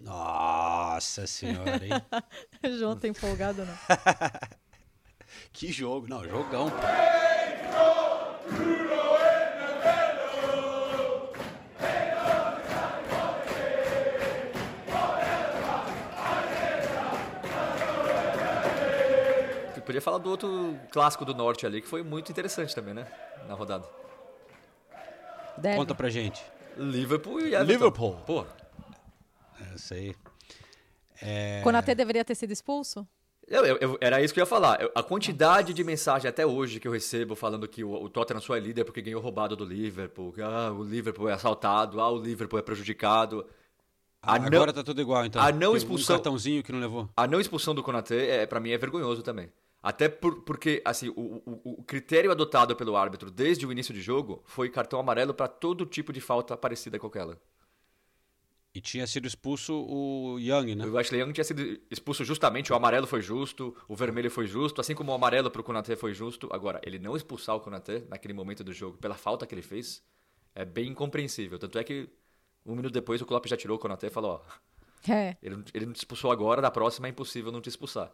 Nossa 0.00 1.26
senhora, 1.26 1.80
hein? 1.84 1.92
João 2.78 2.96
tá 2.96 3.06
empolgado, 3.06 3.66
não? 3.66 3.74
que 5.52 5.70
jogo, 5.70 6.08
não, 6.08 6.26
jogão. 6.26 6.70
Pô. 6.70 6.76
Podia 19.90 20.00
falar 20.00 20.18
do 20.18 20.30
outro 20.30 20.78
clássico 20.92 21.24
do 21.24 21.34
norte 21.34 21.66
ali, 21.66 21.82
que 21.82 21.88
foi 21.88 22.00
muito 22.04 22.30
interessante 22.30 22.72
também, 22.72 22.94
né? 22.94 23.08
Na 23.48 23.54
rodada. 23.54 23.84
Deve. 25.58 25.76
Conta 25.78 25.96
pra 25.96 26.08
gente. 26.08 26.40
Liverpool 26.76 27.40
e 27.40 27.46
Everton. 27.46 27.64
Liverpool. 27.64 28.16
Pô. 28.24 28.46
É, 29.60 29.72
eu 29.72 29.78
sei. 29.78 30.14
É... 31.20 31.60
Deveria 31.96 32.24
ter 32.24 32.36
sido 32.36 32.52
expulso? 32.52 33.04
Eu, 33.48 33.66
eu, 33.66 33.76
eu, 33.78 33.98
era 34.00 34.22
isso 34.22 34.32
que 34.32 34.38
eu 34.38 34.42
ia 34.42 34.46
falar. 34.46 34.78
a 34.94 35.02
quantidade 35.02 35.74
de 35.74 35.82
mensagem 35.82 36.28
até 36.28 36.46
hoje 36.46 36.78
que 36.78 36.86
eu 36.86 36.92
recebo 36.92 37.34
falando 37.34 37.66
que 37.66 37.82
o, 37.82 37.92
o 37.92 38.08
Tottenham 38.08 38.40
só 38.40 38.54
é 38.54 38.60
líder 38.60 38.84
porque 38.84 39.02
ganhou 39.02 39.20
roubado 39.20 39.56
do 39.56 39.64
Liverpool. 39.64 40.32
Ah, 40.40 40.70
o 40.70 40.84
Liverpool 40.84 41.28
é 41.28 41.32
assaltado. 41.32 42.00
Ah, 42.00 42.12
o 42.12 42.22
Liverpool 42.22 42.60
é 42.60 42.62
prejudicado. 42.62 43.44
A 44.22 44.36
Agora 44.36 44.66
não, 44.66 44.72
tá 44.72 44.84
tudo 44.84 45.00
igual, 45.00 45.24
então. 45.24 45.42
A 45.42 45.50
não 45.50 45.76
expulsão. 45.76 46.14
Um 46.14 46.18
cartãozinho 46.18 46.62
que 46.62 46.70
não 46.70 46.78
levou. 46.78 47.10
A 47.16 47.26
não 47.26 47.40
expulsão 47.40 47.74
do 47.74 47.82
Konaté, 47.82 48.42
é, 48.42 48.46
para 48.46 48.60
mim, 48.60 48.70
é 48.70 48.78
vergonhoso 48.78 49.24
também. 49.24 49.50
Até 49.82 50.08
por, 50.08 50.42
porque 50.42 50.82
assim, 50.84 51.08
o, 51.10 51.42
o, 51.46 51.60
o, 51.78 51.82
critério 51.84 52.30
adotado 52.30 52.76
pelo 52.76 52.96
árbitro 52.96 53.30
desde 53.30 53.66
o 53.66 53.72
início 53.72 53.94
do 53.94 54.00
jogo 54.00 54.42
foi 54.44 54.68
cartão 54.68 55.00
amarelo 55.00 55.32
para 55.32 55.48
todo 55.48 55.86
tipo 55.86 56.12
de 56.12 56.20
falta 56.20 56.56
parecida 56.56 56.98
com 56.98 57.06
aquela. 57.06 57.40
E 58.74 58.80
tinha 58.80 59.06
sido 59.06 59.26
expulso 59.26 59.74
o 59.74 60.38
Young, 60.38 60.76
né? 60.76 60.86
O 60.86 60.96
Ashley 60.96 61.20
Young 61.22 61.32
tinha 61.32 61.44
sido 61.44 61.80
expulso 61.90 62.24
justamente, 62.24 62.72
o 62.72 62.76
amarelo 62.76 63.06
foi 63.06 63.20
justo, 63.20 63.74
o 63.88 63.96
vermelho 63.96 64.30
foi 64.30 64.46
justo, 64.46 64.80
assim 64.80 64.94
como 64.94 65.10
o 65.10 65.14
amarelo 65.14 65.50
para 65.50 65.60
o 65.60 65.64
Konaté 65.64 65.96
foi 65.96 66.12
justo. 66.12 66.48
Agora, 66.52 66.80
ele 66.84 66.98
não 66.98 67.16
expulsar 67.16 67.56
o 67.56 67.60
Konaté 67.60 68.04
naquele 68.08 68.34
momento 68.34 68.62
do 68.62 68.72
jogo 68.72 68.96
pela 68.98 69.16
falta 69.16 69.46
que 69.46 69.54
ele 69.54 69.62
fez 69.62 70.02
é 70.54 70.64
bem 70.64 70.90
incompreensível. 70.90 71.58
Tanto 71.58 71.78
é 71.78 71.84
que 71.84 72.08
um 72.64 72.76
minuto 72.76 72.92
depois 72.92 73.20
o 73.20 73.26
Klopp 73.26 73.46
já 73.46 73.56
tirou 73.56 73.76
o 73.76 73.80
Konaté 73.80 74.06
e 74.08 74.10
falou, 74.10 74.44
ó, 74.44 75.12
é. 75.12 75.36
ele, 75.42 75.64
ele 75.72 75.86
não 75.86 75.92
te 75.92 75.98
expulsou 75.98 76.30
agora, 76.30 76.60
da 76.60 76.70
próxima 76.70 77.08
é 77.08 77.10
impossível 77.10 77.50
não 77.50 77.60
te 77.60 77.68
expulsar. 77.68 78.12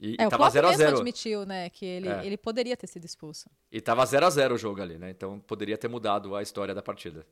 E, 0.00 0.16
é, 0.18 0.24
e 0.24 0.28
tava 0.30 0.48
0 0.48 0.66
a 0.66 0.72
0 0.72 0.96
admitiu, 0.96 1.44
né, 1.44 1.68
que 1.68 1.84
ele, 1.84 2.08
é. 2.08 2.24
ele 2.24 2.36
poderia 2.38 2.74
ter 2.74 2.86
sido 2.86 3.04
expulso. 3.04 3.50
E 3.70 3.82
tava 3.82 4.04
0 4.06 4.24
a 4.24 4.30
0 4.30 4.54
o 4.54 4.58
jogo 4.58 4.80
ali, 4.80 4.96
né? 4.96 5.10
Então 5.10 5.38
poderia 5.40 5.76
ter 5.76 5.88
mudado 5.88 6.34
a 6.34 6.42
história 6.42 6.74
da 6.74 6.80
partida. 6.80 7.26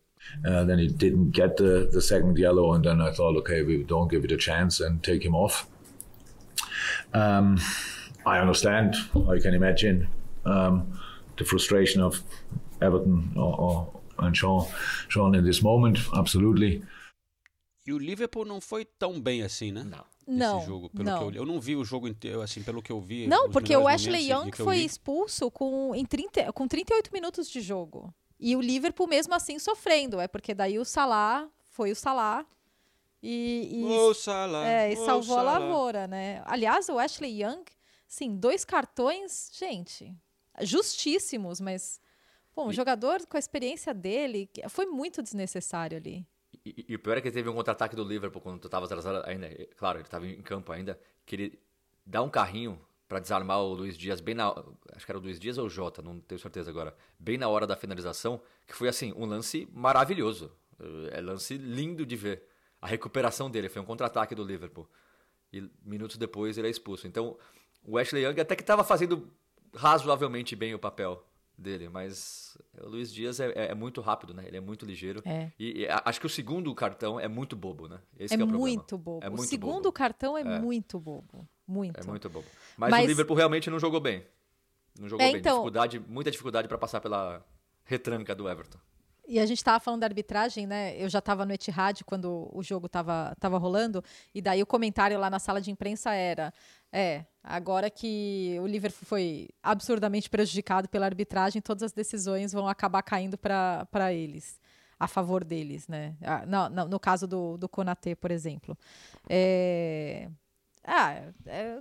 Uh, 0.45 0.67
then 0.67 0.79
he 0.79 0.89
didn't 0.89 1.31
get 1.35 1.57
the, 1.57 1.87
the 1.87 2.01
second 2.01 2.39
yellow 2.39 2.75
and 2.75 2.83
then 2.83 3.01
I 3.01 3.11
thought, 3.11 3.39
okay, 3.39 3.63
we 3.63 3.85
don't 3.85 4.11
give 4.11 4.27
it 4.27 4.35
a 4.35 4.39
chance 4.39 4.85
and 4.85 4.99
take 5.01 5.27
him 5.27 5.35
off. 5.35 5.67
Um, 7.15 7.57
I 8.27 8.39
understand, 8.39 8.97
I 9.15 9.41
can 9.41 9.55
imagine 9.55 10.07
um, 10.45 10.87
the 11.39 11.45
frustration 11.45 12.03
of 12.03 12.23
Everton 12.83 13.33
or, 13.35 13.59
or, 13.59 14.01
and 14.19 14.37
Sean, 14.37 14.67
Sean 15.09 15.35
in 15.35 15.45
this 15.45 15.63
moment, 15.63 15.99
absolutely. 16.13 16.83
E 17.87 17.93
o 17.95 17.99
Liverpool 17.99 18.45
não 18.45 18.61
foi 18.61 18.85
tão 18.85 19.19
bem 19.19 19.43
assim, 19.43 19.73
né? 19.73 19.83
Não 19.83 20.18
não, 20.37 20.65
jogo, 20.65 20.91
pelo 20.91 21.05
não. 21.05 21.19
que 21.19 21.39
eu, 21.39 21.43
eu 21.43 21.47
não 21.47 21.61
vi 21.61 21.75
o 21.75 21.85
jogo 21.85 22.07
inteiro, 22.07 22.43
assim, 22.43 22.63
pelo 22.63 22.83
que 22.83 22.93
eu 22.93 23.01
vi. 23.01 23.27
Não, 23.27 23.51
porque 23.51 23.75
o 23.77 23.89
Ashley 23.89 24.31
Young 24.31 24.51
foi 24.53 24.79
expulso 24.79 25.51
com, 25.51 25.95
em 25.95 26.05
30, 26.05 26.53
com 26.53 26.69
38 26.69 27.13
minutos 27.13 27.49
de 27.49 27.61
jogo. 27.61 28.13
E 28.39 28.55
o 28.55 28.61
Liverpool 28.61 29.07
mesmo 29.07 29.35
assim 29.35 29.59
sofrendo, 29.59 30.21
é 30.21 30.29
porque 30.29 30.55
daí 30.55 30.79
o 30.79 30.85
Salah 30.85 31.49
foi 31.71 31.91
o 31.91 31.97
Salah 31.97 32.47
e, 33.23 33.85
e, 33.85 34.15
Salah, 34.15 34.69
é, 34.69 34.93
e 34.93 34.97
salvou 34.97 35.37
Salah. 35.37 35.57
a 35.57 35.59
lavoura, 35.59 36.07
né? 36.07 36.43
Aliás, 36.45 36.89
o 36.89 36.99
Ashley 36.99 37.43
Young, 37.43 37.65
sim, 38.07 38.37
dois 38.37 38.65
cartões, 38.65 39.51
gente, 39.53 40.15
justíssimos, 40.61 41.61
mas 41.61 42.01
bom, 42.55 42.69
um 42.69 42.73
jogador 42.73 43.27
com 43.27 43.37
a 43.37 43.41
experiência 43.41 43.93
dele 43.93 44.49
foi 44.69 44.87
muito 44.87 45.23
desnecessário 45.23 45.97
ali. 45.97 46.25
E, 46.89 46.95
o 46.95 46.99
pior 46.99 47.19
é 47.19 47.21
que 47.21 47.31
teve 47.31 47.49
um 47.49 47.55
contra-ataque 47.55 47.95
do 47.97 48.05
Liverpool 48.05 48.41
quando 48.41 48.65
estava 48.65 48.87
atrasado 48.87 49.23
ainda. 49.29 49.49
Claro, 49.77 49.99
ele 49.99 50.05
estava 50.05 50.27
em 50.27 50.43
campo 50.43 50.73
ainda. 50.73 50.99
Que 51.25 51.37
ele 51.37 51.59
dá 52.05 52.23
um 52.23 52.29
carrinho 52.31 52.81
para 53.09 53.21
desarmar 53.21 53.61
o 53.61 53.73
Luiz 53.73 53.97
Dias 53.97 54.21
bem 54.21 54.35
na. 54.35 54.49
Acho 54.95 55.07
que 55.07 55.11
era 55.11 55.19
o 55.19 55.23
Luiz 55.23 55.39
Dias 55.39 55.59
ou 55.59 55.67
o 55.67 55.71
Jota, 55.71 56.03
não 56.03 56.21
tenho 56.21 56.39
certeza 56.39 56.71
agora. 56.71 56.95
Bem 57.19 57.39
na 57.39 57.49
hora 57.49 57.67
da 57.67 57.77
finalização, 57.77 58.41
que 58.67 58.75
foi 58.75 58.89
assim, 58.89 59.13
um 59.17 59.25
lance 59.25 59.69
maravilhoso. 59.73 60.53
É 61.11 61.21
lance 61.21 61.57
lindo 61.57 62.05
de 62.05 62.17
ver. 62.17 62.43
a 62.81 62.87
recuperação 62.87 63.51
dele, 63.51 63.69
foi 63.69 63.83
um 63.83 63.85
contra-ataque 63.85 64.35
do 64.35 64.45
Liverpool. 64.45 64.89
E 65.53 65.69
minutos 65.83 66.17
depois 66.17 66.59
ele 66.59 66.69
é 66.69 66.71
expulso. 66.71 67.07
Então, 67.07 67.37
o 67.83 67.99
Ashley 67.99 68.25
Young 68.25 68.41
até 68.41 68.55
que 68.55 68.63
estava 68.63 68.85
fazendo 68.85 69.31
razoavelmente 69.75 70.55
bem 70.55 70.75
o 70.75 70.79
papel 70.79 71.25
dele, 71.59 71.89
mas 71.89 72.57
o 72.81 72.89
Luiz 72.89 73.13
Dias 73.13 73.41
é, 73.41 73.49
é, 73.51 73.71
é 73.71 73.75
muito 73.75 74.01
rápido, 74.01 74.33
né? 74.33 74.45
Ele 74.47 74.57
é 74.57 74.61
muito 74.61 74.87
ligeiro. 74.87 75.21
É. 75.25 75.51
E, 75.59 75.81
e 75.83 75.89
acho 76.05 76.21
que 76.21 76.27
o 76.27 76.31
segundo 76.31 76.73
cartão 76.75 77.19
é 77.19 77.27
muito 77.27 77.57
bobo, 77.57 77.89
né? 77.89 77.99
Esse 78.19 78.35
é, 78.35 78.37
é 78.37 78.45
o 78.45 78.47
problema. 78.47 78.59
muito 78.61 78.97
bobo. 78.99 79.27
É 79.27 79.29
muito 79.29 79.43
o 79.43 79.47
segundo 79.47 79.75
bobo. 79.83 79.93
cartão 79.93 80.39
é, 80.39 80.43
É. 80.43 80.45
muito 80.61 80.99
bobo. 81.01 81.49
Muito. 81.67 82.01
É 82.01 82.05
muito 82.05 82.31
bobo. 82.31 82.47
Mas, 82.77 82.91
Mas- 82.91 83.05
o 83.05 83.09
Liverpool 83.09 83.37
realmente 83.37 83.69
não 83.69 83.79
jogou 83.81 84.01
bem. 84.01 84.25
Não 84.99 85.09
jogou 85.09 85.25
É, 85.27 85.31
bem. 85.33 85.41
então- 85.41 85.57
Dificuldade, 85.57 85.99
muita 86.09 86.31
dificuldade 86.31 86.69
para 86.69 86.79
passar 86.79 87.01
pela 87.01 87.45
retranca 87.85 88.35
do 88.35 88.49
Everton. 88.49 88.79
E 89.27 89.39
a 89.39 89.45
gente 89.45 89.59
estava 89.59 89.79
falando 89.79 90.01
da 90.01 90.07
arbitragem, 90.07 90.67
né? 90.67 90.97
Eu 90.97 91.07
já 91.11 91.19
estava 91.19 91.45
no 91.45 91.53
Etihad 91.53 92.03
quando 92.05 92.49
o 92.51 92.63
jogo 92.63 92.87
estava 92.87 93.37
tava 93.39 93.59
rolando, 93.59 94.03
e 94.35 94.41
daí 94.41 94.63
o 94.63 94.67
comentário 94.67 95.19
lá 95.21 95.29
na 95.29 95.39
sala 95.39 95.61
de 95.61 95.71
imprensa 95.71 96.15
era: 96.15 96.51
é, 96.91 97.27
agora 97.49 97.91
que 97.91 98.59
o 98.61 98.67
Liverpool 98.67 99.07
foi 99.07 99.49
absurdamente 99.63 100.29
prejudicado 100.29 100.89
pela 100.89 101.07
arbitragem, 101.07 101.63
todas 101.63 101.83
as 101.83 101.93
decisões 101.93 102.53
vão 102.53 102.69
acabar 102.69 103.03
caindo 103.03 103.39
para 103.39 104.13
eles, 104.13 104.61
a 105.01 105.09
favor 105.09 105.43
deles, 105.43 105.89
né? 105.89 106.15
Ah, 106.23 106.45
não, 106.47 106.69
não, 106.69 106.89
no 106.89 107.01
caso 107.01 107.27
do, 107.27 107.57
do 107.57 107.69
Konaté, 107.69 108.15
por 108.15 108.31
exemplo. 108.31 108.77
É, 109.29 110.29
ah, 110.85 111.15
é 111.47 111.79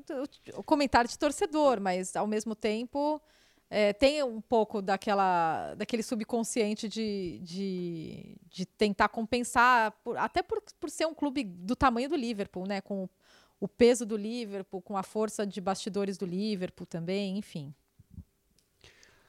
o, 0.55 0.59
o 0.59 0.63
comentário 0.63 1.09
de 1.09 1.19
torcedor, 1.19 1.79
mas 1.81 2.15
ao 2.15 2.27
mesmo 2.27 2.55
tempo. 2.55 3.21
É, 3.69 3.91
tem 3.91 4.23
um 4.23 4.39
pouco 4.39 4.81
daquela, 4.81 5.75
daquele 5.75 6.01
subconsciente 6.01 6.87
de, 6.87 7.37
de, 7.43 8.37
de 8.49 8.65
tentar 8.65 9.09
compensar, 9.09 9.91
por- 10.05 10.15
até 10.17 10.41
por, 10.41 10.63
por 10.79 10.89
ser 10.89 11.05
um 11.05 11.13
clube 11.13 11.43
do 11.43 11.75
tamanho 11.75 12.07
do 12.07 12.15
Liverpool, 12.15 12.65
né? 12.65 12.79
Com 12.79 13.09
o, 13.59 13.67
peso 13.67 14.05
do 14.05 14.15
Liverpool, 14.17 14.81
com 14.81 14.97
a 14.97 15.03
força 15.03 15.45
de 15.45 15.59
bastidores 15.61 16.17
do 16.17 16.25
Liverpool 16.25 16.85
também, 16.85 17.37
enfim. 17.37 17.73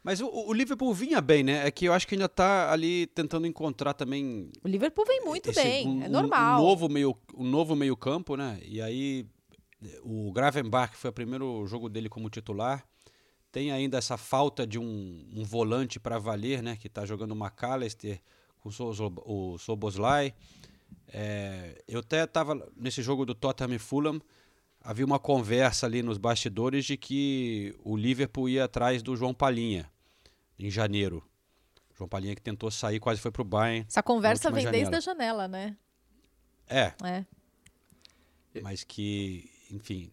Mas 0.02 0.20
o, 0.20 0.28
o 0.28 0.52
Liverpool 0.52 0.94
vinha 0.94 1.20
bem, 1.20 1.42
né? 1.42 1.66
É 1.66 1.70
que 1.70 1.84
eu 1.86 1.92
acho 1.92 2.06
que 2.06 2.14
ainda 2.14 2.28
tá 2.28 2.72
ali 2.72 3.06
tentando 3.08 3.46
encontrar 3.46 3.92
também 3.94 4.50
O 4.64 4.68
Liverpool 4.68 5.04
vem 5.04 5.22
muito 5.24 5.50
esse- 5.50 5.62
bem, 5.62 5.86
um- 5.88 6.02
é 6.02 6.08
normal. 6.08 6.60
Um 6.60 6.64
novo 6.64 6.88
meio, 6.88 7.16
um 7.36 7.44
novo 7.44 7.74
meio 7.76 7.96
campo, 7.96 8.36
né? 8.36 8.58
E 8.64 8.80
aí 8.80 9.26
o 10.02 10.32
Gravenbach 10.32 10.96
foi 10.96 11.10
o 11.10 11.12
primeiro 11.12 11.66
jogo 11.66 11.88
dele 11.88 12.08
como 12.08 12.30
titular. 12.30 12.84
Tem 13.50 13.70
ainda 13.72 13.98
essa 13.98 14.16
falta 14.16 14.66
de 14.66 14.78
um, 14.78 15.26
um 15.34 15.42
volante 15.44 15.98
para 15.98 16.18
valer, 16.18 16.62
né? 16.62 16.76
Que 16.76 16.86
está 16.86 17.04
jogando 17.04 17.32
o 17.32 17.36
McAllister 17.36 18.20
com 18.60 18.68
o 18.68 18.72
Sozo- 18.72 19.12
o 19.26 19.58
Soboslai. 19.58 20.32
É, 21.08 21.82
eu 21.88 22.00
até 22.00 22.24
estava 22.24 22.54
nesse 22.76 23.02
jogo 23.02 23.24
do 23.24 23.34
Tottenham 23.34 23.74
e 23.74 23.78
Fulham. 23.78 24.20
Havia 24.80 25.04
uma 25.04 25.18
conversa 25.18 25.86
ali 25.86 26.02
nos 26.02 26.18
bastidores 26.18 26.84
de 26.84 26.96
que 26.96 27.74
o 27.82 27.96
Liverpool 27.96 28.48
ia 28.48 28.64
atrás 28.64 29.02
do 29.02 29.16
João 29.16 29.34
Palhinha 29.34 29.90
em 30.58 30.70
janeiro. 30.70 31.22
João 31.96 32.08
Palhinha 32.08 32.34
que 32.34 32.40
tentou 32.42 32.70
sair, 32.70 33.00
quase 33.00 33.20
foi 33.20 33.30
pro 33.30 33.42
Bayern. 33.44 33.84
Essa 33.88 34.02
conversa 34.02 34.50
vem 34.50 34.64
última 34.66 34.70
desde 34.72 34.94
a 34.94 35.00
janela. 35.00 35.46
janela, 35.46 35.48
né? 35.48 35.76
É, 36.68 36.92
É. 37.02 37.24
mas 38.62 38.84
que, 38.84 39.50
enfim, 39.70 40.12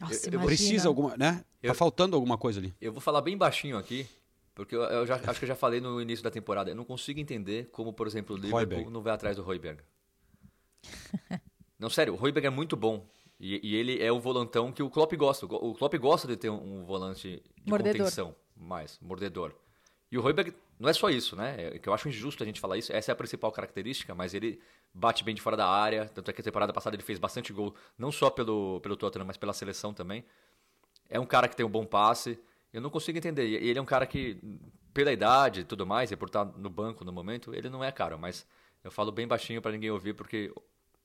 Nossa, 0.00 0.28
eu 0.30 0.40
precisa 0.40 0.86
alguma, 0.88 1.16
né? 1.16 1.44
Eu- 1.62 1.72
Tá 1.72 1.74
faltando 1.74 2.14
alguma 2.14 2.36
coisa 2.38 2.60
ali. 2.60 2.72
Eu 2.80 2.92
vou 2.92 3.00
falar 3.00 3.22
bem 3.22 3.36
baixinho 3.36 3.76
aqui, 3.78 4.06
porque 4.54 4.74
eu, 4.74 4.82
eu 4.82 5.06
já, 5.06 5.16
acho 5.16 5.38
que 5.38 5.44
eu 5.44 5.48
já 5.48 5.56
falei 5.56 5.80
no 5.80 6.00
início 6.00 6.22
da 6.22 6.30
temporada. 6.30 6.70
Eu 6.70 6.76
não 6.76 6.84
consigo 6.84 7.18
entender 7.18 7.68
como, 7.72 7.92
por 7.92 8.06
exemplo, 8.06 8.36
o 8.36 8.38
Liverpool 8.38 8.60
Højbjerg. 8.60 8.90
não 8.90 9.02
vai 9.02 9.12
atrás 9.12 9.36
do 9.36 9.42
Royberg. 9.42 9.82
não, 11.78 11.90
sério, 11.90 12.12
o 12.14 12.16
Royberg 12.16 12.46
é 12.46 12.50
muito 12.50 12.76
bom. 12.76 13.06
E, 13.38 13.60
e 13.68 13.74
ele 13.74 14.00
é 14.00 14.12
o 14.12 14.20
volantão 14.20 14.70
que 14.70 14.82
o 14.82 14.88
Klopp 14.88 15.12
gosta. 15.14 15.46
O 15.46 15.74
Klopp 15.74 15.94
gosta 15.96 16.28
de 16.28 16.36
ter 16.36 16.50
um, 16.50 16.80
um 16.80 16.84
volante 16.84 17.42
de 17.62 17.70
Mordedor. 17.70 17.98
contenção, 17.98 18.36
mais, 18.56 18.98
mordedor. 19.00 19.52
E 20.10 20.16
o 20.16 20.20
Royberg 20.20 20.54
não 20.78 20.88
é 20.88 20.92
só 20.92 21.10
isso, 21.10 21.34
né? 21.34 21.56
É 21.74 21.78
que 21.78 21.88
eu 21.88 21.92
acho 21.92 22.08
injusto 22.08 22.42
a 22.42 22.46
gente 22.46 22.60
falar 22.60 22.78
isso. 22.78 22.92
Essa 22.92 23.10
é 23.10 23.12
a 23.12 23.16
principal 23.16 23.50
característica, 23.50 24.14
mas 24.14 24.34
ele 24.34 24.60
bate 24.92 25.24
bem 25.24 25.34
de 25.34 25.40
fora 25.40 25.56
da 25.56 25.68
área. 25.68 26.08
Tanto 26.08 26.30
é 26.30 26.34
que 26.34 26.40
a 26.40 26.44
temporada 26.44 26.72
passada 26.72 26.94
ele 26.94 27.02
fez 27.02 27.18
bastante 27.18 27.52
gol, 27.52 27.74
não 27.98 28.12
só 28.12 28.30
pelo, 28.30 28.80
pelo 28.80 28.96
Tottenham, 28.96 29.26
mas 29.26 29.36
pela 29.36 29.52
seleção 29.52 29.92
também. 29.92 30.24
É 31.08 31.18
um 31.18 31.26
cara 31.26 31.48
que 31.48 31.56
tem 31.56 31.66
um 31.66 31.70
bom 31.70 31.84
passe. 31.84 32.38
Eu 32.74 32.80
não 32.82 32.90
consigo 32.90 33.16
entender. 33.16 33.46
E 33.48 33.54
ele 33.54 33.78
é 33.78 33.82
um 33.82 33.86
cara 33.86 34.04
que, 34.06 34.36
pela 34.92 35.12
idade 35.12 35.60
e 35.60 35.64
tudo 35.64 35.86
mais, 35.86 36.10
e 36.10 36.16
por 36.16 36.26
estar 36.28 36.44
no 36.44 36.68
banco 36.68 37.04
no 37.04 37.12
momento, 37.12 37.54
ele 37.54 37.70
não 37.70 37.82
é 37.84 37.90
caro. 37.92 38.18
Mas 38.18 38.44
eu 38.82 38.90
falo 38.90 39.10
bem 39.12 39.26
baixinho 39.26 39.62
para 39.62 39.72
ninguém 39.72 39.90
ouvir, 39.90 40.12
porque 40.14 40.52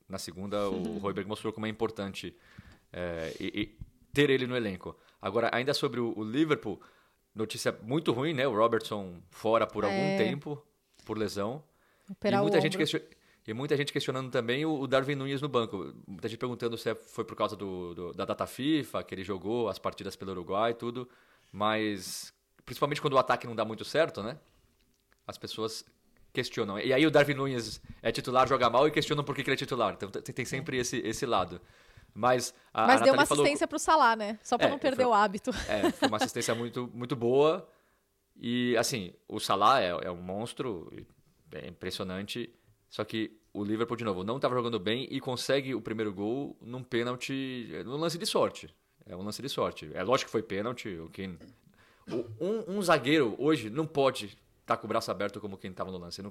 na 0.07 0.17
segunda 0.17 0.69
o 0.69 0.97
Royberg 0.99 1.27
mostrou 1.29 1.53
como 1.53 1.65
é 1.65 1.69
importante 1.69 2.35
é, 2.91 3.33
e- 3.39 3.61
e 3.61 3.77
ter 4.11 4.29
ele 4.31 4.47
no 4.47 4.57
elenco. 4.57 4.97
Agora, 5.21 5.49
ainda 5.53 5.73
sobre 5.73 5.99
o, 5.99 6.11
o 6.17 6.23
Liverpool, 6.23 6.81
notícia 7.35 7.77
muito 7.83 8.11
ruim, 8.11 8.33
né? 8.33 8.47
O 8.47 8.55
Robertson 8.55 9.21
fora 9.29 9.67
por 9.67 9.85
algum 9.85 9.95
É. 9.95 10.17
tempo, 10.17 10.61
por 11.05 11.17
lesão. 11.17 11.63
Operar 12.09 12.39
e 12.39 12.41
muita 12.41 12.59
gente 12.59 12.75
question- 12.77 13.01
E 13.47 13.53
muita 13.53 13.77
gente 13.77 13.93
questionando 13.93 14.29
também 14.31 14.65
o 14.65 14.79
o 14.81 14.87
Darwin 14.87 15.15
Nunes 15.15 15.41
no 15.41 15.47
banco. 15.49 15.93
Muita 16.07 16.27
gente 16.27 16.39
perguntando 16.39 16.77
se 16.77 16.89
é- 16.89 16.95
foi 16.95 17.23
por 17.23 17.35
causa 17.35 17.55
do, 17.55 17.93
do- 17.93 18.13
da 18.13 18.25
data 18.25 18.47
FIFA, 18.47 19.03
que 19.03 19.13
ele 19.13 19.23
jogou 19.23 19.69
as 19.69 19.77
partidas 19.77 20.15
pelo 20.15 20.31
Uruguai 20.31 20.71
e 20.71 20.73
tudo. 20.73 21.07
Mas, 21.51 22.33
principalmente 22.65 23.01
quando 23.01 23.13
o 23.13 23.17
ataque 23.17 23.47
não 23.47 23.55
dá 23.55 23.65
muito 23.65 23.83
certo, 23.85 24.21
né? 24.23 24.37
As 25.27 25.37
pessoas 25.37 25.85
questionam. 26.31 26.79
E 26.79 26.93
aí 26.93 27.05
o 27.05 27.11
Darwin 27.11 27.33
Nunes 27.33 27.81
é 28.01 28.11
titular, 28.11 28.47
joga 28.47 28.69
mal 28.69 28.87
e 28.87 28.91
questionam 28.91 29.23
por 29.23 29.35
que, 29.35 29.43
que 29.43 29.49
ele 29.49 29.55
é 29.55 29.57
titular. 29.57 29.93
Então 29.93 30.09
tem, 30.09 30.21
tem 30.35 30.45
sempre 30.45 30.77
esse, 30.77 30.97
esse 30.97 31.25
lado. 31.25 31.59
Mas 32.13 32.53
a, 32.73 32.87
Mas 32.87 33.01
a 33.01 33.05
deu 33.05 33.13
uma 33.13 33.23
assistência 33.23 33.67
pro 33.67 33.79
Salah, 33.79 34.15
né? 34.15 34.39
Só 34.43 34.57
pra 34.57 34.67
É, 34.67 34.69
não 34.69 34.79
perder 34.79 35.03
foi- 35.03 35.05
o 35.05 35.13
hábito. 35.13 35.51
é, 35.67 35.91
foi 35.91 36.07
uma 36.07 36.17
assistência 36.17 36.53
muito, 36.55 36.89
muito 36.93 37.15
boa. 37.15 37.67
E, 38.35 38.75
assim, 38.77 39.13
o 39.27 39.39
Salah 39.39 39.81
é, 39.81 39.89
é 39.89 40.11
um 40.11 40.21
monstro, 40.21 40.91
é 41.51 41.67
impressionante. 41.67 42.51
Só 42.89 43.03
que 43.03 43.37
o 43.53 43.63
Liverpool, 43.63 43.97
de 43.97 44.03
novo, 44.03 44.23
não 44.23 44.37
estava 44.37 44.55
jogando 44.55 44.79
bem 44.79 45.07
e 45.11 45.19
consegue 45.19 45.75
o 45.75 45.81
primeiro 45.81 46.13
gol 46.13 46.57
num 46.61 46.83
pênalti, 46.83 47.69
num 47.85 47.97
lance 47.97 48.17
de 48.17 48.25
sorte. 48.25 48.73
É 49.09 49.15
um 49.15 49.23
lance 49.23 49.41
de 49.41 49.49
sorte. 49.49 49.89
É 49.93 50.03
lógico 50.03 50.27
que 50.27 50.31
foi 50.31 50.43
pênalti. 50.43 50.87
O 50.97 51.09
um, 52.39 52.77
um 52.77 52.81
zagueiro 52.81 53.35
hoje 53.37 53.69
não 53.69 53.85
pode 53.85 54.37
estar 54.61 54.77
com 54.77 54.85
o 54.85 54.87
braço 54.87 55.09
aberto 55.11 55.39
como 55.41 55.57
quem 55.57 55.71
estava 55.71 55.91
no 55.91 55.97
lance. 55.97 56.21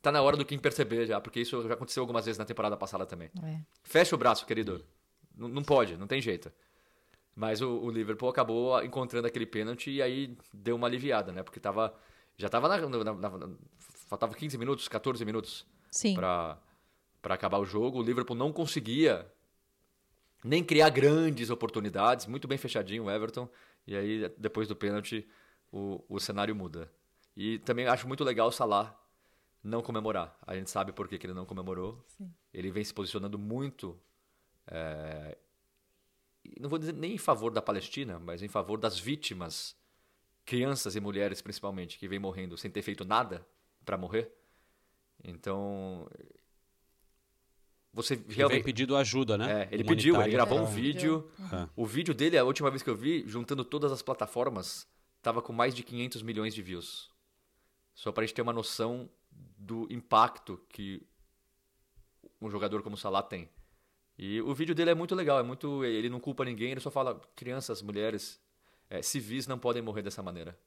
Tá 0.00 0.10
na 0.12 0.22
hora 0.22 0.36
do 0.36 0.44
Kim 0.44 0.58
perceber 0.58 1.06
já, 1.06 1.20
porque 1.20 1.40
isso 1.40 1.60
já 1.66 1.74
aconteceu 1.74 2.02
algumas 2.02 2.24
vezes 2.24 2.38
na 2.38 2.44
temporada 2.44 2.76
passada 2.76 3.04
também. 3.04 3.28
É. 3.42 3.60
Fecha 3.82 4.14
o 4.14 4.18
braço, 4.18 4.46
querido. 4.46 4.84
Não, 5.36 5.48
não 5.48 5.62
pode, 5.62 5.96
não 5.96 6.06
tem 6.06 6.20
jeito. 6.22 6.50
Mas 7.34 7.60
o, 7.60 7.68
o 7.68 7.90
Liverpool 7.90 8.28
acabou 8.28 8.82
encontrando 8.82 9.26
aquele 9.26 9.44
pênalti 9.46 9.90
e 9.90 10.00
aí 10.00 10.36
deu 10.54 10.76
uma 10.76 10.86
aliviada, 10.86 11.32
né? 11.32 11.42
Porque 11.42 11.60
tava, 11.60 11.92
já 12.38 12.48
tava 12.48 12.66
na, 12.68 12.78
na- 13.04 13.14
na- 13.14 13.50
faltava 14.08 14.32
15 14.34 14.56
minutos, 14.56 14.88
14 14.88 15.24
minutos 15.24 15.66
para 16.14 16.58
acabar 17.24 17.58
o 17.58 17.64
jogo. 17.64 17.98
O 17.98 18.02
Liverpool 18.02 18.36
não 18.36 18.52
conseguia 18.52 19.26
nem 20.46 20.64
criar 20.64 20.90
grandes 20.90 21.50
oportunidades, 21.50 22.26
muito 22.26 22.46
bem 22.46 22.58
fechadinho 22.58 23.04
o 23.04 23.10
Everton. 23.10 23.48
E 23.86 23.96
aí 23.96 24.34
depois 24.38 24.68
do 24.68 24.76
pênalti 24.76 25.26
o, 25.72 26.04
o 26.08 26.18
cenário 26.18 26.54
muda. 26.54 26.90
E 27.36 27.58
também 27.60 27.86
acho 27.86 28.06
muito 28.08 28.24
legal 28.24 28.48
o 28.48 28.52
Salah 28.52 28.98
não 29.62 29.82
comemorar. 29.82 30.36
A 30.46 30.54
gente 30.54 30.70
sabe 30.70 30.92
por 30.92 31.08
que, 31.08 31.18
que 31.18 31.26
ele 31.26 31.34
não 31.34 31.44
comemorou. 31.44 32.04
Ele 32.54 32.70
vem 32.70 32.84
se 32.84 32.94
posicionando 32.94 33.38
muito 33.38 33.98
é, 34.68 35.36
não 36.60 36.68
vou 36.68 36.78
dizer 36.78 36.92
nem 36.92 37.14
em 37.14 37.18
favor 37.18 37.52
da 37.52 37.62
Palestina, 37.62 38.18
mas 38.18 38.42
em 38.42 38.48
favor 38.48 38.78
das 38.78 38.98
vítimas, 38.98 39.76
crianças 40.44 40.94
e 40.94 41.00
mulheres 41.00 41.42
principalmente, 41.42 41.98
que 41.98 42.08
vêm 42.08 42.18
morrendo 42.18 42.56
sem 42.56 42.70
ter 42.70 42.82
feito 42.82 43.04
nada 43.04 43.46
para 43.84 43.96
morrer. 43.96 44.30
Então, 45.24 46.08
você 47.96 48.14
Ele 48.14 48.24
realmente 48.34 48.62
pedido 48.62 48.94
ajuda, 48.94 49.38
né? 49.38 49.62
é, 49.62 49.68
ele 49.74 49.82
pediu, 49.84 50.20
ele 50.20 50.30
gravou 50.30 50.58
um 50.60 50.64
pra- 50.64 50.70
vídeo. 50.74 51.30
É. 51.52 51.66
O 51.74 51.86
vídeo 51.86 52.14
dele, 52.14 52.36
a 52.36 52.44
última 52.44 52.70
vez 52.70 52.82
que 52.82 52.90
eu 52.90 52.94
vi, 52.94 53.24
juntando 53.26 53.64
todas 53.64 53.90
as 53.90 54.02
plataformas, 54.02 54.86
tava 55.22 55.40
com 55.40 55.52
mais 55.52 55.74
de 55.74 55.82
500 55.82 56.22
milhões 56.22 56.54
de 56.54 56.60
views. 56.60 57.10
Só 57.94 58.12
pra 58.12 58.24
gente 58.24 58.34
ter 58.34 58.42
uma 58.42 58.52
noção 58.52 59.08
do 59.56 59.86
impacto 59.90 60.60
que 60.68 61.02
um 62.40 62.50
jogador 62.50 62.82
como 62.82 62.94
o 62.94 62.98
Salah 62.98 63.22
tem. 63.22 63.48
E 64.18 64.40
o 64.42 64.54
vídeo 64.54 64.74
dele 64.74 64.90
é 64.90 64.94
muito 64.94 65.14
legal, 65.14 65.38
é 65.40 65.42
muito, 65.42 65.82
ele 65.84 66.08
não 66.10 66.20
culpa 66.20 66.44
ninguém, 66.44 66.70
ele 66.72 66.80
só 66.80 66.90
fala 66.90 67.20
crianças, 67.34 67.80
mulheres, 67.82 68.38
é, 68.90 69.00
civis 69.02 69.46
não 69.46 69.58
podem 69.58 69.80
morrer 69.82 70.02
dessa 70.02 70.22
maneira. 70.22 70.58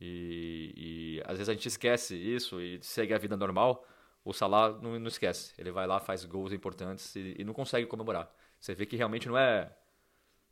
E, 0.00 0.72
e 0.76 1.22
às 1.26 1.36
vezes 1.38 1.48
a 1.48 1.52
gente 1.54 1.68
esquece 1.68 2.16
isso 2.16 2.60
e 2.60 2.78
segue 2.82 3.14
a 3.14 3.18
vida 3.18 3.36
normal. 3.36 3.86
O 4.24 4.32
Salah 4.32 4.72
não, 4.80 4.98
não 4.98 5.08
esquece. 5.08 5.52
Ele 5.58 5.70
vai 5.70 5.86
lá, 5.86 6.00
faz 6.00 6.24
gols 6.24 6.52
importantes 6.52 7.14
e, 7.14 7.36
e 7.38 7.44
não 7.44 7.52
consegue 7.52 7.86
comemorar. 7.86 8.32
Você 8.58 8.74
vê 8.74 8.86
que 8.86 8.96
realmente 8.96 9.28
não 9.28 9.36
é. 9.36 9.70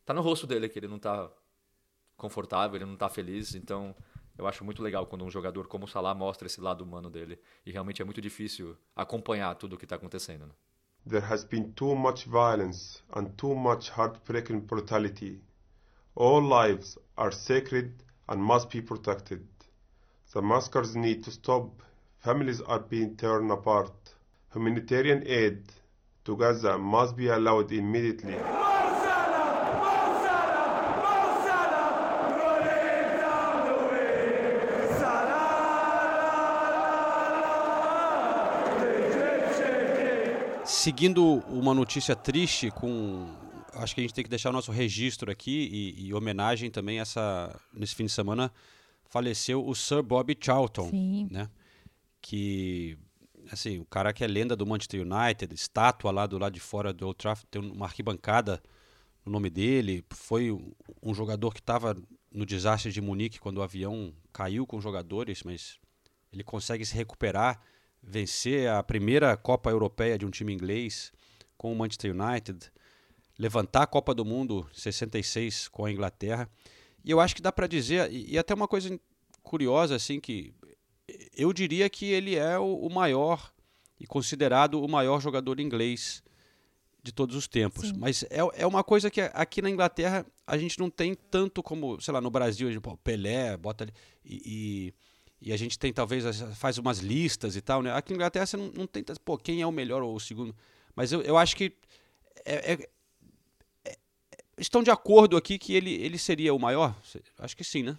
Tá 0.04 0.12
no 0.12 0.20
rosto 0.20 0.46
dele 0.46 0.68
que 0.68 0.78
ele 0.78 0.88
não 0.88 0.98
tá 0.98 1.30
confortável, 2.16 2.76
ele 2.76 2.84
não 2.84 2.96
tá 2.96 3.08
feliz. 3.08 3.54
Então 3.54 3.94
eu 4.36 4.46
acho 4.46 4.64
muito 4.64 4.82
legal 4.82 5.06
quando 5.06 5.24
um 5.24 5.30
jogador 5.30 5.66
como 5.66 5.84
o 5.84 5.88
Salah 5.88 6.14
mostra 6.14 6.46
esse 6.46 6.60
lado 6.60 6.82
humano 6.84 7.10
dele. 7.10 7.38
E 7.64 7.70
realmente 7.70 8.02
é 8.02 8.04
muito 8.04 8.20
difícil 8.20 8.76
acompanhar 8.94 9.54
tudo 9.54 9.74
o 9.74 9.78
que 9.78 9.86
tá 9.86 9.96
acontecendo. 9.96 10.46
né? 10.46 10.52
There 11.08 11.24
has 11.24 11.42
been 11.42 11.72
too 11.72 11.96
much 11.96 12.26
violence 12.26 13.02
and 13.12 13.30
too 13.36 13.54
much 13.56 13.90
heartbreaking 13.90 14.60
brutality. 14.60 15.42
All 16.14 16.40
lives 16.42 16.98
are 17.16 17.32
sacred 17.32 18.04
and 18.28 18.36
must 18.36 18.68
be 18.68 18.80
protected. 18.82 19.46
The 20.32 20.40
massacres 20.40 20.94
need 20.94 21.22
to 21.24 21.30
stop. 21.30 21.82
Families 22.22 22.60
are 22.68 22.78
being 22.88 23.16
torn 23.16 23.50
apart. 23.50 23.92
Humanitarian 24.54 25.24
aid 25.26 25.64
to 26.22 26.36
Gaza 26.36 26.78
must 26.78 27.16
be 27.16 27.28
allowed 27.28 27.72
immediately. 27.72 28.36
Seguindo 40.64 41.42
uma 41.48 41.74
notícia 41.74 42.14
triste 42.14 42.70
com. 42.70 43.34
Acho 43.74 43.96
que 43.96 44.00
a 44.00 44.04
gente 44.04 44.14
tem 44.14 44.22
que 44.22 44.30
deixar 44.30 44.50
o 44.50 44.52
nosso 44.52 44.70
registro 44.70 45.28
aqui 45.28 45.68
e, 45.98 46.06
e 46.06 46.14
homenagem 46.14 46.70
também 46.70 47.00
essa. 47.00 47.52
Nesse 47.74 47.96
fim 47.96 48.04
de 48.04 48.12
semana 48.12 48.52
faleceu 49.08 49.66
o 49.66 49.74
Sir 49.74 50.04
Bobby 50.04 50.38
Charlton, 50.40 50.88
Sim. 50.88 51.26
né? 51.28 51.48
Que 52.22 52.96
assim, 53.50 53.78
o 53.78 53.84
cara 53.84 54.12
que 54.12 54.22
é 54.22 54.26
lenda 54.26 54.56
do 54.56 54.66
Manchester 54.66 55.02
United, 55.02 55.54
estátua 55.54 56.10
lá 56.10 56.26
do 56.26 56.38
lado 56.38 56.54
de 56.54 56.60
fora 56.60 56.92
do 56.92 57.06
Old 57.06 57.18
Trafford, 57.18 57.46
tem 57.50 57.60
uma 57.60 57.86
arquibancada 57.86 58.62
no 59.24 59.32
nome 59.32 59.50
dele, 59.50 60.04
foi 60.10 60.50
um, 60.50 61.14
jogador 61.14 61.52
que 61.52 61.60
estava 61.60 61.96
no 62.30 62.44
desastre 62.44 62.90
de 62.90 63.00
Munique 63.00 63.38
quando 63.38 63.58
o 63.58 63.62
avião 63.62 64.12
caiu 64.32 64.66
com 64.66 64.80
jogadores, 64.80 65.42
mas 65.44 65.78
ele 66.32 66.42
consegue 66.42 66.84
se 66.84 66.94
recuperar, 66.94 67.60
vencer 68.02 68.68
a 68.68 68.82
primeira 68.82 69.36
Copa 69.36 69.70
Europeia 69.70 70.18
de 70.18 70.26
um 70.26 70.30
time 70.30 70.52
inglês 70.52 71.12
com 71.56 71.72
o 71.72 71.76
Manchester 71.76 72.12
United, 72.12 72.72
levantar 73.38 73.82
a 73.82 73.86
Copa 73.86 74.14
do 74.14 74.24
Mundo 74.24 74.68
66 74.72 75.68
com 75.68 75.84
a 75.84 75.92
Inglaterra. 75.92 76.50
E 77.04 77.10
eu 77.10 77.20
acho 77.20 77.36
que 77.36 77.42
dá 77.42 77.52
para 77.52 77.66
dizer, 77.66 78.10
e, 78.12 78.32
e 78.32 78.38
até 78.38 78.54
uma 78.54 78.66
coisa 78.66 78.98
curiosa 79.42 79.94
assim 79.94 80.18
que 80.18 80.52
eu 81.36 81.52
diria 81.52 81.88
que 81.90 82.06
ele 82.06 82.36
é 82.36 82.58
o, 82.58 82.86
o 82.86 82.90
maior 82.90 83.52
e 83.98 84.06
considerado 84.06 84.82
o 84.82 84.88
maior 84.88 85.20
jogador 85.20 85.60
inglês 85.60 86.22
de 87.02 87.12
todos 87.12 87.34
os 87.34 87.48
tempos. 87.48 87.88
Sim. 87.88 87.94
Mas 87.96 88.22
é, 88.24 88.38
é 88.54 88.66
uma 88.66 88.84
coisa 88.84 89.10
que 89.10 89.20
aqui 89.20 89.60
na 89.60 89.68
Inglaterra 89.70 90.24
a 90.46 90.56
gente 90.56 90.78
não 90.78 90.88
tem 90.88 91.14
tanto 91.14 91.62
como, 91.62 92.00
sei 92.00 92.14
lá, 92.14 92.20
no 92.20 92.30
Brasil, 92.30 92.68
a 92.68 92.70
gente, 92.72 92.80
pô, 92.80 92.96
Pelé, 92.98 93.56
bota 93.56 93.84
ali. 93.84 93.92
E, 94.24 94.94
e, 95.40 95.48
e 95.48 95.52
a 95.52 95.56
gente 95.56 95.78
tem, 95.78 95.92
talvez, 95.92 96.24
faz 96.56 96.78
umas 96.78 96.98
listas 96.98 97.56
e 97.56 97.60
tal, 97.60 97.82
né? 97.82 97.92
Aqui 97.92 98.12
na 98.12 98.16
Inglaterra 98.16 98.46
você 98.46 98.56
não, 98.56 98.70
não 98.70 98.86
tem, 98.86 99.04
pô, 99.24 99.36
quem 99.36 99.60
é 99.60 99.66
o 99.66 99.72
melhor 99.72 100.02
ou 100.02 100.14
o 100.14 100.20
segundo. 100.20 100.54
Mas 100.94 101.10
eu, 101.10 101.22
eu 101.22 101.36
acho 101.36 101.56
que 101.56 101.72
é- 102.44 102.72
é- 102.72 102.90
é- 103.84 103.98
estão 104.56 104.82
de 104.82 104.90
acordo 104.90 105.36
aqui 105.36 105.58
que 105.58 105.74
ele, 105.74 105.92
ele 105.94 106.18
seria 106.18 106.54
o 106.54 106.58
maior? 106.58 106.96
Acho 107.38 107.56
que 107.56 107.64
sim, 107.64 107.82
né? 107.82 107.98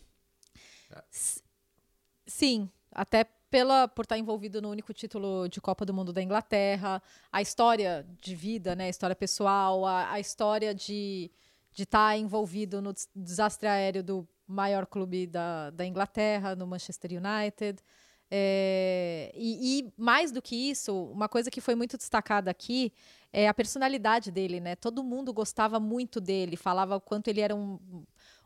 Sim, 2.26 2.70
até 2.96 3.26
pela 3.50 3.88
por 3.88 4.04
estar 4.04 4.18
envolvido 4.18 4.62
no 4.62 4.70
único 4.70 4.94
título 4.94 5.48
de 5.48 5.62
Copa 5.62 5.86
do 5.86 5.94
Mundo 5.94 6.12
da 6.12 6.22
Inglaterra, 6.22 7.02
a 7.32 7.42
história 7.42 8.06
de 8.22 8.36
vida, 8.36 8.76
né, 8.76 8.86
a 8.86 8.90
história 8.90 9.16
pessoal, 9.16 9.86
a, 9.86 10.12
a 10.12 10.20
história 10.20 10.74
de 10.74 11.30
de 11.74 11.84
estar 11.84 12.16
envolvido 12.18 12.82
no 12.82 12.94
des- 12.94 13.10
desastre 13.16 13.68
aéreo 13.68 14.04
do 14.04 14.28
maior 14.48 14.86
clube 14.86 15.26
da, 15.26 15.72
da 15.72 15.86
Inglaterra, 15.86 16.56
no 16.56 16.68
Manchester 16.68 17.12
United. 17.12 17.82
É, 18.30 19.32
e, 19.36 19.80
e 19.80 19.94
mais 19.98 20.32
do 20.32 20.42
que 20.42 20.56
isso, 20.56 21.06
uma 21.12 21.28
coisa 21.30 21.52
que 21.52 21.62
foi 21.62 21.76
muito 21.76 21.98
destacada 21.98 22.50
aqui 22.52 22.92
é 23.32 23.48
a 23.48 23.54
personalidade 23.54 24.32
dele, 24.32 24.60
né? 24.60 24.76
Todo 24.76 25.04
mundo 25.04 25.34
gostava 25.34 25.80
muito 25.80 26.22
dele, 26.22 26.56
falava 26.56 26.96
o 26.96 27.02
quanto 27.02 27.28
ele 27.28 27.42
era 27.42 27.56
um, 27.56 27.80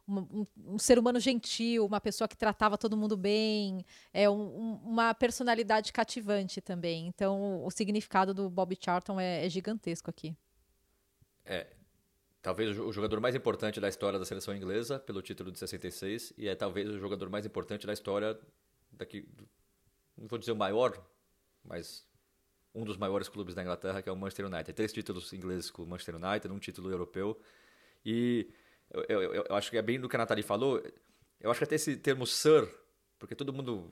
um, 0.07 0.45
um- 0.65 0.79
ser 0.79 0.97
humano 0.97 1.19
gentil, 1.19 1.85
uma 1.85 1.99
pessoa 1.99 2.27
que 2.27 2.38
tratava 2.38 2.77
todo 2.77 2.95
mundo 2.95 3.17
bem, 3.17 3.85
é 4.13 4.29
um- 4.29 4.34
um- 4.34 4.73
uma 4.84 5.13
personalidade 5.13 5.91
cativante 5.91 6.61
também. 6.61 7.07
Então, 7.07 7.63
o 7.65 7.69
significado 7.71 8.34
do 8.34 8.49
Bob 8.49 8.77
Charlton 8.79 9.19
é, 9.19 9.45
é 9.45 9.49
gigantesco 9.49 10.09
aqui. 10.09 10.35
É, 11.45 11.67
talvez 12.41 12.71
o 12.71 12.73
jo- 12.73 12.88
o 12.88 12.93
jogador 12.93 13.19
mais 13.19 13.35
importante 13.35 13.79
da 13.79 13.89
história 13.89 14.17
da 14.19 14.25
seleção 14.25 14.55
inglesa, 14.55 14.99
pelo 14.99 15.21
título 15.21 15.51
de 15.51 15.59
66, 15.59 16.34
e 16.38 16.47
é 16.47 16.55
talvez 16.55 16.89
o 16.89 16.97
jogador 16.99 17.29
mais 17.29 17.45
importante 17.45 17.85
da 17.85 17.93
história 17.93 18.38
daqui. 18.91 19.27
Não 20.17 20.27
vou 20.27 20.39
dizer 20.39 20.51
o 20.51 20.55
maior, 20.55 21.05
mas 21.63 22.05
um 22.73 22.84
dos 22.84 22.97
maiores 22.97 23.27
clubes 23.27 23.55
da 23.55 23.61
Inglaterra, 23.61 24.01
que 24.01 24.09
é 24.09 24.11
o 24.11 24.15
Manchester 24.15 24.45
United. 24.45 24.73
Três 24.73 24.93
títulos 24.93 25.31
ingleses 25.34 25.71
com 25.71 25.84
o 25.84 25.88
Manchester 25.88 26.15
United, 26.15 26.53
um 26.53 26.59
título 26.59 26.89
europeu. 26.91 27.39
E 28.05 28.49
eu, 28.91 29.22
eu- 29.22 29.34
eu- 29.49 29.55
acho 29.55 29.69
que 29.72 29.77
é 29.77 29.81
bem 29.81 29.99
do 29.99 30.09
que 30.09 30.15
a 30.15 30.19
Nathalie 30.19 30.43
falou. 30.43 30.81
Eu 31.39 31.51
acho 31.51 31.59
que 31.59 31.64
até 31.65 31.76
esse 31.76 31.97
termo 31.97 32.26
Sir, 32.26 32.68
porque 33.19 33.35
todo 33.35 33.53
mundo 33.53 33.91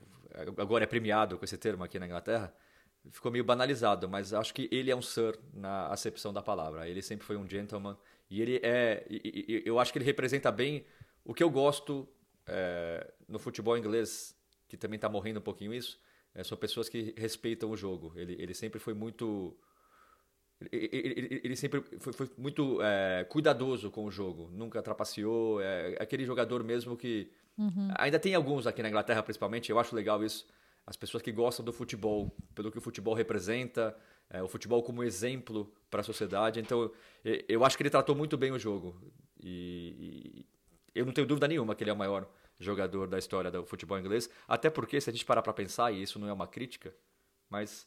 agora 0.58 0.84
é 0.84 0.86
premiado 0.86 1.38
com 1.38 1.44
esse 1.44 1.56
termo 1.56 1.84
aqui 1.84 1.98
na 1.98 2.06
Inglaterra, 2.06 2.54
ficou 3.10 3.30
meio 3.30 3.44
banalizado, 3.44 4.08
mas 4.08 4.32
acho 4.32 4.52
que 4.52 4.68
ele 4.72 4.90
é 4.90 4.96
um 4.96 5.02
Sir 5.02 5.38
na 5.54 5.88
acepção 5.88 6.32
da 6.32 6.42
palavra. 6.42 6.88
Ele 6.88 7.02
sempre 7.02 7.24
foi 7.26 7.36
um 7.36 7.48
gentleman 7.48 7.96
e 8.30 8.40
ele 8.42 8.60
é. 8.62 9.06
e- 9.08 9.62
e 9.64 9.68
eu 9.68 9.78
acho 9.78 9.92
que 9.92 9.98
ele 9.98 10.04
representa 10.04 10.50
bem 10.50 10.84
o 11.24 11.34
que 11.34 11.42
eu 11.42 11.50
gosto 11.50 12.08
é, 12.46 13.12
no 13.28 13.38
futebol 13.38 13.76
inglês, 13.76 14.36
que 14.68 14.76
também 14.76 14.96
está 14.96 15.08
morrendo 15.08 15.38
um 15.38 15.42
pouquinho 15.42 15.74
isso. 15.74 16.00
é, 16.34 16.44
são 16.44 16.56
pessoas 16.58 16.88
que 16.88 17.14
respeitam 17.16 17.70
o 17.70 17.76
jogo. 17.76 18.12
Ele, 18.14 18.36
ele 18.38 18.52
sempre 18.54 18.78
foi 18.78 18.92
muito. 18.94 19.56
Ele, 20.72 20.88
ele- 20.92 21.40
ele- 21.44 21.56
sempre 21.56 21.82
foi, 21.98 22.12
foi 22.14 22.30
muito 22.38 22.80
é, 22.82 23.24
cuidadoso 23.28 23.90
com 23.90 24.04
o 24.04 24.10
jogo, 24.10 24.48
nunca 24.52 24.80
trapaceou. 24.82 25.60
É 25.60 25.96
aquele 26.00 26.24
jogador 26.24 26.64
mesmo 26.64 26.96
que. 26.96 27.30
Uhum. 27.58 27.88
Ainda 27.98 28.18
tem 28.18 28.34
alguns 28.34 28.66
aqui 28.66 28.82
na 28.82 28.88
Inglaterra, 28.88 29.22
principalmente, 29.22 29.70
eu 29.70 29.78
acho 29.78 29.94
legal 29.94 30.22
isso. 30.24 30.46
As 30.86 30.96
pessoas 30.96 31.22
que 31.22 31.32
gostam 31.32 31.64
do 31.64 31.72
futebol, 31.72 32.34
pelo 32.54 32.70
que 32.70 32.78
o 32.78 32.80
futebol 32.80 33.12
representa, 33.14 33.96
é, 34.30 34.42
o 34.42 34.48
futebol 34.48 34.82
como 34.82 35.02
exemplo 35.02 35.70
para 35.90 36.00
a 36.00 36.04
sociedade. 36.04 36.60
Então, 36.60 36.90
e- 37.24 37.44
eu 37.48 37.64
acho 37.64 37.76
que 37.76 37.82
ele 37.82 37.90
tratou 37.90 38.14
muito 38.14 38.36
bem 38.38 38.52
o 38.52 38.58
jogo. 38.58 38.96
E, 39.42 40.44
e 40.94 40.98
eu 40.98 41.04
não 41.04 41.12
tenho 41.12 41.26
dúvida 41.26 41.46
nenhuma 41.48 41.74
que 41.74 41.82
ele 41.82 41.90
é 41.90 41.92
o 41.92 41.96
maior 41.96 42.26
jogador 42.58 43.06
da 43.08 43.18
história 43.18 43.50
do 43.50 43.64
futebol 43.66 43.98
inglês. 43.98 44.30
Até 44.48 44.70
porque, 44.70 45.00
se 45.00 45.10
a 45.10 45.12
gente 45.12 45.24
parar 45.26 45.42
para 45.42 45.52
pensar, 45.52 45.92
e 45.92 46.02
isso 46.02 46.18
não 46.18 46.28
é 46.28 46.32
uma 46.32 46.46
crítica, 46.46 46.94
mas 47.50 47.86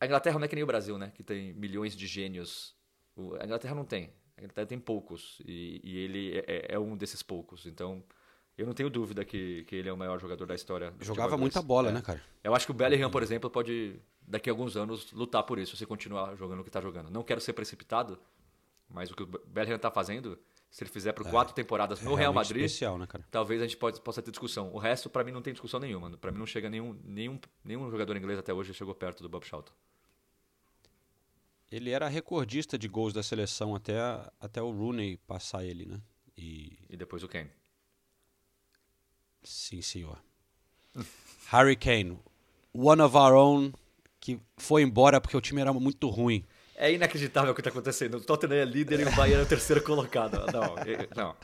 a 0.00 0.06
Inglaterra 0.06 0.38
não 0.38 0.44
é 0.44 0.48
que 0.48 0.54
nem 0.54 0.64
o 0.64 0.66
Brasil, 0.66 0.96
né? 0.98 1.12
Que 1.14 1.22
tem 1.22 1.52
milhões 1.54 1.96
de 1.96 2.06
gênios. 2.06 2.74
O- 3.16 3.34
A 3.40 3.44
Inglaterra 3.44 3.74
não 3.74 3.84
tem. 3.84 4.12
A 4.36 4.40
Inglaterra 4.42 4.66
tem 4.66 4.78
poucos. 4.78 5.40
E, 5.44 5.80
e 5.82 5.98
ele 5.98 6.38
é, 6.38 6.44
é- 6.46 6.66
é 6.74 6.78
um 6.78 6.96
desses 6.96 7.22
poucos. 7.22 7.66
Então, 7.66 8.02
eu 8.56 8.66
não 8.66 8.72
tenho 8.74 8.88
dúvida 8.90 9.24
que, 9.24 9.64
que 9.64 9.74
ele 9.76 9.88
é 9.88 9.92
o 9.92 9.96
maior 9.96 10.20
jogador 10.20 10.46
da 10.46 10.54
história. 10.54 10.92
Jogava 11.00 11.36
muita 11.36 11.60
bola, 11.62 11.88
É. 11.90 11.92
né, 11.92 12.00
cara? 12.02 12.22
Eu 12.44 12.54
acho 12.54 12.64
que 12.66 12.70
o 12.72 12.74
Bellingham, 12.74 13.10
por 13.10 13.22
exemplo, 13.22 13.48
pode, 13.50 14.00
daqui 14.22 14.48
a 14.48 14.52
alguns 14.52 14.76
anos, 14.76 15.10
lutar 15.12 15.42
por 15.42 15.58
isso, 15.58 15.76
se 15.76 15.84
continuar 15.86 16.34
jogando 16.36 16.60
o 16.60 16.62
que 16.62 16.68
está 16.68 16.80
jogando. 16.80 17.10
Não 17.10 17.22
quero 17.22 17.40
ser 17.40 17.52
precipitado, 17.52 18.18
mas 18.88 19.10
o 19.10 19.16
que 19.16 19.22
o 19.22 19.26
Bellingham 19.46 19.76
está 19.76 19.90
fazendo, 19.90 20.38
se 20.70 20.82
ele 20.84 20.90
fizer 20.90 21.12
por 21.12 21.28
quatro 21.28 21.54
temporadas 21.54 22.00
é 22.00 22.04
no 22.04 22.10
Real 22.10 22.32
realmente 22.32 22.48
Madrid, 22.48 22.64
especial, 22.66 22.98
né, 22.98 23.06
cara? 23.06 23.24
talvez 23.30 23.60
a 23.60 23.64
gente 23.66 23.76
pode, 23.76 24.00
possa 24.00 24.20
ter 24.22 24.30
discussão. 24.30 24.72
O 24.72 24.78
resto, 24.78 25.08
para 25.10 25.24
mim, 25.24 25.32
não 25.32 25.40
tem 25.42 25.52
discussão 25.52 25.80
nenhuma. 25.80 26.10
Para 26.18 26.30
mim, 26.30 26.38
não 26.38 26.46
chega 26.46 26.68
nenhum, 26.70 26.98
nenhum, 27.04 27.40
nenhum 27.64 27.90
jogador 27.90 28.16
inglês 28.16 28.38
até 28.38 28.52
hoje 28.52 28.72
chegou 28.74 28.94
perto 28.94 29.22
do 29.22 29.28
Bob 29.28 29.44
Charlton. 29.46 29.72
Ele 31.70 31.90
era 31.90 32.08
recordista 32.08 32.78
de 32.78 32.88
gols 32.88 33.12
da 33.12 33.22
seleção 33.22 33.74
até, 33.74 33.98
até 34.40 34.62
o 34.62 34.70
Rooney 34.70 35.18
passar 35.26 35.64
ele, 35.64 35.84
né? 35.86 36.00
E, 36.36 36.78
E 36.88 36.96
depois 36.96 37.22
o 37.22 37.28
Kane. 37.28 37.50
sim, 39.42 39.82
senhor. 39.82 40.18
Harry 41.50 41.76
Kane, 41.76 42.18
one 42.72 43.00
of 43.00 43.16
our 43.16 43.34
own, 43.34 43.72
que 44.20 44.40
foi 44.56 44.82
embora 44.82 45.20
porque 45.20 45.36
o 45.36 45.40
time 45.40 45.60
era 45.60 45.72
muito 45.72 46.08
ruim. 46.08 46.44
É 46.74 46.92
inacreditável 46.92 47.50
o 47.52 47.54
que 47.54 47.60
está 47.60 47.70
acontecendo. 47.70 48.18
O 48.18 48.20
Tottenham 48.20 48.56
é 48.56 48.64
líder 48.64 49.00
e 49.00 49.04
o 49.04 49.14
Bayern 49.16 49.42
é 49.42 49.44
o 49.44 49.48
terceiro 49.48 49.82
colocado. 49.84 50.38
Não, 50.52 50.76
não. 51.16 51.36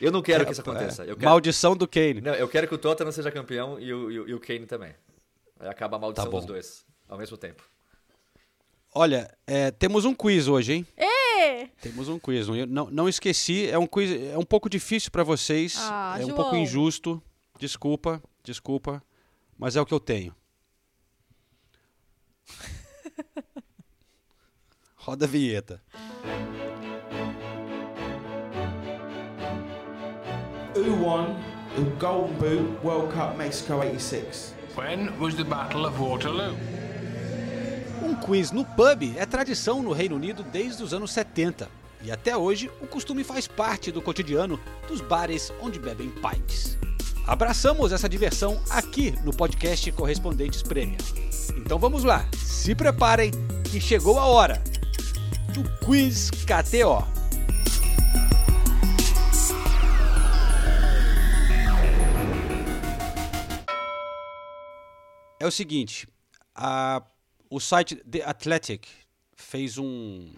Eu 0.00 0.12
não 0.12 0.22
quero 0.22 0.46
que 0.46 0.52
isso 0.52 0.60
aconteça. 0.60 1.04
Eu 1.04 1.16
quero... 1.16 1.28
Maldição 1.28 1.76
do 1.76 1.88
Kane. 1.88 2.20
Não, 2.20 2.34
eu 2.34 2.48
quero 2.48 2.68
que 2.68 2.74
o 2.74 2.78
Tottenham 2.78 3.10
seja 3.10 3.32
campeão 3.32 3.80
e 3.80 3.92
o, 3.92 4.28
e 4.28 4.34
o, 4.34 4.38
Kane 4.38 4.64
também. 4.66 4.94
Acaba 5.58 5.96
a 5.96 5.98
maldição 5.98 6.30
Tá 6.30 6.36
dos 6.36 6.46
dois, 6.46 6.86
ao 7.08 7.18
mesmo 7.18 7.36
tempo. 7.36 7.64
Olha, 8.94 9.30
é, 9.46 9.70
temos 9.70 10.04
um 10.04 10.14
quiz 10.14 10.48
hoje, 10.48 10.72
hein? 10.72 10.86
Ê! 10.96 11.68
Temos 11.80 12.08
um 12.08 12.18
quiz. 12.18 12.48
Eu 12.48 12.66
não, 12.66 12.90
não 12.90 13.08
esqueci, 13.08 13.68
é 13.68 13.78
um 13.78 13.86
quiz, 13.86 14.10
é 14.32 14.36
um 14.38 14.44
pouco 14.44 14.68
difícil 14.68 15.10
pra 15.10 15.22
vocês, 15.22 15.76
Ah, 15.78 16.16
é 16.18 16.22
um 16.24 16.28
João. 16.28 16.36
pouco 16.36 16.56
injusto. 16.56 17.22
Desculpa, 17.58 18.22
desculpa, 18.42 19.02
mas 19.58 19.76
é 19.76 19.80
o 19.80 19.86
que 19.86 19.94
eu 19.94 20.00
tenho. 20.00 20.34
Roda 24.96 25.24
a 25.26 25.28
vinheta. 25.28 25.82
Who 30.74 30.94
won 31.02 31.36
the 31.76 31.82
Golden 31.98 32.34
Boot 32.38 32.82
World 32.84 33.12
Cup 33.12 33.36
Mexico 33.36 33.82
86? 33.82 34.54
When 34.76 35.18
was 35.18 35.34
the 35.34 35.44
Battle 35.44 35.84
of 35.86 35.98
Waterloo? 36.00 36.54
Um 38.08 38.14
quiz 38.14 38.50
no 38.52 38.64
pub 38.64 39.14
é 39.18 39.26
tradição 39.26 39.82
no 39.82 39.92
Reino 39.92 40.16
Unido 40.16 40.42
desde 40.42 40.82
os 40.82 40.94
anos 40.94 41.12
70. 41.12 41.68
E 42.02 42.10
até 42.10 42.34
hoje, 42.34 42.70
o 42.80 42.86
costume 42.86 43.22
faz 43.22 43.46
parte 43.46 43.92
do 43.92 44.00
cotidiano 44.00 44.58
dos 44.86 45.02
bares 45.02 45.52
onde 45.60 45.78
bebem 45.78 46.10
pints. 46.10 46.78
Abraçamos 47.26 47.92
essa 47.92 48.08
diversão 48.08 48.58
aqui 48.70 49.10
no 49.24 49.36
podcast 49.36 49.92
Correspondentes 49.92 50.62
Premier. 50.62 50.98
Então 51.58 51.78
vamos 51.78 52.02
lá, 52.04 52.26
se 52.34 52.74
preparem 52.74 53.30
que 53.70 53.78
chegou 53.78 54.18
a 54.18 54.24
hora 54.24 54.62
do 55.52 55.62
Quiz 55.84 56.30
KTO. 56.30 57.04
É 65.40 65.46
o 65.46 65.50
seguinte, 65.50 66.06
a- 66.54 67.02
o 67.50 67.60
site 67.60 67.96
The 67.96 68.22
Athletic 68.24 68.86
fez 69.36 69.78
um, 69.78 70.30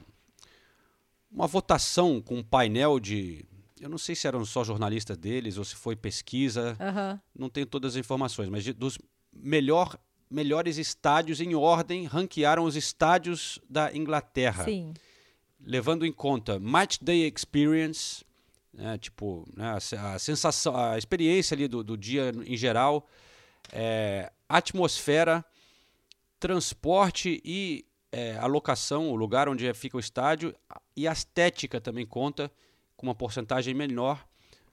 uma 1.30 1.46
votação 1.46 2.20
com 2.20 2.38
um 2.38 2.42
painel 2.42 2.98
de. 3.00 3.44
Eu 3.80 3.88
não 3.88 3.98
sei 3.98 4.14
se 4.14 4.26
eram 4.26 4.44
só 4.44 4.62
jornalistas 4.62 5.16
deles 5.16 5.56
ou 5.56 5.64
se 5.64 5.74
foi 5.74 5.96
pesquisa. 5.96 6.76
Aham. 6.78 7.20
Não 7.34 7.48
tenho 7.48 7.66
todas 7.66 7.94
as 7.94 7.96
informações, 8.00 8.48
mas 8.50 8.62
de- 8.62 8.74
dos 8.74 8.98
melhor, 9.32 9.98
melhores 10.30 10.76
estádios 10.76 11.40
em 11.40 11.54
ordem, 11.54 12.04
ranquearam 12.04 12.64
os 12.64 12.76
estádios 12.76 13.58
da 13.68 13.94
Inglaterra. 13.96 14.64
Sim. 14.64 14.92
Levando 15.64 16.04
em 16.04 16.12
conta 16.12 16.58
Match 16.58 16.98
Day 17.00 17.26
Experience, 17.34 18.22
né, 18.72 18.98
tipo, 18.98 19.46
né, 19.56 19.64
a, 19.98 20.14
a 20.14 20.18
sensação, 20.18 20.76
a 20.76 20.98
experiência 20.98 21.54
ali 21.54 21.66
do, 21.66 21.82
do 21.82 21.96
dia 21.96 22.32
em 22.46 22.56
geral, 22.56 23.06
é, 23.72 24.30
atmosfera, 24.48 25.44
transporte 26.40 27.40
e 27.44 27.84
é, 28.10 28.36
alocação, 28.38 29.10
o 29.10 29.14
lugar 29.14 29.48
onde 29.48 29.72
fica 29.74 29.96
o 29.96 30.00
estádio, 30.00 30.54
e 30.96 31.06
a 31.06 31.12
estética 31.12 31.80
também 31.80 32.04
conta, 32.06 32.50
com 32.96 33.06
uma 33.06 33.14
porcentagem 33.14 33.72
menor, 33.74 34.26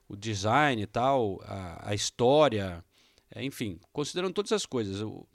o 0.08 0.16
design 0.16 0.82
e 0.82 0.86
tal, 0.86 1.38
a, 1.44 1.90
a 1.90 1.94
história, 1.94 2.82
é, 3.30 3.44
enfim, 3.44 3.78
considerando 3.92 4.32
todas 4.32 4.50
as 4.52 4.64
coisas, 4.66 5.00
o, 5.02 5.26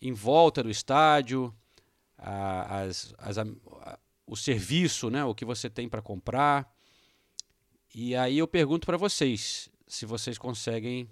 em 0.00 0.12
volta 0.12 0.62
do 0.62 0.70
estádio, 0.70 1.52
a- 2.16 2.82
as, 2.82 3.14
as, 3.18 3.38
a- 3.38 3.46
o 4.26 4.36
serviço, 4.36 5.10
né, 5.10 5.24
o 5.24 5.34
que 5.34 5.44
você 5.44 5.68
tem 5.68 5.88
para 5.88 6.00
comprar. 6.02 6.70
E 7.94 8.14
aí 8.14 8.38
eu 8.38 8.46
pergunto 8.46 8.86
para 8.86 8.96
vocês, 8.96 9.68
se 9.88 10.06
vocês 10.06 10.38
conseguem 10.38 11.10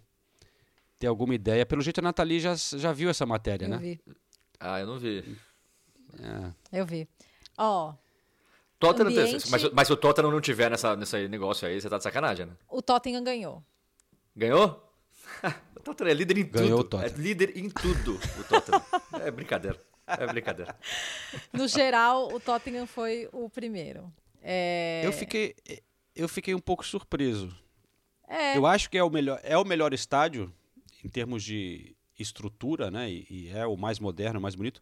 ter 0.99 1.07
alguma 1.09 1.35
ideia. 1.35 1.67
Pelo 1.67 1.81
jeito 1.83 1.99
a 1.99 2.03
Nathalie 2.03 2.39
já, 2.41 2.55
já 2.55 2.93
viu 2.93 3.09
essa 3.11 3.27
matéria, 3.27 3.65
Eu 3.67 3.71
né? 3.71 3.79
vi. 3.79 4.01
Ah, 4.61 4.81
eu 4.81 4.87
não 4.87 4.99
vi. 4.99 5.37
É. 6.73 6.79
Eu 6.81 6.87
vi. 6.87 7.09
Ó, 7.57 7.95
Tottenham, 8.79 9.13
tem- 9.13 9.19
Ambiente- 9.25 9.51
mas, 9.51 9.71
mas 9.73 9.87
se 9.89 9.93
o 9.93 9.97
Tottenham 9.97 10.31
não 10.31 10.41
tiver 10.41 10.71
nessa, 10.71 10.95
nesse 10.95 11.27
negócio 11.29 11.67
aí, 11.67 11.81
você 11.81 11.91
tá 11.91 11.99
de 11.99 12.05
sacanagem, 12.05 12.47
né? 12.47 12.53
o 12.69 12.81
Tottenham 12.81 13.25
ganhou. 13.25 13.63
Ganhou? 14.37 14.93
o 15.77 15.81
Tottenham 15.81 16.11
é 16.11 16.15
líder 16.15 16.39
em 16.39 16.47
Ganhou 16.47 16.81
o 16.81 16.85
tudo. 16.85 17.03
É 17.03 17.09
líder 17.09 17.57
em 17.57 17.69
tudo, 17.69 18.15
o 18.39 18.45
Tottenham. 18.45 18.83
é 19.27 19.31
brincadeira. 19.31 19.83
É 20.07 20.27
brincadeira. 20.27 20.77
No 21.53 21.67
geral, 21.69 22.33
o 22.33 22.41
Tottenham 22.41 22.87
foi 22.87 23.29
o 23.33 23.51
primeiro. 23.51 24.11
É... 24.41 25.03
Eu 25.05 25.13
fiquei 25.13 25.55
eu 26.15 26.29
fiquei 26.29 26.55
um 26.55 26.61
pouco 26.61 26.87
surpreso. 26.87 27.55
É. 28.27 28.57
Eu 28.57 28.65
acho 28.65 28.89
que 28.89 28.97
é 28.97 29.03
o 29.03 29.11
melhor 29.11 29.41
é 29.43 29.59
o 29.59 29.65
melhor 29.65 29.93
estádio 29.93 30.53
em 31.05 31.09
termos 31.09 31.43
de 31.43 31.95
estrutura, 32.19 32.91
né? 32.91 33.11
E, 33.11 33.27
e 33.31 33.49
é 33.51 33.67
o 33.67 33.77
mais 33.77 33.99
moderno, 33.99 34.39
o 34.39 34.43
mais 34.43 34.55
bonito. 34.55 34.81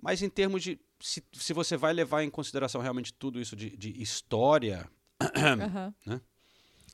Mas 0.00 0.22
em 0.22 0.28
termos 0.28 0.62
de 0.62 0.78
se, 1.00 1.22
se 1.32 1.52
você 1.52 1.76
vai 1.76 1.92
levar 1.92 2.22
em 2.22 2.30
consideração 2.30 2.80
realmente 2.80 3.12
tudo 3.12 3.40
isso 3.40 3.54
de, 3.56 3.76
de 3.76 4.02
história, 4.02 4.88
Aham. 5.20 5.94
né? 6.06 6.20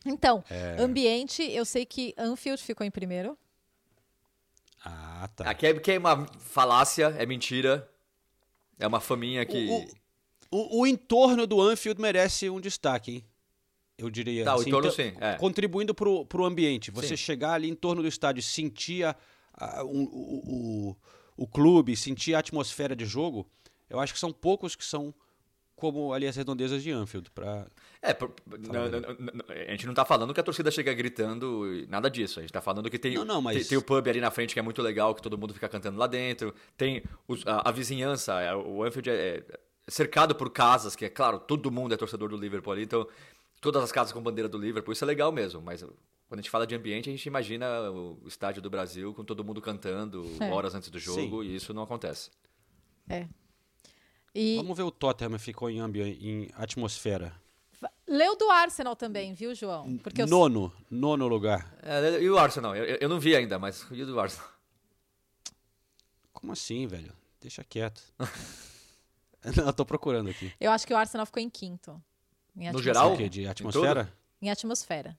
Então, 0.06 0.44
É. 0.48 0.76
ambiente, 0.80 1.42
eu 1.42 1.64
sei 1.64 1.84
que 1.84 2.14
Anfield 2.16 2.62
ficou 2.62 2.86
em 2.86 2.90
primeiro. 2.90 3.36
Ah, 4.84 5.28
tá. 5.34 5.44
Aqui 5.50 5.66
é, 5.66 5.74
que 5.74 5.92
é 5.92 5.98
uma 5.98 6.26
falácia, 6.38 7.14
é 7.18 7.26
mentira. 7.26 7.90
É 8.78 8.86
uma 8.86 9.00
faminha 9.00 9.44
que. 9.44 9.88
O, 10.50 10.80
o 10.80 10.86
entorno 10.86 11.46
do 11.46 11.60
Anfield 11.60 12.00
merece 12.00 12.48
um 12.48 12.60
destaque, 12.60 13.10
hein? 13.12 13.24
Eu 13.98 14.08
diria. 14.08 14.44
Tá, 14.44 14.54
o 14.54 14.60
assim, 14.60 14.70
entorno 14.70 14.88
então, 14.88 15.04
sim, 15.04 15.12
é. 15.20 15.34
Contribuindo 15.34 15.92
pro, 15.92 16.24
pro 16.24 16.44
ambiente. 16.44 16.90
Você 16.92 17.08
Sim. 17.08 17.16
chegar 17.16 17.54
ali 17.54 17.68
em 17.68 17.74
torno 17.74 18.00
do 18.00 18.08
estádio, 18.08 18.42
sentir 18.42 19.04
a- 19.04 19.16
a- 19.58 19.84
um- 19.84 20.04
o, 20.04 20.90
o, 21.36 21.44
o 21.44 21.46
clube, 21.46 21.96
sentir 21.96 22.34
a 22.34 22.38
atmosfera 22.38 22.94
de 22.96 23.04
jogo, 23.04 23.46
eu 23.90 23.98
acho 24.00 24.12
que 24.12 24.18
são 24.20 24.32
poucos 24.32 24.74
que 24.76 24.84
são 24.84 25.14
como 25.74 26.12
ali 26.12 26.26
as 26.26 26.34
redondezas 26.34 26.82
de 26.82 26.90
Anfield. 26.90 27.30
Pra... 27.30 27.64
É, 28.02 28.16
não- 28.58 28.88
não- 28.90 29.00
não- 29.00 29.44
a 29.48 29.70
gente 29.70 29.86
não 29.86 29.94
tá 29.94 30.04
falando 30.04 30.34
que 30.34 30.40
a 30.40 30.42
torcida 30.42 30.70
chega 30.72 30.92
gritando, 30.92 31.72
e 31.72 31.86
nada 31.86 32.10
disso. 32.10 32.40
A 32.40 32.42
gente 32.42 32.52
tá 32.52 32.60
falando 32.60 32.90
que 32.90 32.98
tem, 32.98 33.12
mas- 33.40 33.56
tem, 33.58 33.64
tem 33.64 33.78
o 33.78 33.82
pub 33.82 34.08
ali 34.08 34.20
na 34.20 34.30
frente 34.30 34.54
que 34.54 34.58
é 34.58 34.62
muito 34.62 34.82
legal, 34.82 35.14
que 35.14 35.22
todo 35.22 35.38
mundo 35.38 35.54
fica 35.54 35.68
cantando 35.68 35.96
lá 35.96 36.08
dentro. 36.08 36.52
Tem 36.76 37.02
os- 37.28 37.46
a, 37.46 37.68
a 37.68 37.72
vizinhança, 37.72 38.40
é, 38.40 38.52
o 38.56 38.82
Anfield 38.82 39.08
é, 39.10 39.36
é 39.38 39.44
cercado 39.86 40.34
por 40.34 40.50
casas, 40.50 40.96
que 40.96 41.04
é 41.04 41.08
claro, 41.08 41.38
todo 41.38 41.70
mundo 41.70 41.94
é 41.94 41.96
torcedor 41.96 42.28
do 42.28 42.36
Liverpool 42.36 42.72
ali, 42.72 42.82
então 42.82 43.06
todas 43.60 43.82
as 43.82 43.92
casas 43.92 44.12
com 44.12 44.20
bandeira 44.20 44.48
do 44.48 44.58
Liverpool, 44.58 44.92
isso 44.92 45.04
é 45.04 45.06
legal 45.06 45.30
mesmo, 45.32 45.62
mas 45.62 45.84
quando 46.28 46.40
a 46.40 46.42
gente 46.42 46.50
fala 46.50 46.66
de 46.66 46.74
ambiente, 46.74 47.08
a 47.08 47.12
gente 47.12 47.24
imagina 47.26 47.90
o 47.90 48.22
estádio 48.26 48.60
do 48.62 48.68
Brasil 48.70 49.14
com 49.14 49.24
todo 49.24 49.42
mundo 49.42 49.60
cantando 49.62 50.24
É. 50.40 50.50
horas 50.50 50.74
antes 50.74 50.90
do 50.90 50.98
jogo, 50.98 51.42
Sim. 51.42 51.48
e 51.48 51.56
isso 51.56 51.72
não 51.74 51.82
acontece. 51.82 52.30
É. 53.08 53.26
E 54.34 54.56
Vamos 54.56 54.76
ver 54.76 54.82
o 54.84 54.90
Tottenham 54.90 55.38
ficou 55.38 55.70
em, 55.70 55.80
ambi- 55.80 56.02
em 56.20 56.50
atmosfera. 56.54 57.32
leu 58.06 58.36
do 58.36 58.50
Arsenal 58.50 58.94
também, 58.94 59.32
viu, 59.32 59.54
João? 59.54 59.96
Porque 59.98 60.20
eu 60.22 60.26
Nono, 60.26 60.72
nono 60.90 61.26
lugar. 61.26 61.74
É, 61.82 62.20
e 62.20 62.28
o 62.30 62.38
Arsenal? 62.38 62.76
Eu, 62.76 62.84
eu 63.00 63.08
não 63.08 63.18
vi 63.18 63.34
ainda, 63.34 63.58
mas 63.58 63.86
e 63.90 64.02
o 64.02 64.06
do 64.06 64.20
Arsenal? 64.20 64.48
Como 66.32 66.52
assim, 66.52 66.86
velho? 66.86 67.12
Deixa 67.40 67.64
quieto. 67.64 68.02
não, 69.56 69.66
eu 69.66 69.72
tô 69.72 69.84
procurando 69.86 70.28
aqui. 70.30 70.52
Eu 70.60 70.70
acho 70.70 70.86
que 70.86 70.92
o 70.92 70.96
Arsenal 70.96 71.24
ficou 71.26 71.42
em 71.42 71.48
quinto. 71.50 72.00
Em 72.56 72.70
No 72.70 72.82
geral? 72.82 73.14
O 73.14 73.16
quê? 73.16 73.28
De 73.28 73.42
Em 73.42 73.46
atmosfera? 73.48 74.12
Em 74.42 74.50
atmosfera. 74.50 75.18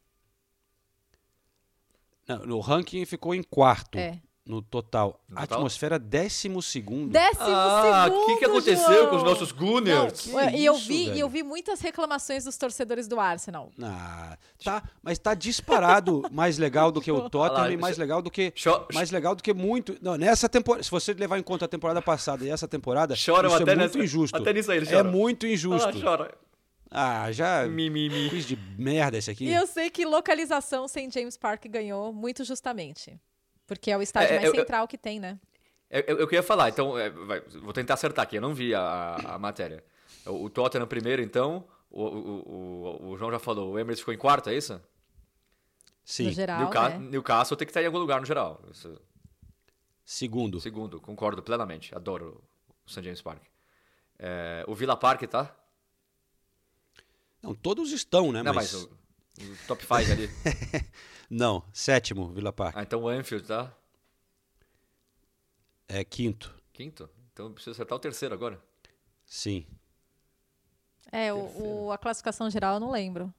Não, 2.29 2.45
no 2.45 2.59
ranking 2.59 3.03
ficou 3.05 3.33
em 3.35 3.41
quarto. 3.43 3.97
É. 3.97 4.19
No 4.45 4.63
total. 4.63 5.19
No 5.29 5.35
total? 5.35 5.57
Atmosfera, 5.59 5.99
décimo 5.99 6.59
segundo. 6.59 7.11
Décimo 7.11 7.45
Ah, 7.49 8.05
segundo, 8.05 8.23
o 8.23 8.25
que, 8.25 8.37
que 8.37 8.45
aconteceu 8.45 8.93
João? 8.95 9.09
com 9.11 9.15
os 9.17 9.23
nossos 9.23 9.51
Gunners? 9.51 10.21
Que 10.21 10.31
Não, 10.31 10.49
e 10.49 10.65
eu 10.65 10.73
vi, 10.75 11.09
e 11.11 11.19
eu 11.19 11.29
vi 11.29 11.43
muitas 11.43 11.79
reclamações 11.81 12.45
dos 12.45 12.57
torcedores 12.57 13.07
do 13.07 13.19
Arsenal. 13.19 13.71
Ah, 13.79 14.35
tá, 14.63 14.81
mas 15.03 15.19
tá 15.19 15.35
disparado 15.35 16.23
mais 16.33 16.57
legal 16.57 16.91
do 16.91 16.99
que 16.99 17.11
o 17.11 17.29
Tottenham 17.29 17.71
e 17.73 17.77
mais 17.77 17.97
legal 17.99 18.23
do 18.23 18.31
que 18.31 18.51
Cho- 18.55 18.87
mais 18.91 19.11
legal 19.11 19.35
do 19.35 19.43
que 19.43 19.53
muito. 19.53 19.95
Não, 20.01 20.15
nessa 20.17 20.49
temporada, 20.49 20.83
se 20.83 20.89
você 20.89 21.13
levar 21.13 21.37
em 21.37 21.43
conta 21.43 21.65
a 21.65 21.67
temporada 21.67 22.01
passada 22.01 22.43
e 22.43 22.49
essa 22.49 22.67
temporada, 22.67 23.15
Choram 23.15 23.49
isso 23.49 23.61
até 23.61 23.73
é 23.73 23.75
muito 23.75 23.97
nessa- 23.97 24.03
injusto. 24.03 24.35
até 24.35 24.51
nisso 24.51 24.71
aí 24.71 24.77
eles 24.77 24.91
é 24.91 25.03
muito 25.03 25.45
injusto. 25.45 25.85
lá, 25.95 26.01
chora. 26.01 26.33
Ah, 26.91 27.31
já 27.31 27.67
Mi, 27.67 27.89
mi, 27.89 28.09
mi. 28.09 28.29
quiz 28.29 28.45
de 28.45 28.55
merda 28.77 29.17
esse 29.17 29.29
aqui. 29.29 29.45
E 29.45 29.53
eu 29.53 29.67
sei 29.67 29.89
que 29.89 30.05
localização 30.05 30.87
St. 30.87 31.09
James 31.11 31.37
Park 31.37 31.65
ganhou 31.67 32.11
muito 32.11 32.43
justamente. 32.43 33.19
Porque 33.67 33.91
é 33.91 33.97
o 33.97 34.01
estádio 34.01 34.29
É, 34.33 34.35
mais 34.37 34.45
eu- 34.47 34.53
eu- 34.55 34.59
central 34.61 34.87
que 34.87 34.97
tem, 34.97 35.19
né? 35.19 35.39
Eu, 35.91 36.01
eu, 36.07 36.17
eu 36.19 36.27
queria 36.27 36.41
falar, 36.43 36.69
então, 36.69 36.97
é, 36.97 37.09
vai, 37.09 37.41
vou 37.41 37.73
tentar 37.73 37.95
acertar 37.95 38.23
aqui, 38.23 38.37
eu 38.37 38.41
não 38.41 38.53
vi 38.53 38.73
a, 38.75 39.15
a 39.35 39.39
matéria. 39.39 39.83
O, 40.25 40.45
o 40.45 40.49
Tottenham 40.49 40.87
primeiro, 40.87 41.21
então, 41.21 41.67
o, 41.89 42.03
o, 42.03 42.99
o, 43.03 43.09
o 43.11 43.17
João 43.17 43.31
já 43.31 43.39
falou, 43.39 43.71
o 43.73 43.79
Emirates 43.79 43.99
ficou 43.99 44.13
em 44.13 44.17
quarto, 44.17 44.49
é 44.49 44.55
isso? 44.55 44.79
Sim. 46.05 46.25
No 46.25 46.31
geral, 46.31 46.59
Newca- 46.59 46.89
é. 46.89 46.97
Newcastle 46.99 47.57
tem 47.57 47.65
que 47.65 47.71
estar 47.71 47.81
em 47.83 47.85
algum 47.87 47.97
lugar 47.99 48.19
no 48.19 48.25
geral. 48.25 48.61
Isso- 48.71 48.99
Segundo. 50.03 50.59
segundo, 50.59 50.99
concordo 50.99 51.41
plenamente, 51.43 51.93
adoro 51.95 52.43
o 52.85 52.89
St. 52.89 53.03
James 53.03 53.21
Park. 53.21 53.43
É, 54.17 54.63
o 54.67 54.73
Villa 54.73 54.97
Park 54.97 55.21
tá? 55.23 55.55
Não, 57.41 57.53
todos 57.55 57.91
estão, 57.91 58.31
né? 58.31 58.43
não, 58.43 58.53
mas... 58.53 58.73
mas, 58.73 58.83
o, 58.83 59.51
o 59.53 59.57
top 59.67 59.81
5 59.83 59.93
ali. 60.11 60.29
Não, 61.29 61.63
sétimo, 61.71 62.29
Vila 62.33 62.51
Park. 62.51 62.75
Ah, 62.75 62.81
então 62.81 63.03
o 63.03 63.07
Anfield 63.07 63.47
tá? 63.47 63.71
É 65.87 66.03
quinto. 66.03 66.53
Quinto? 66.73 67.09
Então 67.31 67.53
precisa 67.53 67.71
acertar 67.71 67.95
o 67.97 67.99
terceiro 68.01 68.33
agora. 68.33 68.59
Sim. 69.25 69.65
É, 71.11 71.31
o, 71.33 71.85
o- 71.85 71.91
a 71.91 71.97
classificação 71.97 72.49
geral 72.49 72.75
eu 72.75 72.79
não 72.79 72.91
lembro. 72.91 73.33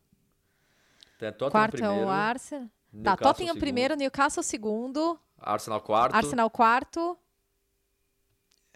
Tem 1.18 1.30
Tottenham 1.32 1.50
Quarto 1.50 1.72
primeiro, 1.72 2.00
é 2.00 2.04
o 2.04 2.08
Arsenal. 2.08 2.70
Tá, 3.04 3.16
Tottenham 3.16 3.48
segundo, 3.48 3.60
primeiro, 3.60 3.94
Newcastle 3.96 4.42
segundo, 4.42 5.18
Arsenal 5.38 5.80
quarto. 5.80 6.14
Arsenal 6.14 6.50
quarto. 6.50 7.18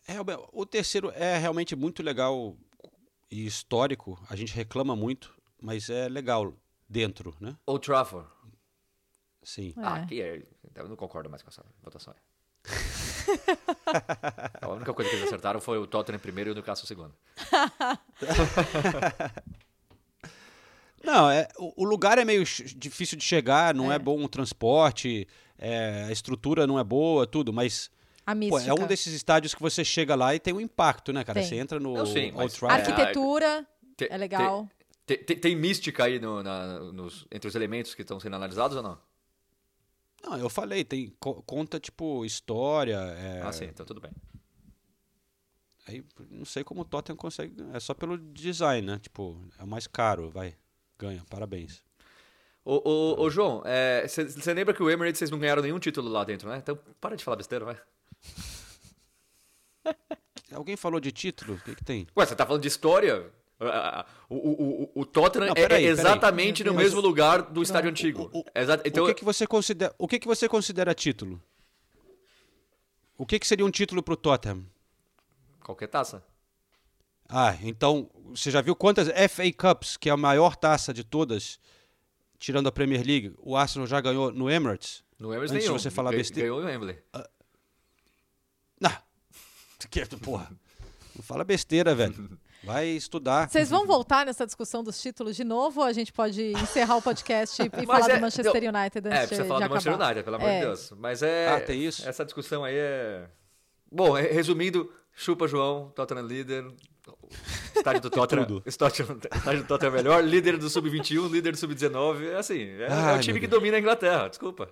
É, 0.06 0.20
o- 0.20 0.48
o 0.52 0.66
terceiro 0.66 1.10
é 1.14 1.38
realmente 1.38 1.74
muito 1.74 2.02
legal 2.02 2.56
e 3.30 3.46
histórico. 3.46 4.22
A 4.28 4.36
gente 4.36 4.54
reclama 4.54 4.94
muito, 4.94 5.34
mas 5.60 5.90
é 5.90 6.08
legal 6.08 6.54
dentro, 6.88 7.34
né? 7.40 7.56
Old 7.66 7.84
Trafford. 7.84 8.28
Sim. 9.42 9.74
Ah, 9.76 9.96
aqui 9.96 10.22
é. 10.22 10.42
Eu 10.74 10.88
não 10.88 10.96
concordo 10.96 11.28
mais 11.28 11.42
com 11.42 11.50
essa 11.50 11.64
votação. 11.82 12.14
A 14.60 14.68
única 14.68 14.94
coisa 14.94 15.10
que 15.10 15.16
eles 15.16 15.26
acertaram 15.26 15.60
foi 15.60 15.78
o 15.78 15.86
Tottenham 15.86 16.18
primeiro 16.18 16.50
e 16.50 16.52
o 16.52 16.54
Newcastle 16.54 16.86
segundo. 16.86 17.14
Não, 21.04 21.30
é, 21.30 21.46
o, 21.58 21.82
o 21.82 21.84
lugar 21.84 22.16
é 22.16 22.24
meio 22.24 22.42
difícil 22.74 23.18
de 23.18 23.24
chegar, 23.24 23.74
não 23.74 23.92
é, 23.92 23.98
bom 23.98 24.24
o 24.24 24.28
transporte, 24.28 25.28
é, 25.58 26.06
a 26.08 26.12
estrutura 26.12 26.66
não 26.66 26.78
é 26.78 26.84
boa, 26.84 27.26
tudo, 27.26 27.52
mas 27.52 27.90
A 28.26 28.34
pô, 28.34 28.58
é 28.58 28.72
um 28.72 28.86
desses 28.86 29.12
estádios 29.12 29.54
que 29.54 29.60
você 29.60 29.84
chega 29.84 30.14
lá 30.14 30.34
e 30.34 30.40
tem 30.40 30.54
um 30.54 30.60
impacto, 30.60 31.12
né, 31.12 31.22
cara? 31.24 31.40
Tem. 31.40 31.48
Você 31.48 31.56
entra 31.56 31.78
no 31.78 31.92
Não, 31.94 32.06
sim, 32.06 32.26
Old 32.26 32.36
mas- 32.36 32.54
Trafford. 32.54 32.90
Arquitetura 32.90 33.66
Te- 33.96 34.08
é 34.10 34.16
legal. 34.16 34.68
Tem, 35.06 35.18
tem- 35.18 35.38
tem 35.38 35.54
mística 35.56 36.04
aí 36.04 36.18
no- 36.18 36.42
na- 36.42 36.78
nos- 36.92 37.26
entre 37.30 37.46
os 37.48 37.54
elementos 37.54 37.94
que 37.94 38.00
estão 38.02 38.18
sendo 38.18 38.36
analisados 38.36 38.76
ou 38.76 38.82
não? 38.82 38.98
Não, 40.22 40.38
eu 40.38 40.48
falei, 40.48 40.82
tem 40.84 41.14
co- 41.20 41.42
conta 41.42 41.78
tipo 41.78 42.24
história. 42.24 42.96
é, 42.96 43.42
Ah, 43.42 43.52
sim, 43.52 43.66
então 43.66 43.84
tudo 43.84 44.00
bem. 44.00 44.10
Aí 45.86 46.02
não 46.30 46.46
sei 46.46 46.64
como 46.64 46.80
o 46.80 46.84
Tottenham 46.84 47.16
consegue. 47.16 47.54
É 47.74 47.78
só 47.80 47.92
pelo 47.92 48.16
design, 48.16 48.86
né? 48.86 48.98
Tipo, 48.98 49.38
é 49.58 49.64
o 49.64 49.66
mais 49.66 49.86
caro, 49.86 50.30
vai. 50.30 50.56
Ganha, 50.98 51.22
parabéns. 51.28 51.82
Ô, 52.64 52.80
ô, 52.88 53.20
ô, 53.22 53.28
João, 53.30 53.62
você 54.08 54.54
lembra 54.54 54.72
que 54.72 54.82
o 54.82 54.88
Emirates 54.90 55.18
vocês 55.18 55.30
não 55.30 55.38
ganharam 55.38 55.60
nenhum 55.60 55.78
título 55.78 56.08
lá 56.08 56.24
dentro, 56.24 56.48
né? 56.48 56.56
Então 56.56 56.78
para 56.98 57.14
de 57.14 57.22
falar 57.22 57.36
besteira, 57.36 57.66
vai. 57.66 57.78
Alguém 60.52 60.76
falou 60.76 61.00
de 61.00 61.10
título? 61.12 61.54
O 61.54 61.60
que, 61.60 61.74
que 61.74 61.84
tem? 61.84 62.06
Ué, 62.16 62.24
você 62.26 62.34
tá 62.36 62.46
falando 62.46 62.62
de 62.62 62.68
história? 62.68 63.30
Ah, 63.60 64.00
ah, 64.00 64.06
O, 64.28 64.36
o, 64.36 64.82
o, 64.94 65.00
o 65.02 65.06
Tottenham 65.06 65.46
Não, 65.46 65.52
é- 65.52 65.54
peraí, 65.54 65.64
é 65.64 65.68
peraí. 65.68 65.86
exatamente 65.86 66.62
no 66.64 66.74
Mas- 66.74 66.84
mesmo 66.84 67.00
lugar 67.00 67.42
do 67.42 67.62
estádio 67.62 67.90
antigo. 67.90 68.30
Exa- 68.54 68.80
então, 68.84 69.04
o 69.04 69.06
que, 69.08 69.14
que 69.14 69.24
você 69.24 69.46
considera? 69.46 69.94
O 69.98 70.06
que, 70.08 70.18
que 70.18 70.26
você 70.26 70.48
considera 70.48 70.94
título? 70.94 71.40
O 73.16 73.24
que, 73.24 73.38
que 73.38 73.46
seria 73.46 73.64
um 73.64 73.70
título 73.70 74.02
pro 74.02 74.16
Tottenham? 74.16 74.66
Qualquer 75.62 75.86
taça. 75.88 76.22
Ah, 77.28 77.56
então 77.62 78.10
você 78.26 78.50
já 78.50 78.60
viu 78.60 78.76
quantas 78.76 79.08
FA 79.30 79.44
Cups, 79.56 79.96
que 79.96 80.08
é 80.08 80.12
a 80.12 80.16
maior 80.16 80.56
taça 80.56 80.92
de 80.92 81.02
todas, 81.04 81.58
tirando 82.38 82.66
a 82.68 82.72
Premier 82.72 83.04
League, 83.04 83.32
o 83.38 83.56
Arsenal 83.56 83.86
já 83.86 84.00
ganhou 84.00 84.30
no 84.30 84.50
Emirates? 84.50 85.02
No 85.18 85.28
Emirates 85.32 85.52
Antes 85.52 85.64
nenhum. 85.66 85.78
você 85.78 85.90
falar 85.90 86.10
besteira. 86.10 86.48
Ganhou 86.48 86.60
o 86.62 86.66
Wembley. 86.66 86.98
Que- 89.90 90.04
Porra, 90.16 90.50
não 91.14 91.22
fala 91.22 91.44
besteira, 91.44 91.94
velho. 91.94 92.38
Vai 92.62 92.86
estudar. 92.86 93.48
Vocês 93.50 93.68
vão 93.68 93.86
voltar 93.86 94.24
nessa 94.24 94.46
discussão 94.46 94.82
dos 94.82 94.98
títulos 95.00 95.36
de 95.36 95.44
novo 95.44 95.80
ou 95.82 95.86
a 95.86 95.92
gente 95.92 96.10
pode 96.12 96.42
encerrar 96.62 96.96
o 96.96 97.02
podcast 97.02 97.60
e, 97.60 97.66
e 97.66 97.68
Mas 97.86 98.00
falar 98.00 98.10
é- 98.10 98.16
do 98.16 98.20
Manchester 98.22 98.72
não, 98.72 98.80
United 98.80 99.08
É, 99.08 99.10
antes 99.10 99.18
precisa 99.26 99.42
de, 99.42 99.48
falar 99.48 99.60
de 99.60 99.66
do 99.68 99.70
Manchester 99.70 99.92
acabar? 99.92 100.06
United, 100.06 100.24
pelo 100.24 100.36
amor 100.36 100.48
É. 100.48 100.54
de 100.60 100.66
Deus. 100.66 100.92
Mas 100.96 101.22
é. 101.22 101.48
Ah, 101.48 101.60
tem 101.60 101.84
isso? 101.84 102.08
Essa 102.08 102.24
discussão 102.24 102.64
aí 102.64 102.74
é. 102.74 103.26
Bom, 103.92 104.12
re- 104.12 104.28
resumindo, 104.32 104.90
chupa 105.12 105.46
João, 105.46 105.90
Tottenham 105.94 106.26
líder. 106.26 106.64
Estádio 107.76 108.00
do 108.00 108.08
Tottenham. 108.10 108.46
Tudo. 108.46 108.62
Estádio, 108.64 109.20
estádio 109.34 109.62
do 109.62 109.66
Tottenham 109.68 109.92
é 109.92 109.96
melhor, 109.98 110.24
líder 110.24 110.56
do 110.56 110.70
Sub-21, 110.70 111.30
líder 111.30 111.52
do 111.52 111.58
Sub-19. 111.58 112.28
É 112.32 112.36
assim, 112.36 112.60
é, 112.62 112.84
é 112.84 112.88
Ai, 112.90 113.18
o 113.18 113.20
time 113.20 113.38
que 113.38 113.46
domina 113.46 113.76
a 113.76 113.80
Inglaterra, 113.80 114.26
desculpa. 114.28 114.70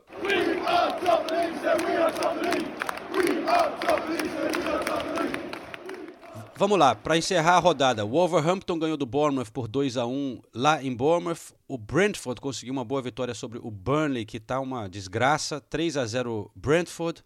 Vamos 6.63 6.79
lá, 6.79 6.95
para 6.95 7.17
encerrar 7.17 7.57
a 7.57 7.59
rodada, 7.59 8.05
o 8.05 8.11
Wolverhampton 8.11 8.79
ganhou 8.79 8.97
do 8.97 9.05
Bournemouth 9.05 9.51
por 9.53 9.67
2 9.67 9.97
a 9.97 10.07
1 10.07 10.41
lá 10.55 10.81
em 10.81 10.95
Bournemouth. 10.95 11.53
O 11.67 11.77
Brentford 11.77 12.41
conseguiu 12.41 12.73
uma 12.73 12.85
boa 12.85 13.03
vitória 13.03 13.35
sobre 13.35 13.59
o 13.59 13.69
Burnley, 13.69 14.25
que 14.25 14.39
tá 14.39 14.61
uma 14.61 14.89
desgraça, 14.89 15.61
3 15.61 15.97
a 15.97 16.07
0 16.07 16.53
Brentford. 16.55 17.21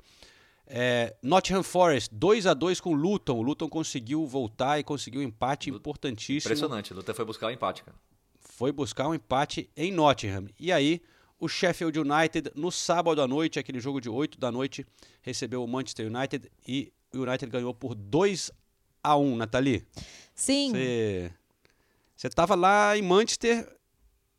É, 0.66 1.14
Nottingham 1.22 1.62
Forest 1.62 2.14
2 2.14 2.46
a 2.46 2.54
2 2.54 2.80
com 2.80 2.94
o 2.94 2.94
Luton. 2.94 3.34
O 3.34 3.42
Luton 3.42 3.68
conseguiu 3.68 4.26
voltar 4.26 4.78
e 4.78 4.82
conseguiu 4.82 5.20
um 5.20 5.24
empate 5.24 5.68
importantíssimo. 5.68 6.50
Impressionante, 6.50 6.94
o 6.94 6.96
Luta 6.96 7.12
foi 7.12 7.26
buscar 7.26 7.48
o 7.48 7.50
empate, 7.50 7.84
cara. 7.84 7.96
Foi 8.40 8.72
buscar 8.72 9.06
um 9.06 9.14
empate 9.14 9.68
em 9.76 9.92
Nottingham. 9.92 10.46
E 10.58 10.72
aí, 10.72 11.02
o 11.38 11.46
Sheffield 11.46 11.98
United, 11.98 12.52
no 12.54 12.72
sábado 12.72 13.20
à 13.20 13.28
noite, 13.28 13.58
aquele 13.58 13.80
jogo 13.80 14.00
de 14.00 14.08
8 14.08 14.40
da 14.40 14.50
noite, 14.50 14.86
recebeu 15.20 15.62
o 15.62 15.68
Manchester 15.68 16.06
United 16.06 16.50
e 16.66 16.90
o 17.12 17.18
United 17.18 17.52
ganhou 17.52 17.74
por 17.74 17.94
2 17.94 18.50
a 19.06 19.16
1 19.16 19.36
Nathalie. 19.36 19.86
Sim. 20.34 20.70
Você 20.72 21.32
você 22.16 22.30
tava 22.30 22.54
lá 22.54 22.96
em 22.96 23.02
Manchester 23.02 23.68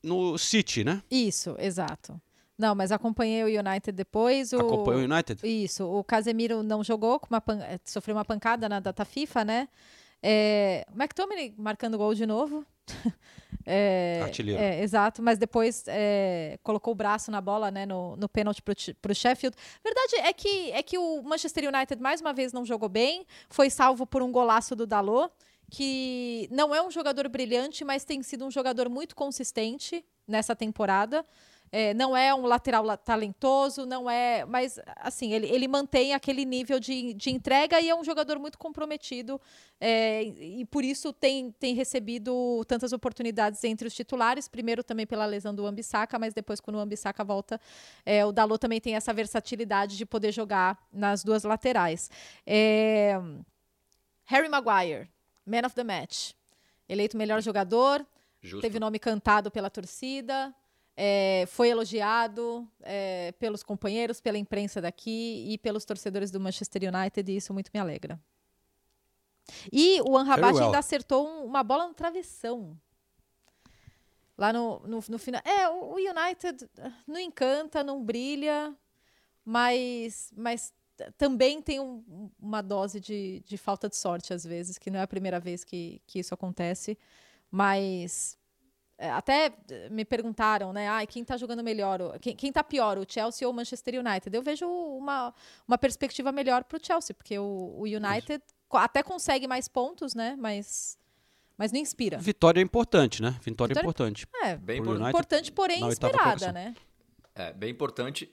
no 0.02 0.38
City, 0.38 0.84
né? 0.84 1.02
Isso, 1.10 1.56
exato. 1.60 2.20
Não, 2.58 2.74
mas 2.74 2.92
acompanhei 2.92 3.44
o 3.44 3.60
United 3.60 3.92
depois. 3.92 4.52
O... 4.52 4.58
Acompanhou 4.60 5.02
o 5.02 5.04
United? 5.06 5.46
Isso. 5.48 5.86
O 5.86 6.04
Casemiro 6.04 6.64
não 6.64 6.84
jogou, 6.84 7.20
com 7.20 7.28
uma 7.30 7.40
pan- 7.40 7.62
eh, 7.62 7.80
sofreu 7.86 8.16
uma 8.16 8.26
pancada 8.26 8.68
na 8.68 8.80
data 8.80 9.06
FIFA, 9.06 9.46
né? 9.46 9.70
É... 10.24 10.86
O 10.92 10.96
McTominay 11.00 11.54
marcando 11.58 11.98
gol 12.00 12.16
de 12.16 12.26
novo. 12.26 12.66
É, 13.70 14.22
Artilheiro. 14.24 14.62
É, 14.62 14.82
exato, 14.82 15.22
mas 15.22 15.38
depois 15.38 15.84
é, 15.88 16.58
colocou 16.64 16.94
o 16.94 16.96
braço 16.96 17.30
na 17.30 17.42
bola, 17.42 17.70
né, 17.70 17.86
no, 17.86 18.16
no 18.16 18.30
pênalti 18.30 18.62
para 18.62 19.12
o 19.12 19.16
Sheffield. 19.16 19.56
Verdade 19.84 20.16
é 20.26 20.32
que, 20.32 20.72
é 20.72 20.82
que 20.82 20.98
o 20.98 21.22
Manchester 21.22 21.68
United 21.68 22.02
mais 22.02 22.22
uma 22.22 22.32
vez 22.32 22.54
não 22.54 22.66
jogou 22.66 22.88
bem, 22.88 23.26
foi 23.50 23.70
salvo 23.70 24.08
por 24.08 24.22
um 24.22 24.32
golaço 24.32 24.74
do 24.74 24.88
Dalot, 24.88 25.30
que 25.70 26.48
não 26.50 26.74
é 26.74 26.82
um 26.82 26.90
jogador 26.90 27.28
brilhante, 27.28 27.84
mas 27.84 28.06
tem 28.06 28.24
sido 28.24 28.46
um 28.46 28.52
jogador 28.52 28.88
muito 28.90 29.14
consistente 29.14 30.06
nessa 30.26 30.56
temporada. 30.56 31.26
É, 31.72 31.94
não 31.94 32.16
é 32.16 32.34
um 32.34 32.46
lateral 32.46 32.84
la- 32.84 32.96
talentoso, 32.98 33.86
não 33.86 34.10
é. 34.10 34.46
Mas, 34.46 34.80
assim, 34.98 35.34
ele, 35.34 35.48
ele 35.48 35.68
mantém 35.68 36.14
aquele 36.14 36.46
nível 36.46 36.80
de, 36.80 37.14
de 37.14 37.30
entrega 37.30 37.80
e 37.82 37.90
é 37.90 37.96
um 37.96 38.04
jogador 38.04 38.40
muito 38.40 38.58
comprometido. 38.58 39.40
é, 39.80 40.24
e, 40.24 40.62
e 40.62 40.66
por 40.66 40.84
isso 40.84 41.12
tem, 41.12 41.52
tem 41.52 41.76
recebido 41.76 42.64
tantas 42.68 42.94
oportunidades 42.94 43.64
entre 43.64 43.88
os 43.88 43.94
titulares. 43.94 44.48
Primeiro 44.48 44.84
também 44.84 45.06
pela 45.06 45.26
lesão 45.26 45.54
do 45.54 45.66
Ambissaca, 45.66 46.18
mas 46.18 46.34
depois, 46.34 46.60
quando 46.60 46.78
o 46.78 46.80
Ambissaca 46.80 47.24
volta, 47.24 47.60
é, 48.06 48.26
o 48.26 48.32
Dalot 48.32 48.60
também 48.60 48.80
tem 48.80 48.96
essa 48.96 49.14
versatilidade 49.14 49.98
de 49.98 50.06
poder 50.06 50.32
jogar 50.32 50.78
nas 50.92 51.24
duas 51.24 51.44
laterais. 51.44 52.10
É, 52.46 53.20
Harry 54.26 54.50
Maguire, 54.50 55.10
Man 55.46 55.66
of 55.66 55.76
the 55.76 55.84
Match. 55.84 56.32
Eleito 56.90 57.18
melhor 57.18 57.42
jogador, 57.42 58.06
Justo. 58.42 58.62
teve 58.62 58.80
nome 58.80 58.98
cantado 59.00 59.52
pela 59.52 59.70
torcida, 59.70 60.54
é, 60.98 61.46
foi 61.48 61.70
elogiado 61.70 62.68
é, 62.82 63.32
pelos 63.34 63.62
companheiros, 63.62 64.20
pela 64.20 64.38
imprensa 64.38 64.82
daqui 64.82 65.46
e 65.48 65.58
pelos 65.60 65.86
torcedores 65.86 66.32
do 66.32 66.40
Manchester 66.40 66.82
United, 66.92 67.32
e 67.32 67.36
isso 67.38 67.54
muito 67.54 67.70
me 67.72 67.80
alegra. 67.80 68.20
E 69.72 70.02
o 70.02 70.18
Anrabat 70.18 70.56
well. 70.56 70.66
ainda 70.66 70.80
acertou 70.80 71.26
um- 71.28 71.46
uma 71.46 71.64
bola 71.64 71.88
no 71.88 71.94
travessão. 71.94 72.78
Lá 74.38 74.52
no, 74.52 74.80
no, 74.88 75.00
no 75.08 75.18
final. 75.20 75.42
É, 75.46 75.70
o 75.70 75.94
o 75.94 75.96
United 75.96 76.68
ah, 76.80 76.92
não 77.08 77.20
encanta, 77.20 77.84
não 77.84 78.04
brilha, 78.04 78.76
mas, 79.46 80.32
mas 80.36 80.74
também 81.18 81.62
tem 81.62 81.80
um- 81.80 82.30
uma 82.40 82.62
dose 82.62 83.00
de, 83.00 83.42
de 83.46 83.58
falta 83.58 83.88
de 83.88 83.96
sorte, 83.96 84.34
às 84.34 84.44
vezes, 84.44 84.78
que 84.78 84.90
não 84.92 85.00
é 85.00 85.04
a 85.04 85.08
primeira 85.08 85.40
vez 85.40 85.64
que, 85.64 86.02
que 86.06 86.20
isso 86.20 86.34
acontece. 86.34 86.98
Mas 87.50 88.38
até 89.00 89.54
eh, 89.70 89.90
me 89.90 90.04
perguntaram, 90.04 90.74
né? 90.74 90.90
Ah, 90.90 91.06
quem 91.06 91.24
tá 91.24 91.38
jogando 91.38 91.64
melhor? 91.64 92.02
o- 92.02 92.20
Quem, 92.20 92.36
quem 92.36 92.52
tá 92.52 92.64
pior, 92.64 92.98
o 92.98 93.06
Chelsea 93.08 93.48
ou 93.48 93.54
o 93.54 93.56
Manchester 93.56 93.96
United? 94.00 94.36
Eu 94.36 94.42
vejo 94.42 94.66
uma, 94.68 95.34
uma 95.68 95.78
perspectiva 95.78 96.32
melhor 96.32 96.64
pro 96.64 96.80
Chelsea, 96.84 97.14
porque 97.14 97.38
o, 97.38 97.44
o 97.78 97.84
United 97.84 98.42
co- 98.68 98.78
até 98.78 99.04
consegue 99.04 99.48
mais 99.48 99.68
pontos, 99.68 100.16
né? 100.16 100.36
Mas, 100.40 100.98
mas 101.58 101.72
não 101.72 101.80
inspira. 101.80 102.18
Vitória 102.18 102.60
é 102.60 102.64
importante, 102.64 103.22
né? 103.22 103.38
Vitória, 103.42 103.72
é 103.72 103.76
Vitória- 103.76 103.86
importante. 103.86 104.28
É, 104.44 104.56
Bem 104.56 104.82
United, 104.82 105.10
importante, 105.10 105.52
porém 105.52 105.80
colocação. 105.80 106.52
né? 106.54 106.74
É, 107.36 107.54
bem 107.54 107.70
importante. 107.70 108.32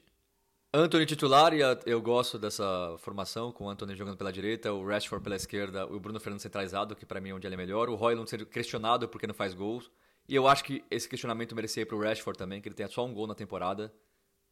Anthony 0.76 1.06
titular, 1.06 1.54
e 1.54 1.60
eu 1.86 2.02
gosto 2.02 2.36
dessa 2.36 2.96
formação, 2.98 3.52
com 3.52 3.66
o 3.66 3.68
Anthony 3.68 3.94
jogando 3.94 4.16
pela 4.16 4.32
direita, 4.32 4.72
o 4.72 4.84
Rashford 4.84 5.22
pela 5.22 5.36
esquerda, 5.36 5.86
o 5.86 6.00
Bruno 6.00 6.18
Fernandes 6.18 6.42
centralizado, 6.42 6.96
que 6.96 7.06
pra 7.06 7.20
mim 7.20 7.28
é 7.28 7.34
onde 7.34 7.46
ele 7.46 7.54
é 7.54 7.56
melhor, 7.56 7.88
o 7.88 7.94
Royland 7.94 8.28
sendo 8.28 8.44
questionado 8.44 9.08
porque 9.08 9.24
não 9.26 9.34
faz 9.34 9.54
gols. 9.54 9.88
E 10.28 10.34
eu 10.34 10.48
acho 10.48 10.64
que 10.64 10.84
esse 10.90 11.08
questionamento 11.08 11.54
merecia 11.54 11.82
ir 11.82 11.86
pro 11.86 12.00
Rashford 12.00 12.38
também, 12.38 12.60
que 12.60 12.68
ele 12.68 12.74
tem 12.74 12.86
só 12.88 13.04
um 13.04 13.12
gol 13.12 13.26
na 13.26 13.34
temporada. 13.34 13.92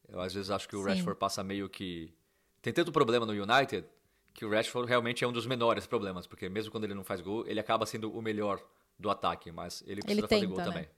Eu 0.09 0.21
às 0.21 0.35
vezes 0.35 0.51
acho 0.51 0.69
que 0.69 0.77
o 0.77 0.83
Sim. 0.83 0.91
Rashford 0.91 1.19
passa 1.19 1.43
meio 1.43 1.69
que. 1.69 2.13
Tem 2.61 2.73
tanto 2.73 2.93
problema 2.93 3.25
no 3.25 3.33
United 3.33 3.87
que 4.35 4.45
o 4.45 4.51
Rashford 4.51 4.89
realmente 4.89 5.25
é 5.25 5.29
um 5.29 5.33
dos 5.33 5.47
menores 5.47 5.87
problemas, 5.87 6.27
porque 6.27 6.49
mesmo 6.49 6.71
quando 6.71 6.85
ele 6.85 6.95
não 6.95 7.05
faz 7.05 7.21
gol, 7.21 7.47
ele 7.47 7.61
acaba 7.61 7.85
sendo 7.87 8.11
o 8.13 8.23
melhor 8.23 8.63
do 8.99 9.11
ataque, 9.11 9.51
mas 9.51 9.83
ele 9.87 10.01
precisa 10.01 10.29
fazer 10.29 10.41
tenta, 10.41 10.47
gol 10.47 10.59
né? 10.59 10.65
também. 10.65 10.89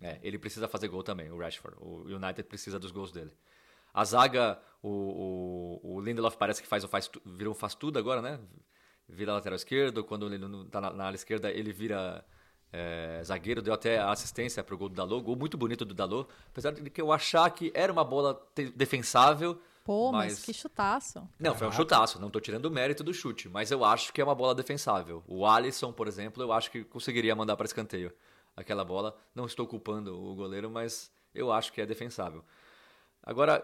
É, 0.00 0.18
ele 0.22 0.38
precisa 0.38 0.68
fazer 0.68 0.88
gol 0.88 1.02
também, 1.02 1.30
o 1.30 1.38
Rashford. 1.38 1.76
O 1.80 2.04
United 2.04 2.44
precisa 2.44 2.78
dos 2.78 2.90
gols 2.90 3.10
dele. 3.10 3.32
A 3.92 4.04
zaga, 4.04 4.60
o, 4.82 5.80
o, 5.82 5.94
o 5.94 6.00
Lindelof 6.00 6.36
parece 6.36 6.60
que 6.60 6.68
faz, 6.68 6.84
o 6.84 6.88
faz, 6.88 7.10
virou 7.24 7.52
um 7.52 7.56
faz 7.56 7.74
tudo 7.74 7.98
agora, 7.98 8.20
né? 8.20 8.40
Vira 9.08 9.32
lateral 9.32 9.56
esquerdo, 9.56 10.02
quando 10.02 10.26
ele 10.26 10.38
não 10.38 10.66
tá 10.66 10.80
na, 10.80 10.92
na 10.92 11.04
área 11.04 11.16
esquerda, 11.16 11.50
ele 11.50 11.72
vira 11.72 12.24
é, 12.76 13.22
zagueiro, 13.22 13.62
deu 13.62 13.72
até 13.72 14.00
assistência 14.00 14.64
pro 14.64 14.76
gol 14.76 14.88
do 14.88 14.96
Dalot, 14.96 15.22
gol 15.22 15.36
muito 15.36 15.56
bonito 15.56 15.84
do 15.84 15.94
Dalot, 15.94 16.28
apesar 16.48 16.72
de 16.72 16.90
que 16.90 17.00
eu 17.00 17.12
achar 17.12 17.48
que 17.50 17.70
era 17.72 17.92
uma 17.92 18.02
bola 18.02 18.44
defensável, 18.74 19.60
Pô, 19.84 20.10
mas, 20.10 20.42
que 20.42 20.52
chutaço. 20.52 21.28
Não, 21.38 21.54
foi 21.54 21.68
um 21.68 21.72
chutaço. 21.72 22.18
Não 22.18 22.30
tô 22.30 22.40
tirando 22.40 22.64
o 22.64 22.70
mérito 22.70 23.04
do 23.04 23.12
chute, 23.12 23.50
mas 23.50 23.70
eu 23.70 23.84
acho 23.84 24.14
que 24.14 24.20
é 24.20 24.24
uma 24.24 24.34
bola 24.34 24.54
defensável. 24.54 25.22
O 25.26 25.46
Alisson, 25.46 25.92
por 25.92 26.08
exemplo, 26.08 26.42
eu 26.42 26.52
acho 26.52 26.70
que 26.70 26.82
conseguiria 26.82 27.36
mandar 27.36 27.54
para 27.54 27.66
escanteio 27.66 28.10
aquela 28.56 28.82
bola. 28.82 29.14
Não 29.34 29.44
estou 29.44 29.66
culpando 29.66 30.18
o 30.18 30.34
goleiro, 30.34 30.70
mas 30.70 31.12
eu 31.34 31.52
acho 31.52 31.70
que 31.70 31.82
é 31.82 31.86
defensável. 31.86 32.42
Agora, 33.22 33.62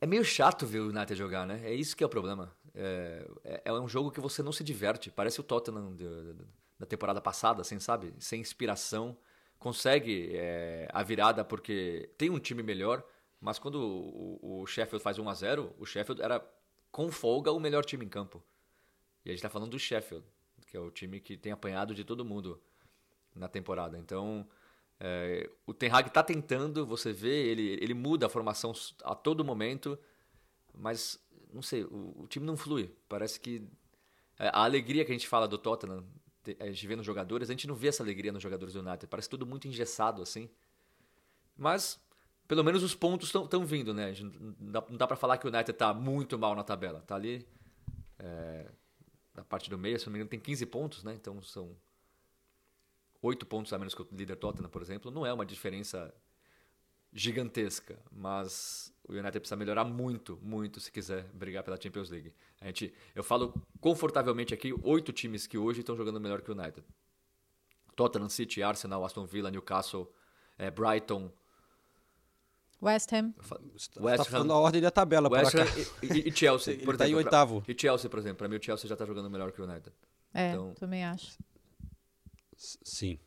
é 0.00 0.06
meio 0.06 0.24
chato 0.24 0.66
ver 0.66 0.80
o 0.80 0.88
United 0.88 1.14
jogar, 1.14 1.46
né? 1.46 1.60
É 1.64 1.74
isso 1.74 1.94
que 1.94 2.02
é 2.02 2.06
o 2.06 2.10
problema. 2.10 2.50
É, 2.74 3.30
é, 3.44 3.62
é 3.66 3.72
um 3.74 3.86
jogo 3.86 4.10
que 4.10 4.20
você 4.20 4.42
não 4.42 4.52
se 4.52 4.64
diverte. 4.64 5.10
Parece 5.10 5.38
o 5.38 5.44
Tottenham 5.44 5.94
de, 5.94 6.08
de, 6.08 6.44
da 6.82 6.86
temporada 6.86 7.20
passada, 7.20 7.62
assim, 7.62 7.78
sabe? 7.78 8.12
Sem 8.18 8.40
inspiração. 8.40 9.16
Consegue 9.56 10.32
é, 10.34 10.88
a 10.92 11.00
virada 11.04 11.44
porque 11.44 12.10
tem 12.18 12.28
um 12.28 12.40
time 12.40 12.60
melhor, 12.60 13.04
mas 13.40 13.56
quando 13.56 13.76
o, 13.76 14.62
o 14.62 14.66
Sheffield 14.66 15.00
faz 15.00 15.16
1 15.16 15.28
a 15.28 15.34
0 15.34 15.76
o 15.78 15.86
Sheffield 15.86 16.20
era 16.20 16.44
com 16.90 17.08
folga 17.12 17.52
o 17.52 17.60
melhor 17.60 17.84
time 17.84 18.04
em 18.04 18.08
campo. 18.08 18.42
E 19.24 19.28
a 19.28 19.32
gente 19.32 19.38
está 19.38 19.48
falando 19.48 19.70
do 19.70 19.78
Sheffield, 19.78 20.26
que 20.66 20.76
é 20.76 20.80
o 20.80 20.90
time 20.90 21.20
que 21.20 21.36
tem 21.36 21.52
apanhado 21.52 21.94
de 21.94 22.02
todo 22.02 22.24
mundo 22.24 22.60
na 23.32 23.46
temporada. 23.46 23.96
Então, 23.96 24.44
é, 24.98 25.48
o 25.64 25.72
Ten 25.72 25.88
Hag 25.88 26.08
está 26.08 26.24
tentando, 26.24 26.84
você 26.84 27.12
vê, 27.12 27.46
ele, 27.46 27.78
ele 27.80 27.94
muda 27.94 28.26
a 28.26 28.28
formação 28.28 28.72
a 29.04 29.14
todo 29.14 29.44
momento, 29.44 29.96
mas, 30.74 31.24
não 31.52 31.62
sei, 31.62 31.84
o, 31.84 32.22
o 32.22 32.26
time 32.26 32.44
não 32.44 32.56
flui. 32.56 32.92
Parece 33.08 33.38
que 33.38 33.64
é, 34.36 34.48
a 34.48 34.64
alegria 34.64 35.04
que 35.04 35.12
a 35.12 35.14
gente 35.14 35.28
fala 35.28 35.46
do 35.46 35.56
Tottenham, 35.56 36.04
a 36.58 36.66
gente 36.66 36.86
vê 36.86 36.96
nos 36.96 37.06
jogadores, 37.06 37.48
a 37.48 37.52
gente 37.52 37.66
não 37.66 37.74
vê 37.74 37.88
essa 37.88 38.02
alegria 38.02 38.32
nos 38.32 38.42
jogadores 38.42 38.74
do 38.74 38.80
United. 38.80 39.06
Parece 39.06 39.28
tudo 39.28 39.46
muito 39.46 39.68
engessado, 39.68 40.22
assim. 40.22 40.48
Mas 41.56 42.00
pelo 42.48 42.64
menos 42.64 42.82
os 42.82 42.94
pontos 42.94 43.32
estão 43.34 43.64
vindo, 43.64 43.94
né? 43.94 44.12
Não 44.20 44.70
dá, 44.70 44.80
dá 44.90 45.06
para 45.06 45.16
falar 45.16 45.38
que 45.38 45.46
o 45.46 45.48
United 45.48 45.70
está 45.70 45.94
muito 45.94 46.38
mal 46.38 46.54
na 46.54 46.62
tabela. 46.62 46.98
Está 46.98 47.14
ali 47.14 47.46
é, 48.18 48.70
na 49.34 49.44
parte 49.44 49.70
do 49.70 49.78
meio, 49.78 49.98
se 49.98 50.06
não 50.06 50.12
me 50.12 50.18
engano, 50.18 50.30
tem 50.30 50.40
15 50.40 50.66
pontos, 50.66 51.04
né? 51.04 51.14
Então 51.14 51.40
são 51.42 51.76
8 53.22 53.46
pontos 53.46 53.72
a 53.72 53.78
menos 53.78 53.94
que 53.94 54.02
o 54.02 54.08
líder 54.12 54.36
Tottenham, 54.36 54.68
por 54.68 54.82
exemplo. 54.82 55.10
Não 55.10 55.24
é 55.24 55.32
uma 55.32 55.46
diferença 55.46 56.12
gigantesca, 57.12 57.98
mas 58.10 58.91
o 59.12 59.18
United 59.18 59.40
precisa 59.40 59.56
melhorar 59.56 59.84
muito, 59.84 60.38
muito 60.42 60.80
se 60.80 60.90
quiser 60.90 61.24
brigar 61.32 61.62
pela 61.62 61.80
Champions 61.80 62.10
League. 62.10 62.32
A 62.60 62.66
gente, 62.66 62.92
eu 63.14 63.22
falo 63.22 63.54
confortavelmente 63.80 64.52
aqui, 64.54 64.74
oito 64.82 65.12
times 65.12 65.46
que 65.46 65.58
hoje 65.58 65.80
estão 65.80 65.96
jogando 65.96 66.20
melhor 66.20 66.42
que 66.42 66.50
o 66.50 66.54
United. 66.54 66.84
Tottenham 67.94 68.28
City, 68.28 68.62
Arsenal, 68.62 69.04
Aston 69.04 69.26
Villa, 69.26 69.50
Newcastle, 69.50 70.10
é, 70.58 70.70
Brighton, 70.70 71.30
West 72.82 73.12
Ham. 73.12 73.32
West 74.00 74.24
tá 74.24 74.24
falando 74.24 74.52
a 74.52 74.58
ordem 74.58 74.80
da 74.80 74.90
tabela. 74.90 75.30
West 75.30 75.54
Ham 75.54 75.66
e, 76.02 76.28
e, 76.28 76.32
Chelsea. 76.32 76.74
Ele 76.74 76.84
por 76.84 76.96
tá 76.96 77.04
exemplo, 77.04 77.20
em 77.20 77.24
oitavo. 77.24 77.62
Pra, 77.62 77.72
e 77.72 77.78
Chelsea, 77.78 78.10
por 78.10 78.18
exemplo. 78.18 78.38
Para 78.38 78.48
mim 78.48 78.56
o 78.56 78.62
Chelsea 78.62 78.88
já 78.88 78.94
está 78.94 79.06
jogando 79.06 79.30
melhor 79.30 79.52
que 79.52 79.62
o 79.62 79.64
United. 79.64 79.94
É, 80.34 80.50
então, 80.50 80.74
também 80.74 81.04
acho. 81.04 81.38
Sim. 82.56 83.20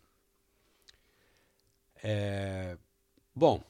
É... 2.04 2.78
Bom, 3.34 3.64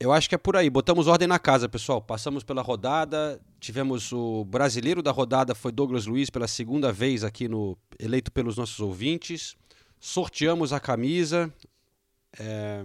eu 0.00 0.10
acho 0.10 0.30
que 0.30 0.34
é 0.34 0.38
por 0.38 0.56
aí. 0.56 0.70
Botamos 0.70 1.06
ordem 1.06 1.28
na 1.28 1.38
casa, 1.38 1.68
pessoal. 1.68 2.00
Passamos 2.00 2.42
pela 2.42 2.62
rodada. 2.62 3.38
Tivemos 3.60 4.10
o 4.12 4.46
brasileiro 4.46 5.02
da 5.02 5.10
rodada, 5.10 5.54
foi 5.54 5.70
Douglas 5.70 6.06
Luiz, 6.06 6.30
pela 6.30 6.48
segunda 6.48 6.90
vez 6.90 7.22
aqui 7.22 7.46
no 7.46 7.76
eleito 7.98 8.32
pelos 8.32 8.56
nossos 8.56 8.80
ouvintes. 8.80 9.54
Sorteamos 10.00 10.72
a 10.72 10.80
camisa. 10.80 11.52
É... 12.38 12.82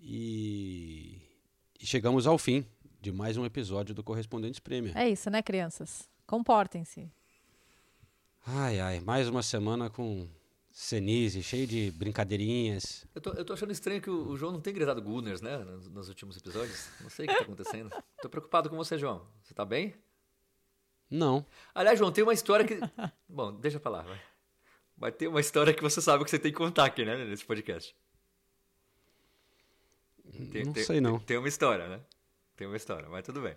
E, 0.00 1.20
e 1.78 1.86
chegamos 1.86 2.26
ao 2.26 2.38
fim 2.38 2.64
de 2.98 3.12
mais 3.12 3.36
um 3.36 3.44
episódio 3.44 3.94
do 3.94 4.02
Correspondentes 4.02 4.60
Prêmio. 4.60 4.92
É 4.96 5.06
isso, 5.06 5.28
né, 5.28 5.42
crianças? 5.42 6.08
Comportem-se. 6.26 7.10
Ai, 8.46 8.80
ai, 8.80 9.00
mais 9.00 9.28
uma 9.28 9.42
semana 9.42 9.90
com 9.90 10.26
Senise, 10.80 11.42
cheio 11.42 11.66
de 11.66 11.90
brincadeirinhas. 11.90 13.04
Eu 13.12 13.20
tô, 13.20 13.30
eu 13.32 13.44
tô 13.44 13.52
achando 13.52 13.72
estranho 13.72 14.00
que 14.00 14.08
o, 14.08 14.28
o 14.28 14.36
João 14.36 14.52
não 14.52 14.60
tem 14.60 14.72
gritado 14.72 15.02
Gunners, 15.02 15.40
né, 15.40 15.58
nos, 15.58 15.88
nos, 15.88 16.08
últimos 16.08 16.36
episódios. 16.36 16.88
Não 17.00 17.10
sei 17.10 17.26
o 17.26 17.28
que 17.28 17.34
tá 17.34 17.42
acontecendo. 17.42 17.90
tô 18.22 18.28
preocupado 18.28 18.70
com 18.70 18.76
você, 18.76 18.96
João. 18.96 19.26
Você 19.42 19.52
tá 19.52 19.64
bem? 19.64 19.92
Não. 21.10 21.44
Aliás, 21.74 21.98
João, 21.98 22.12
tem 22.12 22.22
uma 22.22 22.32
história 22.32 22.64
que... 22.64 22.78
Bom, 23.28 23.52
deixa 23.54 23.80
pra 23.80 23.90
lá, 23.90 24.02
vai. 24.02 24.20
Vai 24.96 25.10
ter 25.10 25.26
uma 25.26 25.40
história 25.40 25.74
que 25.74 25.82
você 25.82 26.00
sabe 26.00 26.22
que 26.22 26.30
você 26.30 26.38
tem 26.38 26.52
que 26.52 26.58
contar 26.58 26.84
aqui, 26.84 27.04
né, 27.04 27.24
nesse 27.24 27.44
podcast. 27.44 27.96
Tem, 30.52 30.64
não 30.64 30.72
tem, 30.72 30.84
sei 30.84 31.00
não. 31.00 31.18
Tem, 31.18 31.26
tem, 31.26 31.38
uma 31.38 31.48
história, 31.48 31.88
né? 31.88 32.00
Tem 32.54 32.68
uma 32.68 32.76
história, 32.76 33.08
mas 33.08 33.24
tudo 33.24 33.40
bem. 33.40 33.56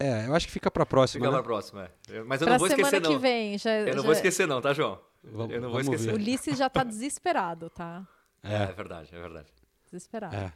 É, 0.00 0.26
eu 0.26 0.34
acho 0.34 0.46
que 0.46 0.52
fica 0.52 0.70
pra 0.70 0.86
próxima. 0.86 1.26
Fica 1.26 1.30
né? 1.30 1.36
pra 1.36 1.44
próxima, 1.44 1.90
é. 2.08 2.22
Mas 2.22 2.40
eu 2.40 2.46
pra 2.46 2.54
não 2.54 2.58
vou 2.58 2.68
esquecer, 2.68 3.00
não. 3.02 3.12
Que 3.12 3.18
vem, 3.18 3.58
já, 3.58 3.70
eu 3.80 3.86
não 3.88 3.94
já... 3.94 4.02
vou 4.02 4.12
esquecer, 4.12 4.46
não, 4.46 4.60
tá, 4.60 4.72
João? 4.72 4.98
Vamos, 5.22 5.54
eu 5.54 5.60
não 5.60 5.70
vou 5.70 5.80
esquecer. 5.80 6.06
Ver. 6.06 6.12
O 6.12 6.16
Ulisses 6.16 6.56
já 6.56 6.70
tá 6.70 6.82
desesperado, 6.82 7.68
tá? 7.68 8.08
É, 8.42 8.62
é 8.62 8.72
verdade, 8.72 9.10
é 9.12 9.20
verdade. 9.20 9.48
Desesperado. 9.84 10.34
É. 10.34 10.52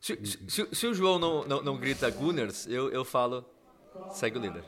Se, 0.00 0.18
se, 0.48 0.68
se, 0.72 0.86
o 0.86 0.94
João 0.94 1.18
não, 1.18 1.44
não, 1.44 1.62
não 1.62 1.76
grita 1.76 2.08
Gunners, 2.08 2.66
eu, 2.68 2.90
eu 2.90 3.04
falo, 3.04 3.44
segue 4.10 4.38
o 4.38 4.40
líder. 4.40 4.64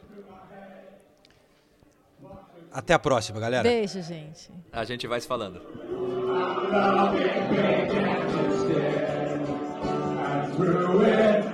Até 2.73 2.95
a 2.95 2.99
próxima, 2.99 3.39
galera. 3.39 3.63
Beijo, 3.63 4.03
gente. 4.03 4.51
A 4.73 4.85
gente 4.85 5.07
vai 5.07 5.21
se 5.21 5.29
falando. 5.29 5.63
through 10.57 11.03
it. 11.03 11.54